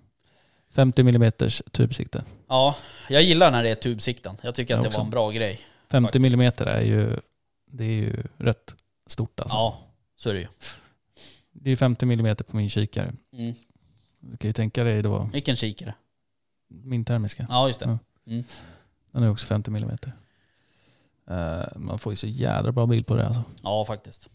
50 0.71 1.01
mm 1.03 1.33
tubsikte. 1.73 2.25
Ja, 2.49 2.77
jag 3.09 3.23
gillar 3.23 3.51
när 3.51 3.63
det 3.63 3.69
är 3.69 3.75
tubsikten. 3.75 4.37
Jag 4.43 4.55
tycker 4.55 4.75
Jag 4.75 4.79
att 4.79 4.83
det 4.83 4.89
också. 4.89 4.99
var 4.99 5.05
en 5.05 5.11
bra 5.11 5.31
grej. 5.31 5.61
50 5.91 6.07
Faktiskt. 6.19 6.35
mm 6.35 6.67
är 6.67 6.81
ju, 6.81 7.17
det 7.71 7.85
är 7.85 7.89
ju 7.93 8.23
rätt 8.39 8.75
stort 9.07 9.41
alltså. 9.41 9.57
Ja, 9.57 9.79
så 10.17 10.31
är 10.31 10.35
det 10.35 10.41
ju. 10.41 10.47
Det 11.53 11.71
är 11.71 11.77
50 11.77 12.05
mm 12.13 12.37
på 12.37 12.57
min 12.57 12.71
kikare. 12.71 13.13
Mm. 13.33 13.55
Du 14.21 14.37
kan 14.37 14.49
ju 14.49 14.53
tänka 14.53 14.85
dig 14.85 15.03
då 15.03 15.31
Vilken 15.33 15.57
kikare. 15.57 15.95
min 16.69 17.05
termiska. 17.05 17.47
Ja, 17.49 17.69
just 17.69 17.81
det. 17.81 17.87
Ja. 17.87 17.99
Mm. 18.31 18.45
Den 19.13 19.23
är 19.23 19.31
också 19.31 19.47
50 19.47 19.71
mm. 19.71 19.91
Eh, 21.31 21.67
man 21.77 21.99
får 21.99 22.13
ju 22.13 22.17
så 22.17 22.27
jävla 22.27 22.73
bra 22.73 22.87
bild 22.87 23.07
på 23.07 23.15
det 23.15 23.27
alltså. 23.27 23.43
Ja, 23.63 23.85
faktiskt. 23.85 24.31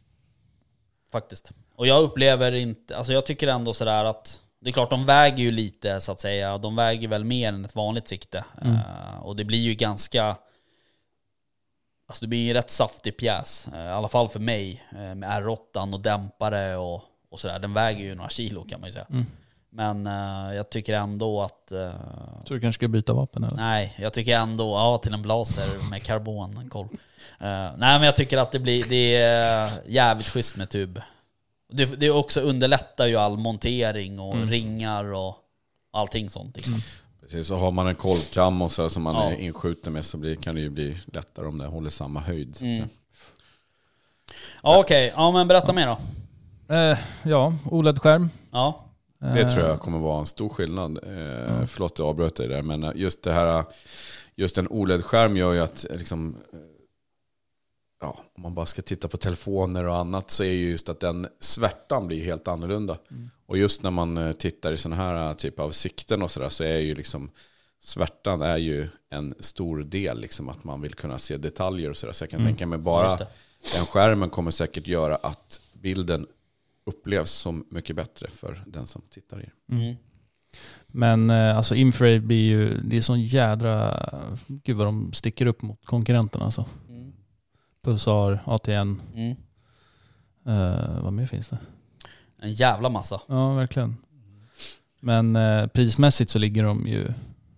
Faktiskt. 1.12 1.52
Och 1.76 1.88
jag 1.88 2.04
upplever 2.04 2.52
inte, 2.52 2.98
alltså 2.98 3.14
jag 3.14 3.26
tycker 3.26 3.48
ändå 3.48 3.74
sådär 3.74 4.06
att 4.06 4.42
det 4.60 4.70
är 4.70 4.74
klart 4.74 4.90
de 4.90 5.06
väger 5.06 5.44
ju 5.44 5.52
lite 5.52 6.02
så 6.02 6.12
att 6.12 6.20
säga. 6.22 6.58
De 6.58 6.76
väger 6.76 7.08
väl 7.08 7.24
mer 7.24 7.50
än 7.54 7.66
ett 7.66 7.76
vanligt 7.76 8.08
sikte. 8.08 8.46
Mm. 8.62 8.74
Eh, 8.76 9.20
och 9.22 9.36
det 9.36 9.46
blir 9.46 9.60
ju 9.60 9.76
ganska, 9.76 10.26
alltså 12.08 12.22
det 12.26 12.28
blir 12.28 12.40
ju 12.44 12.50
en 12.50 12.54
rätt 12.56 12.72
saftig 12.72 13.18
pjäs. 13.18 13.68
eh, 13.74 13.86
I 13.86 13.90
alla 13.90 14.08
fall 14.08 14.30
för 14.30 14.40
mig. 14.40 14.84
eh, 14.92 15.16
med 15.16 15.30
R8 15.44 15.94
och 15.94 16.00
dämpare 16.00 16.76
och, 16.78 17.04
och 17.30 17.40
sådär. 17.40 17.60
Den 17.60 17.74
väger 17.74 18.00
ju 18.04 18.16
några 18.16 18.30
kilo 18.30 18.64
kan 18.64 18.80
man 18.80 18.88
ju 18.90 18.94
säga. 18.94 19.08
Mm. 19.10 19.26
Men 19.78 20.08
eh, 20.08 20.56
jag 20.56 20.70
tycker 20.70 20.94
ändå 20.94 21.42
att... 21.42 21.72
eh, 21.72 21.92
Så 22.48 22.54
du 22.54 22.60
kanske 22.60 22.80
ska 22.80 22.88
byta 22.88 23.14
vapen 23.14 23.44
eller? 23.44 23.56
Nej, 23.58 23.96
jag 24.00 24.14
tycker 24.14 24.38
ändå, 24.38 24.70
ja 24.76 24.98
till 24.98 25.14
en 25.14 25.22
blaser 25.22 25.90
med 25.90 26.04
karbonkoll. 26.04 26.86
Uh, 26.86 27.48
nej 27.78 27.78
men 27.78 28.02
jag 28.04 28.16
tycker 28.16 28.38
att 28.38 28.52
det 28.52 28.60
blir, 28.60 28.86
det 28.90 29.16
är 29.16 29.72
jävligt 29.88 30.28
schysst 30.28 30.58
med 30.58 30.70
tub. 30.70 31.02
Det, 31.72 31.86
det 31.86 32.10
också 32.12 32.42
underlättar 32.42 33.06
ju 33.08 33.16
all 33.16 33.38
montering 33.38 34.20
och 34.20 34.36
Mm. 34.36 34.50
ringar 34.50 35.04
och 35.14 35.36
allting 35.94 36.30
sånt. 36.30 36.56
Liksom. 36.56 36.74
Mm. 36.74 36.84
Precis, 37.22 37.48
så 37.48 37.56
har 37.58 37.72
man 37.72 37.88
en 37.88 37.96
kolvkam 37.96 38.62
och 38.62 38.72
så 38.72 38.90
som 38.90 39.04
man 39.04 39.16
Ja. 39.16 39.32
är 39.32 39.36
inskjuten 39.36 39.94
med 39.94 40.06
så 40.06 40.18
blir, 40.18 40.36
kan 40.36 40.56
det 40.56 40.62
ju 40.62 40.70
bli 40.70 40.98
lättare 41.14 41.48
om 41.48 41.58
det 41.58 41.66
håller 41.66 41.90
samma 41.90 42.20
höjd. 42.20 42.58
Mm. 42.62 42.90
Ja 44.64 44.80
okej, 44.80 45.14
ja 45.16 45.32
men 45.32 45.48
berätta 45.48 45.74
mer 45.74 45.88
då. 45.88 45.98
Eh, 46.76 46.98
ja, 47.24 47.54
OLED-skärm. 47.72 48.30
Ja. 48.52 48.85
Det 49.20 49.42
Eh, 49.42 49.48
tror 49.48 49.66
jag 49.66 49.80
kommer 49.80 50.00
vara 50.00 50.20
en 50.20 50.26
stor 50.26 50.50
skillnad. 50.50 50.98
Eh, 50.98 51.66
Förlåt 51.66 52.00
jag 52.00 52.08
avbröt 52.08 52.36
dig 52.36 52.48
där, 52.48 52.62
men 52.62 52.84
eh, 52.84 52.92
just 52.96 53.24
det 53.24 53.34
här, 53.34 53.64
just 54.36 54.58
en 54.58 54.68
OLED-skärm 54.68 55.38
gör 55.38 55.54
ju 55.54 55.60
att 55.60 55.86
liksom, 55.90 56.38
ja, 58.02 58.20
om 58.36 58.44
man 58.44 58.54
bara 58.54 58.66
ska 58.66 58.82
titta 58.82 59.08
på 59.08 59.18
telefoner 59.18 59.88
och 59.88 59.96
annat 59.98 60.32
så 60.32 60.44
är 60.44 60.52
ju 60.52 60.70
just 60.70 60.90
att 60.90 61.00
den 61.00 61.28
svärtan 61.40 62.08
blir 62.08 62.26
helt 62.26 62.48
annorlunda. 62.48 62.98
Och 63.46 63.58
just 63.58 63.84
när 63.84 63.92
man 63.92 64.34
tittar 64.34 64.72
i 64.72 64.78
sådana 64.78 65.02
här 65.04 65.30
eh, 65.30 65.34
typ 65.36 65.60
av 65.60 65.72
sikten 65.72 66.22
och 66.22 66.32
sådär 66.32 66.50
så 66.50 66.64
är 66.64 66.78
ju 66.78 66.96
liksom 66.96 67.32
svärtan 67.80 68.42
är 68.42 68.58
ju 68.58 68.88
en 69.10 69.36
stor 69.40 69.84
del, 69.84 70.20
liksom 70.20 70.50
att 70.50 70.64
man 70.64 70.82
vill 70.82 70.94
kunna 70.94 71.18
se 71.18 71.38
detaljer 71.38 71.90
och 71.90 71.98
sådär. 71.98 72.14
Så 72.14 72.24
jag 72.24 72.30
kan 72.30 72.46
tänka 72.46 72.66
mig 72.66 72.80
bara 72.80 73.18
den 73.76 73.86
skärmen 73.86 74.30
kommer 74.30 74.52
säkert 74.52 74.88
göra 74.88 75.16
att 75.16 75.62
bilden 75.74 76.28
upplevs 76.86 77.32
som 77.32 77.66
mycket 77.72 77.96
bättre 77.96 78.28
för 78.30 78.64
den 78.68 78.88
som 78.88 79.02
tittar 79.10 79.42
i 79.44 79.50
den. 79.68 79.80
Mm. 79.82 79.96
Men 80.88 81.30
eh, 81.30 81.58
alltså 81.58 81.76
infrared 81.76 82.24
blir 82.28 82.46
ju, 82.46 82.82
det 82.82 82.98
är 82.98 83.02
sån 83.02 83.22
jädra, 83.24 84.00
gud 84.48 84.78
vad 84.78 84.88
de 84.88 85.14
sticker 85.14 85.46
upp 85.46 85.62
mot 85.62 85.86
konkurrenterna 85.86 86.46
alltså. 86.46 86.66
Mm. 86.90 87.14
Pulsar, 87.84 88.40
ATN, 88.46 89.02
Mm. 89.14 89.36
eh, 90.46 91.02
vad 91.04 91.14
mer 91.14 91.26
finns 91.26 91.50
det? 91.50 91.58
En 92.40 92.52
jävla 92.54 92.90
massa. 92.90 93.22
Ja, 93.28 93.54
verkligen. 93.54 93.96
Men 95.00 95.36
eh, 95.36 95.68
prismässigt 95.68 96.32
så 96.32 96.40
ligger 96.40 96.64
de 96.64 96.88
ju, 96.88 97.14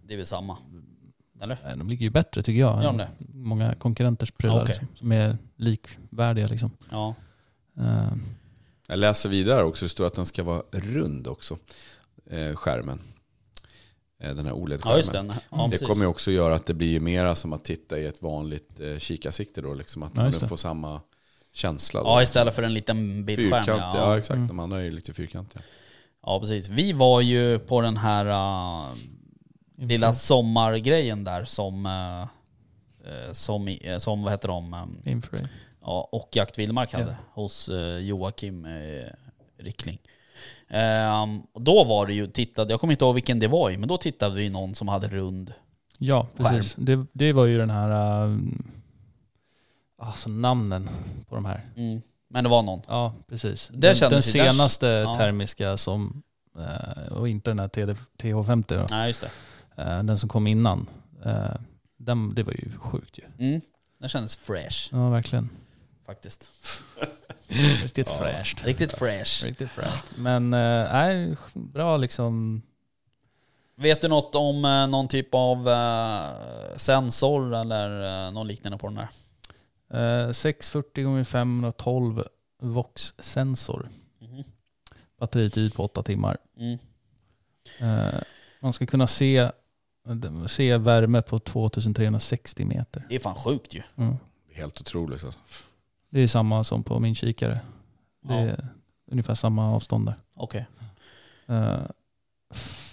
Det 0.08 0.14
är 0.14 0.18
väl 0.18 0.26
samma. 0.26 0.58
Eller? 1.42 1.58
eh, 1.72 1.78
de 1.78 1.90
ligger 1.90 2.04
ju 2.04 2.10
bättre 2.10 2.44
tycker 2.44 2.60
jag. 2.60 2.84
Än 2.84 2.98
det? 2.98 3.10
Många 3.34 3.76
konkurrenters 3.76 4.32
prylar 4.32 4.56
Okej. 4.56 4.68
liksom, 4.68 4.88
som 4.96 5.12
är 5.12 5.38
likvärdiga 5.56 6.48
liksom. 6.48 6.72
Ja. 6.92 7.16
Eh, 7.78 8.12
Jag 8.88 9.00
läser 9.00 9.30
vidare 9.30 9.64
också, 9.64 9.86
det 9.86 9.90
står 9.90 10.06
att 10.06 10.14
den 10.14 10.26
ska 10.26 10.44
vara 10.44 10.62
rund 10.72 11.28
också, 11.28 11.58
eh, 12.30 12.56
skärmen. 12.56 13.02
Eh, 14.20 14.36
den 14.36 14.46
här 14.46 14.54
OLED-skärmen. 14.54 14.92
ja, 14.94 14.98
just 14.98 15.12
den. 15.12 15.34
Ja, 15.52 15.68
det 15.72 15.86
kommer 15.86 16.02
ju 16.02 16.08
också 16.08 16.32
göra 16.32 16.56
att 16.56 16.66
det 16.66 16.74
blir 16.74 17.00
mera 17.00 17.36
som 17.36 17.54
att 17.54 17.64
titta 17.64 18.00
i 18.00 18.06
ett 18.06 18.22
vanligt 18.22 18.80
eh, 18.80 18.98
kikarsikte 18.98 19.62
då, 19.62 19.74
liksom 19.74 20.04
att 20.04 20.12
Ja, 20.16 20.22
man 20.22 20.32
får 20.32 20.58
samma 20.58 21.02
känsla. 21.54 22.04
Då. 22.04 22.08
Ja, 22.08 22.24
istället 22.24 22.56
för 22.56 22.64
en 22.64 22.74
liten 22.74 23.26
bildskärm. 23.26 23.64
Fyrkant, 23.64 23.94
ja. 23.94 24.00
Ja. 24.00 24.18
exakt. 24.18 24.36
Mm. 24.36 24.48
De 24.48 24.60
andra 24.60 24.80
är 24.80 24.84
ju 24.84 24.92
lite 24.92 25.14
fyrkantiga. 25.14 25.62
ja, 26.26 26.40
precis. 26.40 26.68
Vi 26.68 26.94
var 26.94 27.22
ju 27.22 27.60
på 27.60 27.82
den 27.82 27.98
här 27.98 28.26
uh, 28.26 28.96
lilla 29.78 30.14
sommargrejen 30.14 31.24
där 31.24 31.44
som, 31.44 31.86
uh, 31.86 33.34
som, 33.34 33.68
eh, 33.68 33.98
som 33.98 34.24
vad 34.24 34.34
heter 34.34 34.48
de? 34.48 34.74
Um, 34.74 35.02
infrared. 35.06 35.50
Ja, 35.88 36.10
och 36.12 36.30
Jakt 36.32 36.60
Vildmark 36.60 36.94
hade 36.94 37.06
Ja. 37.06 37.42
hos 37.42 37.70
eh, 37.70 37.98
Joakim 37.98 38.66
uh, 38.66 39.06
Rickling. 39.58 40.00
Ehm, 40.70 41.42
och 41.54 41.62
då 41.62 41.84
var 41.84 42.08
det 42.08 42.14
ju, 42.14 42.28
tittade, 42.28 42.74
jag 42.74 42.80
kommer 42.80 42.94
inte 42.94 43.06
ihåg 43.06 43.14
vilken 43.14 43.40
det 43.40 43.48
var 43.48 43.70
i, 43.72 43.78
men 43.78 43.90
då 43.90 43.98
tittade 43.98 44.36
vi 44.36 44.50
någon 44.50 44.76
som 44.76 44.88
hade 44.88 45.08
rund. 45.08 45.54
Ja, 45.98 46.28
precis. 46.38 46.76
Det, 46.78 47.06
det 47.14 47.34
var 47.34 47.46
ju 47.46 47.58
den 47.58 47.70
här, 47.70 48.26
uh, 48.26 48.40
alltså 49.98 50.30
namnen 50.30 50.90
på 51.30 51.36
de 51.36 51.46
här. 51.46 51.66
Mm. 51.76 52.02
Men 52.30 52.44
det 52.44 52.50
var 52.50 52.62
någon. 52.62 52.82
Ja, 52.88 53.14
precis. 53.28 53.70
Det 53.74 54.00
den, 54.00 54.10
den 54.10 54.24
senaste 54.24 54.88
ja. 54.88 55.16
termiska 55.16 55.78
som, 55.78 56.24
eh, 56.60 57.14
och 57.14 57.30
inte 57.30 57.50
den 57.50 57.60
här 57.60 57.68
TD, 57.68 57.96
TH50 58.18 58.64
då, 58.68 58.88
Nej, 58.90 59.08
just 59.08 59.22
det. 59.76 59.84
eh, 59.84 60.04
den 60.04 60.18
som 60.18 60.30
kom 60.30 60.48
innan. 60.48 60.90
Eh, 61.26 61.56
den, 61.98 62.36
det 62.36 62.44
var 62.44 62.54
ju 62.54 62.72
sjukt 62.78 63.20
ju. 63.20 63.48
Mm. 63.48 63.62
Den 64.00 64.10
kändes 64.10 64.36
fresh 64.36 64.90
Ja, 64.92 65.10
verkligen. 65.10 65.50
Faktiskt. 66.08 66.52
Riktigt 67.84 68.10
fräscht. 68.10 68.66
Riktigt 68.66 68.92
fresh. 68.92 69.46
Riktigt 69.46 69.70
fräscht. 69.70 70.04
Men, 70.18 70.54
eh, 70.54 70.94
nej, 70.94 71.38
bra 71.54 71.98
liksom. 71.98 72.62
Vet 73.76 74.02
du 74.02 74.08
något 74.08 74.36
om 74.36 74.66
eh, 74.66 74.88
någon 74.88 75.08
typ 75.08 75.28
av 75.32 75.70
eh, 75.70 76.76
sensor 76.76 77.56
eller 77.56 78.32
något 78.32 78.48
liknande 78.48 78.78
på 78.78 78.88
den 78.88 78.96
där? 79.90 80.26
Eh, 80.28 80.32
640 80.32 81.20
x 81.20 81.30
512 81.30 82.24
Vox-sensor. 82.62 83.90
Mhm. 84.20 84.44
Batteritid 85.20 85.74
på 85.74 85.84
8 85.84 86.04
timmar. 86.04 86.38
Mm. 86.58 86.78
Man 88.60 88.74
ska 88.74 88.86
kunna 88.86 89.08
se, 89.08 89.52
se 90.48 90.78
värme 90.78 91.22
på 91.22 91.40
2360 91.40 92.66
meter. 92.66 93.06
Det 93.10 93.16
är 93.16 93.20
fan 93.20 93.36
sjukt 93.36 93.74
ju. 93.74 93.82
Mm. 93.96 94.16
Helt 94.54 94.82
otroligt. 94.82 95.24
Alltså. 95.24 95.40
Det 96.10 96.20
är 96.22 96.28
samma 96.28 96.64
som 96.64 96.84
på 96.84 97.00
min 97.00 97.16
kikare. 97.16 97.60
Det 98.22 98.34
Ja. 98.34 98.40
är 98.40 98.68
ungefär 99.12 99.36
samma 99.36 99.76
avstånd 99.76 100.06
där. 100.06 100.16
Okej. 100.36 100.66
Eh, 101.48 101.80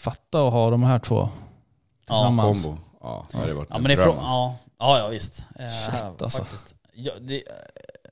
fatta 0.00 0.46
att 0.46 0.52
ha 0.52 0.70
de 0.70 0.82
här 0.82 0.98
två 0.98 1.28
Ja, 2.06 2.14
tillsammans. 2.14 2.62
Kombo. 2.62 2.78
Ja, 3.00 3.26
det 3.30 3.36
hade 3.38 3.54
varit 3.54 3.68
Ja 3.70 3.76
en 3.76 3.82
men 3.82 3.88
det 3.88 3.94
är 3.94 4.04
dröm. 4.04 4.14
från, 4.14 4.24
ja, 4.24 4.56
ja, 4.78 4.98
ja 4.98 5.08
visst. 5.08 5.34
Shit, 5.90 6.22
alltså. 6.22 6.44
Faktiskt. 6.44 6.74
Ja, 6.92 7.12
det, 7.20 7.36
eh, 7.48 7.54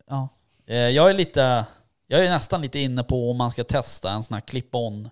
ja. 0.08 0.28
Eh, 0.66 0.76
Jag 0.76 1.10
är 1.10 1.14
lite, 1.14 1.64
jag 2.06 2.24
är 2.26 2.30
nästan 2.30 2.62
lite 2.62 2.78
inne 2.78 3.02
på 3.02 3.30
om 3.30 3.36
man 3.36 3.50
ska 3.50 3.64
testa 3.64 4.10
en 4.12 4.22
sån 4.22 4.34
här 4.34 4.40
clip-on. 4.40 5.10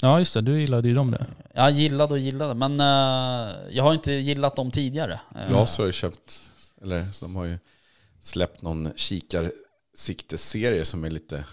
Ja 0.00 0.18
just 0.18 0.34
det, 0.34 0.40
du 0.40 0.60
gillade 0.60 0.88
ju 0.88 0.94
dem 0.94 1.10
det. 1.10 1.26
Jag 1.54 1.70
gillade 1.70 2.12
och 2.12 2.18
gillade, 2.18 2.54
men 2.54 2.80
eh, 2.80 3.54
jag 3.70 3.84
har 3.84 3.94
inte 3.94 4.12
gillat 4.12 4.56
dem 4.56 4.70
tidigare. 4.70 5.20
Laser 5.50 5.82
har 5.82 5.86
ju 5.86 5.92
köpt, 5.92 6.42
eller 6.82 7.04
så 7.12 7.24
de 7.24 7.36
har 7.36 7.44
ju 7.44 7.58
släppt 8.28 8.62
någon 8.62 8.92
kikarsikteserie 8.96 10.84
som 10.84 11.04
är 11.04 11.10
lite, 11.10 11.44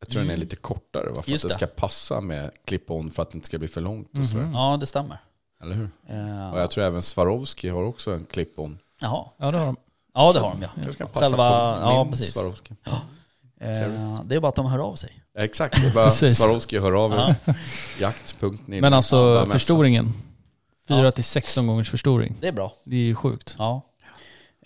jag 0.00 0.08
tror 0.08 0.22
den 0.22 0.30
är 0.30 0.36
lite 0.36 0.56
kortare. 0.56 1.08
Va? 1.08 1.14
För 1.14 1.20
Mm. 1.22 1.32
Just 1.32 1.44
att 1.44 1.50
det 1.50 1.54
det. 1.66 1.66
ska 1.70 1.80
passa 1.80 2.20
med 2.20 2.50
clip-on 2.66 3.10
för 3.10 3.22
att 3.22 3.30
det 3.30 3.36
inte 3.36 3.46
ska 3.46 3.58
bli 3.58 3.68
för 3.68 3.80
långt 3.80 4.18
och 4.18 4.26
sådär. 4.26 4.50
Ja, 4.54 4.76
det 4.80 4.86
stämmer. 4.86 5.18
Eller 5.62 5.74
hur? 5.74 5.90
Eh, 6.08 6.52
Och 6.52 6.60
jag 6.60 6.70
tror 6.70 6.84
även 6.84 7.02
Swarovski 7.02 7.68
har 7.68 7.82
också 7.82 8.10
en 8.14 8.24
clip-on. 8.26 8.78
Jaha. 9.00 9.26
Ja 9.36 9.50
det 9.50 9.58
har 9.58 9.66
de. 9.66 9.76
Ja, 10.14 10.32
det 10.32 10.40
har 10.40 10.50
de 10.50 10.62
ja. 10.62 10.68
Passa 11.06 11.20
Själva, 11.20 11.74
på 11.74 11.80
ja 11.82 12.06
precis. 12.10 12.32
Swarovski. 12.32 12.74
Eh, 13.60 14.20
det 14.24 14.34
är 14.34 14.40
bara 14.40 14.48
att 14.48 14.54
de 14.54 14.66
hör 14.66 14.78
av 14.78 14.94
sig. 14.94 15.22
Exakt, 15.38 15.80
det 15.82 15.86
är 15.88 15.92
bara 15.94 16.04
Precis. 16.08 16.38
Swarovski 16.38 16.78
hör 16.78 16.92
av 17.04 17.12
er. 17.12 17.34
Ja. 17.46 17.54
Jakt.ni. 18.00 18.80
Men 18.80 18.94
alltså 18.94 19.16
Ja, 19.16 19.46
förstoringen. 19.46 20.12
Ja. 20.86 20.96
4 20.96 21.12
till 21.12 21.24
16 21.24 21.66
gångers 21.66 21.90
förstoring. 21.90 22.36
Det 22.40 22.48
är 22.48 22.52
bra. 22.52 22.72
Det 22.84 22.96
är 22.96 23.00
ju 23.00 23.14
sjukt. 23.14 23.54
Ja. 23.58 23.82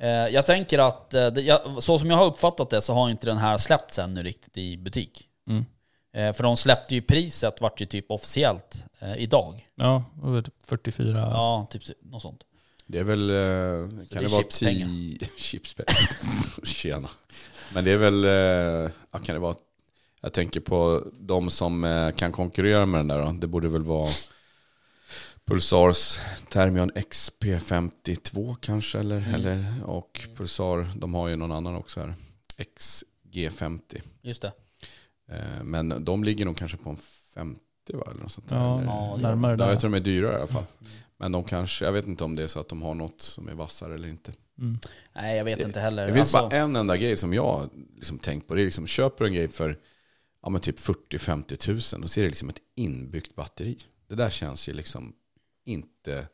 Eh, 0.01 0.09
jag 0.09 0.47
tänker 0.47 0.79
att, 0.79 1.15
eh, 1.15 1.27
det, 1.27 1.41
jag, 1.41 1.83
så 1.83 1.99
som 1.99 2.11
jag 2.11 2.17
har 2.17 2.27
uppfattat 2.27 2.71
det 2.71 2.81
så 2.81 2.95
har 2.95 3.11
inte 3.11 3.27
den 3.27 3.39
här 3.39 3.57
släppts 3.57 3.99
ännu 3.99 4.23
riktigt 4.23 4.59
i 4.59 4.77
butik. 4.77 5.29
Mm. 5.49 5.65
Eh, 6.17 6.33
för 6.33 6.43
de 6.43 6.57
släppte 6.57 6.95
ju 6.95 7.03
priset, 7.03 7.61
vart 7.61 7.81
ju 7.81 7.87
typ 7.87 8.11
officiellt 8.11 8.87
eh, 8.99 9.13
idag. 9.17 9.69
Ja, 9.75 10.05
det 10.15 10.31
var 10.31 10.43
typ 10.43 10.55
44. 10.65 11.19
Ja, 11.19 11.67
typ 11.71 11.83
något 12.03 12.23
sånt. 12.23 12.45
Det 12.87 12.99
är 12.99 13.05
väl, 13.05 13.31
eh, 13.31 13.37
det 13.37 14.07
kan 14.09 14.19
är 14.19 14.23
det 14.23 14.29
vara 14.29 14.43
chipspengar. 14.43 14.87
10... 14.87 15.19
Chipspengar. 15.37 16.65
Tjena. 16.65 17.09
Men 17.75 17.85
det 17.85 17.91
är 17.91 17.97
väl, 17.97 18.25
eh, 18.25 18.93
ja, 19.11 19.19
kan 19.19 19.35
det 19.35 19.39
vara, 19.39 19.57
jag 20.21 20.33
tänker 20.33 20.61
på 20.61 21.07
de 21.21 21.51
som 21.51 21.85
eh, 21.85 22.11
kan 22.11 22.33
konkurrera 22.33 22.87
med 22.87 23.01
den 23.01 23.09
där 23.09 23.23
då. 23.23 23.33
Det 23.33 23.47
borde 23.47 23.69
väl 23.69 23.83
vara 23.83 24.09
Pulsars 25.47 26.19
Thermion 26.51 26.91
XP52 26.91 28.57
kanske, 28.61 28.99
eller, 28.99 29.17
Mm. 29.19 29.35
eller, 29.35 29.65
och 29.85 30.21
Pulsar, 30.37 30.87
de 30.97 31.15
har 31.15 31.29
ju 31.29 31.37
någon 31.37 31.53
annan 31.53 31.75
också 31.75 32.01
här, 32.01 32.15
XG50. 32.59 34.01
Just 34.23 34.43
det. 34.43 34.53
Eh, 35.33 35.63
Men 35.65 36.05
de 36.05 36.25
ligger 36.25 36.45
nog 36.45 36.57
kanske 36.57 36.77
på 36.77 36.91
en 36.91 36.97
50 37.35 37.61
va? 37.93 38.05
Eller 38.11 38.23
något 38.23 38.33
sånt 38.33 38.49
där. 38.49 38.57
Ja, 38.57 38.79
eller? 38.81 38.87
Ja, 38.91 39.13
det 39.17 39.23
närmare 39.23 39.53
Ja, 39.53 39.57
där. 39.57 39.69
jag 39.71 39.81
tror 39.81 39.91
de 39.91 39.97
är 39.97 40.01
dyrare 40.01 40.33
i 40.33 40.37
alla 40.37 40.47
fall. 40.47 40.65
Men 41.17 41.33
de 41.33 41.45
kanske, 41.45 41.85
jag 41.85 41.93
vet 41.93 42.07
inte 42.07 42.25
om 42.25 42.37
det 42.37 42.43
är 42.43 42.47
så 42.47 42.61
att 42.61 42.69
de 42.69 42.83
har 42.83 42.95
något 42.95 43.23
som 43.23 43.49
är 43.49 43.55
vassare 43.55 43.95
eller 43.95 44.09
inte. 44.09 44.33
Mm. 44.59 44.79
Nej, 45.15 45.37
jag 45.37 45.45
vet 45.45 45.61
inte 45.61 45.81
heller. 45.81 46.07
Det 46.07 46.13
finns 46.13 46.35
Alltså, 46.35 46.49
bara 46.57 46.61
en 46.63 46.77
enda 46.77 46.97
grej 46.97 47.17
som 47.17 47.35
jag 47.35 47.71
liksom 47.97 48.19
tänkt 48.19 48.49
på. 48.49 48.55
Det 48.55 48.61
är 48.61 48.65
liksom, 48.65 48.87
köper 48.87 49.25
du 49.25 49.29
en 49.29 49.35
grej 49.35 49.49
för 49.49 49.79
ja, 50.43 50.49
men 50.49 50.61
typ 50.61 50.79
40-50 50.79 51.57
tusen 51.57 52.03
och 52.03 52.11
så 52.11 52.21
är 52.21 52.23
det 52.25 52.29
liksom 52.29 52.49
ett 52.49 52.61
inbyggt 52.75 53.35
batteri. 53.35 53.79
Det 54.09 54.15
där 54.15 54.31
känns 54.31 54.69
ju 54.69 54.73
liksom 54.73 55.13
inte 55.67 56.27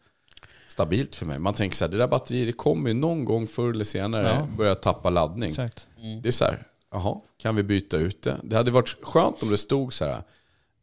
stabilt 0.68 1.16
för 1.16 1.26
mig. 1.26 1.38
Man 1.38 1.54
tänker 1.54 1.76
så 1.76 1.84
här, 1.84 1.92
det 1.92 1.98
där 1.98 2.06
batteriet 2.08 2.48
det 2.48 2.52
kommer 2.52 2.88
ju 2.90 2.94
någon 2.94 3.24
gång 3.24 3.46
förr 3.46 3.70
eller 3.70 3.84
senare 3.84 4.28
Ja. 4.28 4.46
börja 4.56 4.74
tappa 4.74 5.10
laddning. 5.10 5.48
Exakt. 5.50 5.88
mm. 6.02 6.22
Det 6.22 6.28
är 6.28 6.32
så 6.32 6.44
här, 6.44 6.66
jaha, 6.90 7.20
kan 7.38 7.56
vi 7.56 7.62
byta 7.62 7.96
ut 7.96 8.22
det? 8.22 8.36
Det 8.42 8.56
hade 8.56 8.70
varit 8.70 8.96
skönt 9.02 9.42
om 9.42 9.50
det 9.50 9.58
stod 9.58 9.92
så 9.92 10.04
här, 10.04 10.22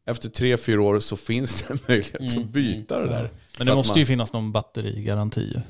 efter 0.05 0.29
tre, 0.29 0.57
fyra 0.57 0.81
år 0.81 0.99
så 0.99 1.17
finns 1.17 1.61
det 1.61 1.73
en 1.73 1.79
möjlighet 1.87 2.33
Mm, 2.33 2.43
att 2.43 2.49
byta 2.49 2.99
det 2.99 3.07
där. 3.07 3.21
Men 3.21 3.31
Så 3.57 3.63
det 3.63 3.75
måste 3.75 3.91
man- 3.93 3.99
ju 3.99 4.05
finnas 4.05 4.33
någon 4.33 4.51
batterigaranti. 4.51 5.61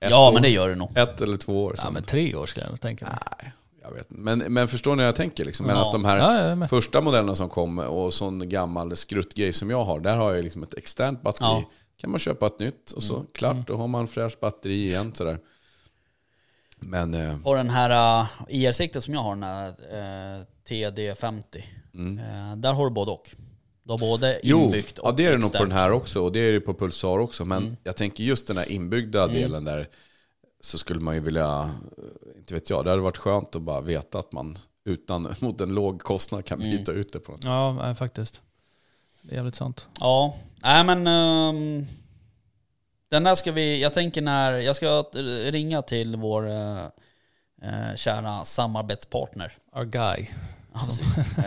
Ett 0.00 0.10
Ja, 0.10 0.28
år, 0.28 0.32
men 0.32 0.42
det 0.42 0.48
gör 0.48 0.68
det 0.68 0.74
nog. 0.76 0.98
Ett 0.98 1.20
eller 1.20 1.36
två 1.36 1.64
år 1.64 1.74
Ja 1.82 1.90
men 1.90 2.02
tre 2.02 2.34
år 2.34 2.46
skulle 2.46 2.66
jag 2.70 2.80
tänka 2.80 3.04
mig. 3.04 3.14
Nej, 3.42 3.52
jag 3.82 3.90
vet. 3.90 4.06
Men, 4.10 4.38
men 4.38 4.68
förstår 4.68 4.96
ni 4.96 5.02
hur 5.02 5.06
jag 5.08 5.16
tänker? 5.16 5.44
Liksom? 5.44 5.66
Medan 5.66 5.82
Ja. 5.86 5.92
de 5.92 6.04
här 6.04 6.56
Ja, 6.60 6.66
första 6.66 7.00
modellerna 7.00 7.34
som 7.34 7.48
kom 7.48 7.78
och 7.78 8.14
sån 8.14 8.48
gammal 8.48 8.96
skruttgrej 8.96 9.52
som 9.52 9.70
jag 9.70 9.84
har, 9.84 10.00
där 10.00 10.16
har 10.16 10.34
jag 10.34 10.44
liksom 10.44 10.62
ett 10.62 10.74
externt 10.74 11.22
batteri 11.22 11.46
Ja. 11.48 11.70
kan 11.96 12.10
man 12.10 12.20
köpa 12.20 12.46
ett 12.46 12.58
nytt 12.58 12.90
och 12.92 13.02
så 13.02 13.24
klart, 13.34 13.66
då 13.66 13.76
har 13.76 13.88
man 13.88 14.08
fräscht 14.08 14.40
batteri 14.40 14.86
igen 14.86 15.12
sådär. 15.14 15.38
Men 16.80 17.14
eh, 17.14 17.34
Och 17.44 17.54
den 17.56 17.70
här 17.70 18.20
uh, 18.20 18.26
IR-siktet 18.48 19.04
som 19.04 19.14
jag 19.14 19.20
har, 19.22 19.30
den 19.34 19.42
här 19.42 19.68
uh, 19.68 20.44
TD50. 20.68 21.42
Mm. 21.94 22.18
eh, 22.18 22.56
där 22.56 22.72
har 22.72 22.84
du 22.84 22.90
både 22.90 23.10
och. 23.10 23.30
Du 23.84 23.92
har 23.92 23.98
både 23.98 24.40
Jo, 24.42 24.60
inbyggt 24.64 24.98
och 24.98 25.08
ja, 25.08 25.12
det 25.16 25.26
är 25.26 25.32
det 25.32 25.38
nog 25.38 25.52
på 25.52 25.58
den 25.64 25.72
här 25.72 25.92
också 25.92 26.20
och 26.22 26.32
det 26.32 26.40
är 26.40 26.52
det 26.52 26.60
på 26.60 26.74
Pulsar 26.74 27.18
också. 27.18 27.44
Men 27.44 27.62
Mm. 27.62 27.76
jag 27.84 27.96
tänker 27.96 28.24
just 28.24 28.46
den 28.46 28.56
här 28.56 28.72
inbyggda 28.72 29.26
delen 29.26 29.64
där 29.64 29.88
så 30.64 30.78
skulle 30.78 31.00
man 31.00 31.14
ju 31.14 31.20
vilja, 31.20 31.70
eh, 31.98 32.38
inte 32.38 32.54
vet 32.54 32.70
jag, 32.70 32.84
det 32.84 32.90
hade 32.90 33.02
varit 33.02 33.16
skönt 33.18 33.56
att 33.56 33.62
bara 33.62 33.80
veta 33.80 34.18
att 34.18 34.32
man 34.32 34.58
utan, 34.84 35.34
mot 35.40 35.60
en 35.60 35.74
låg 35.74 36.00
kostnad 36.02 36.44
kan 36.44 36.60
Mm. 36.62 36.70
byta 36.76 36.92
ut 36.92 37.12
det 37.12 37.18
på 37.20 37.32
något. 37.32 37.44
Ja, 37.44 37.72
nej, 37.72 37.94
faktiskt. 37.94 38.40
Det 39.22 39.32
är 39.32 39.36
jävligt 39.36 39.54
sant. 39.54 39.88
Ja, 40.00 40.34
nej 40.62 40.84
men... 40.84 41.06
ehm, 41.06 41.86
den 43.08 43.24
där 43.24 43.34
ska 43.34 43.52
vi, 43.52 43.82
jag 43.82 43.94
tänker 43.94 44.22
när, 44.22 44.52
jag 44.52 44.76
ska 44.76 45.02
ringa 45.50 45.82
till 45.82 46.16
vår 46.16 46.48
eh, 46.50 47.94
kära 47.96 48.44
samarbetspartner. 48.44 49.52
Our 49.76 49.84
guy. 49.84 50.26
Ja, 50.74 50.80
precis. 50.86 51.16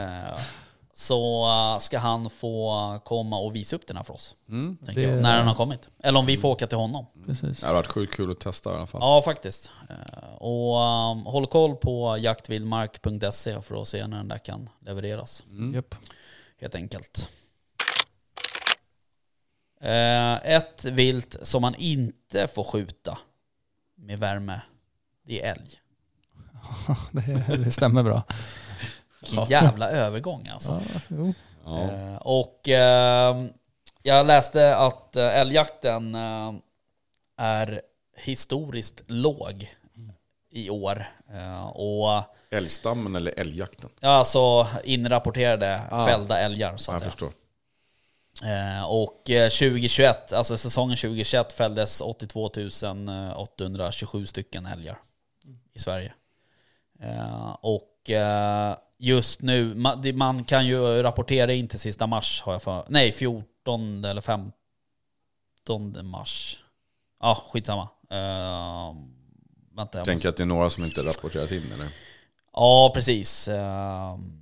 Så 0.97 1.47
eh, 1.49 1.79
ska 1.79 1.99
han 1.99 2.29
få 2.29 2.99
komma 3.05 3.37
och 3.39 3.55
visa 3.55 3.75
upp 3.75 3.87
den 3.87 3.97
här 3.97 4.03
för 4.03 4.13
oss. 4.13 4.35
Mm. 4.49 4.77
Det- 4.81 5.01
jag, 5.01 5.21
när 5.21 5.37
den 5.37 5.47
har 5.47 5.55
kommit. 5.55 5.89
Eller 5.99 6.19
om 6.19 6.25
vi 6.25 6.37
får 6.37 6.49
åka 6.49 6.67
till 6.67 6.77
honom. 6.77 7.05
Precis. 7.25 7.59
Det 7.59 7.65
hade 7.65 7.77
varit 7.77 7.87
sjukt 7.91 8.13
kul 8.15 8.31
att 8.31 8.39
testa 8.39 8.71
i 8.71 8.75
alla 8.75 8.87
fall. 8.87 9.01
Ja, 9.01 9.21
faktiskt. 9.25 9.71
Eh, 9.89 10.35
Och 10.37 10.75
um, 11.11 11.25
håll 11.25 11.47
koll 11.47 11.75
på 11.75 12.17
jaktvildmark.se 12.19 13.61
för 13.61 13.81
att 13.81 13.87
se 13.87 14.07
när 14.07 14.17
den 14.17 14.27
där 14.27 14.37
kan 14.37 14.69
levereras. 14.79 15.43
Mm. 15.51 15.73
Japp. 15.73 15.95
Helt 16.61 16.75
enkelt. 16.75 17.29
Eh, 19.81 20.33
Ett 20.51 20.85
vilt 20.85 21.37
som 21.41 21.61
man 21.61 21.75
inte 21.75 22.47
får 22.47 22.63
skjuta 22.63 23.17
med 23.95 24.19
värme, 24.19 24.61
det 25.27 25.41
är 25.45 25.51
älg. 25.51 25.69
det 27.63 27.71
stämmer 27.71 28.03
bra. 28.03 28.23
Vilken 29.31 29.47
jävla 29.49 29.89
övergång 29.89 30.47
alltså. 30.47 30.71
Ja, 30.93 30.99
jo. 31.07 31.33
Ja. 31.65 31.81
Eh, 31.91 32.15
Och 32.15 32.69
eh, 32.69 33.43
jag 34.03 34.25
läste 34.27 34.75
att 34.77 35.15
eh, 35.15 35.39
älgjakten 35.39 36.15
eh, 36.15 36.53
är 37.37 37.81
historiskt 38.17 39.01
låg 39.07 39.71
i 40.49 40.69
år. 40.69 41.05
Eh, 41.33 41.65
Och 41.67 42.23
Älgstammen 42.49 43.15
eller 43.15 43.33
älgjakten? 43.39 43.89
ja, 43.99 44.09
alltså 44.09 44.67
inrapporterade 44.83 45.81
Ah. 45.91 46.07
fällda 46.07 46.39
älgar 46.39 46.77
så 46.77 46.91
att 46.91 46.93
jag 46.93 46.99
säga. 47.01 47.09
förstår. 47.11 47.31
Eh, 48.43 48.83
Och 48.85 49.29
eh, 49.29 49.49
2021, 49.49 50.33
alltså 50.33 50.57
säsongen 50.57 50.97
2021 50.97 51.53
fälldes 51.53 52.01
82 52.01 52.49
827 53.35 54.25
stycken 54.25 54.65
älgar 54.65 54.99
i 55.73 55.79
Sverige. 55.79 56.13
Eh, 57.01 57.55
Och 57.61 58.09
eh, 58.09 58.75
just 58.97 59.41
nu, 59.41 59.75
man 60.13 60.43
kan 60.43 60.67
ju 60.67 61.03
rapportera 61.03 61.53
in 61.53 61.67
till 61.67 61.79
sista 61.79 62.07
mars 62.07 62.41
har 62.41 62.53
jag 62.53 62.61
för 62.61 62.85
Nej, 62.87 63.11
14 63.11 64.05
eller 64.05 64.21
15 64.21 64.53
mars. 66.03 66.63
Ja, 67.19 67.43
skitsamma. 67.49 67.89
Uh, 68.11 68.95
vänta, 69.75 69.97
jag 69.97 70.05
Tänker 70.05 70.29
att 70.29 70.37
det 70.37 70.43
är 70.43 70.47
några 70.47 70.69
som 70.69 70.83
inte 70.83 71.03
rapporterat 71.03 71.51
in 71.51 71.71
eller? 71.73 71.87
Ja, 72.53 72.91
precis. 72.93 73.47
Ehm, 73.47 74.41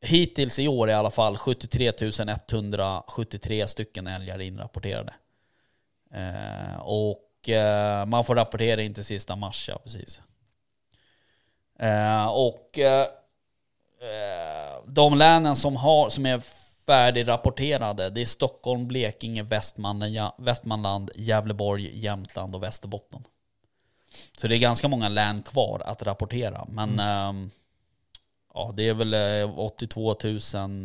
hittills 0.00 0.58
i 0.58 0.68
år 0.68 0.90
i 0.90 0.92
alla 0.92 1.10
fall 1.10 1.36
73 1.36 1.92
173 2.28 3.66
stycken 3.66 4.06
älgar 4.06 4.40
inrapporterade. 4.40 5.14
Eh, 6.14 6.80
och 6.80 7.48
eh, 7.48 8.06
man 8.06 8.24
får 8.24 8.34
rapportera 8.34 8.82
in 8.82 8.94
till 8.94 9.04
sista 9.04 9.36
mars, 9.36 9.68
ja 9.68 9.78
precis. 9.78 10.20
Eh, 11.78 12.26
och 12.26 12.78
eh, 12.78 13.06
eh, 14.00 14.80
de 14.86 15.14
länen 15.14 15.56
som, 15.56 15.76
har, 15.76 16.10
som 16.10 16.26
är 16.26 16.42
färdigrapporterade, 16.86 18.10
det 18.10 18.20
är 18.20 18.26
Stockholm, 18.26 18.88
Blekinge, 18.88 19.42
Västmanland, 19.42 20.32
Västmanland, 20.38 21.10
Gävleborg, 21.14 21.98
Jämtland 21.98 22.54
och 22.54 22.62
Västerbotten. 22.62 23.24
Så 24.38 24.48
det 24.48 24.56
är 24.56 24.58
ganska 24.58 24.88
många 24.88 25.08
län 25.08 25.42
kvar 25.42 25.82
att 25.86 26.02
rapportera. 26.02 26.66
Men 26.68 26.98
ehm, 27.00 27.50
ja, 28.54 28.72
det 28.76 28.88
är 28.88 28.94
väl 28.94 29.14
eh, 29.14 29.58
82 29.58 30.14
000, 30.24 30.38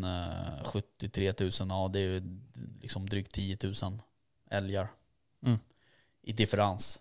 eh, 0.03 0.63
73 0.63 1.33
000, 1.39 1.51
ja 1.69 1.89
det 1.93 1.99
är 1.99 2.23
liksom 2.81 3.09
drygt 3.09 3.31
10 3.33 3.57
000 3.63 3.73
älgar 4.49 4.87
Mm. 5.45 5.59
i 6.23 6.31
differens. 6.33 6.99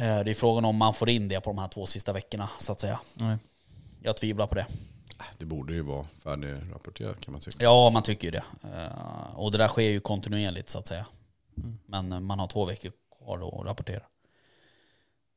Eh, 0.00 0.24
Det 0.24 0.30
är 0.30 0.34
frågan 0.34 0.64
om 0.64 0.76
man 0.76 0.94
får 0.94 1.10
in 1.10 1.28
det 1.28 1.40
på 1.40 1.50
de 1.50 1.58
här 1.58 1.68
två 1.68 1.86
sista 1.86 2.12
veckorna 2.12 2.50
så 2.58 2.72
att 2.72 2.80
säga. 2.80 3.00
Nej. 3.14 3.36
Jag 4.02 4.16
tvivlar 4.16 4.46
på 4.46 4.54
det. 4.54 4.66
Det 5.38 5.44
borde 5.44 5.72
ju 5.72 5.82
vara 5.82 6.06
färdigrapporterat 6.22 7.20
kan 7.20 7.32
man 7.32 7.40
tycka. 7.40 7.64
Ja, 7.64 7.90
man 7.90 8.02
tycker 8.02 8.28
ju 8.28 8.30
det. 8.30 8.44
Eh, 8.74 9.34
Och 9.36 9.52
det 9.52 9.58
där 9.58 9.68
sker 9.68 9.82
ju 9.82 10.00
kontinuerligt 10.00 10.68
så 10.68 10.78
att 10.78 10.86
säga. 10.86 11.06
Men 11.86 12.12
eh, 12.12 12.20
man 12.20 12.38
har 12.38 12.46
två 12.46 12.64
veckor 12.64 12.92
kvar 13.18 13.60
att 13.60 13.66
rapportera. 13.66 14.02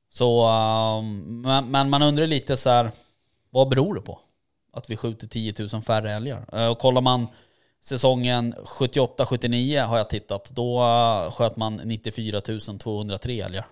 Så, 0.10 0.46
ehm, 0.48 1.42
men, 1.42 1.72
men 1.72 1.90
man 1.90 2.02
undrar 2.02 2.28
lite 2.28 2.58
så 2.58 2.70
här, 2.70 2.92
vad 3.50 3.70
beror 3.70 3.96
det 3.96 4.02
på? 4.02 4.20
Att 4.74 4.90
vi 4.90 4.98
skjuter 4.98 5.28
10 5.28 5.54
000 5.74 5.82
färre 5.82 6.12
älgar. 6.12 6.70
Och 6.70 6.80
kollar 6.80 7.02
man 7.02 7.28
säsongen 7.82 8.54
78-79 8.56 9.86
har 9.86 9.98
jag 9.98 10.10
tittat, 10.10 10.50
då 10.50 10.80
sköt 11.34 11.56
man 11.58 11.76
94 11.76 12.42
203 12.42 13.42
älgar. 13.42 13.66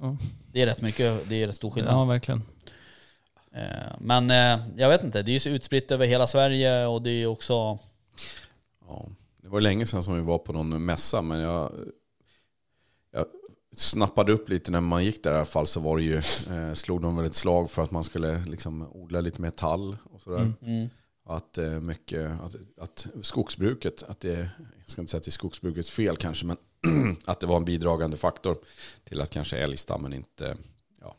Ja. 0.00 0.16
Det 0.52 0.62
är 0.62 0.66
rätt 0.66 0.82
mycket, 0.82 1.28
det 1.28 1.42
är 1.42 1.46
rätt 1.46 1.56
stor 1.56 1.70
skillnad. 1.70 1.94
Ja, 1.94 2.04
verkligen. 2.04 2.42
Eh, 3.52 3.96
Men 4.00 4.30
eh, 4.30 4.66
jag 4.76 4.88
vet 4.88 5.04
inte, 5.04 5.22
det 5.22 5.30
är 5.30 5.32
ju 5.32 5.40
så 5.40 5.48
utspritt 5.48 5.90
över 5.90 6.06
hela 6.06 6.26
Sverige 6.26 6.86
och 6.86 7.02
det 7.02 7.10
är 7.10 7.26
också... 7.26 7.78
Ja, 8.86 9.08
det 9.42 9.48
var 9.48 9.60
länge 9.60 9.86
sedan 9.86 10.02
som 10.02 10.14
vi 10.14 10.20
var 10.20 10.38
på 10.38 10.52
någon 10.52 10.84
mässa, 10.84 11.22
men 11.22 11.40
jag, 11.40 11.72
jag 13.12 13.26
snappade 13.76 14.32
upp 14.32 14.48
lite 14.48 14.70
när 14.70 14.80
man 14.80 15.04
gick 15.04 15.22
där 15.22 15.32
i 15.32 15.36
alla 15.36 15.44
fall 15.44 15.66
så 15.66 15.80
var 15.80 15.96
det 15.96 16.02
ju, 16.02 16.16
eh, 16.16 16.72
slog 16.72 17.02
de 17.02 17.16
väl 17.16 17.26
ett 17.26 17.34
slag 17.34 17.70
för 17.70 17.82
att 17.82 17.90
man 17.90 18.04
skulle 18.04 18.44
liksom 18.44 18.88
odla 18.92 19.20
lite 19.20 19.42
mer 19.42 19.50
tall 19.50 19.96
och 20.12 20.20
sådär. 20.20 20.38
Mm. 20.38 20.54
Mm. 20.62 20.88
Att, 21.26 21.58
eh, 21.58 21.80
mycket, 21.80 22.40
att, 22.40 22.54
att 22.80 23.06
skogsbruket, 23.22 24.02
att 24.02 24.20
det, 24.20 24.50
jag 24.58 24.90
ska 24.90 25.02
inte 25.02 25.10
säga 25.10 25.18
att 25.18 25.24
det 25.24 25.28
är 25.28 25.32
skogsbrukets 25.32 25.90
fel 25.90 26.16
kanske, 26.16 26.46
men 26.46 26.56
att 27.24 27.40
det 27.40 27.46
var 27.46 27.56
en 27.56 27.64
bidragande 27.64 28.16
faktor 28.16 28.58
till 29.04 29.20
att 29.20 29.30
kanske 29.30 29.58
älgstammen 29.58 30.12
inte, 30.12 30.56
ja, 31.00 31.16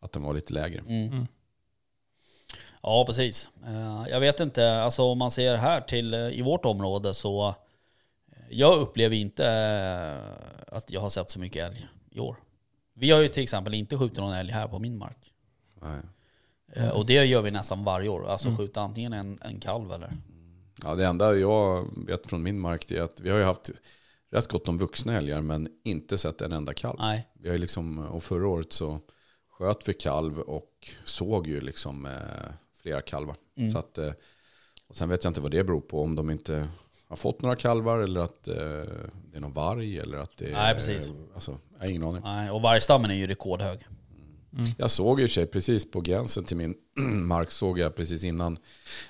att 0.00 0.12
den 0.12 0.22
var 0.22 0.34
lite 0.34 0.52
lägre. 0.52 0.78
Mm. 0.80 1.12
Mm. 1.12 1.26
Ja, 2.82 3.04
precis. 3.06 3.50
Eh, 3.66 4.06
Jag 4.10 4.20
vet 4.20 4.40
inte, 4.40 4.82
alltså 4.82 5.02
om 5.02 5.18
man 5.18 5.30
ser 5.30 5.56
här 5.56 5.80
till 5.80 6.14
eh, 6.14 6.20
i 6.20 6.42
vårt 6.42 6.64
område 6.64 7.14
så 7.14 7.48
eh, 7.48 7.54
jag 8.50 8.78
upplever 8.78 9.16
inte 9.16 9.46
att 10.66 10.90
jag 10.90 11.00
har 11.00 11.10
sett 11.10 11.30
så 11.30 11.38
mycket 11.38 11.64
älg 11.66 11.88
i 12.10 12.20
år. 12.20 12.36
Vi 12.94 13.10
har 13.10 13.20
ju 13.20 13.28
till 13.28 13.42
exempel 13.42 13.74
inte 13.74 13.98
skjutit 13.98 14.18
någon 14.18 14.32
älg 14.34 14.52
här 14.52 14.68
på 14.68 14.78
min 14.78 14.98
mark. 14.98 15.32
Nej. 15.82 16.00
Eh, 16.72 16.88
Och 16.88 17.06
det 17.06 17.24
gör 17.24 17.42
vi 17.42 17.50
nästan 17.50 17.84
varje 17.84 18.08
år. 18.08 18.26
Alltså 18.28 18.50
skjuta 18.56 18.80
antingen 18.80 19.12
en, 19.12 19.38
en 19.42 19.60
kalv 19.60 19.92
eller... 19.92 20.12
Ja, 20.84 20.94
det 20.94 21.06
enda 21.06 21.34
jag 21.34 21.88
vet 22.06 22.26
från 22.26 22.42
min 22.42 22.60
mark 22.60 22.90
är 22.90 23.02
att 23.02 23.20
vi 23.20 23.30
har 23.30 23.38
ju 23.38 23.44
haft 23.44 23.70
rätt 24.32 24.48
gott 24.48 24.68
om 24.68 24.78
vuxna 24.78 25.16
älgar 25.16 25.40
men 25.40 25.68
inte 25.84 26.18
sett 26.18 26.40
en 26.40 26.52
enda 26.52 26.74
kalv. 26.74 26.96
Nej. 26.98 27.28
Vi 27.34 27.48
har 27.48 27.54
ju 27.54 27.60
liksom, 27.60 27.98
och 27.98 28.22
förra 28.22 28.48
året 28.48 28.72
så 28.72 29.00
sköt 29.50 29.88
vi 29.88 29.94
kalv 29.94 30.38
och 30.38 30.88
såg 31.04 31.46
ju 31.46 31.60
liksom 31.60 32.06
eh, 32.06 32.12
flera 32.82 33.00
kalvar. 33.00 33.36
Mm. 33.56 33.70
Så 33.70 33.78
att, 33.78 33.98
eh, 33.98 34.12
och 34.88 34.96
sen 34.96 35.08
vet 35.08 35.24
jag 35.24 35.30
inte 35.30 35.40
vad 35.40 35.50
det 35.50 35.64
beror 35.64 35.80
på, 35.80 36.02
om 36.02 36.14
de 36.14 36.30
inte 36.30 36.68
har 37.08 37.16
fått 37.16 37.42
några 37.42 37.56
kalvar 37.56 37.98
eller 37.98 38.20
att 38.20 38.48
eh, 38.48 38.54
det 38.54 39.36
är 39.36 39.40
någon 39.40 39.52
varg 39.52 39.98
eller 39.98 40.18
att 40.18 40.36
det 40.36 40.46
är... 40.46 40.52
Nej, 40.52 40.74
precis. 40.74 41.12
Alltså, 41.34 41.58
jag 41.72 41.78
har 41.78 41.86
ingen 41.86 42.02
aning. 42.02 42.22
Nej, 42.24 42.50
och 42.50 42.62
vargstammen 42.62 43.10
är 43.10 43.14
ju 43.14 43.26
rekordhög. 43.26 43.86
Jag 44.78 44.90
såg 44.90 45.20
ju 45.20 45.28
sig 45.28 45.46
precis 45.46 45.90
på 45.90 46.00
gränsen 46.00 46.44
till 46.44 46.56
min 46.56 46.74
mark, 47.26 47.50
såg 47.50 47.78
jag 47.78 47.94
precis 47.94 48.24
innan 48.24 48.58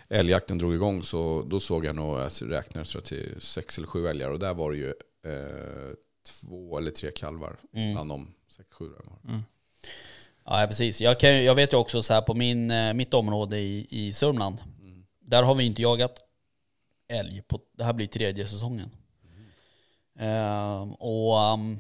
älgjakten 0.09 0.59
drog 0.59 0.75
igång, 0.75 1.03
så 1.03 1.47
då 1.51 1.61
såg 1.61 1.85
jag 1.85 1.97
nog, 1.97 2.19
jag 2.19 2.33
räknade 2.41 2.87
så 2.87 3.01
till 3.01 3.35
sex 3.39 3.79
eller 3.79 3.89
sju 3.89 4.07
älgar 4.07 4.31
och 4.31 4.39
där 4.39 4.55
var 4.55 4.71
det 4.71 4.77
ju 4.77 4.95
eh, 5.25 5.95
två 6.27 6.79
eller 6.79 6.91
tre 6.91 7.11
kalvar 7.11 7.57
Mm. 7.75 7.93
bland 7.93 8.11
de 8.11 8.35
sex, 8.49 8.69
sju. 8.73 8.89
där 8.89 9.11
var. 9.33 9.43
Ja, 10.45 10.67
precis. 10.67 11.01
Jag, 11.01 11.21
kan, 11.21 11.45
jag 11.45 11.55
vet 11.55 11.73
ju 11.73 11.77
också 11.77 12.03
så 12.03 12.15
här 12.15 12.23
på 12.23 12.35
min, 12.35 12.71
eh, 12.71 12.95
mitt 12.95 13.15
område 13.15 13.59
i, 13.59 13.87
i 13.91 14.13
Sörmland. 14.13 14.63
Där 15.21 15.43
har 15.43 15.55
vi 15.55 15.65
inte 15.65 15.83
jagat 15.83 16.21
älg. 17.09 17.43
På, 17.43 17.61
det 17.73 17.85
här 17.85 17.93
blir 17.93 18.07
tredje 18.07 18.47
säsongen. 18.47 18.91
Ehm, 20.19 20.93
och 20.95 21.41
ehm, 21.41 21.79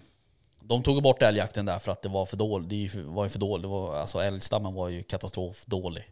de 0.61 0.83
tog 0.83 1.03
bort 1.03 1.23
älgjakten 1.23 1.65
där 1.67 1.79
för 1.79 1.93
att 1.93 2.03
det 2.03 2.09
var 2.09 2.27
för 2.27 2.37
dåligt. 2.37 2.69
Det 2.95 3.01
var 3.03 3.25
ju 3.25 3.31
för 3.31 3.39
dåligt. 3.39 3.67
Var, 3.71 3.97
alltså 3.97 4.19
älgstammen 4.23 4.75
var 4.75 4.89
ju 4.89 5.03
katastrofdålig. 5.03 6.05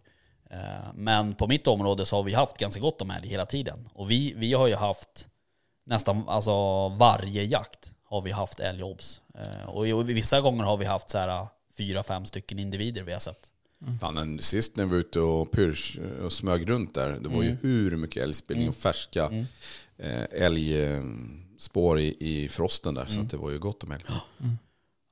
Eh, 0.50 0.92
Men 0.94 1.34
på 1.34 1.46
mitt 1.46 1.66
område 1.66 2.06
så 2.06 2.16
har 2.16 2.22
vi 2.22 2.34
haft 2.34 2.58
ganska 2.58 2.80
gott 2.80 3.02
om 3.02 3.10
älg 3.10 3.28
hela 3.28 3.46
tiden. 3.46 3.88
Och 3.94 4.10
vi, 4.10 4.32
vi 4.36 4.52
har 4.52 4.66
ju 4.66 4.74
haft 4.74 5.28
nästan 5.90 6.28
alltså 6.28 6.88
varje 6.88 7.44
jakt 7.44 7.92
har 8.04 8.22
vi 8.22 8.30
haft 8.30 8.60
älgobs. 8.60 9.20
Eh, 9.34 9.68
Och 9.68 10.08
vissa 10.10 10.40
gånger 10.40 10.64
har 10.64 10.76
vi 10.76 10.84
haft 10.84 11.10
så 11.10 11.18
här 11.18 11.46
fyra, 11.76 12.02
fem 12.02 12.26
stycken 12.26 12.58
individer 12.58 13.02
vi 13.02 13.12
har 13.12 13.20
sett. 13.20 13.50
Fan, 14.00 14.14
men 14.14 14.38
sist 14.38 14.76
när 14.76 14.84
vi 14.84 14.90
var 14.90 14.98
ute 14.98 15.20
och 15.20 15.50
pyrs 15.50 15.98
och 16.22 16.32
smög 16.32 16.68
runt 16.70 16.94
där, 16.94 17.18
det 17.20 17.28
var 17.28 17.42
ju 17.42 17.56
hur 17.62 17.96
mycket 17.96 18.22
älgspillning 18.22 18.68
och 18.68 18.74
färska 18.74 19.30
eh, 19.98 20.24
älgspår 20.30 21.98
i, 22.00 22.16
i 22.20 22.48
frosten 22.48 22.94
där. 22.94 23.06
Så 23.06 23.20
att 23.20 23.30
det 23.30 23.36
var 23.36 23.50
ju 23.50 23.58
gott 23.58 23.84
om 23.84 23.92
älg. 23.92 24.04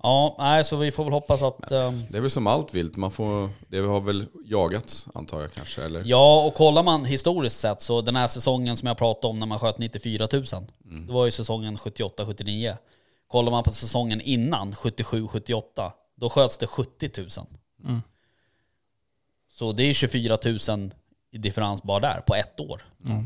Ja, 0.03 0.37
nej, 0.39 0.65
så 0.65 0.77
vi 0.77 0.93
får 0.93 1.05
väl 1.05 1.13
hoppas 1.13 1.43
att... 1.43 1.73
ehm, 1.73 2.03
Det 2.11 2.17
är 2.19 2.21
väl 2.23 2.31
som 2.31 2.47
allt 2.47 2.75
vilt, 2.75 2.97
man 2.97 3.11
får, 3.11 3.51
det 3.69 3.79
har 3.79 4.01
väl 4.01 4.27
jagats 4.45 5.09
antar 5.15 5.41
jag 5.41 5.53
kanske, 5.53 5.83
eller? 5.85 6.03
Ja, 6.07 6.43
och 6.45 6.55
kollar 6.55 6.83
man 6.83 7.05
historiskt 7.05 7.61
sett 7.61 7.83
så 7.83 8.01
den 8.01 8.17
här 8.17 8.27
säsongen 8.27 8.77
som 8.77 8.87
jag 8.89 8.99
pratade 8.99 9.31
om 9.31 9.39
när 9.39 9.47
man 9.47 9.59
sköt 9.59 9.79
94 9.79 10.29
000, 10.33 10.45
det 11.07 11.13
var 11.13 11.25
ju 11.25 11.31
säsongen 11.31 11.77
78-79. 11.77 12.77
Kollar 13.29 13.51
man 13.51 13.65
på 13.65 13.71
säsongen 13.71 14.21
innan, 14.21 14.73
77-78, 14.73 15.91
då 16.17 16.29
sköts 16.29 16.59
det 16.59 16.67
70 16.67 17.11
000. 17.21 17.29
Så 19.51 19.73
det 19.73 19.83
är 19.83 19.93
24 19.95 20.39
000 20.69 20.91
i 21.31 21.39
differens 21.39 21.83
bara 21.83 22.01
där, 22.01 22.21
på 22.27 22.35
ett 22.35 22.61
år. 22.61 22.83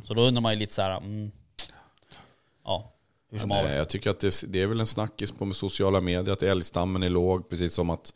Så 0.07 0.15
då 0.15 0.23
undrar 0.23 0.41
man 0.43 0.53
ju 0.53 0.59
lite 0.59 0.75
så 0.75 0.83
här, 0.83 0.97
mm, 0.97 1.31
ja, 2.65 2.93
hur 3.33 3.39
som 3.39 3.49
Nej, 3.49 3.77
jag 3.77 3.89
tycker 3.89 4.11
att 4.11 4.21
det, 4.21 4.45
det 4.49 4.63
är 4.63 4.67
väl 4.67 4.81
en 4.81 4.87
snackis 4.87 5.33
på 5.33 5.45
med 5.45 5.57
sociala 5.57 6.01
medier 6.01 6.33
att 6.33 6.43
älgstammen 6.43 7.03
är 7.03 7.09
låg. 7.09 7.49
Precis 7.49 7.75
som 7.75 7.91
att 7.91 8.15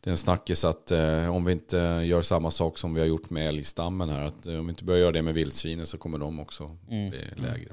det 0.00 0.10
är 0.10 0.12
en 0.12 0.16
snackis 0.16 0.64
att 0.64 0.90
eh, 0.90 1.34
om 1.34 1.44
vi 1.44 1.52
inte 1.52 1.76
gör 2.04 2.22
samma 2.22 2.50
sak 2.50 2.78
som 2.78 2.94
vi 2.94 3.00
har 3.00 3.06
gjort 3.06 3.30
med 3.30 3.48
älgstammen 3.48 4.08
här. 4.08 4.26
Att 4.26 4.46
eh, 4.46 4.58
om 4.58 4.66
vi 4.66 4.70
inte 4.70 4.84
börjar 4.84 5.00
göra 5.00 5.12
det 5.12 5.22
med 5.22 5.34
vildsvinen 5.34 5.86
så 5.86 5.98
kommer 5.98 6.18
de 6.18 6.40
också 6.40 6.76
bli 6.88 7.24
lägre. 7.36 7.72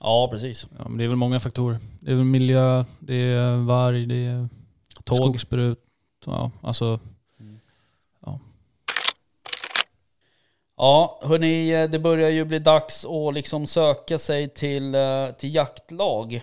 Ja, 0.00 0.28
precis. 0.32 0.66
Ja, 0.78 0.88
men 0.88 0.98
det 0.98 1.04
är 1.04 1.08
väl 1.08 1.16
många 1.16 1.40
faktorer. 1.40 1.78
Det 2.00 2.10
är 2.10 2.14
väl 2.14 2.24
miljö, 2.24 2.84
det 2.98 3.14
är 3.14 3.56
varg, 3.56 4.06
det 4.06 4.14
är 4.14 4.48
Tåg. 5.04 5.16
skogsbruk. 5.16 5.78
Ja, 6.26 6.50
alltså, 6.60 7.00
Ja, 10.80 11.20
hörni, 11.22 11.86
det 11.86 11.98
börjar 11.98 12.30
ju 12.30 12.44
bli 12.44 12.58
dags 12.58 13.04
att 13.04 13.34
liksom 13.34 13.66
söka 13.66 14.18
sig 14.18 14.48
till, 14.48 14.94
eh, 14.94 15.30
till 15.30 15.54
jaktlag 15.54 16.42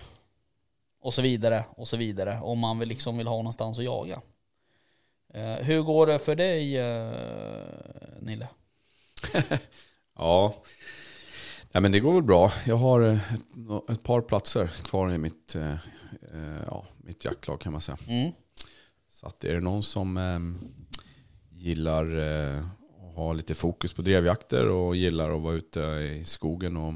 och 1.00 1.14
så 1.14 1.22
vidare 1.22 1.64
och 1.76 1.88
så 1.88 1.96
vidare 1.96 2.40
om 2.42 2.58
man 2.58 2.78
vill 2.78 2.88
liksom 2.88 3.18
vill 3.18 3.26
ha 3.26 3.36
någonstans 3.36 3.78
att 3.78 3.84
jaga. 3.84 4.20
Eh, 5.34 5.54
Hur 5.54 5.82
går 5.82 6.06
det 6.06 6.18
för 6.18 6.34
dig 6.34 6.78
eh, 6.78 7.12
Nille? 8.20 8.48
Ja, 10.18 10.54
Nej, 11.72 11.82
men 11.82 11.92
det 11.92 12.00
går 12.00 12.14
väl 12.14 12.22
bra. 12.22 12.52
Jag 12.66 12.76
har 12.76 13.00
eh, 13.00 13.34
ett, 13.34 13.90
ett 13.90 14.02
par 14.02 14.20
platser 14.20 14.66
kvar 14.66 15.12
i 15.12 15.18
mitt, 15.18 15.54
eh, 15.54 15.72
eh, 16.32 16.62
ja, 16.66 16.86
mitt 16.96 17.24
jaktlag 17.24 17.60
kan 17.60 17.72
man 17.72 17.80
säga. 17.80 17.98
Mm. 18.08 18.32
Så 19.10 19.26
att 19.26 19.44
är 19.44 19.54
det 19.54 19.60
någon 19.60 19.82
som 19.82 20.16
eh, 20.16 20.38
gillar 21.50 22.06
eh, 23.16 23.20
att 23.20 23.26
ha 23.26 23.32
lite 23.32 23.54
fokus 23.54 23.92
på 23.92 24.02
drevjakter 24.02 24.70
och 24.70 24.96
gillar 24.96 25.36
att 25.36 25.42
vara 25.42 25.54
ute 25.54 25.80
i 25.80 26.24
skogen 26.24 26.76
och 26.76 26.94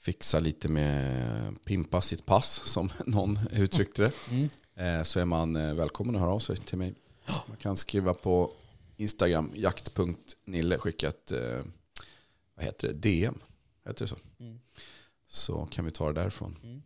fixa 0.00 0.40
lite 0.40 0.68
med 0.68 1.64
pimpa 1.64 2.00
sitt 2.00 2.26
pass 2.26 2.60
som 2.64 2.90
någon 3.06 3.38
uttryckte 3.52 4.02
det. 4.02 4.12
Mm. 4.30 4.48
Eh, 4.76 5.02
så 5.02 5.20
är 5.20 5.24
man 5.24 5.56
eh, 5.56 5.74
välkommen 5.74 6.14
att 6.14 6.20
höra 6.20 6.32
av 6.32 6.38
sig 6.38 6.56
till 6.56 6.78
mig. 6.78 6.94
Man 7.46 7.56
kan 7.56 7.76
skriva 7.76 8.14
på 8.14 8.52
Instagram, 8.96 9.52
jakt.nille, 9.54 10.78
skicka 10.78 11.08
ett 11.08 11.32
eh, 11.32 11.64
vad 12.54 12.64
heter 12.64 12.88
det, 12.88 12.94
DM. 12.94 13.38
Heter 13.86 14.04
det 14.04 14.08
så? 14.08 14.16
Mm. 14.40 14.60
Så 15.26 15.66
kan 15.70 15.84
vi 15.84 15.90
ta 15.90 16.06
det 16.06 16.20
därifrån. 16.20 16.82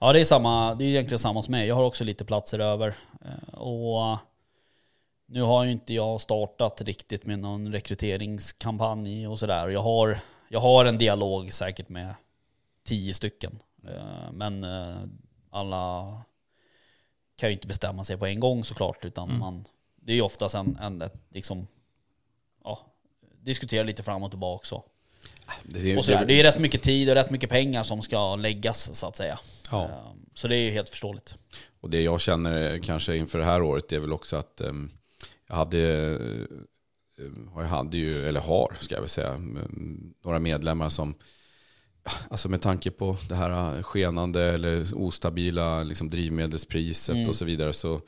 Ja 0.00 0.12
det 0.12 0.20
är 0.20 0.24
samma, 0.24 0.74
det 0.74 0.84
är 0.84 0.88
egentligen 0.88 1.18
samma 1.18 1.42
som 1.42 1.52
mig. 1.52 1.68
Jag 1.68 1.74
har 1.74 1.84
också 1.84 2.04
lite 2.04 2.24
platser 2.24 2.58
över. 2.58 2.94
Och 3.52 4.18
nu 5.26 5.42
har 5.42 5.64
ju 5.64 5.70
inte 5.70 5.94
jag 5.94 6.20
startat 6.20 6.80
riktigt 6.82 7.26
med 7.26 7.38
någon 7.38 7.72
rekryteringskampanj 7.72 9.28
och 9.28 9.38
sådär. 9.38 9.68
Jag 9.68 9.82
har, 9.82 10.18
jag 10.48 10.60
har 10.60 10.84
en 10.84 10.98
dialog 10.98 11.52
säkert 11.52 11.88
med 11.88 12.14
tio 12.84 13.14
stycken. 13.14 13.62
Eh, 13.88 14.32
Men 14.32 14.64
eh, 14.64 14.96
alla 15.50 16.16
kan 17.36 17.48
ju 17.48 17.52
inte 17.54 17.66
bestämma 17.66 18.04
sig 18.04 18.16
på 18.16 18.26
en 18.26 18.40
gång 18.40 18.64
såklart. 18.64 19.04
Utan 19.04 19.38
man, 19.38 19.64
det 19.96 20.12
är 20.12 20.16
ju 20.16 20.22
oftast 20.22 20.54
en, 20.54 20.76
en 20.76 21.02
liksom, 21.30 21.66
ja, 22.64 22.80
diskutera 23.40 23.82
lite 23.82 24.02
fram 24.02 24.22
och 24.22 24.30
tillbaka 24.30 24.56
också. 24.56 24.82
Det, 25.62 25.96
Och 25.96 26.04
sådär. 26.04 26.24
Det 26.24 26.40
är 26.40 26.44
rätt 26.44 26.58
mycket 26.58 26.82
tid 26.82 27.08
och 27.08 27.14
rätt 27.14 27.30
mycket 27.30 27.50
pengar 27.50 27.82
som 27.82 28.02
ska 28.02 28.36
läggas 28.36 28.94
så 28.98 29.06
att 29.06 29.16
säga. 29.16 29.38
Ja. 29.70 29.84
Eh, 29.84 29.90
Så 30.34 30.48
det 30.48 30.56
är 30.56 30.60
ju 30.60 30.70
helt 30.70 30.88
förståeligt. 30.88 31.34
Och 31.80 31.90
det 31.90 32.02
jag 32.02 32.20
känner 32.20 32.78
kanske 32.78 33.16
inför 33.16 33.38
det 33.38 33.44
här 33.44 33.62
året 33.62 33.92
är 33.92 33.98
väl 33.98 34.12
också 34.12 34.36
att 34.36 34.60
um, 34.60 34.92
jag 35.48 35.56
hade, 35.56 35.78
eh, 37.18 37.24
jag 37.56 37.62
hade 37.62 37.98
ju, 37.98 38.28
eller 38.28 38.40
har 38.40 38.76
ska 38.80 38.94
jag 38.94 39.00
väl 39.00 39.08
säga, 39.08 39.32
mm, 39.32 40.14
några 40.24 40.38
medlemmar 40.38 40.88
som, 40.88 41.14
alltså 42.30 42.48
med 42.48 42.62
tanke 42.62 42.90
på 42.90 43.16
det 43.28 43.34
här 43.34 43.82
skenande 43.82 44.44
eller 44.44 44.86
ostabila 44.94 45.82
liksom 45.82 46.10
drivmedelspriset 46.10 47.28
och 47.28 47.36
så 47.36 47.44
vidare 47.44 47.72
så 47.72 48.00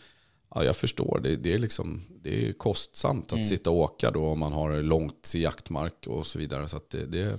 Ja, 0.55 0.65
jag 0.65 0.77
förstår. 0.77 1.21
Det, 1.23 1.37
det, 1.37 1.55
är 1.55 1.59
liksom, 1.59 2.05
det 2.23 2.49
är 2.49 2.53
kostsamt 2.53 3.33
att 3.33 3.47
sitta 3.47 3.71
och 3.71 3.77
åka 3.77 4.11
då 4.11 4.29
om 4.29 4.39
man 4.39 4.53
har 4.53 4.83
långt 4.83 5.23
till 5.23 5.43
jaktmark 5.43 6.07
och 6.07 6.27
så 6.27 6.39
vidare. 6.39 6.69
Så 6.69 6.81
det, 6.91 7.07
det, 7.07 7.39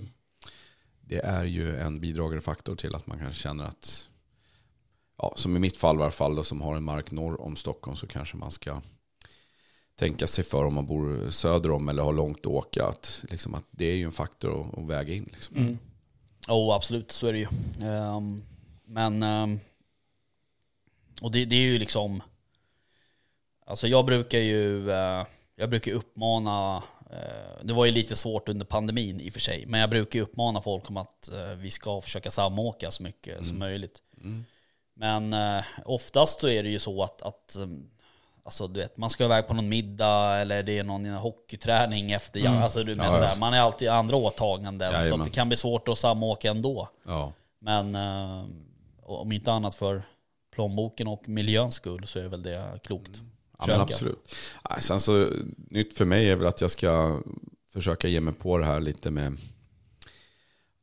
det 1.01 1.19
är 1.25 1.45
ju 1.45 1.75
en 1.75 1.99
bidragande 1.99 2.41
faktor 2.41 2.75
till 2.75 2.95
att 2.95 3.07
man 3.07 3.19
kanske 3.19 3.41
känner 3.41 3.63
att 3.63 4.09
ja, 5.17 5.33
som 5.35 5.55
i 5.55 5.59
mitt 5.59 5.77
fall 5.77 5.99
i 5.99 6.01
alla 6.01 6.11
fall, 6.11 6.35
då, 6.35 6.43
som 6.43 6.61
har 6.61 6.75
en 6.75 6.83
mark 6.83 7.11
norr 7.11 7.41
om 7.41 7.55
Stockholm 7.55 7.97
så 7.97 8.07
kanske 8.07 8.37
man 8.37 8.51
ska 8.51 8.81
tänka 9.99 10.27
sig 10.27 10.43
för 10.43 10.63
om 10.63 10.73
man 10.73 10.85
bor 10.85 11.29
söder 11.29 11.71
om 11.71 11.89
eller 11.89 12.03
har 12.03 12.13
långt 12.13 12.39
att 12.39 12.45
åka. 12.45 12.85
Att, 12.85 13.25
liksom, 13.29 13.55
att 13.55 13.65
det 13.71 13.85
är 13.85 13.95
ju 13.95 14.03
en 14.03 14.11
faktor 14.11 14.61
att, 14.61 14.77
att 14.77 14.85
väga 14.85 15.13
in. 15.13 15.29
Liksom. 15.33 15.79
Jo, 16.47 16.71
absolut, 16.71 17.11
så 17.11 17.27
är 17.27 17.33
det 17.33 17.39
ju. 17.39 17.47
Ehm, 17.87 18.43
men... 18.85 19.23
ehm, 19.23 19.59
och 21.21 21.31
det, 21.31 21.45
det 21.45 21.55
är 21.55 21.67
ju 21.67 21.79
liksom... 21.79 22.23
Alltså 23.65 23.87
jag 23.87 24.05
brukar 24.05 24.39
ju... 24.39 24.91
eh, 24.91 25.25
jag 25.55 25.69
brukar 25.69 25.91
uppmana... 25.91 26.83
eh, 27.11 27.63
det 27.63 27.73
var 27.73 27.85
ju 27.85 27.91
lite 27.91 28.15
svårt 28.15 28.49
under 28.49 28.65
pandemin 28.65 29.21
i 29.21 29.29
och 29.29 29.33
för 29.33 29.39
sig. 29.39 29.65
Men 29.65 29.79
jag 29.79 29.89
brukar 29.89 30.19
uppmana 30.19 30.61
folk 30.61 30.89
om 30.89 30.97
att 30.97 31.29
eh, 31.31 31.53
vi 31.57 31.71
ska 31.71 32.01
försöka 32.01 32.31
samåka 32.31 32.91
så 32.91 33.03
mycket 33.03 33.45
som 33.45 33.59
möjligt. 33.59 34.01
Men 34.93 35.33
eh, 35.33 35.63
oftast 35.85 36.39
så 36.39 36.47
är 36.47 36.63
det 36.63 36.69
ju 36.69 36.79
så 36.79 37.03
att... 37.03 37.21
att 37.21 37.55
um, 37.59 37.89
Alltså 38.49 38.67
du 38.67 38.79
vet, 38.79 38.97
man 38.97 39.09
ska 39.09 39.25
iväg 39.25 39.47
på 39.47 39.53
någon 39.53 39.69
middag 39.69 40.37
eller 40.41 40.63
det 40.63 40.79
är 40.79 40.83
någon 40.83 41.05
hockeyträning 41.05 42.11
efter. 42.11 42.47
Alltså, 42.47 42.83
du 42.83 42.93
vet, 42.93 43.03
Ja, 43.05 43.17
så 43.17 43.23
ja. 43.23 43.27
här, 43.27 43.39
man 43.39 43.53
är 43.53 43.59
alltid 43.59 43.89
andra 43.89 44.15
åtaganden. 44.15 44.89
så 44.91 44.95
att 44.97 45.03
Jajamän. 45.03 45.25
det 45.27 45.31
kan 45.33 45.47
bli 45.47 45.57
svårt 45.57 45.87
att 45.89 45.97
samåka 45.97 46.49
ändå. 46.51 46.89
Ja. 47.07 47.33
Men 47.59 47.95
eh, 47.95 48.45
om 49.03 49.31
inte 49.31 49.51
annat 49.51 49.75
för 49.75 50.03
plånboken 50.53 51.07
och 51.07 51.29
miljöns 51.29 51.73
skull 51.75 52.07
så 52.07 52.19
är 52.19 52.23
det 52.23 52.29
väl 52.29 52.43
det 52.43 52.79
klokt. 52.83 53.21
Ja, 53.59 53.63
men 53.67 53.81
absolut. 53.81 54.35
Sen 54.79 54.99
så, 54.99 55.29
nytt 55.69 55.97
för 55.97 56.05
mig 56.05 56.29
är 56.29 56.35
väl 56.35 56.47
att 56.47 56.61
jag 56.61 56.71
ska 56.71 57.19
försöka 57.73 58.07
ge 58.07 58.21
mig 58.21 58.33
på 58.33 58.57
det 58.57 58.65
här 58.65 58.79
lite 58.79 59.11
med 59.11 59.37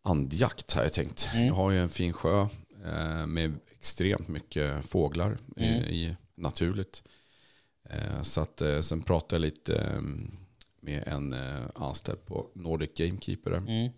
andjakt 0.02 0.72
har 0.72 0.82
jag 0.82 0.92
tänkt. 0.92 1.28
Mm. 1.34 1.46
Jag 1.46 1.54
har 1.54 1.70
ju 1.70 1.78
en 1.78 1.88
fin 1.88 2.12
sjö 2.12 2.40
eh, 2.86 3.26
med 3.26 3.54
extremt 3.78 4.28
mycket 4.28 4.84
fåglar 4.86 5.38
i, 5.56 5.66
Mm. 5.66 5.82
i 5.82 6.16
naturligt. 6.34 7.02
Eh, 7.90 8.22
så 8.22 8.40
att 8.40 8.62
eh, 8.62 8.80
sen 8.80 9.02
pratade 9.02 9.34
jag 9.34 9.40
lite 9.40 9.74
eh, 9.76 10.00
med 10.80 11.02
en 11.06 11.32
eh, 11.32 11.62
anställd 11.74 12.26
på 12.26 12.46
Nordic 12.54 12.90
Gamekeeper. 12.96 13.52
Mm. 13.52 13.90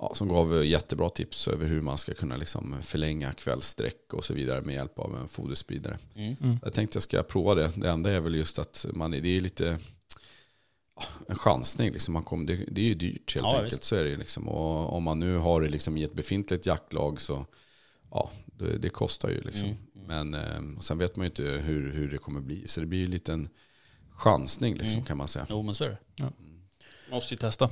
Ja, 0.00 0.12
som 0.14 0.28
gav 0.28 0.64
jättebra 0.64 1.10
tips 1.10 1.48
över 1.48 1.66
hur 1.66 1.80
man 1.80 1.98
ska 1.98 2.14
kunna 2.14 2.36
liksom 2.36 2.76
förlänga 2.82 3.32
kvällssträck 3.32 4.12
och 4.12 4.24
så 4.24 4.34
vidare 4.34 4.62
med 4.62 4.74
hjälp 4.74 4.98
av 4.98 5.16
en 5.16 5.28
foderspridare. 5.28 5.98
Mm. 6.14 6.58
Jag 6.62 6.72
tänkte 6.72 6.96
jag 6.96 7.02
ska 7.02 7.22
prova 7.22 7.54
det. 7.54 7.70
Det 7.76 7.90
enda 7.90 8.10
är 8.10 8.20
väl 8.20 8.34
just 8.34 8.58
att 8.58 8.86
man, 8.94 9.10
det 9.10 9.36
är 9.36 9.40
lite 9.40 9.78
en 11.28 11.36
chansning. 11.36 11.92
Liksom. 11.92 12.14
Man 12.14 12.22
kommer, 12.22 12.44
det, 12.46 12.56
det 12.56 12.80
är 12.80 12.84
ju 12.84 12.94
dyrt 12.94 13.34
helt 13.34 13.46
Ja, 13.46 13.54
enkelt. 13.56 13.72
visst. 13.72 13.84
Så 13.84 13.96
är 13.96 14.04
det 14.04 14.16
liksom. 14.16 14.48
Och 14.48 14.92
om 14.96 15.02
man 15.02 15.20
nu 15.20 15.36
har 15.36 15.60
det 15.60 15.68
liksom 15.68 15.96
i 15.96 16.02
ett 16.02 16.14
befintligt 16.14 16.66
jaktlag 16.66 17.20
så 17.20 17.46
ja, 18.10 18.30
det, 18.58 18.78
det 18.78 18.88
kostar 18.88 19.28
ju. 19.28 19.40
Liksom. 19.40 19.68
Mm, 19.68 19.78
Men 20.06 20.34
eh, 20.34 20.80
sen 20.80 20.98
vet 20.98 21.16
man 21.16 21.24
ju 21.24 21.28
inte 21.30 21.42
hur, 21.42 21.92
hur 21.92 22.10
det 22.10 22.18
kommer 22.18 22.40
bli. 22.40 22.68
Så 22.68 22.80
det 22.80 22.86
blir 22.86 22.98
ju 22.98 23.04
en 23.04 23.10
liten 23.10 23.48
chansning 24.10 24.74
liksom, 24.74 24.92
Mm. 24.92 25.04
kan 25.04 25.16
man 25.16 25.28
säga. 25.28 25.46
Jo 25.50 25.62
men 25.62 25.74
så 25.74 25.84
är 25.84 25.88
det. 26.16 26.32
måste 27.10 27.34
ju 27.34 27.38
testa. 27.38 27.70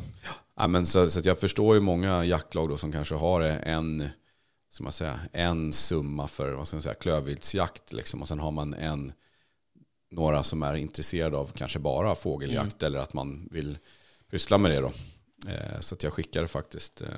Ja, 0.57 0.66
men 0.66 0.87
så, 0.87 1.11
så 1.11 1.18
att 1.18 1.24
jag 1.24 1.39
förstår 1.39 1.74
ju 1.74 1.80
många 1.80 2.24
jaktlag 2.24 2.68
då 2.68 2.76
som 2.76 2.93
kanske 2.93 3.14
har 3.14 3.41
en, 3.43 4.09
ska 4.70 4.85
man 4.85 4.93
säga, 4.93 5.20
en 5.33 5.72
summa 5.72 6.26
för 6.28 6.53
vad 6.53 6.66
ska 6.68 6.76
man 6.76 6.83
säga, 6.83 6.95
klövviltsjakt. 6.95 7.93
Liksom, 7.93 8.22
och 8.22 8.28
sen 8.28 8.39
har 8.41 8.51
man 8.51 8.74
en 8.74 9.12
några 10.11 10.43
som 10.43 10.62
är 10.62 10.74
intresserade 10.74 11.37
av 11.37 11.53
kanske 11.55 11.78
bara 11.78 12.14
fågeljakt 12.14 12.83
eller 12.83 12.99
att 12.99 13.14
man 13.14 13.49
vill 13.51 13.78
pyssla 14.30 14.59
med 14.59 14.70
det 14.70 14.80
då. 14.80 14.93
Eh, 15.51 15.80
så 15.80 15.95
att 15.95 16.03
jag 16.03 16.12
skickade 16.12 16.49
faktiskt 16.49 17.01
eh, 17.01 17.09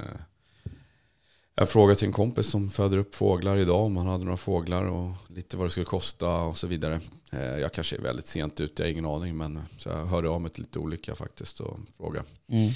en 1.56 1.66
fråga 1.66 1.94
till 1.94 2.06
en 2.06 2.12
kompis 2.12 2.46
som 2.46 2.70
föder 2.70 2.96
upp 2.98 3.14
fåglar 3.14 3.56
idag 3.56 3.82
om 3.84 3.96
han 3.96 4.06
hade 4.06 4.24
några 4.24 4.36
fåglar 4.36 4.84
och 4.84 5.12
lite 5.28 5.56
vad 5.56 5.66
det 5.66 5.70
skulle 5.70 5.86
kosta 5.86 6.36
och 6.42 6.56
så 6.58 6.66
vidare. 6.66 7.00
Eh, 7.32 7.58
jag 7.58 7.72
kanske 7.72 7.96
är 7.96 8.00
väldigt 8.00 8.26
sent 8.26 8.60
ute, 8.60 8.82
jag 8.82 8.86
har 8.86 8.92
ingen 8.92 9.06
aning 9.06 9.36
men 9.36 9.62
så 9.78 9.88
jag 9.88 10.06
hörde 10.06 10.28
av 10.28 10.40
mig 10.40 10.50
till 10.50 10.62
lite 10.62 10.78
olika 10.78 11.14
faktiskt 11.14 11.60
och 11.60 11.78
frågade 11.96 12.24
Mm. 12.48 12.70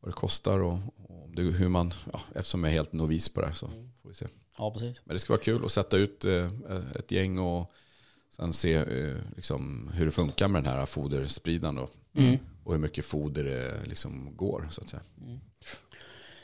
vad 0.00 0.10
det 0.10 0.14
kostar 0.14 0.58
och, 0.58 0.78
hur 1.36 1.68
man, 1.68 1.92
ja, 2.12 2.20
eftersom 2.34 2.64
jag 2.64 2.70
är 2.70 2.74
helt 2.74 2.92
novis 2.92 3.28
på 3.28 3.40
det 3.40 3.46
här 3.46 3.54
så 3.54 3.66
får 4.02 4.08
vi 4.08 4.14
se. 4.14 4.26
Ja, 4.58 4.70
precis. 4.70 5.02
Men 5.04 5.14
det 5.14 5.20
ska 5.20 5.32
vara 5.32 5.42
kul 5.42 5.64
att 5.64 5.72
sätta 5.72 5.96
ut 5.96 6.24
eh, 6.24 6.50
ett 6.94 7.10
gäng 7.10 7.38
och 7.38 7.72
sen 8.36 8.52
se 8.52 8.74
eh, 8.74 9.16
liksom, 9.36 9.90
hur 9.94 10.04
det 10.04 10.10
funkar 10.10 10.48
med 10.48 10.64
den 10.64 10.72
här 10.72 10.86
foderspridan 10.86 11.74
då. 11.74 11.88
Mm. 12.14 12.38
Och 12.64 12.72
hur 12.72 12.80
mycket 12.80 13.04
foder 13.04 13.44
det 13.44 13.74
liksom 13.84 14.36
går 14.36 14.68
så 14.70 14.80
att 14.80 14.88
säga. 14.88 15.02
Jag 15.26 15.40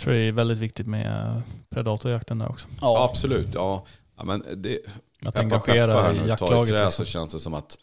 tror 0.05 0.15
det 0.15 0.21
är 0.21 0.33
väldigt 0.33 0.59
viktigt 0.59 0.87
med 0.87 1.43
predatorjakten 1.71 2.39
där 2.39 2.49
också. 2.49 2.69
Ja, 2.81 3.09
Absolut, 3.11 3.55
ja. 3.55 3.87
ja 4.17 4.25
men 4.25 4.45
det, 4.57 4.79
Att 5.27 5.35
Peppa 5.35 5.41
engagera 5.41 6.13
i 6.13 6.29
jaktlaget. 6.29 6.69
trä 6.69 6.85
liksom. 6.85 7.05
så 7.05 7.11
känns 7.11 7.33
det 7.33 7.41
som 7.41 7.55
att 7.55 7.79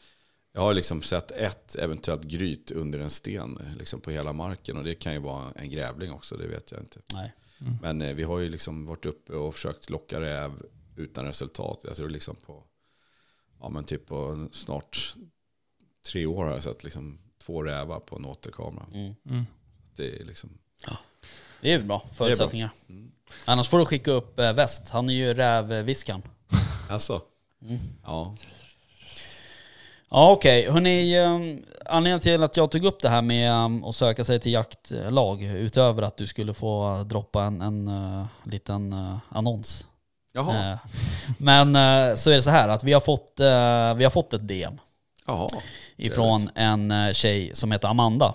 jag 0.54 0.62
har 0.62 0.74
liksom 0.74 1.02
sett 1.02 1.32
ett 1.32 1.76
eventuellt 1.76 2.24
gryt 2.24 2.72
under 2.72 3.00
en 3.00 3.10
sten 3.10 3.60
liksom 3.78 4.02
på 4.02 4.12
hela 4.12 4.34
marken. 4.34 4.78
Och 4.78 4.84
det 4.84 4.96
kan 4.96 5.14
ju 5.14 5.20
vara 5.20 5.52
en 5.56 5.70
grävling 5.70 6.12
också, 6.12 6.38
det 6.38 6.48
vet 6.48 6.72
jag 6.72 6.80
inte. 6.80 7.00
nej. 7.14 7.34
Men 7.82 8.02
eh, 8.02 8.14
vi 8.14 8.24
har 8.24 8.40
ju 8.40 8.50
liksom 8.50 8.86
varit 8.86 9.06
uppe 9.06 9.34
och 9.34 9.54
försökt 9.54 9.90
locka 9.90 10.22
räv 10.22 10.52
utan 10.96 11.26
resultat. 11.26 11.80
Jag 11.84 11.96
tror 11.96 12.10
liksom 12.10 12.36
på, 12.36 12.64
ja 13.60 13.70
men 13.70 13.84
typ 13.84 14.06
på 14.06 14.48
snart 14.52 15.16
tre 16.12 16.26
år 16.26 16.46
har 16.46 16.52
jag 16.52 16.64
sett 16.64 16.84
liksom 16.84 17.20
två 17.44 17.64
rävar 17.64 18.00
på 18.00 18.16
en 18.16 18.26
återkamera. 18.26 18.86
Mm. 18.94 19.14
Mm. 19.26 19.46
Det 19.96 20.20
är 20.20 20.26
liksom, 20.26 20.50
Det 21.62 21.74
är 21.74 21.80
bra 21.80 22.04
förutsättningar. 22.14 22.70
Annars 23.46 23.70
får 23.70 23.80
du 23.80 23.86
skicka 23.86 24.12
upp 24.12 24.40
eh, 24.40 24.54
väst. 24.54 24.90
Han 24.90 25.10
är 25.10 25.14
ju 25.14 25.34
rävviskaren. 25.34 26.22
alltså, 26.90 27.22
Mm. 27.64 27.80
ja. 28.06 28.36
Ja 30.10 30.32
okej, 30.32 30.72
hörni. 30.72 31.20
Um, 31.20 31.64
anledningen 31.86 32.20
till 32.20 32.44
att 32.44 32.58
jag 32.58 32.72
tog 32.72 32.86
upp 32.86 33.02
det 33.02 33.10
här 33.10 33.22
med 33.22 33.54
um, 33.54 33.84
att 33.84 33.96
söka 33.96 34.24
sig 34.26 34.40
till 34.40 34.52
jaktlag 34.52 35.44
utöver 35.44 36.02
att 36.04 36.18
du 36.18 36.28
skulle 36.28 36.54
få 36.54 37.04
droppa 37.06 37.44
en, 37.44 37.62
en 37.62 37.88
uh, 37.88 38.26
liten 38.44 38.94
uh, 38.94 39.18
annons. 39.30 39.88
Jaha, 40.34 40.72
Eh, 40.72 40.78
men 41.38 41.68
så 42.18 42.30
är 42.30 42.36
det 42.36 42.42
så 42.42 42.50
här 42.50 42.68
att 42.70 42.84
vi 42.84 42.94
har 42.94 43.00
fått, 43.00 43.34
vi 43.98 44.04
har 44.04 44.10
fått 44.10 44.34
ett 44.34 44.48
DM 44.48 44.80
jaha. 45.28 45.48
ifrån 45.98 46.50
en 46.56 47.14
tjej 47.14 47.52
som 47.54 47.72
heter 47.72 47.88
Amanda. 47.88 48.34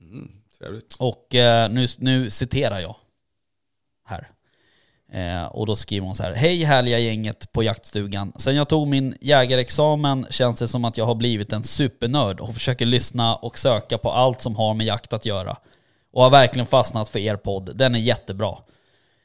Mm, 0.00 0.30
trevligt. 0.60 0.96
Och 0.98 1.34
eh, 1.34 1.70
nu, 1.70 1.86
nu 1.98 2.30
citerar 2.30 2.80
jag 2.80 2.96
här. 4.04 4.28
Eh, 5.12 5.44
och 5.44 5.66
då 5.66 5.76
skriver 5.76 6.06
hon 6.06 6.14
så 6.14 6.22
här. 6.22 6.34
Hej 6.34 6.64
härliga 6.64 6.98
gänget 6.98 7.52
på 7.52 7.62
jaktstugan. 7.62 8.32
Sen 8.36 8.56
jag 8.56 8.68
tog 8.68 8.88
min 8.88 9.14
jägarexamen 9.20 10.26
känns 10.30 10.56
det 10.56 10.68
som 10.68 10.84
att 10.84 10.98
jag 10.98 11.04
har 11.04 11.14
blivit 11.14 11.52
en 11.52 11.62
supernörd 11.62 12.40
och 12.40 12.54
försöker 12.54 12.86
lyssna 12.86 13.36
och 13.36 13.58
söka 13.58 13.98
på 13.98 14.10
allt 14.12 14.40
som 14.40 14.56
har 14.56 14.74
med 14.74 14.86
jakt 14.86 15.12
att 15.12 15.26
göra. 15.26 15.56
Och 16.12 16.22
har 16.22 16.30
verkligen 16.30 16.66
fastnat 16.66 17.08
för 17.08 17.18
er 17.18 17.36
podd. 17.36 17.76
Den 17.76 17.94
är 17.94 17.98
jättebra. 17.98 18.58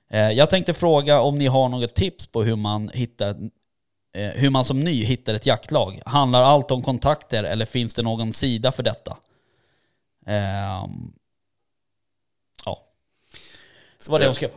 Eh, 0.10 0.32
jag 0.32 0.50
tänkte 0.50 0.74
fråga 0.74 1.22
om 1.22 1.36
ni 1.36 1.48
har 1.48 1.70
något 1.70 1.96
tips 1.96 2.28
på 2.28 2.44
hur 2.44 2.56
man 2.56 2.90
hittar 2.94 3.30
eh, 4.16 4.30
hur 4.30 4.50
man 4.50 4.66
som 4.66 4.80
ny 4.80 5.04
hittar 5.04 5.34
ett 5.34 5.46
jaktlag. 5.46 6.00
Handlar 6.06 6.44
allt 6.44 6.72
om 6.72 6.82
kontakter 6.82 7.44
eller 7.44 7.66
finns 7.66 7.96
det 7.96 8.02
någon 8.02 8.34
sida 8.34 8.72
för 8.72 8.84
detta? 8.84 9.18
Ehm, 10.26 11.14
Ja. 14.04 14.06
Det 14.06 14.12
var 14.12 14.20
det 14.20 14.26
hon 14.26 14.36
skrev. 14.36 14.50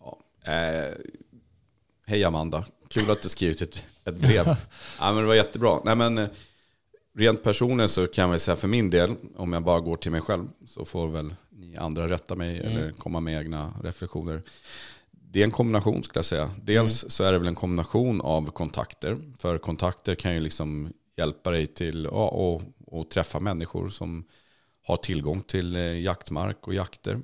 Ja. 0.00 0.18
Eh, 0.52 0.94
hej 2.06 2.24
Amanda, 2.24 2.64
kul 2.88 3.10
att 3.10 3.22
du 3.22 3.28
skrivit 3.28 3.62
ett, 3.62 3.84
ett 4.04 4.16
brev. 4.16 4.46
ja, 4.98 5.12
men 5.12 5.16
det 5.16 5.26
var 5.26 5.34
jättebra. 5.34 5.80
Nej, 5.84 5.96
men, 5.96 6.18
eh, 6.18 6.28
rent 7.16 7.42
personligen 7.42 7.88
så 7.88 8.06
kan 8.06 8.30
jag 8.30 8.40
säga 8.40 8.56
för 8.56 8.68
min 8.68 8.90
del, 8.90 9.14
om 9.36 9.52
jag 9.52 9.62
bara 9.62 9.80
går 9.80 9.96
till 9.96 10.12
mig 10.12 10.20
själv, 10.20 10.48
så 10.66 10.84
får 10.84 11.08
väl 11.08 11.34
ni 11.50 11.76
andra 11.76 12.08
rätta 12.08 12.36
mig 12.36 12.58
eller 12.58 12.92
komma 12.92 13.20
med 13.20 13.40
egna 13.40 13.74
reflektioner. 13.82 14.42
Det 15.10 15.40
är 15.40 15.44
en 15.44 15.50
kombination 15.50 16.02
skulle 16.02 16.18
jag 16.18 16.24
säga. 16.24 16.50
Dels 16.62 17.04
så 17.08 17.24
är 17.24 17.32
det 17.32 17.38
väl 17.38 17.48
en 17.48 17.54
kombination 17.54 18.20
av 18.20 18.50
kontakter. 18.50 19.18
För 19.38 19.58
kontakter 19.58 20.14
kan 20.14 20.34
ju 20.34 20.40
liksom 20.40 20.92
hjälpa 21.16 21.50
dig 21.50 21.66
till 21.66 22.04
ja, 22.04 22.28
och, 22.28 22.62
och 22.86 23.10
träffa 23.10 23.40
människor 23.40 23.88
som 23.88 24.24
har 24.82 24.96
tillgång 24.96 25.42
till 25.42 25.76
eh, 25.76 26.00
jaktmark 26.00 26.68
och 26.68 26.74
jakter. 26.74 27.20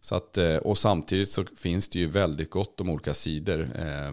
Så 0.00 0.14
att, 0.14 0.38
eh, 0.38 0.56
och 0.56 0.78
samtidigt 0.78 1.28
så 1.28 1.44
finns 1.56 1.88
det 1.88 1.98
ju 1.98 2.06
väldigt 2.06 2.50
gott 2.50 2.80
om 2.80 2.90
olika 2.90 3.14
sidor. 3.14 3.68
Eh, 3.78 4.12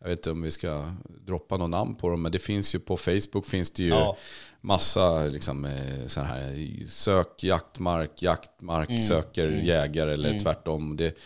Jag 0.00 0.08
vet 0.08 0.18
inte 0.18 0.30
om 0.30 0.42
vi 0.42 0.50
ska 0.50 0.90
droppa 1.26 1.56
någon 1.56 1.70
namn 1.70 1.94
på 1.94 2.08
dem, 2.08 2.22
men 2.22 2.32
det 2.32 2.38
finns 2.38 2.74
ju 2.74 2.78
på 2.78 2.96
Facebook 2.96 3.46
finns 3.46 3.70
det 3.70 3.82
ju 3.82 3.88
Ja. 3.88 4.16
massa 4.60 5.24
liksom, 5.26 5.64
eh, 5.64 6.06
sån 6.06 6.24
här 6.24 6.84
sök 6.88 7.44
jaktmark, 7.44 8.22
jaktmark 8.22 8.88
Mm. 8.90 9.00
söker 9.02 9.48
jägare 9.50 10.12
eller 10.12 10.38
tvärtom. 10.38 10.96
Det, 10.96 11.18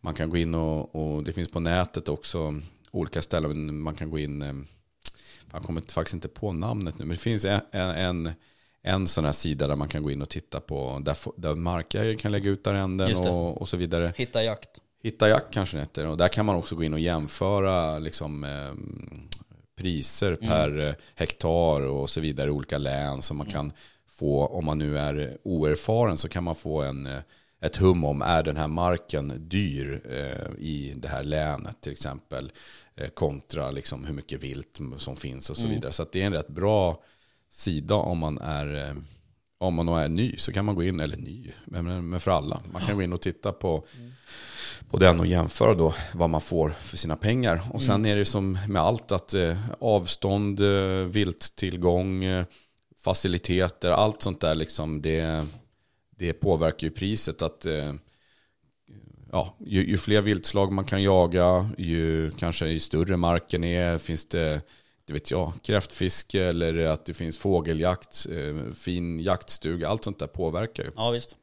man 0.00 0.14
kan 0.14 0.30
gå 0.30 0.36
in 0.36 0.54
och, 0.54 0.94
och 0.94 1.24
det 1.24 1.32
finns 1.32 1.48
på 1.50 1.60
nätet 1.60 2.08
också 2.08 2.60
olika 2.90 3.22
ställen 3.22 3.80
man 3.80 3.94
kan 3.94 4.10
gå 4.10 4.18
in. 4.18 4.66
Jag 5.52 5.62
kommer 5.62 5.82
faktiskt 5.92 6.14
inte 6.14 6.28
på 6.28 6.52
namnet 6.52 6.98
nu, 6.98 7.04
men 7.04 7.16
det 7.16 7.22
finns 7.22 7.44
en, 7.44 7.60
en, 7.72 8.30
en, 8.86 9.06
sån 9.06 9.24
här 9.24 9.32
sida 9.32 9.66
där 9.66 9.76
man 9.76 9.88
kan 9.88 10.02
gå 10.02 10.10
in 10.10 10.22
och 10.22 10.28
titta 10.28 10.60
på 10.60 11.02
där, 11.04 11.16
där 11.36 11.54
markägare 11.54 12.14
kan 12.14 12.32
lägga 12.32 12.50
ut 12.50 12.66
arrenden 12.66 13.16
och, 13.16 13.60
och 13.60 13.68
så 13.68 13.76
vidare. 13.76 14.12
Hitta 14.16 14.42
jakt. 14.42 14.70
Hitta 15.02 15.28
jakt 15.28 15.54
kanske 15.54 15.76
det 15.76 15.80
heter. 15.80 16.06
Och 16.06 16.16
där 16.16 16.28
kan 16.28 16.46
man 16.46 16.56
också 16.56 16.76
gå 16.76 16.82
in 16.82 16.94
och 16.94 17.00
jämföra 17.00 17.98
liksom, 17.98 18.44
eh, 18.44 18.72
priser 19.76 20.36
per 20.36 20.80
eh, 20.88 20.94
hektar 21.14 21.80
och 21.80 22.10
så 22.10 22.20
vidare 22.20 22.48
i 22.48 22.50
olika 22.50 22.78
län. 22.78 23.22
Så 23.22 23.34
man 23.34 23.46
kan 23.46 23.72
få, 24.08 24.46
om 24.46 24.64
man 24.64 24.78
nu 24.78 24.98
är 24.98 25.38
oerfaren 25.42 26.16
så 26.16 26.28
kan 26.28 26.44
man 26.44 26.54
få 26.54 26.82
en, 26.82 27.06
eh, 27.06 27.20
ett 27.60 27.76
hum 27.76 28.04
om 28.04 28.22
är 28.22 28.42
den 28.42 28.56
här 28.56 28.68
marken 28.68 29.48
dyr 29.48 30.00
eh, 30.10 30.64
i 30.64 30.94
det 30.96 31.08
här 31.08 31.22
länet 31.22 31.80
till 31.80 31.92
exempel. 31.92 32.52
Eh, 32.96 33.08
kontra 33.08 33.70
liksom, 33.70 34.04
hur 34.04 34.14
mycket 34.14 34.42
vilt 34.42 34.80
som 34.96 35.16
finns 35.16 35.50
och 35.50 35.56
så 35.56 35.68
vidare. 35.68 35.92
Så 35.92 36.06
det 36.12 36.22
är 36.22 36.26
en 36.26 36.32
rätt 36.32 36.48
bra 36.48 37.02
sida 37.50 37.94
om 37.94 38.18
man 38.18 38.38
är 38.38 38.88
eh, 38.88 38.94
om 39.58 39.74
man 39.74 39.88
är 39.88 40.08
ny 40.08 40.36
så 40.36 40.52
kan 40.52 40.64
man 40.64 40.74
gå 40.74 40.82
in, 40.82 41.00
eller 41.00 41.16
ny, 41.16 41.52
men 41.64 42.20
för 42.20 42.30
alla. 42.30 42.60
Man 42.72 42.82
kan 42.82 42.96
gå 42.96 43.02
in 43.02 43.12
och 43.12 43.20
titta 43.20 43.52
på, 43.52 43.84
på 44.90 44.96
den 44.96 45.20
och 45.20 45.26
jämföra 45.26 45.74
då 45.74 45.94
vad 46.14 46.30
man 46.30 46.40
får 46.40 46.68
för 46.70 46.96
sina 46.96 47.16
pengar. 47.16 47.60
Och 47.72 47.82
sen 47.82 48.06
är 48.06 48.16
det 48.16 48.24
som 48.24 48.58
med 48.68 48.82
allt 48.82 49.12
att 49.12 49.34
eh, 49.34 49.58
avstånd, 49.80 50.60
eh, 50.60 51.06
vilttillgång, 51.06 52.24
eh, 52.24 52.44
faciliteter, 52.98 53.90
allt 53.90 54.22
sånt 54.22 54.40
där 54.40 54.54
liksom 54.54 55.02
det, 55.02 55.46
det 56.16 56.32
påverkar 56.32 56.86
ju 56.86 56.90
priset. 56.90 57.42
att 57.42 57.66
ja, 59.32 59.56
ju, 59.66 59.86
ju 59.86 59.98
fler 59.98 60.22
viltslag 60.22 60.72
man 60.72 60.84
kan 60.84 61.02
jaga, 61.02 61.70
ju 61.78 62.30
kanske 62.30 62.68
ju 62.68 62.80
större 62.80 63.16
marken 63.16 63.64
är, 63.64 63.98
finns 63.98 64.26
det 64.26 64.62
det 65.06 65.12
vet 65.12 65.30
jag, 65.30 65.52
kräftfiske 65.62 66.44
eller 66.44 66.86
att 66.86 67.04
det 67.04 67.14
finns 67.14 67.38
fågeljakt, 67.38 68.26
eh, 68.30 68.72
fin 68.74 69.20
jaktstuga, 69.20 69.88
allt 69.88 70.04
sånt 70.04 70.18
där 70.18 70.26
påverkar 70.26 70.84
ju. 70.84 70.90
Ja 70.96 71.10
visst. 71.10 71.36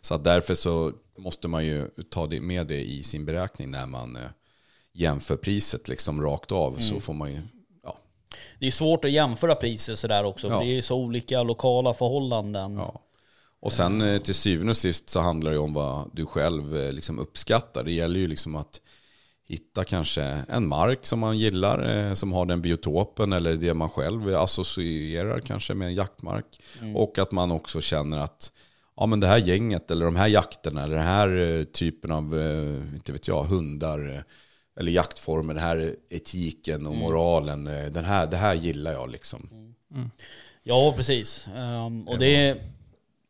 Så 0.00 0.14
att 0.14 0.24
därför 0.24 0.54
så 0.54 0.92
måste 1.18 1.48
man 1.48 1.66
ju 1.66 1.90
ta 2.10 2.26
det 2.26 2.40
med 2.40 2.66
det 2.66 2.84
i 2.84 3.02
sin 3.02 3.24
beräkning 3.24 3.70
när 3.70 3.86
man 3.86 4.16
eh, 4.16 4.22
jämför 4.92 5.36
priset 5.36 5.88
liksom 5.88 6.22
rakt 6.22 6.52
av. 6.52 6.78
Så 6.78 7.00
får 7.00 7.14
man 7.14 7.32
ju, 7.32 7.40
ja, 7.82 7.98
Det 8.58 8.66
är 8.66 8.70
svårt 8.70 9.04
att 9.04 9.10
jämföra 9.10 9.54
priser 9.54 9.94
sådär 9.94 10.24
också. 10.24 10.46
Ja. 10.46 10.52
För 10.58 10.64
det 10.64 10.70
är 10.72 10.74
ju 10.74 10.82
så 10.82 10.96
olika 10.96 11.42
lokala 11.42 11.94
förhållanden. 11.94 12.76
ja. 12.76 13.02
Och 13.60 13.72
sen 13.72 14.02
eh, 14.02 14.22
till 14.22 14.34
syvende 14.34 14.70
och 14.70 14.76
sist 14.76 15.10
så 15.10 15.20
handlar 15.20 15.50
det 15.52 15.58
om 15.58 15.72
vad 15.72 16.10
du 16.12 16.26
själv 16.26 16.92
liksom 16.92 17.18
uppskattar. 17.18 17.84
Det 17.84 17.92
gäller 17.92 18.20
ju 18.20 18.26
liksom 18.28 18.56
att 18.56 18.80
hitta 19.48 19.84
kanske 19.84 20.22
en 20.48 20.68
mark 20.68 21.06
som 21.06 21.18
man 21.18 21.38
gillar, 21.38 21.96
eh, 21.96 22.14
som 22.14 22.32
har 22.32 22.46
den 22.46 22.62
biotopen 22.62 23.32
eller 23.32 23.56
det 23.56 23.74
man 23.74 23.88
själv 23.88 24.36
associerar 24.36 25.40
kanske 25.40 25.74
med 25.74 25.88
en 25.88 25.94
jaktmark. 25.94 26.60
Och 26.94 27.18
att 27.18 27.32
man 27.32 27.50
också 27.50 27.80
känner 27.80 28.18
att 28.18 28.52
ja, 28.96 29.06
men 29.06 29.20
det 29.20 29.26
här 29.26 29.38
gänget 29.38 29.90
eller 29.90 30.04
de 30.04 30.16
här 30.16 30.28
jakterna 30.28 30.82
eller 30.82 30.96
den 30.96 31.06
här 31.06 31.58
eh, 31.58 31.64
typen 31.64 32.12
av, 32.12 32.38
eh, 32.38 32.94
inte 32.94 33.12
vet 33.12 33.28
jag, 33.28 33.44
hundar 33.44 34.24
eller 34.80 34.92
jaktformer, 34.92 35.54
den 35.54 35.62
här 35.62 35.94
etiken 36.08 36.86
och 36.86 36.96
moralen, 36.96 37.66
eh, 37.66 37.86
den 37.86 38.04
här, 38.04 38.26
det 38.26 38.36
här 38.36 38.54
gillar 38.54 38.92
jag 38.92 39.10
liksom. 39.10 39.48
Ja 40.62 40.92
precis. 40.96 41.48
Ehm, 41.56 42.08
och 42.08 42.18
det 42.18 42.56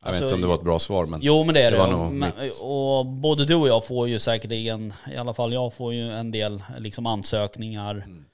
Jag 0.07 0.13
vet 0.13 0.23
inte 0.23 0.35
om 0.35 0.41
det 0.41 0.47
var 0.47 0.55
ett 0.55 0.63
bra 0.63 0.79
svar 0.79 1.07
men 1.07 1.21
Jo 1.23 1.45
men 1.45 1.55
det 1.55 1.63
är 1.63 1.71
det. 1.71 1.77
Det 1.77 1.83
var 1.83 2.11
Men-. 2.11 2.33
Och 2.63 3.07
både 3.07 3.45
du 3.45 3.55
och 3.55 3.69
jag 3.69 3.87
får 3.87 4.09
ju 4.09 4.19
säkerligen, 4.19 4.95
i 5.13 5.17
alla 5.17 5.35
fall 5.35 5.53
jag 5.53 5.75
får 5.75 5.95
ju 5.95 6.13
en 6.13 6.31
del 6.31 6.63
liksom 6.79 7.07
ansökningar. 7.07 7.95
Mm. 7.95 8.25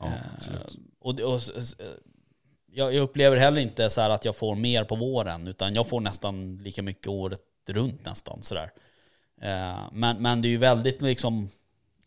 ja, 0.00 0.06
Eh, 0.06 0.58
och, 1.00 1.20
och, 1.20 1.40
jag, 2.72 2.94
jag 2.94 3.02
upplever 3.02 3.36
heller 3.36 3.60
inte 3.60 3.90
så 3.90 4.00
här 4.00 4.10
att 4.10 4.24
jag 4.24 4.36
får 4.36 4.54
mer 4.54 4.84
på 4.84 4.96
våren, 4.96 5.48
utan 5.48 5.74
jag 5.74 5.88
får 5.88 6.00
nästan 6.00 6.56
lika 6.56 6.82
mycket 6.82 7.08
året 7.08 7.40
runt 7.68 8.04
nästan 8.04 8.42
sådär. 8.42 8.70
Eh, 9.42 9.78
men, 9.92 10.22
men 10.22 10.42
det 10.42 10.48
är 10.48 10.50
ju 10.50 10.56
väldigt 10.56 11.02
liksom, 11.02 11.48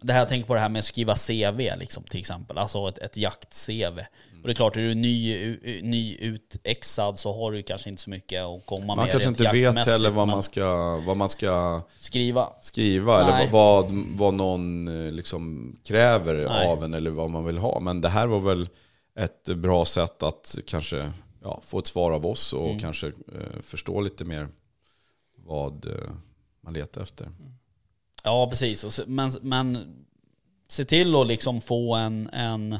det 0.05 0.13
här 0.13 0.19
jag 0.19 0.27
tänker 0.29 0.47
på 0.47 0.53
det 0.53 0.59
här 0.59 0.69
med 0.69 0.79
att 0.79 0.85
skriva 0.85 1.15
CV 1.15 1.59
liksom 1.79 2.03
till 2.03 2.19
exempel, 2.19 2.57
alltså 2.57 2.89
ett, 2.89 2.97
ett 2.97 3.17
jakt-CV. 3.17 3.99
Och 4.41 4.47
det 4.47 4.51
är 4.51 4.55
klart, 4.55 4.77
är 4.77 4.81
du 4.81 4.95
ny, 4.95 5.57
ny 5.81 6.15
utexad 6.17 7.19
så 7.19 7.33
har 7.33 7.51
du 7.51 7.63
kanske 7.63 7.89
inte 7.89 8.01
så 8.01 8.09
mycket 8.09 8.43
att 8.43 8.65
komma 8.65 8.85
Man 8.85 8.97
med. 8.97 9.11
kanske 9.11 9.29
rent 9.29 9.39
inte 9.39 9.51
vet 9.51 9.87
heller 9.87 10.11
vad 10.11 10.27
man 10.27 10.43
ska, 10.43 10.97
vad 11.07 11.17
man 11.17 11.29
ska 11.29 11.81
Skriva. 11.99 12.49
skriva 12.61 13.23
Nej. 13.27 13.41
eller 13.41 13.51
vad, 13.51 13.91
vad 14.17 14.33
någon 14.33 14.87
eh, 15.05 15.11
liksom 15.11 15.75
kräver 15.83 16.33
Nej. 16.49 16.67
av 16.67 16.83
en 16.83 16.93
eller 16.93 17.11
vad 17.11 17.29
man 17.29 17.45
vill 17.45 17.57
ha. 17.57 17.79
Men 17.79 18.01
det 18.01 18.09
här 18.09 18.27
var 18.27 18.39
väl 18.39 18.69
ett 19.19 19.43
bra 19.45 19.85
sätt 19.85 20.23
att 20.23 20.55
kanske 20.67 21.11
ja, 21.43 21.61
få 21.65 21.79
ett 21.79 21.87
svar 21.87 22.11
av 22.11 22.25
oss 22.25 22.53
och 22.53 22.65
Mm. 22.69 22.79
kanske 22.79 23.07
eh, 23.07 23.61
förstå 23.61 24.01
lite 24.01 24.25
mer 24.25 24.47
vad 25.45 25.85
eh, 25.85 25.91
man 26.63 26.73
letar 26.73 27.01
efter. 27.01 27.29
Ja, 28.25 28.49
precis. 28.49 29.01
Men, 29.07 29.31
men 29.41 29.95
se 30.67 30.85
till 30.85 31.15
att 31.15 31.27
liksom 31.27 31.61
få 31.61 31.95
en... 31.95 32.29
en 32.29 32.79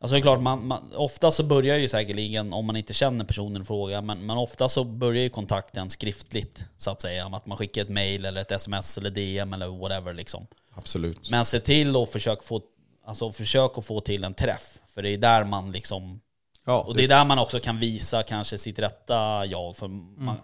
alltså 0.00 0.14
det 0.14 0.18
är 0.18 0.22
klart, 0.22 0.40
man, 0.40 0.66
man, 0.66 0.92
ofta 0.94 1.30
så 1.30 1.42
börjar 1.42 1.76
ju 1.76 1.88
säkerligen, 1.88 2.52
om 2.52 2.66
man 2.66 2.76
inte 2.76 2.94
känner 2.94 3.24
personen 3.24 3.62
i 3.62 3.64
fråga, 3.64 4.02
men, 4.02 4.26
men 4.26 4.36
ofta 4.36 4.68
så 4.68 4.84
börjar 4.84 5.22
ju 5.22 5.28
kontakten 5.28 5.90
skriftligt, 5.90 6.64
så 6.76 6.90
att 6.90 7.00
säga. 7.00 7.26
Att 7.26 7.46
man 7.46 7.58
skickar 7.58 7.82
ett 7.82 7.88
mail 7.88 8.24
eller 8.24 8.40
ett 8.40 8.52
sms 8.52 8.98
eller 8.98 9.10
DM 9.10 9.52
eller 9.52 9.66
whatever 9.68 10.14
liksom. 10.14 10.46
Absolut. 10.74 11.30
Men 11.30 11.44
se 11.44 11.60
till 11.60 11.96
att 11.96 12.10
försöka 12.10 12.42
få, 12.42 12.60
alltså 13.04 13.32
försök 13.32 13.78
att 13.78 13.86
få 13.86 14.00
till 14.00 14.24
en 14.24 14.34
träff. 14.34 14.78
För 14.94 15.02
det 15.02 15.10
är 15.10 15.18
där 15.18 15.44
man 15.44 15.72
liksom 15.72 16.20
Ja, 16.66 16.80
och 16.80 16.96
det 16.96 17.04
är 17.04 17.08
där 17.08 17.24
man 17.24 17.38
också 17.38 17.60
kan 17.60 17.78
visa 17.78 18.22
kanske 18.22 18.58
sitt 18.58 18.78
rätta 18.78 19.46
jag. 19.46 19.76
För 19.76 19.88
man, 19.88 20.36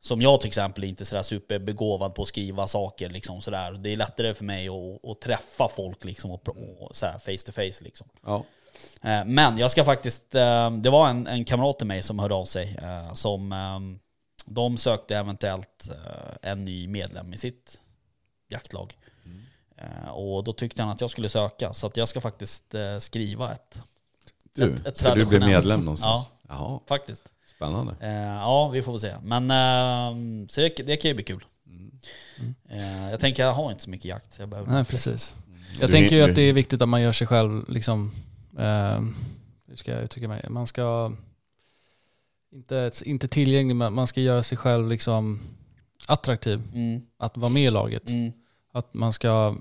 som 0.00 0.22
jag 0.22 0.40
till 0.40 0.48
exempel 0.48 0.84
är 0.84 0.88
inte 0.88 1.04
sådär 1.04 1.22
superbegåvad 1.22 2.14
på 2.14 2.22
att 2.22 2.28
skriva 2.28 2.66
saker. 2.66 3.08
Liksom 3.10 3.40
sådär. 3.42 3.72
Det 3.72 3.90
är 3.90 3.96
lättare 3.96 4.34
för 4.34 4.44
mig 4.44 4.68
att, 4.68 5.04
att 5.10 5.20
träffa 5.20 5.68
folk 5.68 6.04
liksom 6.04 6.30
och, 6.30 6.48
och 6.48 6.96
sådär, 6.96 7.18
face 7.18 7.46
to 7.46 7.52
face. 7.52 7.84
Liksom. 7.84 8.08
ja. 8.26 8.44
Eh, 9.02 9.24
Men 9.24 9.58
jag 9.58 9.70
ska 9.70 9.84
faktiskt, 9.84 10.34
eh, 10.34 10.70
det 10.70 10.90
var 10.90 11.08
en, 11.08 11.26
en 11.26 11.44
kamrat 11.44 11.78
till 11.78 11.86
mig 11.86 12.02
som 12.02 12.18
hörde 12.18 12.34
av 12.34 12.44
sig. 12.44 12.76
eh, 12.82 13.12
Som, 13.12 13.52
eh, 13.52 13.80
de 14.46 14.76
sökte 14.76 15.16
eventuellt 15.16 15.90
en 16.42 16.64
ny 16.64 16.88
medlem 16.88 17.32
i 17.34 17.36
sitt 17.36 17.80
jaktlag. 18.48 18.92
Eh, 19.76 20.08
Och 20.08 20.44
då 20.44 20.52
tyckte 20.52 20.82
han 20.82 20.90
att 20.90 21.00
jag 21.00 21.10
skulle 21.10 21.28
söka. 21.28 21.72
Så 21.72 21.86
att 21.86 21.96
jag 21.96 22.08
ska 22.08 22.20
faktiskt 22.20 22.74
skriva 22.98 23.52
ett. 23.52 23.82
Du, 24.52 24.74
Ett- 24.74 24.86
ett 24.86 24.96
ska 24.98 25.14
du 25.14 25.24
bli 25.26 25.38
medlem 25.40 25.80
någonstans? 25.84 26.26
Jaha, 26.48 26.80
Faktiskt. 26.86 27.24
Spännande. 27.60 27.94
Eh, 28.00 28.10
ja, 28.36 28.68
vi 28.68 28.82
får 28.82 28.92
väl 28.92 29.00
se. 29.00 29.14
Men 29.22 29.50
eh, 29.50 30.46
så 30.48 30.60
det, 30.60 30.68
det 30.86 30.96
kan 30.96 31.08
ju 31.08 31.14
bli 31.14 31.24
kul. 31.24 31.44
Eh, 32.68 33.10
jag 33.10 33.20
tänker, 33.20 33.42
jag 33.42 33.52
har 33.52 33.70
inte 33.70 33.82
så 33.82 33.90
mycket 33.90 34.04
jakt. 34.04 34.32
Så 34.34 34.42
jag 34.42 34.48
behöver 34.48 34.72
Nej, 34.72 34.84
precis. 34.84 35.34
Jag 35.80 35.88
Du- 35.88 35.92
tänker 35.92 36.16
ju 36.16 36.22
du- 36.24 36.30
att 36.30 36.36
det 36.36 36.42
är 36.42 36.52
viktigt 36.52 36.82
att 36.82 36.88
man 36.88 37.02
gör 37.02 37.12
sig 37.12 37.26
själv, 37.26 37.64
liksom, 37.68 38.12
eh, 38.58 39.00
hur 39.66 39.76
ska 39.76 39.90
jag 39.92 40.02
uttrycka 40.04 40.28
mig? 40.28 40.46
Man 40.50 40.66
ska 40.66 41.12
inte, 42.52 42.90
inte 43.04 43.28
tillgänglig, 43.28 43.76
men 43.76 43.92
man 43.92 44.06
ska 44.06 44.20
göra 44.20 44.42
sig 44.42 44.58
själv 44.58 44.88
liksom 44.88 45.40
attraktiv 46.06 46.62
Mm, 46.74 47.02
att 47.18 47.36
vara 47.36 47.52
med 47.52 47.62
i 47.62 47.70
laget. 47.70 48.08
mm, 48.08 48.32
Att 48.72 48.94
man 48.94 49.12
ska 49.12 49.56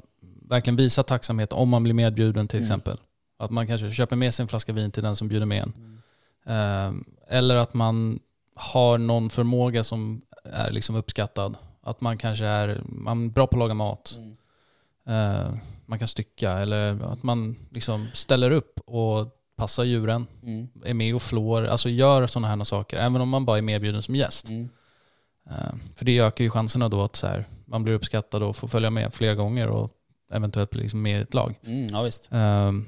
verkligen 0.50 0.76
visa 0.76 1.04
tacksamhet 1.04 1.54
om 1.54 1.70
man 1.70 1.84
blir 1.84 1.94
medbjuden 1.94 2.48
till 2.48 2.58
Mm. 2.60 2.66
exempel. 2.66 2.98
Att 3.38 3.52
man 3.52 3.68
kanske 3.68 3.92
köper 3.92 4.16
med 4.16 4.34
sig 4.34 4.44
en 4.44 4.48
flaska 4.48 4.74
vin 4.74 4.92
till 4.92 5.04
den 5.04 5.16
som 5.16 5.28
bjuder 5.28 5.46
med 5.46 5.64
en. 5.64 5.99
Mm. 6.46 7.06
Eh, 7.28 7.38
eller 7.38 7.56
att 7.56 7.74
man 7.74 8.20
har 8.56 8.98
någon 8.98 9.30
förmåga 9.30 9.84
som 9.84 10.22
är 10.44 10.72
liksom 10.72 10.96
uppskattad. 10.96 11.56
Att 11.82 12.02
man 12.02 12.18
kanske 12.18 12.46
är, 12.46 12.82
man 12.86 13.26
är 13.26 13.30
bra 13.30 13.48
på 13.48 13.56
att 13.56 13.60
laga 13.60 13.74
mat. 13.74 14.18
mm. 14.18 14.36
Eh, 15.06 15.54
man 15.86 16.00
kan 16.00 16.08
stycka 16.08 16.52
eller 16.52 17.04
att 17.14 17.24
man 17.24 17.56
liksom 17.72 18.08
ställer 18.14 18.52
upp 18.52 18.80
och 18.86 19.28
passar 19.56 19.84
djuren. 19.84 20.28
Mm, 20.44 20.68
Är 20.86 20.94
med 20.94 21.16
och 21.16 21.22
flår, 21.22 21.66
alltså 21.68 21.90
gör 21.90 22.28
sådana 22.28 22.48
här 22.56 22.64
saker. 22.64 22.98
Även 22.98 23.22
om 23.22 23.30
man 23.30 23.46
bara 23.46 23.58
är 23.58 23.62
medbjuden 23.62 24.04
som 24.04 24.16
gäst. 24.16 24.50
mm. 24.50 24.70
Eh, 25.50 25.74
för 25.96 26.06
det 26.06 26.20
ökar 26.20 26.44
ju 26.44 26.50
chanserna 26.50 26.90
då 26.90 27.02
att 27.04 27.16
så 27.16 27.28
här, 27.28 27.48
man 27.66 27.84
blir 27.84 27.94
uppskattad 27.94 28.44
och 28.44 28.56
får 28.56 28.68
följa 28.68 28.90
med 28.90 29.14
flera 29.14 29.36
gånger 29.36 29.68
och 29.68 29.92
eventuellt 30.32 30.70
bli 30.70 30.82
liksom 30.82 31.02
med 31.02 31.20
i 31.20 31.22
ett 31.24 31.34
lag. 31.34 31.60
Mm, 31.66 31.88
ja 31.92 32.02
visst. 32.02 32.28
Ehm, 32.32 32.86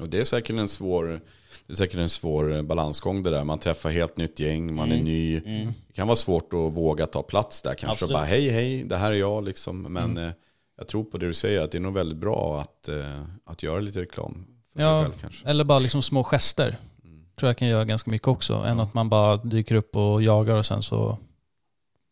Och 0.00 0.08
det 0.08 0.20
är 0.20 0.24
säkert 0.24 0.56
en 0.56 0.68
svår, 0.68 1.20
det 1.68 1.72
är 1.74 1.76
säkert 1.76 1.98
en 1.98 2.08
svår 2.08 2.62
balansgång 2.62 3.22
det 3.22 3.30
där. 3.30 3.44
Man 3.44 3.58
träffar 3.58 3.90
helt 3.90 4.16
nytt 4.16 4.40
gäng, 4.40 4.74
man 4.74 4.88
är 4.90 4.94
Mm. 4.94 5.04
ny. 5.04 5.36
Mm. 5.44 5.72
Det 5.86 5.92
kan 5.94 6.06
vara 6.06 6.16
svårt 6.16 6.52
att 6.52 6.58
våga 6.72 7.06
ta 7.06 7.22
plats 7.22 7.62
där 7.62 7.74
kanske 7.74 7.88
Absolut. 8.04 8.10
och 8.10 8.14
bara 8.20 8.24
hej 8.24 8.48
hej, 8.50 8.84
det 8.84 8.96
här 8.96 9.10
är 9.12 9.16
jag 9.16 9.44
liksom. 9.44 9.82
Men 9.82 10.04
Mm. 10.10 10.24
eh, 10.28 10.32
jag 10.78 10.88
tror 10.88 11.04
på 11.04 11.18
det 11.18 11.26
du 11.26 11.34
säger, 11.34 11.60
att 11.60 11.70
det 11.70 11.78
är 11.78 11.82
nog 11.82 11.94
väldigt 11.94 12.18
bra 12.18 12.60
att, 12.60 12.88
eh, 12.88 13.20
att 13.46 13.62
göra 13.62 13.80
lite 13.80 14.00
reklam 14.00 14.46
för 14.72 14.80
Ja. 14.82 15.02
sig 15.02 15.10
själv 15.10 15.20
kanske. 15.20 15.48
eller 15.48 15.64
bara 15.64 15.78
liksom 15.78 16.02
små 16.02 16.24
gester. 16.24 16.76
Mm. 17.04 17.24
Tror 17.38 17.48
jag 17.48 17.58
kan 17.58 17.68
göra 17.68 17.84
ganska 17.84 18.10
mycket 18.10 18.28
också. 18.28 18.54
Än 18.54 18.80
att 18.80 18.94
man 18.94 19.08
bara 19.08 19.36
dyker 19.36 19.74
upp 19.74 19.96
och 19.96 20.22
jagar 20.22 20.54
och 20.54 20.66
sen 20.66 20.82
så... 20.82 21.18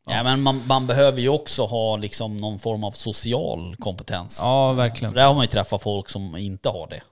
Ja, 0.09 0.23
men 0.23 0.43
man, 0.43 0.63
man 0.69 0.87
behöver 0.87 1.21
ju 1.21 1.29
också 1.29 1.65
ha 1.67 1.97
liksom 1.97 2.37
någon 2.37 2.59
form 2.59 2.85
av 2.85 2.91
social 2.91 3.77
kompetens. 3.79 4.39
Ja, 4.43 4.71
För 4.71 4.77
verkligen. 4.77 5.15
där 5.15 5.27
har 5.27 5.35
man 5.35 5.43
ju 5.45 5.49
träffat 5.49 5.83
folk 5.83 6.09
som 6.09 6.37
inte 6.37 6.69
har 6.69 6.87
det, 6.89 6.97
eh, 6.97 7.03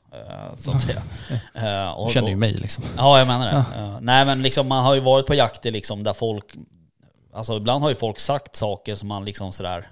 så 0.59 0.71
att 0.71 0.81
säga. 0.81 1.03
Eh, 1.55 1.91
och- 1.91 2.07
Du 2.07 2.13
känner 2.13 2.29
ju 2.29 2.35
och- 2.35 2.39
mig 2.41 2.53
liksom. 2.53 2.85
Ja, 2.97 3.19
jag 3.19 3.27
menar 3.29 3.47
det. 3.47 3.81
Eh, 3.83 3.99
nej, 4.01 4.25
men 4.25 4.43
liksom, 4.43 4.69
man 4.69 4.85
har 4.85 4.95
ju 4.95 5.01
varit 5.01 5.27
på 5.27 5.35
jakter 5.35 5.71
liksom 5.71 6.03
där 6.03 6.13
folk... 6.13 6.45
Alltså 7.33 7.57
ibland 7.57 7.83
har 7.83 7.91
ju 7.91 7.97
folk 7.97 8.19
sagt 8.19 8.57
saker 8.57 8.95
som 8.95 9.09
man 9.09 9.25
liksom 9.25 9.53
sådär... 9.53 9.89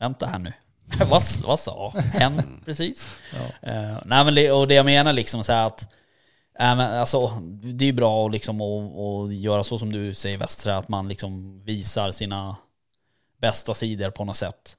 Vänta 0.00 0.26
här 0.26 0.38
nu. 0.38 0.52
vad, 1.10 1.22
vad 1.44 1.60
sa 1.60 1.92
hen 2.12 2.60
precis? 2.64 3.08
Eh, 3.62 3.98
nej, 4.04 4.24
men 4.24 4.34
det, 4.34 4.50
och 4.52 4.68
det 4.68 4.74
jag 4.74 4.86
menar 4.86 5.12
liksom 5.12 5.44
så 5.44 5.52
att... 5.52 5.82
äh, 6.58 6.76
men, 6.76 6.80
alltså, 6.80 7.26
det 7.62 7.84
är 7.84 7.86
ju 7.86 7.92
bra 7.92 8.26
att 8.26 8.32
liksom 8.32 8.60
att 8.60 9.32
göra 9.34 9.64
så 9.64 9.78
som 9.78 9.92
du 9.92 10.14
säger 10.14 10.38
Västra, 10.38 10.76
att 10.76 10.88
man 10.88 11.08
liksom 11.08 11.60
visar 11.60 12.10
sina 12.12 12.56
bästa 13.40 13.74
sidor 13.74 14.10
på 14.10 14.24
något 14.24 14.36
sätt. 14.36 14.76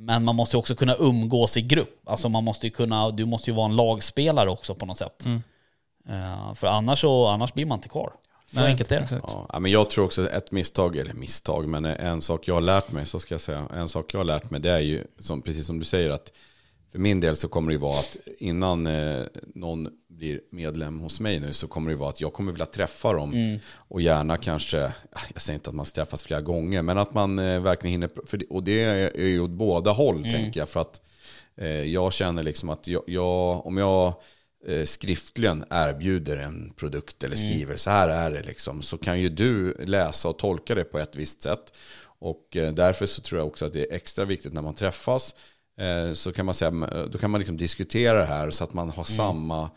Men 0.00 0.24
man 0.24 0.36
måste 0.36 0.56
ju 0.56 0.58
också 0.58 0.74
kunna 0.74 0.96
umgås 0.96 1.56
i 1.56 1.62
grupp. 1.62 2.02
Alltså 2.08 2.28
man 2.28 2.44
måste 2.44 2.66
ju 2.66 2.70
kunna, 2.70 3.10
du 3.10 3.24
måste 3.24 3.50
ju 3.50 3.56
vara 3.56 3.66
en 3.66 3.76
lagspelare 3.76 4.50
också 4.50 4.74
på 4.74 4.86
något 4.86 4.98
sätt. 4.98 5.24
Mm. 5.24 5.42
Eh, 6.08 6.54
för 6.54 6.66
annars, 6.66 7.00
så, 7.00 7.26
annars 7.26 7.54
blir 7.54 7.66
man 7.66 7.78
inte 7.78 7.88
kvar. 7.88 8.12
Så 8.54 8.60
enkelt 8.60 8.92
är 8.92 9.00
det. 9.00 9.20
Ja, 9.52 9.58
men 9.60 9.70
jag 9.70 9.90
tror 9.90 10.04
också 10.04 10.30
ett 10.30 10.50
misstag, 10.50 10.96
eller 10.96 11.14
misstag, 11.14 11.68
men 11.68 11.84
en 11.84 12.20
sak 12.20 12.48
jag 12.48 12.54
har 12.54 12.60
lärt 12.60 12.92
mig, 12.92 13.06
så 13.06 13.20
ska 13.20 13.34
jag 13.34 13.40
säga, 13.40 13.66
en 13.74 13.88
sak 13.88 14.14
jag 14.14 14.20
har 14.20 14.24
lärt 14.24 14.50
mig 14.50 14.60
det 14.60 14.70
är 14.70 14.80
ju, 14.80 15.04
som, 15.18 15.42
precis 15.42 15.66
som 15.66 15.78
du 15.78 15.84
säger, 15.84 16.10
att 16.10 16.32
för 16.92 16.98
min 16.98 17.20
del 17.20 17.36
så 17.36 17.48
kommer 17.48 17.68
det 17.68 17.72
ju 17.72 17.80
vara 17.80 17.98
att 17.98 18.16
innan 18.38 18.86
eh, 18.86 19.24
någon 19.54 19.88
blir 20.20 20.40
medlem 20.50 20.98
hos 21.00 21.20
mig 21.20 21.40
nu 21.40 21.52
så 21.52 21.68
kommer 21.68 21.90
det 21.90 21.96
vara 21.96 22.08
att 22.08 22.20
jag 22.20 22.32
kommer 22.32 22.52
vilja 22.52 22.66
träffa 22.66 23.12
dem 23.12 23.32
Mm. 23.32 23.58
och 23.76 24.00
gärna 24.00 24.36
kanske, 24.36 24.76
jag 25.34 25.42
säger 25.42 25.54
inte 25.54 25.70
att 25.70 25.76
man 25.76 25.86
ska 25.86 25.94
träffas 25.94 26.22
flera 26.22 26.40
gånger, 26.40 26.82
men 26.82 26.98
att 26.98 27.14
man 27.14 27.38
eh, 27.38 27.60
verkligen 27.60 27.92
hinner, 27.92 28.10
för 28.26 28.36
det, 28.36 28.46
och 28.50 28.62
det 28.62 28.82
är 29.16 29.26
ju 29.26 29.40
åt 29.40 29.50
båda 29.50 29.90
håll 29.90 30.22
tänker 30.22 30.60
jag, 30.60 30.68
för 30.68 30.80
att 30.80 31.00
eh, 31.56 31.82
jag 31.82 32.12
känner 32.12 32.42
liksom 32.42 32.68
att 32.70 32.86
jag, 32.86 33.02
jag 33.06 33.66
om 33.66 33.76
jag 33.76 34.14
eh, 34.66 34.84
skriftligen 34.84 35.64
erbjuder 35.70 36.36
en 36.36 36.72
produkt 36.76 37.24
eller 37.24 37.36
skriver 37.36 37.76
så 37.76 37.90
här 37.90 38.08
är 38.08 38.30
det 38.30 38.42
liksom, 38.42 38.82
så 38.82 38.98
kan 38.98 39.20
ju 39.20 39.28
du 39.28 39.74
läsa 39.84 40.28
och 40.28 40.38
tolka 40.38 40.74
det 40.74 40.84
på 40.84 40.98
ett 40.98 41.16
visst 41.16 41.42
sätt. 41.42 41.72
Och 42.18 42.56
eh, 42.56 42.72
därför 42.72 43.06
så 43.06 43.22
tror 43.22 43.40
jag 43.40 43.46
också 43.48 43.66
att 43.66 43.72
det 43.72 43.90
är 43.90 43.96
extra 43.96 44.24
viktigt 44.24 44.52
när 44.52 44.62
man 44.62 44.74
träffas, 44.74 45.34
så 46.14 46.32
kan 46.32 46.46
man 46.46 46.54
säga, 46.54 46.70
då 47.12 47.18
kan 47.18 47.30
man 47.30 47.38
liksom 47.38 47.56
diskutera 47.56 48.18
det 48.18 48.24
här 48.24 48.50
så 48.50 48.64
att 48.64 48.74
man 48.74 48.90
har 48.90 49.04
samma 49.04 49.70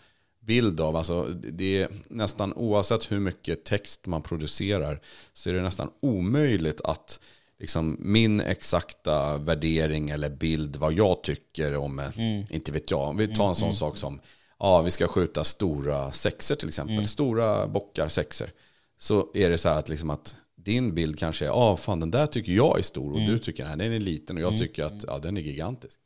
bild 0.46 0.82
av, 0.82 0.96
alltså 0.96 1.24
det 1.34 1.82
är 1.82 1.90
nästan 2.08 2.54
oavsett 2.54 3.12
hur 3.12 3.20
mycket 3.20 3.64
text 3.66 4.06
man 4.06 4.22
producerar 4.22 5.02
så 5.34 5.50
är 5.50 5.54
det 5.54 5.62
nästan 5.62 5.90
omöjligt 6.02 6.82
att 6.82 7.20
liksom 7.60 7.98
min 8.00 8.42
exakta 8.42 9.38
värdering 9.38 10.10
eller 10.10 10.30
bild 10.30 10.76
vad 10.76 10.94
jag 10.94 11.24
tycker 11.24 11.76
om, 11.76 12.00
en- 12.00 12.12
inte 12.50 12.72
vet 12.72 12.92
jag, 12.92 13.02
om 13.10 13.18
vi 13.18 13.36
tar 13.36 13.48
en 13.50 13.56
sån 13.56 13.74
sak 13.74 13.98
som, 13.98 14.20
ja 14.60 14.82
vi 14.82 14.92
ska 14.92 15.08
skjuta 15.08 15.44
stora 15.44 16.12
sexer 16.12 16.56
till 16.56 16.68
exempel, 16.68 16.96
stora 17.08 17.68
bockar 17.68 18.08
sexer. 18.08 18.50
Så 18.98 19.28
är 19.34 19.50
det 19.50 19.58
så 19.58 19.70
här 19.70 19.80
att, 19.80 19.90
liksom 19.90 20.10
att 20.10 20.36
din 20.56 20.96
bild 20.96 21.20
kanske 21.20 21.46
är, 21.46 21.50
ja 21.50 21.78
fan 21.78 22.00
den 22.00 22.12
där 22.12 22.28
tycker 22.28 22.52
jag 22.52 22.80
är 22.80 22.84
stor 22.84 23.14
och 23.14 23.20
du 23.20 23.40
tycker 23.40 23.66
att 23.66 23.78
den 23.80 23.94
är 23.94 24.00
liten 24.00 24.38
och 24.38 24.44
jag 24.44 24.58
tycker 24.58 24.84
att 24.84 25.04
ja, 25.08 25.20
den 25.20 25.38
är 25.38 25.42
gigantisk. 25.42 26.00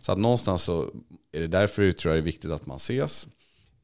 Så 0.00 0.12
att 0.12 0.18
någonstans 0.18 0.62
så 0.62 0.90
är 1.32 1.40
det 1.40 1.46
därför 1.46 1.82
jag 1.82 1.96
tror 1.98 2.14
jag 2.14 2.22
det 2.22 2.22
är 2.22 2.32
viktigt 2.32 2.50
att 2.50 2.66
man 2.66 2.76
ses. 2.76 3.26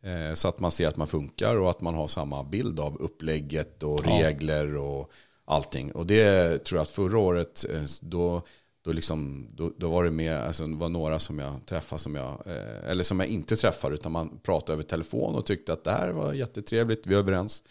Eh, 0.04 0.34
Så 0.34 0.48
att 0.48 0.60
man 0.60 0.70
ser 0.70 0.88
att 0.88 0.96
man 0.96 1.06
funkar 1.06 1.56
och 1.56 1.70
att 1.70 1.80
man 1.80 1.94
har 1.94 2.08
samma 2.08 2.44
bild 2.44 2.80
av 2.80 2.96
upplägget 2.96 3.82
och 3.82 4.04
regler 4.04 4.76
och 4.76 5.10
allting. 5.44 5.92
Och 5.92 6.06
det 6.06 6.58
tror 6.64 6.78
jag 6.78 6.82
att 6.82 6.90
förra 6.90 7.18
året, 7.18 7.64
eh, 7.70 7.82
då, 8.00 8.42
då, 8.84 8.92
liksom, 8.92 9.46
då, 9.52 9.72
då 9.78 9.90
var 9.90 10.04
det 10.04 10.10
med, 10.10 10.36
alltså, 10.40 10.66
det 10.66 10.76
var 10.76 10.88
några 10.88 11.18
som 11.18 11.38
jag 11.38 11.66
träffade 11.66 12.00
som 12.02 12.14
jag, 12.14 12.46
eh, 12.46 12.90
eller 12.90 13.04
som 13.04 13.20
jag 13.20 13.28
inte 13.28 13.56
träffade, 13.56 13.94
utan 13.94 14.12
man 14.12 14.38
pratade 14.42 14.72
över 14.72 14.82
telefon 14.82 15.34
och 15.34 15.46
tyckte 15.46 15.72
att 15.72 15.84
det 15.84 15.90
här 15.90 16.08
var 16.12 16.32
jättetrevligt, 16.32 17.06
vi 17.06 17.14
är 17.14 17.18
överens. 17.18 17.62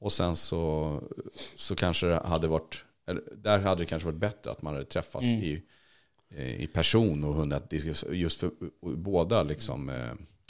Och 0.00 0.12
sen 0.12 0.36
så, 0.36 1.00
så 1.56 1.76
kanske 1.76 2.06
det 2.06 2.20
hade 2.24 2.48
varit, 2.48 2.84
eller, 3.06 3.22
där 3.36 3.58
hade 3.58 3.82
det 3.82 3.86
kanske 3.86 4.06
varit 4.06 4.18
bättre 4.20 4.50
att 4.50 4.62
man 4.62 4.74
hade 4.74 4.86
träffats 4.86 5.24
Mm. 5.24 5.40
i, 5.42 5.62
i 6.36 6.66
person 6.66 7.24
och 7.24 7.34
hunnit 7.34 7.72
just 8.10 8.40
för 8.40 8.50
båda 8.96 9.42
liksom, 9.42 9.90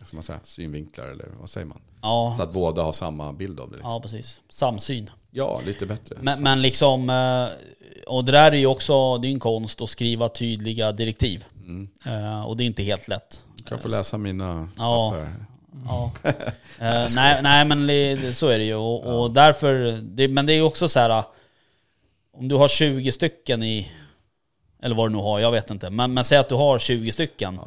ska 0.05 0.16
man 0.16 0.22
säga, 0.22 0.38
synvinklar 0.42 1.05
eller 1.07 1.28
vad 1.40 1.51
säger 1.51 1.66
man? 1.66 1.80
Ja, 2.03 2.34
Så 2.36 2.42
att 2.42 2.53
båda 2.53 2.82
har 2.82 2.92
samma 2.92 3.32
bild 3.32 3.61
av 3.61 3.70
det. 3.70 3.76
Liksom. 3.76 3.90
ja 3.92 4.01
precis. 4.01 4.40
Samsyn. 4.49 5.11
Ja, 5.30 5.61
lite 5.66 5.86
bättre. 5.86 6.16
Men, 6.20 6.42
men 6.42 6.62
liksom, 6.62 7.11
eh, 7.11 7.49
och 8.09 8.24
det 8.24 8.32
där 8.32 8.53
är 8.53 8.57
ju 8.57 8.66
också, 8.66 9.18
det 9.18 9.28
är 9.28 9.30
en 9.32 9.40
konst 9.40 9.80
att 9.80 9.90
skriva 9.90 10.28
tydliga 10.28 10.92
direktiv. 10.92 11.45
Mm. 11.66 11.88
Eh, 12.07 12.42
Och 12.47 12.57
det 12.57 12.64
är 12.64 12.66
inte 12.66 12.82
helt 12.82 13.09
lätt. 13.09 13.45
Du 13.57 13.62
kan 13.62 13.78
få 13.78 13.88
läsa 13.88 14.18
mina 14.18 14.68
Ja. 14.76 15.11
papper. 15.11 15.34
Ja. 15.86 16.12
Eh, 16.80 17.07
nej, 17.14 17.42
nej 17.42 17.64
men 17.64 18.32
så 18.34 18.49
är 18.49 18.59
det 18.59 18.64
ju. 18.64 18.74
Och, 18.74 19.22
och 19.22 19.30
därför, 19.30 20.01
det, 20.03 20.28
men 20.28 20.47
det 20.47 20.53
är 20.53 20.55
ju 20.57 20.62
också 20.62 20.88
så 20.88 21.01
här. 21.01 21.24
Om 22.36 22.49
du 22.49 22.55
har 22.55 22.68
20 22.68 23.12
stycken 23.12 23.62
i, 23.62 23.92
eller 24.82 24.95
vad 24.97 25.11
du 25.11 25.16
nu 25.16 25.22
har, 25.22 25.40
jag 25.40 25.53
vet 25.53 25.70
inte. 25.70 25.90
Men, 25.90 26.14
men 26.14 26.24
säg 26.24 26.38
att 26.38 26.49
du 26.49 26.55
har 26.55 26.78
20 26.78 27.12
stycken. 27.12 27.61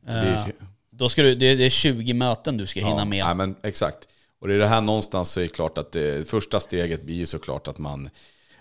Det 0.00 0.20
blir- 0.20 0.54
då 0.96 1.08
ska 1.08 1.22
du, 1.22 1.34
det, 1.34 1.46
är 1.46 1.70
20 1.70 2.14
möten 2.14 2.56
du 2.56 2.66
ska 2.66 2.80
hinna 2.80 3.04
med. 3.04 3.18
Ja, 3.18 3.34
men 3.34 3.56
exakt. 3.62 3.98
Och 4.40 4.48
det 4.48 4.54
är 4.54 4.58
det 4.58 4.68
här 4.68 4.80
någonstans 4.80 5.30
så 5.30 5.40
är 5.40 5.42
det 5.44 5.48
klart 5.48 5.78
att 5.78 5.92
det 5.92 6.28
första 6.28 6.60
steget 6.60 7.02
blir 7.02 7.14
ju 7.14 7.26
såklart 7.26 7.68
att 7.68 7.78
man, 7.78 8.10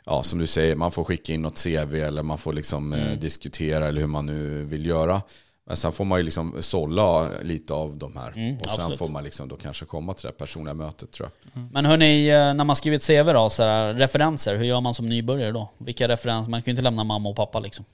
ja 0.05 0.23
som 0.23 0.39
du 0.39 0.47
säger, 0.47 0.75
man 0.75 0.91
får 0.91 1.03
skicka 1.03 1.33
in 1.33 1.41
något 1.41 1.63
CV 1.63 1.95
eller 1.95 2.23
man 2.23 2.37
får 2.37 2.53
liksom 2.53 2.93
Mm. 2.93 3.07
eh, 3.07 3.13
diskutera 3.19 3.87
eller 3.87 4.01
hur 4.01 4.07
man 4.07 4.25
nu 4.25 4.63
vill 4.65 4.85
göra. 4.85 5.21
Men 5.67 5.77
sen 5.77 5.91
får 5.91 6.05
man 6.05 6.19
ju 6.19 6.23
liksom 6.23 6.55
sålla 6.59 7.29
lite 7.41 7.73
av 7.73 7.97
de 7.97 8.15
här. 8.17 8.31
Mm, 8.35 8.55
och 8.55 8.61
sen 8.61 8.73
absolut. 8.79 8.99
får 8.99 9.07
man 9.07 9.23
liksom 9.23 9.47
då 9.47 9.55
kanske 9.55 9.85
komma 9.85 10.13
till 10.13 10.25
det 10.25 10.31
personliga 10.31 10.73
mötet 10.73 11.11
tror 11.11 11.29
jag. 11.53 11.63
Men 11.71 11.85
hörni, 11.85 12.27
eh, 12.27 12.53
när 12.53 12.63
man 12.63 12.75
skriver 12.75 12.97
ett 12.97 13.07
CV 13.07 13.33
då, 13.33 13.49
så 13.49 13.63
här, 13.63 13.93
referenser, 13.93 14.55
hur 14.55 14.65
gör 14.65 14.81
man 14.81 14.93
som 14.93 15.05
nybörjare 15.05 15.51
då? 15.51 15.69
Vilka 15.77 16.07
referenser? 16.07 16.51
Man 16.51 16.61
kan 16.61 16.65
ju 16.65 16.71
inte 16.71 16.83
lämna 16.83 17.03
mamma 17.03 17.29
och 17.29 17.35
pappa 17.35 17.59
liksom. 17.59 17.85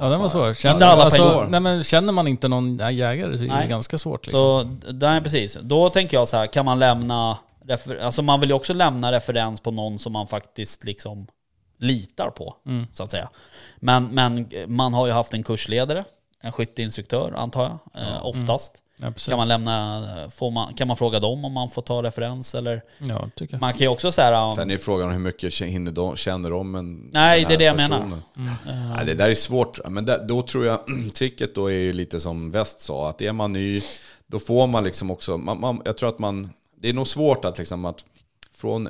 Ja, 0.00 0.08
den 0.08 0.20
var 0.20 0.28
svår. 0.28 0.54
Känner, 0.54 0.74
Inte 0.74 0.86
alla 0.86 1.02
alltså, 1.02 1.46
nej, 1.48 1.60
men 1.60 1.84
känner 1.84 2.12
man 2.12 2.28
inte 2.28 2.48
någon 2.48 2.78
jägare 2.78 3.36
så 3.38 3.44
är 3.44 3.48
det 3.48 3.54
Nej. 3.54 3.68
ganska 3.68 3.98
svårt. 3.98 4.26
Liksom. 4.26 4.38
Så, 4.84 4.92
där, 4.92 5.20
precis. 5.20 5.58
Då 5.62 5.90
tänker 5.90 6.16
jag 6.16 6.28
så 6.28 6.36
här, 6.36 6.46
kan 6.46 6.64
man 6.64 6.78
lämna... 6.78 7.38
Alltså 8.02 8.22
man 8.22 8.40
vill 8.40 8.50
ju 8.50 8.54
också 8.56 8.72
lämna 8.74 9.12
referens 9.12 9.60
på 9.60 9.70
någon 9.70 9.98
som 9.98 10.12
man 10.12 10.26
faktiskt 10.26 10.84
liksom 10.84 11.26
litar 11.78 12.30
på, 12.30 12.56
Mm. 12.66 12.86
så 12.92 13.02
att 13.02 13.10
säga. 13.10 13.28
Men, 13.76 14.04
men 14.06 14.48
man 14.66 14.94
har 14.94 15.06
ju 15.06 15.12
haft 15.12 15.34
en 15.34 15.42
kursledare, 15.42 16.04
en 16.40 16.52
skytteinstruktör 16.52 17.32
antar 17.36 17.62
jag, 17.62 18.02
eh, 18.02 18.26
oftast. 18.26 18.72
Ja. 18.96 19.12
Kan 19.12 19.36
man 19.36 19.48
lämna, 19.48 20.30
får 20.34 20.50
man, 20.50 20.74
kan 20.74 20.88
man 20.88 20.96
fråga 20.96 21.20
dem 21.20 21.44
om 21.44 21.52
man 21.52 21.70
får 21.70 21.82
ta 21.82 22.02
referens 22.02 22.54
eller? 22.54 22.82
Ja, 22.98 23.28
tycker 23.34 23.54
jag. 23.54 23.60
Man 23.60 23.72
kan 23.72 23.80
ju 23.80 23.88
också 23.88 24.12
säga... 24.12 24.54
Sen 24.54 24.70
är 24.70 24.76
frågan 24.78 25.10
hur 25.12 25.18
mycket 25.18 25.60
hinner 25.60 25.92
de, 25.92 26.16
känner 26.16 26.50
de 26.50 26.74
en 26.74 27.10
Nej, 27.12 27.40
den 27.40 27.48
det 27.48 27.54
är 27.54 27.58
det 27.58 27.64
jag 27.64 27.76
menar. 27.76 27.98
personen. 27.98 28.22
eh, 28.68 28.96
Nej, 28.96 29.06
det 29.06 29.14
där 29.14 29.30
är 29.30 29.34
svårt. 29.34 29.78
Men 29.88 30.04
där, 30.04 30.24
då 30.28 30.42
tror 30.42 30.66
jag, 30.66 30.80
tricket 31.14 31.54
då 31.54 31.66
är 31.66 31.74
ju 31.74 31.92
lite 31.92 32.20
som 32.20 32.50
West 32.50 32.80
sa, 32.80 33.08
att 33.08 33.22
är 33.22 33.32
man 33.32 33.52
ny, 33.52 33.80
då 34.26 34.38
får 34.38 34.66
man 34.66 34.84
liksom 34.84 35.10
också, 35.10 35.38
man, 35.38 35.60
man, 35.60 35.82
jag 35.84 35.96
tror 35.98 36.08
att 36.08 36.18
man, 36.18 36.50
det 36.80 36.88
är 36.88 36.92
nog 36.92 37.08
svårt 37.08 37.44
att 37.44 37.58
liksom 37.58 37.84
att 37.84 38.06
från, 38.56 38.88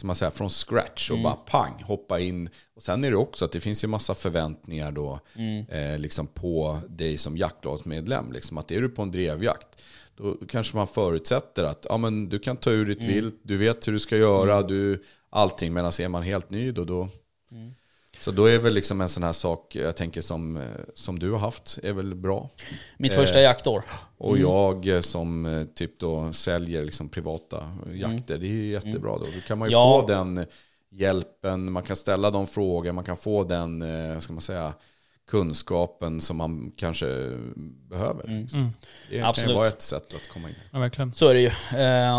som 0.00 0.06
man 0.06 0.16
säger, 0.16 0.30
från 0.30 0.50
scratch 0.50 1.10
och 1.10 1.18
bara 1.18 1.36
pang, 1.36 1.82
hoppa 1.82 2.20
in. 2.20 2.48
Och 2.76 2.82
sen 2.82 3.04
är 3.04 3.10
det 3.10 3.16
också 3.16 3.44
att 3.44 3.52
det 3.52 3.60
finns 3.60 3.84
ju 3.84 3.88
massa 3.88 4.14
förväntningar 4.14 4.92
då, 4.92 5.20
eh, 5.68 5.98
liksom 5.98 6.26
på 6.26 6.78
dig 6.88 7.18
som 7.18 7.36
jaktlagsmedlem. 7.36 8.32
Liksom 8.32 8.58
att 8.58 8.70
är 8.70 8.82
du 8.82 8.88
på 8.88 9.02
en 9.02 9.10
drevjakt, 9.10 9.68
då 10.16 10.36
kanske 10.48 10.76
man 10.76 10.86
förutsätter 10.86 11.64
att 11.64 11.86
ja, 11.88 11.96
men 11.96 12.28
du 12.28 12.38
kan 12.38 12.56
ta 12.56 12.70
ur 12.70 12.86
ditt 12.86 13.02
vilt, 13.02 13.40
du 13.42 13.56
vet 13.56 13.88
hur 13.88 13.92
du 13.92 13.98
ska 13.98 14.16
göra, 14.16 14.62
du, 14.62 15.02
allting. 15.30 15.72
Medan 15.72 15.92
är 16.00 16.08
man 16.08 16.22
helt 16.22 16.50
ny 16.50 16.72
då, 16.72 16.84
då 16.84 17.08
så 18.20 18.30
då 18.30 18.44
är 18.46 18.58
väl 18.58 18.74
liksom 18.74 19.00
en 19.00 19.08
sån 19.08 19.22
här 19.22 19.32
sak, 19.32 19.74
jag 19.74 19.96
tänker 19.96 20.20
som, 20.20 20.56
eh, 20.56 20.62
som 20.94 21.18
du 21.18 21.30
har 21.32 21.38
haft, 21.38 21.78
är 21.82 21.92
väl 21.92 22.14
bra. 22.14 22.48
Mitt 22.98 23.12
första 23.14 23.38
eh, 23.38 23.44
jaktår. 23.44 23.82
Och 24.18 24.38
jag 24.38 24.86
eh, 24.86 25.00
som 25.00 25.46
eh, 25.46 25.64
typ 25.64 25.98
då 25.98 26.32
säljer 26.32 26.84
liksom 26.84 27.08
privata 27.08 27.70
jakter, 27.92 28.38
det 28.38 28.46
är 28.46 28.50
ju 28.50 28.66
jättebra 28.70 29.12
då. 29.18 29.24
Då 29.24 29.40
kan 29.46 29.58
man 29.58 29.68
ju 29.68 29.72
Ja. 29.72 30.00
få 30.00 30.06
den 30.06 30.46
hjälpen, 30.90 31.72
man 31.72 31.82
kan 31.82 31.96
ställa 31.96 32.30
de 32.30 32.46
frågor, 32.46 32.92
man 32.92 33.04
kan 33.04 33.16
få 33.16 33.44
den, 33.44 33.84
ska 34.22 34.32
man 34.32 34.42
säga, 34.42 34.72
kunskapen 35.30 36.20
som 36.20 36.36
man 36.36 36.72
kanske 36.76 37.06
behöver. 37.90 38.40
liksom. 38.40 38.60
Mm. 38.60 38.72
Det 39.10 39.18
kan 39.18 39.26
Absolut. 39.28 39.50
ju 39.50 39.54
vara 39.54 39.68
ett 39.68 39.82
sätt 39.82 40.14
att 40.14 40.28
komma 40.28 40.48
in. 40.48 40.54
Ja, 40.70 40.78
verkligen. 40.78 41.14
Så 41.14 41.28
är 41.28 41.34
det 41.34 41.40
ju. 41.40 41.50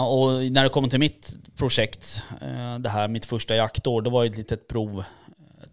Och 0.05 0.51
när 0.51 0.63
det 0.63 0.69
kommer 0.69 0.87
till 0.87 0.99
mitt 0.99 1.37
projekt, 1.57 2.23
det 2.79 2.89
här 2.89 3.07
mitt 3.07 3.25
första 3.25 3.55
jaktår, 3.55 4.01
det 4.01 4.09
var 4.09 4.23
ju 4.23 4.29
ett 4.29 4.37
litet 4.37 4.67
prov, 4.67 5.03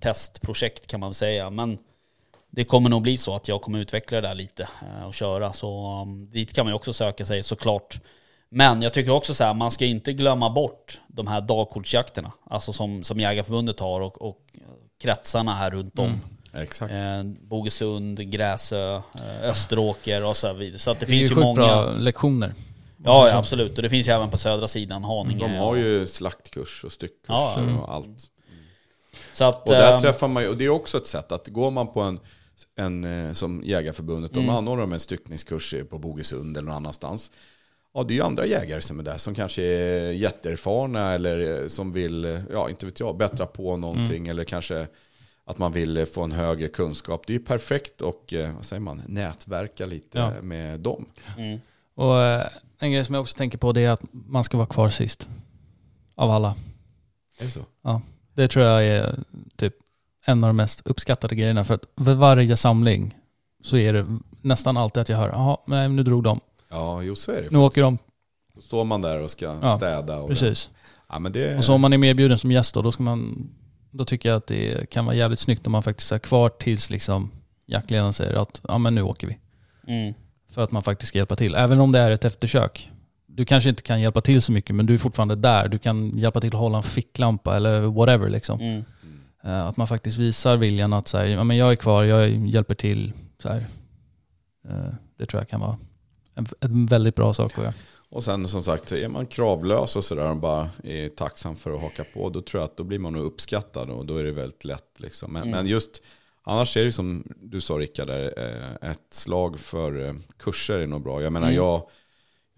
testprojekt 0.01 0.87
kan 0.87 1.01
man 1.01 1.15
säga. 1.15 1.51
Men 1.51 1.79
det 2.51 2.65
kommer 2.65 2.91
nog 2.91 3.03
bli 3.03 3.17
så 3.17 3.35
att 3.35 3.49
jag 3.49 3.63
kommer 3.63 3.79
utveckla 3.79 4.21
det 4.21 4.29
där 4.29 4.35
lite 4.35 4.69
eh, 4.83 5.07
och 5.07 5.15
köra. 5.15 5.53
Så 5.53 6.01
um, 6.03 6.31
dit 6.31 6.53
kan 6.53 6.65
man 6.67 6.71
ju 6.71 6.77
också 6.77 6.93
söka 6.93 7.25
sig 7.25 7.43
såklart. 7.43 8.01
Men 8.51 8.83
jag 8.83 8.93
tycker 8.93 9.11
också 9.11 9.35
så 9.35 9.45
här, 9.45 9.55
man 9.55 9.71
ska 9.71 9.85
inte 9.85 10.13
glömma 10.13 10.51
bort 10.51 11.01
de 11.09 11.27
här 11.27 11.41
dagkortsjakterna. 11.41 12.33
Alltså 12.51 12.73
som, 12.73 13.03
som 13.03 13.21
Jägarförbundet 13.21 13.81
har 13.81 14.01
och, 14.01 14.23
och 14.23 14.39
kretsarna 15.03 15.55
här 15.55 15.71
runt 15.71 15.99
om. 15.99 16.21
Exakt. 16.55 16.93
Eh, 16.93 17.23
Bogesund, 17.23 18.31
Gräsö, 18.31 18.95
eh, 18.95 19.03
Österåker 19.43 20.25
och 20.25 20.37
så 20.37 20.53
vidare. 20.53 20.79
Så 20.79 20.91
att 20.91 21.01
det, 21.01 21.07
Det 21.07 21.13
är 21.13 21.15
ju 21.15 21.21
finns 21.29 21.39
ju 21.39 21.43
många... 21.43 21.55
bra 21.55 21.91
lektioner. 21.91 22.55
Ja, 23.05 23.29
ja, 23.29 23.37
absolut. 23.37 23.77
Och 23.77 23.83
det 23.83 23.91
finns 23.91 24.09
ju 24.09 24.13
även 24.13 24.31
på 24.31 24.39
södra 24.39 24.69
sidan, 24.69 25.05
Haninge. 25.05 25.49
De 25.49 25.55
har 25.55 25.77
ju 25.77 26.07
slaktkurs 26.07 26.85
och 26.85 26.93
styckkurser 26.93 27.35
Ja, 27.35 27.59
mm. 27.59 27.79
och 27.79 27.95
allt. 27.95 28.31
Så 29.39 29.45
att... 29.45 29.68
Och 29.68 29.74
där 29.74 29.93
eh, 29.95 29.99
träffar 29.99 30.28
man 30.28 30.43
ju, 30.43 30.49
och 30.49 30.57
det 30.57 30.64
är 30.64 30.68
också 30.68 30.97
ett 30.97 31.07
sätt 31.07 31.32
att 31.32 31.49
går 31.49 31.70
man 31.70 31.86
på 31.89 32.01
en, 32.01 32.20
en 32.76 33.05
eh, 33.26 33.32
som 33.32 33.62
Jägarförbundet, 33.64 34.32
Mm. 34.32 34.47
de 34.47 34.53
anordnar 34.53 34.80
de 34.80 34.93
en 34.93 35.01
styckningskurs 35.01 35.74
på 35.91 35.99
Bogesund 35.99 36.57
eller 36.57 36.66
någon 36.66 36.76
annanstans. 36.76 37.30
Ja, 37.95 38.03
det 38.03 38.14
är 38.14 38.16
ju 38.16 38.22
andra 38.22 38.47
jägare 38.47 38.80
som 38.80 38.99
är 38.99 39.03
där 39.03 39.18
som 39.18 39.34
kanske 39.34 39.62
är 39.62 40.12
jätteerfarna 40.12 41.12
eller 41.12 41.62
eh, 41.62 41.68
som 41.68 41.93
vill, 41.93 42.24
eh, 42.24 42.39
ja 42.53 42.70
inte 42.70 42.86
vet 42.86 43.01
jag, 43.01 43.16
bättra 43.16 43.47
på 43.47 43.76
någonting 43.76 44.16
Mm. 44.18 44.30
eller 44.30 44.45
kanske 44.45 44.86
att 45.45 45.59
man 45.59 45.72
vill 45.72 46.07
få 46.07 46.22
en 46.22 46.32
högre 46.32 46.68
kunskap. 46.68 47.26
Det 47.26 47.32
är 47.32 47.39
ju 47.39 47.45
perfekt 47.45 48.01
och, 48.01 48.32
eh, 48.32 48.55
vad 48.55 48.64
säger 48.64 48.80
man, 48.80 49.03
nätverka 49.07 49.86
lite 49.86 50.18
Ja. 50.18 50.32
med 50.43 50.80
dem. 50.80 51.07
mm. 51.39 51.61
Och 51.95 52.14
en 52.78 52.93
grej 52.93 53.05
som 53.05 53.14
jag 53.14 53.22
också 53.22 53.36
tänker 53.36 53.59
på 53.59 53.72
det 53.72 53.80
är 53.80 53.91
att 53.91 54.03
man 54.12 54.45
ska 54.45 54.57
vara 54.57 54.66
kvar 54.66 54.91
sist. 54.91 55.28
Av 56.14 56.30
alla. 56.30 56.55
Är 57.41 57.45
det 57.45 57.51
så? 57.51 57.61
Det 58.39 58.49
tror 58.49 58.64
jag 58.64 58.86
är 58.86 59.18
typ 59.57 59.74
en 60.24 60.45
av 60.45 60.49
de 60.49 60.57
mest 60.57 60.86
uppskattade 60.86 61.35
grejerna. 61.35 61.65
För 61.65 61.74
att 61.74 61.85
vid 61.97 62.16
varje 62.16 62.56
samling 62.56 63.16
så 63.62 63.77
är 63.77 63.93
det 63.93 64.06
nästan 64.43 64.77
alltid 64.77 65.01
att 65.01 65.09
jag 65.09 65.16
hör, 65.16 65.28
jaha, 65.28 65.56
nej, 65.66 65.89
nu 65.89 66.02
drog 66.02 66.23
de. 66.23 66.40
Ja, 66.69 67.02
jo 67.02 67.15
så 67.16 67.32
är 67.32 67.43
det. 67.43 67.51
Nu 67.51 67.59
åker 67.59 67.82
de. 67.82 67.98
Då 68.55 68.60
står 68.60 68.85
man 68.85 69.02
där 69.02 69.23
och 69.23 69.31
ska 69.31 69.56
Ja, 69.62 69.77
städa. 69.77 70.19
Och 70.19 70.28
Precis. 70.28 70.70
Ja, 71.09 71.19
men 71.19 71.32
det, 71.32 71.56
Och 71.56 71.65
så 71.65 71.74
om 71.74 71.81
man 71.81 71.93
är 71.93 71.98
medbjuden 71.98 72.39
som 72.39 72.52
gäst 72.52 72.74
då, 72.74 72.82
då, 72.82 72.93
ska 72.93 73.02
man, 73.02 73.51
då 73.90 74.05
tycker 74.05 74.28
jag 74.28 74.36
att 74.36 74.47
det 74.47 74.90
kan 74.90 75.05
vara 75.05 75.16
jävligt 75.16 75.40
snyggt 75.40 75.66
om 75.66 75.73
man 75.73 75.82
faktiskt 75.82 76.12
är 76.12 76.19
kvar 76.19 76.48
tills 76.48 76.90
liksom 76.90 77.31
jaktledaren 77.66 78.12
säger 78.12 78.35
att 78.35 78.60
ja 78.69 78.78
men 78.78 78.94
nu 78.94 79.02
åker 79.02 79.27
vi. 79.27 79.39
Mm. 79.93 80.15
För 80.51 80.65
att 80.65 80.70
man 80.73 80.82
faktiskt 80.82 81.09
ska 81.09 81.19
hjälpa 81.19 81.36
till. 81.36 81.55
Även 81.55 81.81
om 81.81 81.93
det 81.93 81.98
är 81.98 82.10
ett 82.10 82.24
eftersök. 82.24 82.90
Du 83.39 83.44
kanske 83.44 83.70
inte 83.70 83.82
kan 83.82 84.01
hjälpa 84.01 84.20
till 84.20 84.43
så 84.43 84.52
mycket 84.52 84.77
men 84.77 84.86
du 84.86 84.94
är 84.94 84.98
fortfarande 84.98 85.35
där. 85.35 85.69
Du 85.69 85.78
kan 85.78 86.19
hjälpa 86.19 86.40
till 86.40 86.48
att 86.55 86.60
hålla 86.60 86.77
en 86.77 86.82
ficklampa 86.82 87.56
eller 87.56 87.81
whatever 87.81 88.28
liksom. 88.28 88.60
Mm. 88.60 88.85
Eh, 89.44 89.66
Att 89.66 89.77
man 89.77 89.86
faktiskt 89.89 90.19
visar 90.19 90.56
viljan 90.56 90.93
att 90.93 91.09
säga, 91.09 91.27
ja 91.36 91.44
men 91.44 91.56
jag 91.56 91.70
är 91.73 91.77
kvar, 91.77 92.05
jag 92.05 92.28
hjälper 92.31 92.74
till. 92.74 93.12
Så 93.43 93.48
här. 93.48 93.66
Eh, 94.69 94.93
Det 95.19 95.27
tror 95.27 95.40
jag 95.40 95.48
kan 95.48 95.60
vara 95.60 95.78
en, 96.35 96.47
en 96.60 96.86
väldigt 96.86 97.15
bra 97.15 97.35
sak 97.35 97.52
att 97.59 97.65
göra. 97.65 97.74
Och 98.10 98.24
sen 98.24 98.48
som 98.48 98.62
sagt, 98.62 98.93
är 98.93 99.09
man 99.09 99.27
kravlös 99.27 99.97
och 99.97 100.05
sådär 100.05 100.31
och 100.31 100.36
bara 100.36 100.70
är 100.85 101.09
tacksam 101.09 101.56
för 101.56 101.74
att 101.74 101.81
haka 101.81 102.05
på, 102.15 102.28
då 102.31 102.40
tror 102.40 102.60
jag 102.60 102.65
att 102.70 102.77
då 102.77 102.85
blir 102.85 102.98
man 102.98 103.12
nog 103.12 103.24
uppskattad 103.24 103.90
och 103.90 104.06
då 104.06 104.16
är 104.16 104.24
det 104.24 104.32
väldigt 104.32 104.65
lätt. 104.65 104.94
Liksom. 105.01 105.32
Men, 105.32 105.43
Mm. 105.43 105.51
men 105.56 105.66
just, 105.66 106.02
annars 106.43 106.77
är 106.77 106.85
det 106.85 106.93
som 106.93 107.24
du 107.43 107.60
sa 107.60 107.74
Rickard, 107.74 108.10
eh, 108.10 108.90
ett 108.90 109.06
slag 109.10 109.60
för 109.60 110.15
kurser 110.39 110.78
är 110.78 110.86
nog 110.86 111.02
bra. 111.02 111.23
Jag 111.23 111.32
menar, 111.32 111.47
Mm. 111.47 111.56
jag, 111.56 111.82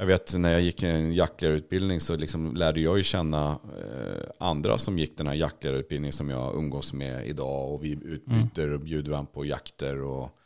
jag 0.01 0.07
vet 0.07 0.37
när 0.37 0.53
jag 0.53 0.61
gick 0.63 0.83
en 0.83 1.13
jaktledarutbildning 1.15 2.01
så 2.01 2.17
liksom 2.17 2.57
lärde 2.57 2.81
jag 2.81 2.99
ju 2.99 3.05
känna 3.05 3.51
eh, 3.51 4.31
andra 4.39 4.79
som 4.79 4.99
gick 4.99 5.17
den 5.17 5.27
här 5.27 5.35
jaktledarutbildningen 5.35 6.13
som 6.13 6.31
jag 6.31 6.55
umgås 6.55 6.93
med 6.93 7.27
idag 7.27 7.75
och 7.75 7.85
vi 7.85 7.91
utbyter 8.05 8.69
och 8.73 8.81
bjuder 8.81 9.11
varandra 9.11 9.31
på 9.35 9.45
jakter 9.45 10.03
och 10.03 10.39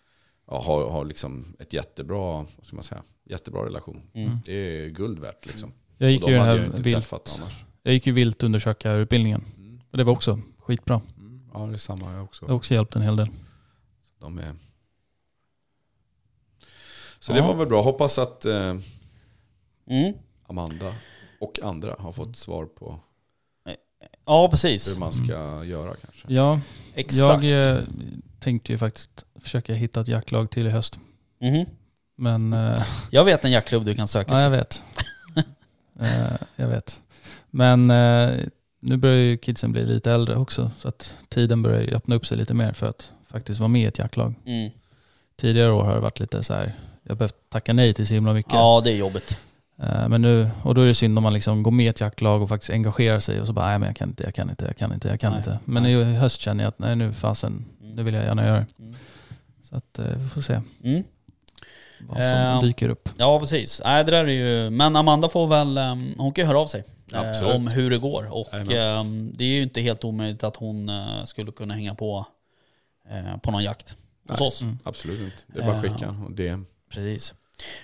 ja, 0.46 0.62
har, 0.62 0.90
har 0.90 1.04
liksom 1.04 1.56
ett 1.58 1.72
jättebra, 1.72 2.32
vad 2.32 2.46
ska 2.62 2.76
man 2.76 2.82
säga, 2.82 3.02
jättebra 3.24 3.64
relation. 3.64 4.02
Mm. 4.14 4.38
Det 4.46 4.52
är 4.52 4.88
guld 4.88 5.18
värt 5.18 5.46
liksom. 5.46 5.72
Jag 5.98 6.10
gick 6.10 6.28
ju 6.28 6.38
här 6.38 6.58
jag 6.58 6.78
vilt, 6.82 7.40
jag 7.82 7.94
gick 7.94 8.06
ju 8.06 8.12
viltundersökarutbildningen. 8.12 9.44
Och 9.90 9.98
det 9.98 10.04
var 10.04 10.12
också 10.12 10.40
skitbra. 10.58 11.00
Mm. 11.18 11.50
Ja, 11.54 11.60
det 11.66 11.72
är 11.72 11.76
samma 11.76 12.12
jag 12.12 12.24
också. 12.24 12.46
Det 12.46 12.52
har 12.52 12.56
också 12.56 12.74
hjälpt 12.74 12.96
en 12.96 13.02
hel 13.02 13.16
del. 13.16 13.28
De 14.20 14.38
är... 14.38 14.54
Så 17.20 17.32
det 17.32 17.38
Ja. 17.38 17.46
var 17.46 17.54
väl 17.54 17.66
bra. 17.66 17.82
Hoppas 17.82 18.18
att 18.18 18.44
eh, 18.44 18.74
Mm. 19.86 20.14
Amanda 20.46 20.94
och 21.40 21.58
andra 21.62 21.96
har 21.98 22.12
fått 22.12 22.36
svar 22.36 22.66
på 22.66 23.00
Ja, 24.26 24.48
precis. 24.50 24.88
hur 24.94 25.00
man 25.00 25.12
ska 25.12 25.64
göra 25.64 25.94
kanske. 26.04 26.26
Ja, 26.28 26.60
Exakt. 26.94 27.42
jag 27.42 27.70
eh, 27.76 27.78
tänkte 28.40 28.72
ju 28.72 28.78
faktiskt 28.78 29.24
försöka 29.40 29.74
hitta 29.74 30.00
ett 30.00 30.08
jaktlag 30.08 30.50
till 30.50 30.66
i 30.66 30.70
höst. 30.70 30.98
Mhm. 31.40 31.66
Men 32.16 32.52
eh, 32.52 32.82
Jag 33.10 33.24
vet 33.24 33.44
en 33.44 33.50
jaktklubb 33.50 33.84
du 33.84 33.94
kan 33.94 34.08
söka 34.08 34.34
ja, 34.34 34.42
jag 34.42 34.50
vet. 34.50 34.84
eh, 36.00 36.32
jag 36.56 36.68
vet. 36.68 37.02
Men 37.50 37.90
eh, 37.90 38.30
nu 38.80 38.96
börjar 38.96 39.16
ju 39.16 39.36
kidsen 39.36 39.72
bli 39.72 39.86
lite 39.86 40.12
äldre 40.12 40.36
också. 40.36 40.70
Så 40.76 40.88
att 40.88 41.16
tiden 41.28 41.62
börjar 41.62 41.80
ju 41.80 41.94
öppna 41.94 42.14
upp 42.14 42.26
sig 42.26 42.36
lite 42.36 42.54
mer 42.54 42.72
för 42.72 42.86
att 42.86 43.12
faktiskt 43.26 43.60
vara 43.60 43.68
med 43.68 43.82
i 43.82 43.84
ett 43.84 43.98
jaktlag. 43.98 44.34
Mm. 44.46 44.70
Tidigare 45.36 45.72
år 45.72 45.84
har 45.84 45.94
det 45.94 46.00
varit 46.00 46.20
lite 46.20 46.42
så 46.42 46.54
här, 46.54 46.74
jag 47.02 47.10
har 47.10 47.16
behövt 47.16 47.50
tacka 47.50 47.72
nej 47.72 47.94
till 47.94 48.06
så 48.06 48.14
himla 48.14 48.32
mycket. 48.32 48.52
Ja, 48.52 48.80
det 48.84 48.90
är 48.92 48.96
jobbigt. 48.96 49.40
Eh, 49.82 50.08
Men 50.08 50.22
nu, 50.22 50.50
och 50.62 50.74
då 50.74 50.80
är 50.80 50.86
det 50.86 50.94
synd 50.94 51.18
om 51.18 51.22
man 51.22 51.32
liksom 51.34 51.62
går 51.62 51.70
med 51.70 51.86
i 51.86 51.88
ett 51.88 52.00
jaktlag 52.00 52.42
och 52.42 52.48
faktiskt 52.48 52.70
engagerar 52.70 53.20
sig 53.20 53.40
och 53.40 53.46
så 53.46 53.52
bara, 53.52 53.66
nej 53.66 53.78
men 53.78 53.86
jag 53.86 53.96
kan 53.96 54.08
inte, 54.08 54.24
jag 54.24 54.34
kan 54.34 54.50
inte, 54.50 54.64
jag 54.64 54.76
kan 54.76 54.92
inte, 54.92 55.08
jag 55.08 55.20
kan 55.20 55.30
Nej, 55.30 55.38
inte. 55.38 55.58
Men 55.64 55.82
nej. 55.82 55.92
i 55.92 56.04
höst 56.14 56.40
känner 56.40 56.64
jag 56.64 56.68
att 56.68 56.78
nej 56.78 56.96
nu 56.96 57.12
fasen, 57.12 57.64
nu 57.80 58.02
vill 58.02 58.14
jag 58.14 58.24
gärna 58.24 58.46
göra 58.46 58.56
det. 58.58 58.66
Mm. 58.82 58.94
Så 59.62 59.76
att 59.76 59.98
eh, 59.98 60.04
vi 60.18 60.28
får 60.28 60.40
se 60.40 60.60
Mm. 60.84 61.04
vad 62.00 62.16
som 62.16 62.26
Eh, 62.26 62.60
dyker 62.60 62.88
upp. 62.88 63.08
Ja, 63.16 63.40
precis. 63.40 63.80
Nej, 63.84 64.04
det 64.04 64.10
där 64.10 64.24
är 64.24 64.28
ju... 64.64 64.70
Men 64.70 64.96
Amanda 64.96 65.28
får 65.28 65.46
väl... 65.46 65.78
ehm, 65.78 66.14
Hon 66.18 66.32
kan 66.32 66.42
ju 66.44 66.46
höra 66.48 66.58
av 66.58 66.66
sig. 66.66 66.84
eh, 67.12 67.20
Absolut. 67.20 67.54
om 67.54 67.66
hur 67.66 67.90
det 67.90 67.98
går. 67.98 68.28
Och 68.34 68.48
Jajamän. 68.52 68.76
ehm, 69.06 69.32
det 69.34 69.44
är 69.44 69.48
ju 69.48 69.62
inte 69.62 69.80
helt 69.80 70.04
omöjligt 70.04 70.44
att 70.44 70.56
hon 70.56 70.90
skulle 71.24 71.52
kunna 71.52 71.74
hänga 71.74 71.94
på 71.94 72.26
på 73.42 73.50
någon 73.50 73.62
jakt 73.64 73.96
hos 74.30 74.40
Nej. 74.40 74.48
oss. 74.48 74.62
Mm. 74.62 74.78
Absolut 74.84 75.20
inte. 75.20 75.36
Det 75.46 75.60
är 75.60 75.66
bara 75.66 75.76
att 75.76 75.82
skicka 75.82 76.16
och 76.26 76.32
DM. 76.32 76.66
Precis. 76.94 77.34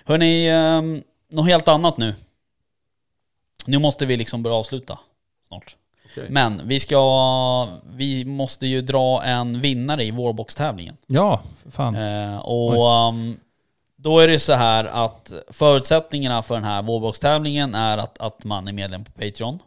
Hörni, 0.05 0.51
um, 0.51 1.03
något 1.31 1.47
helt 1.47 1.67
annat 1.67 1.97
nu. 1.97 2.13
Nu 3.65 3.79
måste 3.79 4.05
vi 4.05 4.17
liksom 4.17 4.43
börja 4.43 4.55
avsluta 4.55 4.99
snart. 5.47 5.75
Okej. 6.11 6.25
Men 6.29 6.61
vi 6.67 6.79
ska... 6.79 7.69
Vi 7.95 8.25
måste 8.25 8.67
ju 8.67 8.81
dra 8.81 9.23
en 9.23 9.61
vinnare 9.61 10.03
i 10.03 10.11
vårboxtävlingen. 10.11 10.97
Ja, 11.07 11.41
för 11.63 11.71
fan. 11.71 11.95
Eh, 11.95 12.37
och 12.37 13.07
um, 13.07 13.39
då 13.95 14.19
är 14.19 14.27
det 14.27 14.39
så 14.39 14.53
här 14.53 14.85
att 14.85 15.33
förutsättningarna 15.49 16.41
för 16.41 16.55
den 16.55 16.63
här 16.63 16.81
vårboxtävlingen 16.81 17.75
är 17.75 17.97
att, 17.97 18.17
att 18.17 18.43
man 18.43 18.67
är 18.67 18.73
medlem 18.73 19.03
på 19.03 19.11
Patreon. 19.11 19.59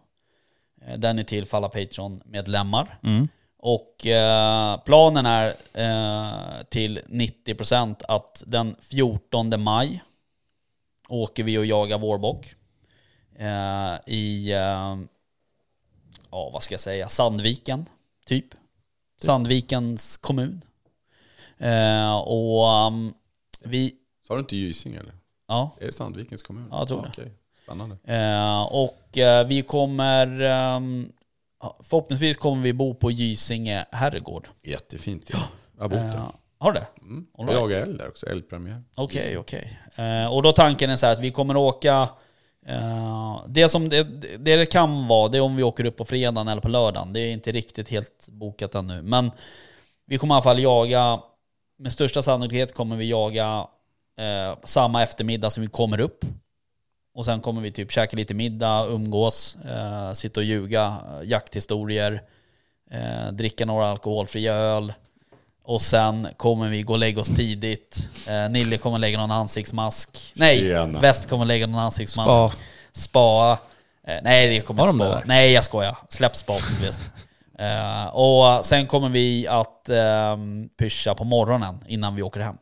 Eh, 0.87 0.99
Den 0.99 1.19
är 1.19 1.23
till 1.23 1.47
för 1.47 1.57
alla 1.57 1.69
Patreon-medlemmar. 1.69 2.99
Mm. 3.03 3.29
Och 3.59 4.07
eh, 4.07 4.81
planen 4.81 5.27
är 5.27 5.47
eh, 5.73 6.63
till 6.69 7.01
90% 7.09 8.03
att 8.09 8.43
den 8.47 8.77
14 8.81 9.63
maj 9.63 10.03
åker 11.09 11.45
vi 11.45 11.59
och 11.59 11.67
jagar 11.67 11.99
vårbock. 11.99 12.55
Eh, 13.37 13.95
I, 14.07 14.53
eh, 14.53 14.99
ja 16.31 16.51
vad 16.53 16.63
ska 16.63 16.73
jag 16.73 16.81
säga, 16.81 17.09
Sandviken 17.09 17.87
typ. 18.27 18.47
Sandvikens 19.23 20.17
kommun. 20.17 20.65
Eh, 21.59 22.17
och 22.17 22.87
um, 22.87 23.15
vi, 23.65 23.95
Sa 24.29 24.35
du 24.35 24.41
inte 24.41 24.57
Gysing 24.57 24.95
eller? 24.95 25.13
ja. 25.49 25.71
Är 25.81 25.87
det 25.87 25.93
Sandvikens 25.93 26.43
kommun? 26.43 26.69
Ja, 26.71 26.79
jag 26.79 26.89
tror 26.89 27.03
det. 27.03 27.09
Okej. 27.09 27.33
Spännande. 27.65 27.97
Eh, 28.05 28.63
och 28.63 29.19
eh, 29.19 29.47
vi 29.47 29.63
kommer, 29.63 30.27
ja, 31.61 31.79
förhoppningsvis 31.83 32.37
kommer 32.37 32.63
vi 32.63 32.73
bo 32.73 32.95
på 32.95 33.11
Gysinge 33.11 33.87
herrgård. 33.93 34.49
Jättefint. 34.63 35.31
Ja. 35.33 35.39
Jag 35.77 35.85
har 35.85 35.89
bott 35.89 35.99
där. 36.13 36.23
Har 36.59 36.73
du 36.73 36.81
det? 36.81 36.87
Mm. 37.03 37.27
all 37.39 37.47
Jag 37.47 37.49
right. 37.49 37.61
jagar 37.61 37.83
älg 37.83 37.99
där 37.99 38.09
också. 38.09 38.27
Älgpremiär. 38.27 38.83
Okej, 38.95 39.39
okej. 39.39 39.79
Eh, 39.95 40.33
och 40.33 40.43
då 40.43 40.53
tanken 40.53 40.91
är 40.91 40.97
så 40.97 41.07
här 41.07 41.13
att 41.13 41.21
vi 41.21 41.31
kommer 41.31 41.57
åka... 41.57 42.09
Eh, 42.67 43.45
det 43.49 43.69
som 43.69 43.89
det, 43.89 44.03
det 44.39 44.57
det 44.57 44.67
kan 44.67 45.09
vara, 45.09 45.29
det 45.29 45.39
är 45.39 45.43
om 45.43 45.57
vi 45.57 45.63
åker 45.63 45.85
upp 45.85 45.97
på 45.97 46.05
fredagen 46.05 46.49
eller 46.49 46.63
på 46.63 46.69
lördagen. 46.69 47.13
Det 47.13 47.21
är 47.21 47.33
inte 47.33 47.53
riktigt 47.53 47.89
helt 47.89 48.29
bokat 48.29 48.75
ännu. 48.75 49.03
Men 49.03 49.31
vi 50.07 50.19
kommer 50.19 50.35
i 50.35 50.37
alla 50.37 50.43
fall 50.43 50.59
jaga... 50.59 51.21
Med 51.77 51.93
största 51.93 52.23
sannolikhet 52.23 52.75
kommer 52.75 52.97
vi 52.97 53.11
jaga 53.11 53.67
eh, 54.19 54.59
samma 54.65 55.03
eftermiddag 55.03 55.51
som 55.51 55.61
vi 55.61 55.69
kommer 55.69 56.01
upp. 56.01 56.25
Och 57.15 57.25
sen 57.25 57.41
kommer 57.41 57.61
vi 57.61 57.73
typ 57.73 57.91
käka 57.91 58.17
lite 58.17 58.35
middag, 58.35 58.87
umgås, 58.87 59.57
eh, 59.57 60.13
sitta 60.13 60.41
och 60.41 60.45
ljuga, 60.45 60.87
eh, 60.87 61.29
jakthistorier, 61.29 62.23
eh, 62.91 63.33
dricka 63.33 63.67
några 63.67 63.87
alkoholfria 63.87 64.55
öl. 64.55 64.93
Och 65.67 65.83
sen 65.83 66.29
kommer 66.37 66.69
vi 66.69 66.83
gå 66.83 66.93
och 66.93 66.99
lägga 66.99 67.21
oss 67.21 67.29
tidigt. 67.37 68.09
Eh, 68.29 68.49
Nille 68.49 68.79
kommer 68.79 68.99
lägga 68.99 69.19
någon 69.19 69.31
ansiktsmask. 69.31 70.33
Nej, 70.37 70.59
Tjena. 70.61 71.01
Väst 71.01 71.29
kommer 71.29 71.45
lägga 71.45 71.67
någon 71.67 71.81
ansiktsmask. 71.81 72.31
Spa. 72.31 72.61
Spa. 72.93 73.59
Eh, 74.07 74.19
nej, 74.23 74.49
det 74.49 74.61
kommer 74.61 74.81
Har 74.83 74.89
inte 74.89 75.05
de 75.05 75.09
det 75.09 75.13
spa. 75.13 75.19
där? 75.21 75.27
Nej, 75.27 75.53
jag 75.53 75.65
skojar. 75.65 75.97
Släpp 76.09 76.37
spa 76.37 76.57
tills 76.59 76.79
väst. 76.81 77.01
Eh, 77.59 78.07
och 78.07 78.65
sen 78.65 78.87
kommer 78.87 79.09
vi 79.09 79.47
att 79.49 79.89
eh, 79.89 80.37
pyscha 80.79 81.15
på 81.15 81.25
morgonen 81.25 81.79
innan 81.87 82.15
vi 82.17 82.23
åker 82.23 82.41
hem. 82.41 82.57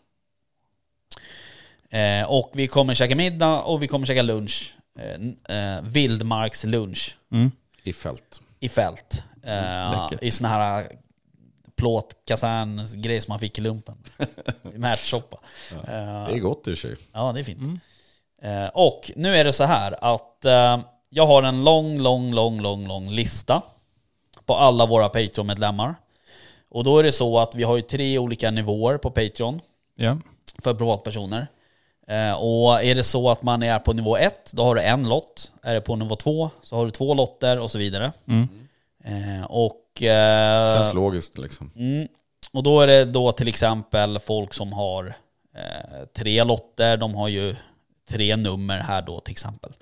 Eh, 1.90 2.26
och 2.30 2.50
vi 2.54 2.66
kommer 2.66 2.94
käka 2.94 3.16
middag 3.16 3.60
och 3.62 3.82
vi 3.82 3.88
kommer 3.88 4.06
käka 4.06 4.22
lunch. 4.22 4.74
Eh, 4.98 5.56
eh, 5.56 5.82
vildmarkslunch 5.82 7.16
Mm. 7.32 7.50
I 7.84 7.92
fält. 7.92 8.40
i 8.60 8.68
fält. 8.68 9.22
Eh, 9.44 9.52
Läckert. 10.02 10.22
I 10.22 10.30
såna 10.30 10.48
här 10.48 10.86
plåtkaserngrejer 11.82 13.20
som 13.20 13.32
man 13.32 13.38
fick 13.38 13.58
i 13.58 13.62
lumpen. 13.62 13.94
Märtsoppa. 14.62 15.36
Eh, 15.72 16.26
Det 16.28 16.34
är 16.34 16.38
gott 16.38 16.68
i 16.68 16.72
och 16.74 16.78
sig. 16.78 16.96
Ja, 17.12 17.32
det 17.32 17.40
är 17.40 17.44
fint. 17.44 17.60
Mm. 17.60 17.78
Eh, 18.64 18.68
och 18.74 19.10
nu 19.16 19.36
är 19.36 19.44
det 19.44 19.52
så 19.52 19.64
här 19.64 19.96
att 20.14 20.44
eh, 20.44 20.80
jag 21.10 21.26
har 21.26 21.42
en 21.42 21.64
lång, 21.64 21.98
lång, 21.98 22.32
lång, 22.34 22.60
lång, 22.60 22.86
lång 22.88 23.10
lista 23.10 23.62
på 24.46 24.54
alla 24.56 24.86
våra 24.86 25.08
Patreon-medlemmar. 25.08 25.94
Och 26.70 26.84
då 26.84 26.98
är 26.98 27.02
det 27.02 27.12
så 27.12 27.38
att 27.38 27.54
vi 27.54 27.62
har 27.62 27.76
ju 27.76 27.82
tre 27.82 28.18
olika 28.18 28.50
nivåer 28.50 28.98
på 28.98 29.10
Patreon 29.10 29.60
Ja. 29.96 30.18
för 30.58 30.74
privatpersoner. 30.74 31.46
Och 32.38 32.82
är 32.84 32.94
det 32.94 33.04
så 33.04 33.30
att 33.30 33.42
man 33.42 33.62
är 33.62 33.78
på 33.78 33.92
nivå 33.92 34.16
1, 34.16 34.50
då 34.52 34.64
har 34.64 34.74
du 34.74 34.80
en 34.82 35.08
lott. 35.08 35.52
Är 35.62 35.74
det 35.74 35.80
på 35.80 35.96
nivå 35.96 36.14
2 36.16 36.50
så 36.62 36.76
har 36.76 36.84
du 36.84 36.90
två 36.90 37.14
lotter 37.14 37.58
och 37.58 37.70
så 37.70 37.78
vidare. 37.78 38.12
Mm. 38.28 38.48
Eh, 39.04 39.44
och... 39.96 40.02
Eh, 40.02 40.82
Känns 40.82 40.94
logiskt 40.94 41.38
liksom. 41.38 41.70
Mm. 41.76 42.08
Och 42.52 42.62
då 42.62 42.80
är 42.80 42.86
det 42.86 43.04
då 43.04 43.32
till 43.32 43.48
exempel 43.48 44.18
folk 44.18 44.54
som 44.54 44.72
har 44.72 45.14
eh, 45.54 46.06
tre 46.16 46.44
lotter, 46.44 46.96
de 46.96 47.14
har 47.14 47.28
ju 47.28 47.56
tre 48.08 48.36
nummer 48.36 48.78
här 48.78 49.02
då 49.02 49.20
till 49.20 49.32
exempel. 49.32 49.72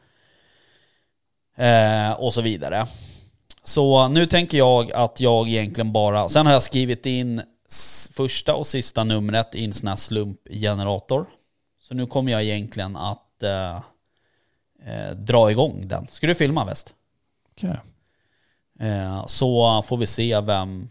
Eh, 1.56 2.12
och 2.12 2.34
så 2.34 2.40
vidare. 2.40 2.86
Så 3.64 4.08
nu 4.08 4.26
tänker 4.26 4.58
jag 4.58 4.92
att 4.92 5.20
jag 5.20 5.48
egentligen 5.48 5.92
bara, 5.92 6.28
sen 6.28 6.46
har 6.46 6.52
jag 6.52 6.62
skrivit 6.62 7.06
in 7.06 7.42
första 8.12 8.54
och 8.54 8.66
sista 8.66 9.04
numret 9.04 9.54
i 9.54 9.64
en 9.64 9.72
sån 9.72 9.88
här 9.88 9.96
slumpgenerator. 9.96 11.26
Så 11.80 11.94
nu 11.94 12.06
kommer 12.06 12.32
jag 12.32 12.42
egentligen 12.42 12.96
att 12.96 13.42
eh, 13.42 13.76
eh, 14.86 15.10
dra 15.16 15.50
igång 15.50 15.88
den. 15.88 16.06
Ska 16.06 16.26
du 16.26 16.34
filma 16.34 16.64
väst? 16.64 16.94
Okej. 17.52 17.76
Eh, 18.80 19.26
så 19.26 19.82
får 19.82 19.96
vi 19.96 20.06
se 20.06 20.40
vem, 20.40 20.88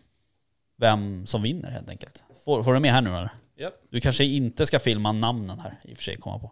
vem 0.78 1.26
som 1.26 1.42
vinner 1.42 1.72
helt 1.72 1.90
enkelt. 1.90 2.24
Får, 2.46 2.64
får 2.64 2.74
du 2.74 2.80
med 2.80 2.92
här 2.92 3.02
nu 3.02 3.10
eller? 3.10 3.30
Japp. 3.58 3.74
Du 3.90 4.02
kanske 4.02 4.24
inte 4.24 4.66
ska 4.66 4.80
filma 4.80 5.12
namnen 5.12 5.60
här 5.60 5.80
i 5.84 5.94
och 5.94 5.98
för 5.98 6.04
sig, 6.04 6.18
komma 6.18 6.40
på. 6.40 6.52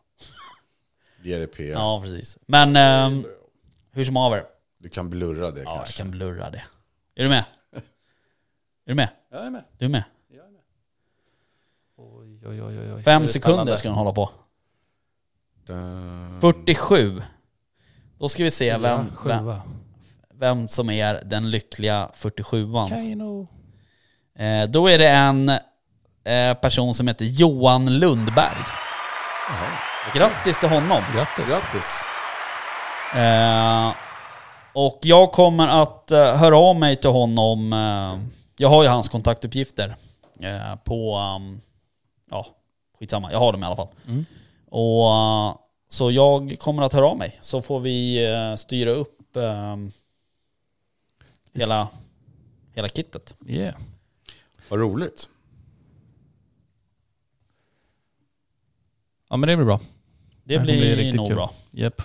GDPR. 1.23 1.61
Ja, 1.63 2.01
precis. 2.01 2.37
Men 2.45 2.75
ehm, 2.75 3.25
hur 3.91 4.03
som 4.05 4.15
haver. 4.15 4.45
Du 4.79 4.89
kan 4.89 5.09
blurra 5.09 5.51
det 5.51 5.61
Ja, 5.61 5.69
jag 5.69 5.77
kanske. 5.77 5.97
kan 5.97 6.11
blurra 6.11 6.49
det. 6.49 6.63
Är 7.15 7.23
du 7.23 7.29
med? 7.29 7.43
Är 7.75 7.81
du 8.85 8.95
med? 8.95 9.09
Jag 9.31 9.45
är 9.45 9.49
med. 9.49 9.63
Du 9.77 9.85
är 9.85 9.89
med? 9.89 10.03
Oj, 11.99 12.47
oj, 12.47 12.61
oj, 12.63 12.79
oj, 12.79 12.93
oj. 12.93 13.03
Fem 13.03 13.23
är 13.23 13.27
sekunder 13.27 13.75
ska 13.75 13.87
den 13.87 13.97
hålla 13.97 14.13
på. 14.13 14.29
Da- 15.65 16.37
47. 16.41 17.21
Då 18.17 18.29
ska 18.29 18.43
vi 18.43 18.51
se 18.51 18.65
Ja, 18.65 18.77
vem, 18.77 18.97
vem, 19.05 19.15
sjua. 19.15 19.61
Vem 20.39 20.67
som 20.67 20.89
är 20.89 21.21
den 21.25 21.51
lyckliga 21.51 22.09
47an. 22.15 22.89
Kaino. 22.89 23.47
Eh, 24.39 24.69
då 24.69 24.87
är 24.87 24.97
det 24.97 25.09
en 25.09 25.49
eh, 26.23 26.53
person 26.61 26.93
som 26.93 27.07
heter 27.07 27.25
Johan 27.25 27.99
Lundberg. 27.99 28.63
Grattis 30.13 30.59
till 30.59 30.69
honom. 30.69 31.03
Grattis. 31.15 31.45
Grattis. 31.49 32.05
Eh, 33.15 33.91
och 34.73 34.99
jag 35.01 35.31
kommer 35.31 35.67
att 35.67 36.11
eh, 36.11 36.35
höra 36.35 36.57
av 36.57 36.75
mig 36.75 36.95
till 36.95 37.09
honom. 37.09 37.73
Eh, 37.73 38.29
jag 38.57 38.69
har 38.69 38.83
ju 38.83 38.89
hans 38.89 39.09
kontaktuppgifter 39.09 39.95
eh, 40.43 40.75
på... 40.75 41.17
Um, 41.17 41.61
ja, 42.29 42.45
skitsamma. 42.99 43.31
Jag 43.31 43.39
har 43.39 43.51
dem 43.51 43.63
i 43.63 43.65
alla 43.65 43.75
fall. 43.75 43.87
Mm. 44.07 44.25
Och, 44.71 45.61
så 45.89 46.11
jag 46.11 46.55
kommer 46.59 46.83
att 46.83 46.93
höra 46.93 47.07
av 47.07 47.17
mig. 47.17 47.37
Så 47.41 47.61
får 47.61 47.79
vi 47.79 48.25
styra 48.57 48.91
upp 48.91 49.37
hela 51.59 51.87
hela 52.73 52.89
kittet. 52.89 53.33
Yeah. 53.45 53.75
Vad 54.69 54.79
roligt. 54.79 55.29
Ja 59.29 59.37
men 59.37 59.47
det 59.49 59.55
blir 59.55 59.65
bra. 59.65 59.79
Det 60.43 60.57
Det 60.57 60.63
blir 60.63 60.95
riktigt 60.95 61.15
nog 61.15 61.27
kul. 61.27 61.35
bra, 61.35 61.51
Japp. 61.71 61.95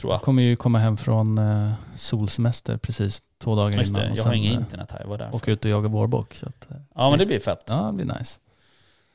tror 0.00 0.12
Jag 0.12 0.18
jag. 0.18 0.22
kommer 0.22 0.42
ju 0.42 0.56
komma 0.56 0.78
hem 0.78 0.96
från 0.96 1.38
eh, 1.38 1.72
solsemester 1.96 2.76
precis 2.78 3.22
två 3.38 3.54
dagar 3.54 3.78
Just 3.78 3.90
innan. 3.90 4.04
det, 4.04 4.10
och 4.12 4.16
jag 4.18 4.24
har 4.24 4.32
inget 4.34 4.52
eh, 4.56 4.58
internet 4.60 4.90
här, 4.90 5.00
jag 5.00 5.08
var 5.08 5.18
där. 5.18 5.34
Åka 5.34 5.50
ut 5.52 5.64
och 5.64 5.70
jaga 5.70 5.88
vårbock. 5.88 6.34
Så 6.34 6.48
att, 6.48 6.70
eh, 6.70 6.76
Ja 6.94 7.10
men 7.10 7.18
det 7.18 7.26
blir 7.26 7.40
fett. 7.40 7.64
ja, 7.66 7.82
det 7.86 7.92
blir 8.04 8.18
nice. 8.18 8.40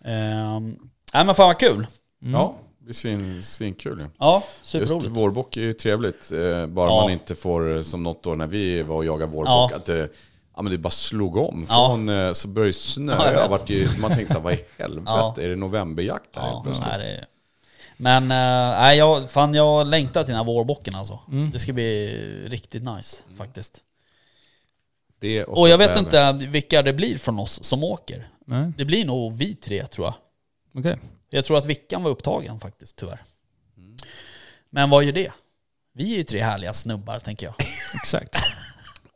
Ehm, 0.01 0.77
nej 1.13 1.25
men 1.25 1.35
fan 1.35 1.47
vad 1.47 1.59
kul. 1.59 1.87
Mm. 2.21 2.33
Ja, 2.33 2.55
det 2.89 2.93
blir 3.03 3.17
svin, 3.17 3.43
svinkul 3.43 3.99
ju. 3.99 4.05
Ja, 4.19 4.43
Just 4.57 4.69
superroligt. 4.71 5.09
vårbock 5.17 5.57
är 5.57 5.61
ju 5.61 5.73
trevligt. 5.73 6.31
Eh, 6.31 6.65
bara 6.67 6.89
Ja. 6.89 7.01
man 7.01 7.11
inte 7.11 7.35
får, 7.35 7.75
eh, 7.75 7.81
som 7.81 8.03
något 8.03 8.27
år 8.27 8.35
när 8.35 8.47
vi 8.47 8.81
var 8.81 8.95
och 8.95 9.05
jagade 9.05 9.31
vårbock, 9.31 9.71
Ja. 9.71 9.75
att 9.75 9.85
det, 9.85 10.09
ja, 10.55 10.61
men 10.61 10.71
det 10.71 10.77
bara 10.77 10.89
slog 10.89 11.37
om. 11.37 11.67
Från, 11.67 12.09
eh, 12.09 12.33
så 12.33 12.47
började 12.47 12.69
det 12.69 12.73
snöa. 12.73 13.49
Man 13.99 14.11
tänkte 14.11 14.33
så 14.33 14.39
här, 14.39 14.43
vad 14.43 14.53
i 14.53 14.65
helvete, 14.77 15.03
Ja. 15.11 15.35
är 15.39 15.49
det 15.49 15.55
novemberjakt 15.55 16.35
här 16.35 16.47
Ja, 16.47 16.61
plötsligt? 16.63 16.87
nej, 16.87 16.97
det 16.99 17.05
är... 17.05 17.25
Men 17.97 18.23
eh, 18.23 18.79
nej, 18.81 18.97
jag, 18.97 19.29
fan, 19.31 19.53
jag 19.53 19.87
längtar 19.87 20.23
till 20.23 20.31
den 20.33 20.37
här 20.37 20.53
vårbocken 20.53 20.95
alltså. 20.95 21.19
Mm. 21.31 21.51
Det 21.51 21.59
ska 21.59 21.73
bli 21.73 22.07
riktigt 22.47 22.83
nice 22.83 23.17
faktiskt. 23.37 23.77
Det 25.19 25.43
och, 25.43 25.59
Och 25.61 25.69
jag 25.69 25.77
vet 25.77 25.97
inte 25.97 26.33
vilka 26.33 26.81
det 26.81 26.93
blir 26.93 27.17
från 27.17 27.39
oss 27.39 27.63
som 27.63 27.83
åker. 27.83 28.29
Nej, 28.45 28.71
Det 28.77 28.85
blir 28.85 29.05
nog 29.05 29.33
vi 29.33 29.55
tre 29.55 29.85
tror 29.85 30.07
jag. 30.07 30.13
okej. 30.79 30.99
Jag 31.29 31.45
tror 31.45 31.57
att 31.57 31.65
Vickan 31.65 32.03
var 32.03 32.11
upptagen 32.11 32.59
faktiskt, 32.59 32.95
tyvärr. 32.95 33.19
Men 34.69 34.89
vad 34.89 35.03
gör 35.03 35.11
det? 35.11 35.31
Vi 35.93 36.13
är 36.13 36.17
ju 36.17 36.23
tre 36.23 36.41
härliga 36.41 36.73
snubbar, 36.73 37.19
tänker 37.19 37.45
jag. 37.45 37.55
Exakt. 37.95 38.35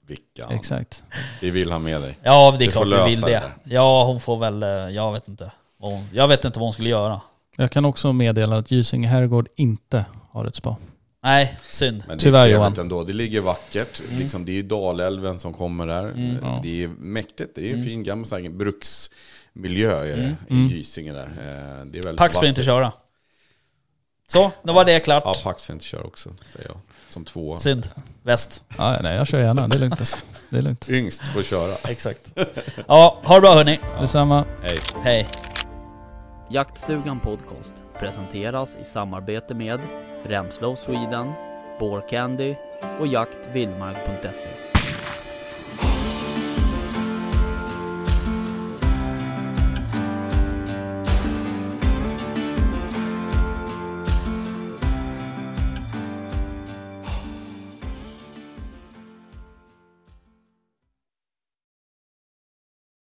Vilka? 0.07 0.47
Exakt. 0.49 1.03
Vi 1.41 1.49
vill 1.49 1.71
ha 1.71 1.79
med 1.79 2.01
dig. 2.01 2.17
Ja, 2.23 2.51
det 2.59 2.65
är 2.65 2.67
Du 2.67 2.71
klart 2.71 2.87
vi 3.07 3.11
vill 3.15 3.21
det. 3.21 3.27
det 3.63 3.73
Ja, 3.75 4.03
hon 4.05 4.19
får 4.19 4.37
väl... 4.37 4.63
eh, 4.63 4.69
Jag 4.69 5.13
vet 5.13 5.27
inte. 5.27 5.51
hon- 5.79 6.07
Jag 6.13 6.27
vet 6.27 6.45
inte 6.45 6.59
vad 6.59 6.65
hon 6.65 6.73
skulle 6.73 6.89
göra. 6.89 7.21
Jag 7.55 7.71
kan 7.71 7.85
också 7.85 8.13
meddela 8.13 8.57
att 8.57 8.71
Gysinge 8.71 9.07
herrgård 9.07 9.49
inte 9.55 10.05
har 10.31 10.45
ett 10.45 10.55
spa. 10.55 10.77
Nej, 11.23 11.57
synd. 11.69 12.03
Men 12.07 12.17
det 12.17 12.23
Tyvärr, 12.23 12.45
är 12.47 12.51
Johan. 12.51 12.73
ändå. 12.79 13.03
Det 13.03 13.13
ligger 13.13 13.41
vackert. 13.41 14.01
Liksom, 14.11 14.45
det 14.45 14.51
är 14.51 14.53
ju 14.53 14.63
Dalälven 14.63 15.39
som 15.39 15.53
kommer 15.53 15.87
där. 15.87 16.03
Mm. 16.05 16.37
Det 16.63 16.83
är 16.83 16.87
mäktigt. 16.87 17.55
Det 17.55 17.69
är 17.69 17.73
en 17.73 17.83
fin 17.83 18.03
gammal 18.03 18.25
så 18.25 18.35
bruksmiljö 19.53 19.97
är 20.05 20.17
det, 20.17 20.35
Mm. 20.49 20.67
i 20.67 20.73
Gysinge 20.73 21.13
där. 21.13 21.25
Eh, 21.25 21.85
Det 21.85 21.97
är 21.99 22.03
väldigt 22.03 22.17
Pax 22.17 22.35
får 22.35 22.45
inte 22.45 22.63
köra. 22.63 22.91
Så, 24.27 24.51
då 24.63 24.73
var 24.73 24.85
det 24.85 24.99
klart. 24.99 25.23
Ja, 25.25 25.33
Pax 25.43 25.63
får 25.63 25.73
inte 25.73 25.85
köra 25.85 26.03
också, 26.03 26.29
säger 26.53 26.67
jag. 26.67 26.77
Som 27.09 27.25
tvåa. 27.25 27.59
Synd. 27.59 27.89
Väst. 28.23 28.63
Ja, 28.77 28.97
nej, 29.01 29.15
jag 29.15 29.27
kör 29.27 29.41
gärna. 29.41 29.67
Det 29.67 29.77
är 29.77 29.79
lugnt 29.79 29.99
alltså. 29.99 30.17
Det 30.49 30.57
är 30.57 30.61
lugnt. 30.61 30.89
Yngst 30.89 31.27
får 31.27 31.43
köra. 31.43 31.75
Exakt. 31.91 32.33
Ja, 32.87 33.21
ha 33.23 33.35
det 33.35 33.41
bra 33.41 33.53
hörni. 33.53 33.79
Detsamma. 34.01 34.45
Hej. 34.63 34.79
Hej. 35.03 35.27
Jaktstugan 36.49 37.19
Podcast 37.19 37.73
presenteras 37.99 38.77
i 38.81 38.85
samarbete 38.85 39.53
med 39.53 39.79
Remslow 40.25 40.75
Sweden, 40.75 41.33
Candy 42.09 42.55
och 42.99 43.07
jaktvildmark.se. 43.07 44.72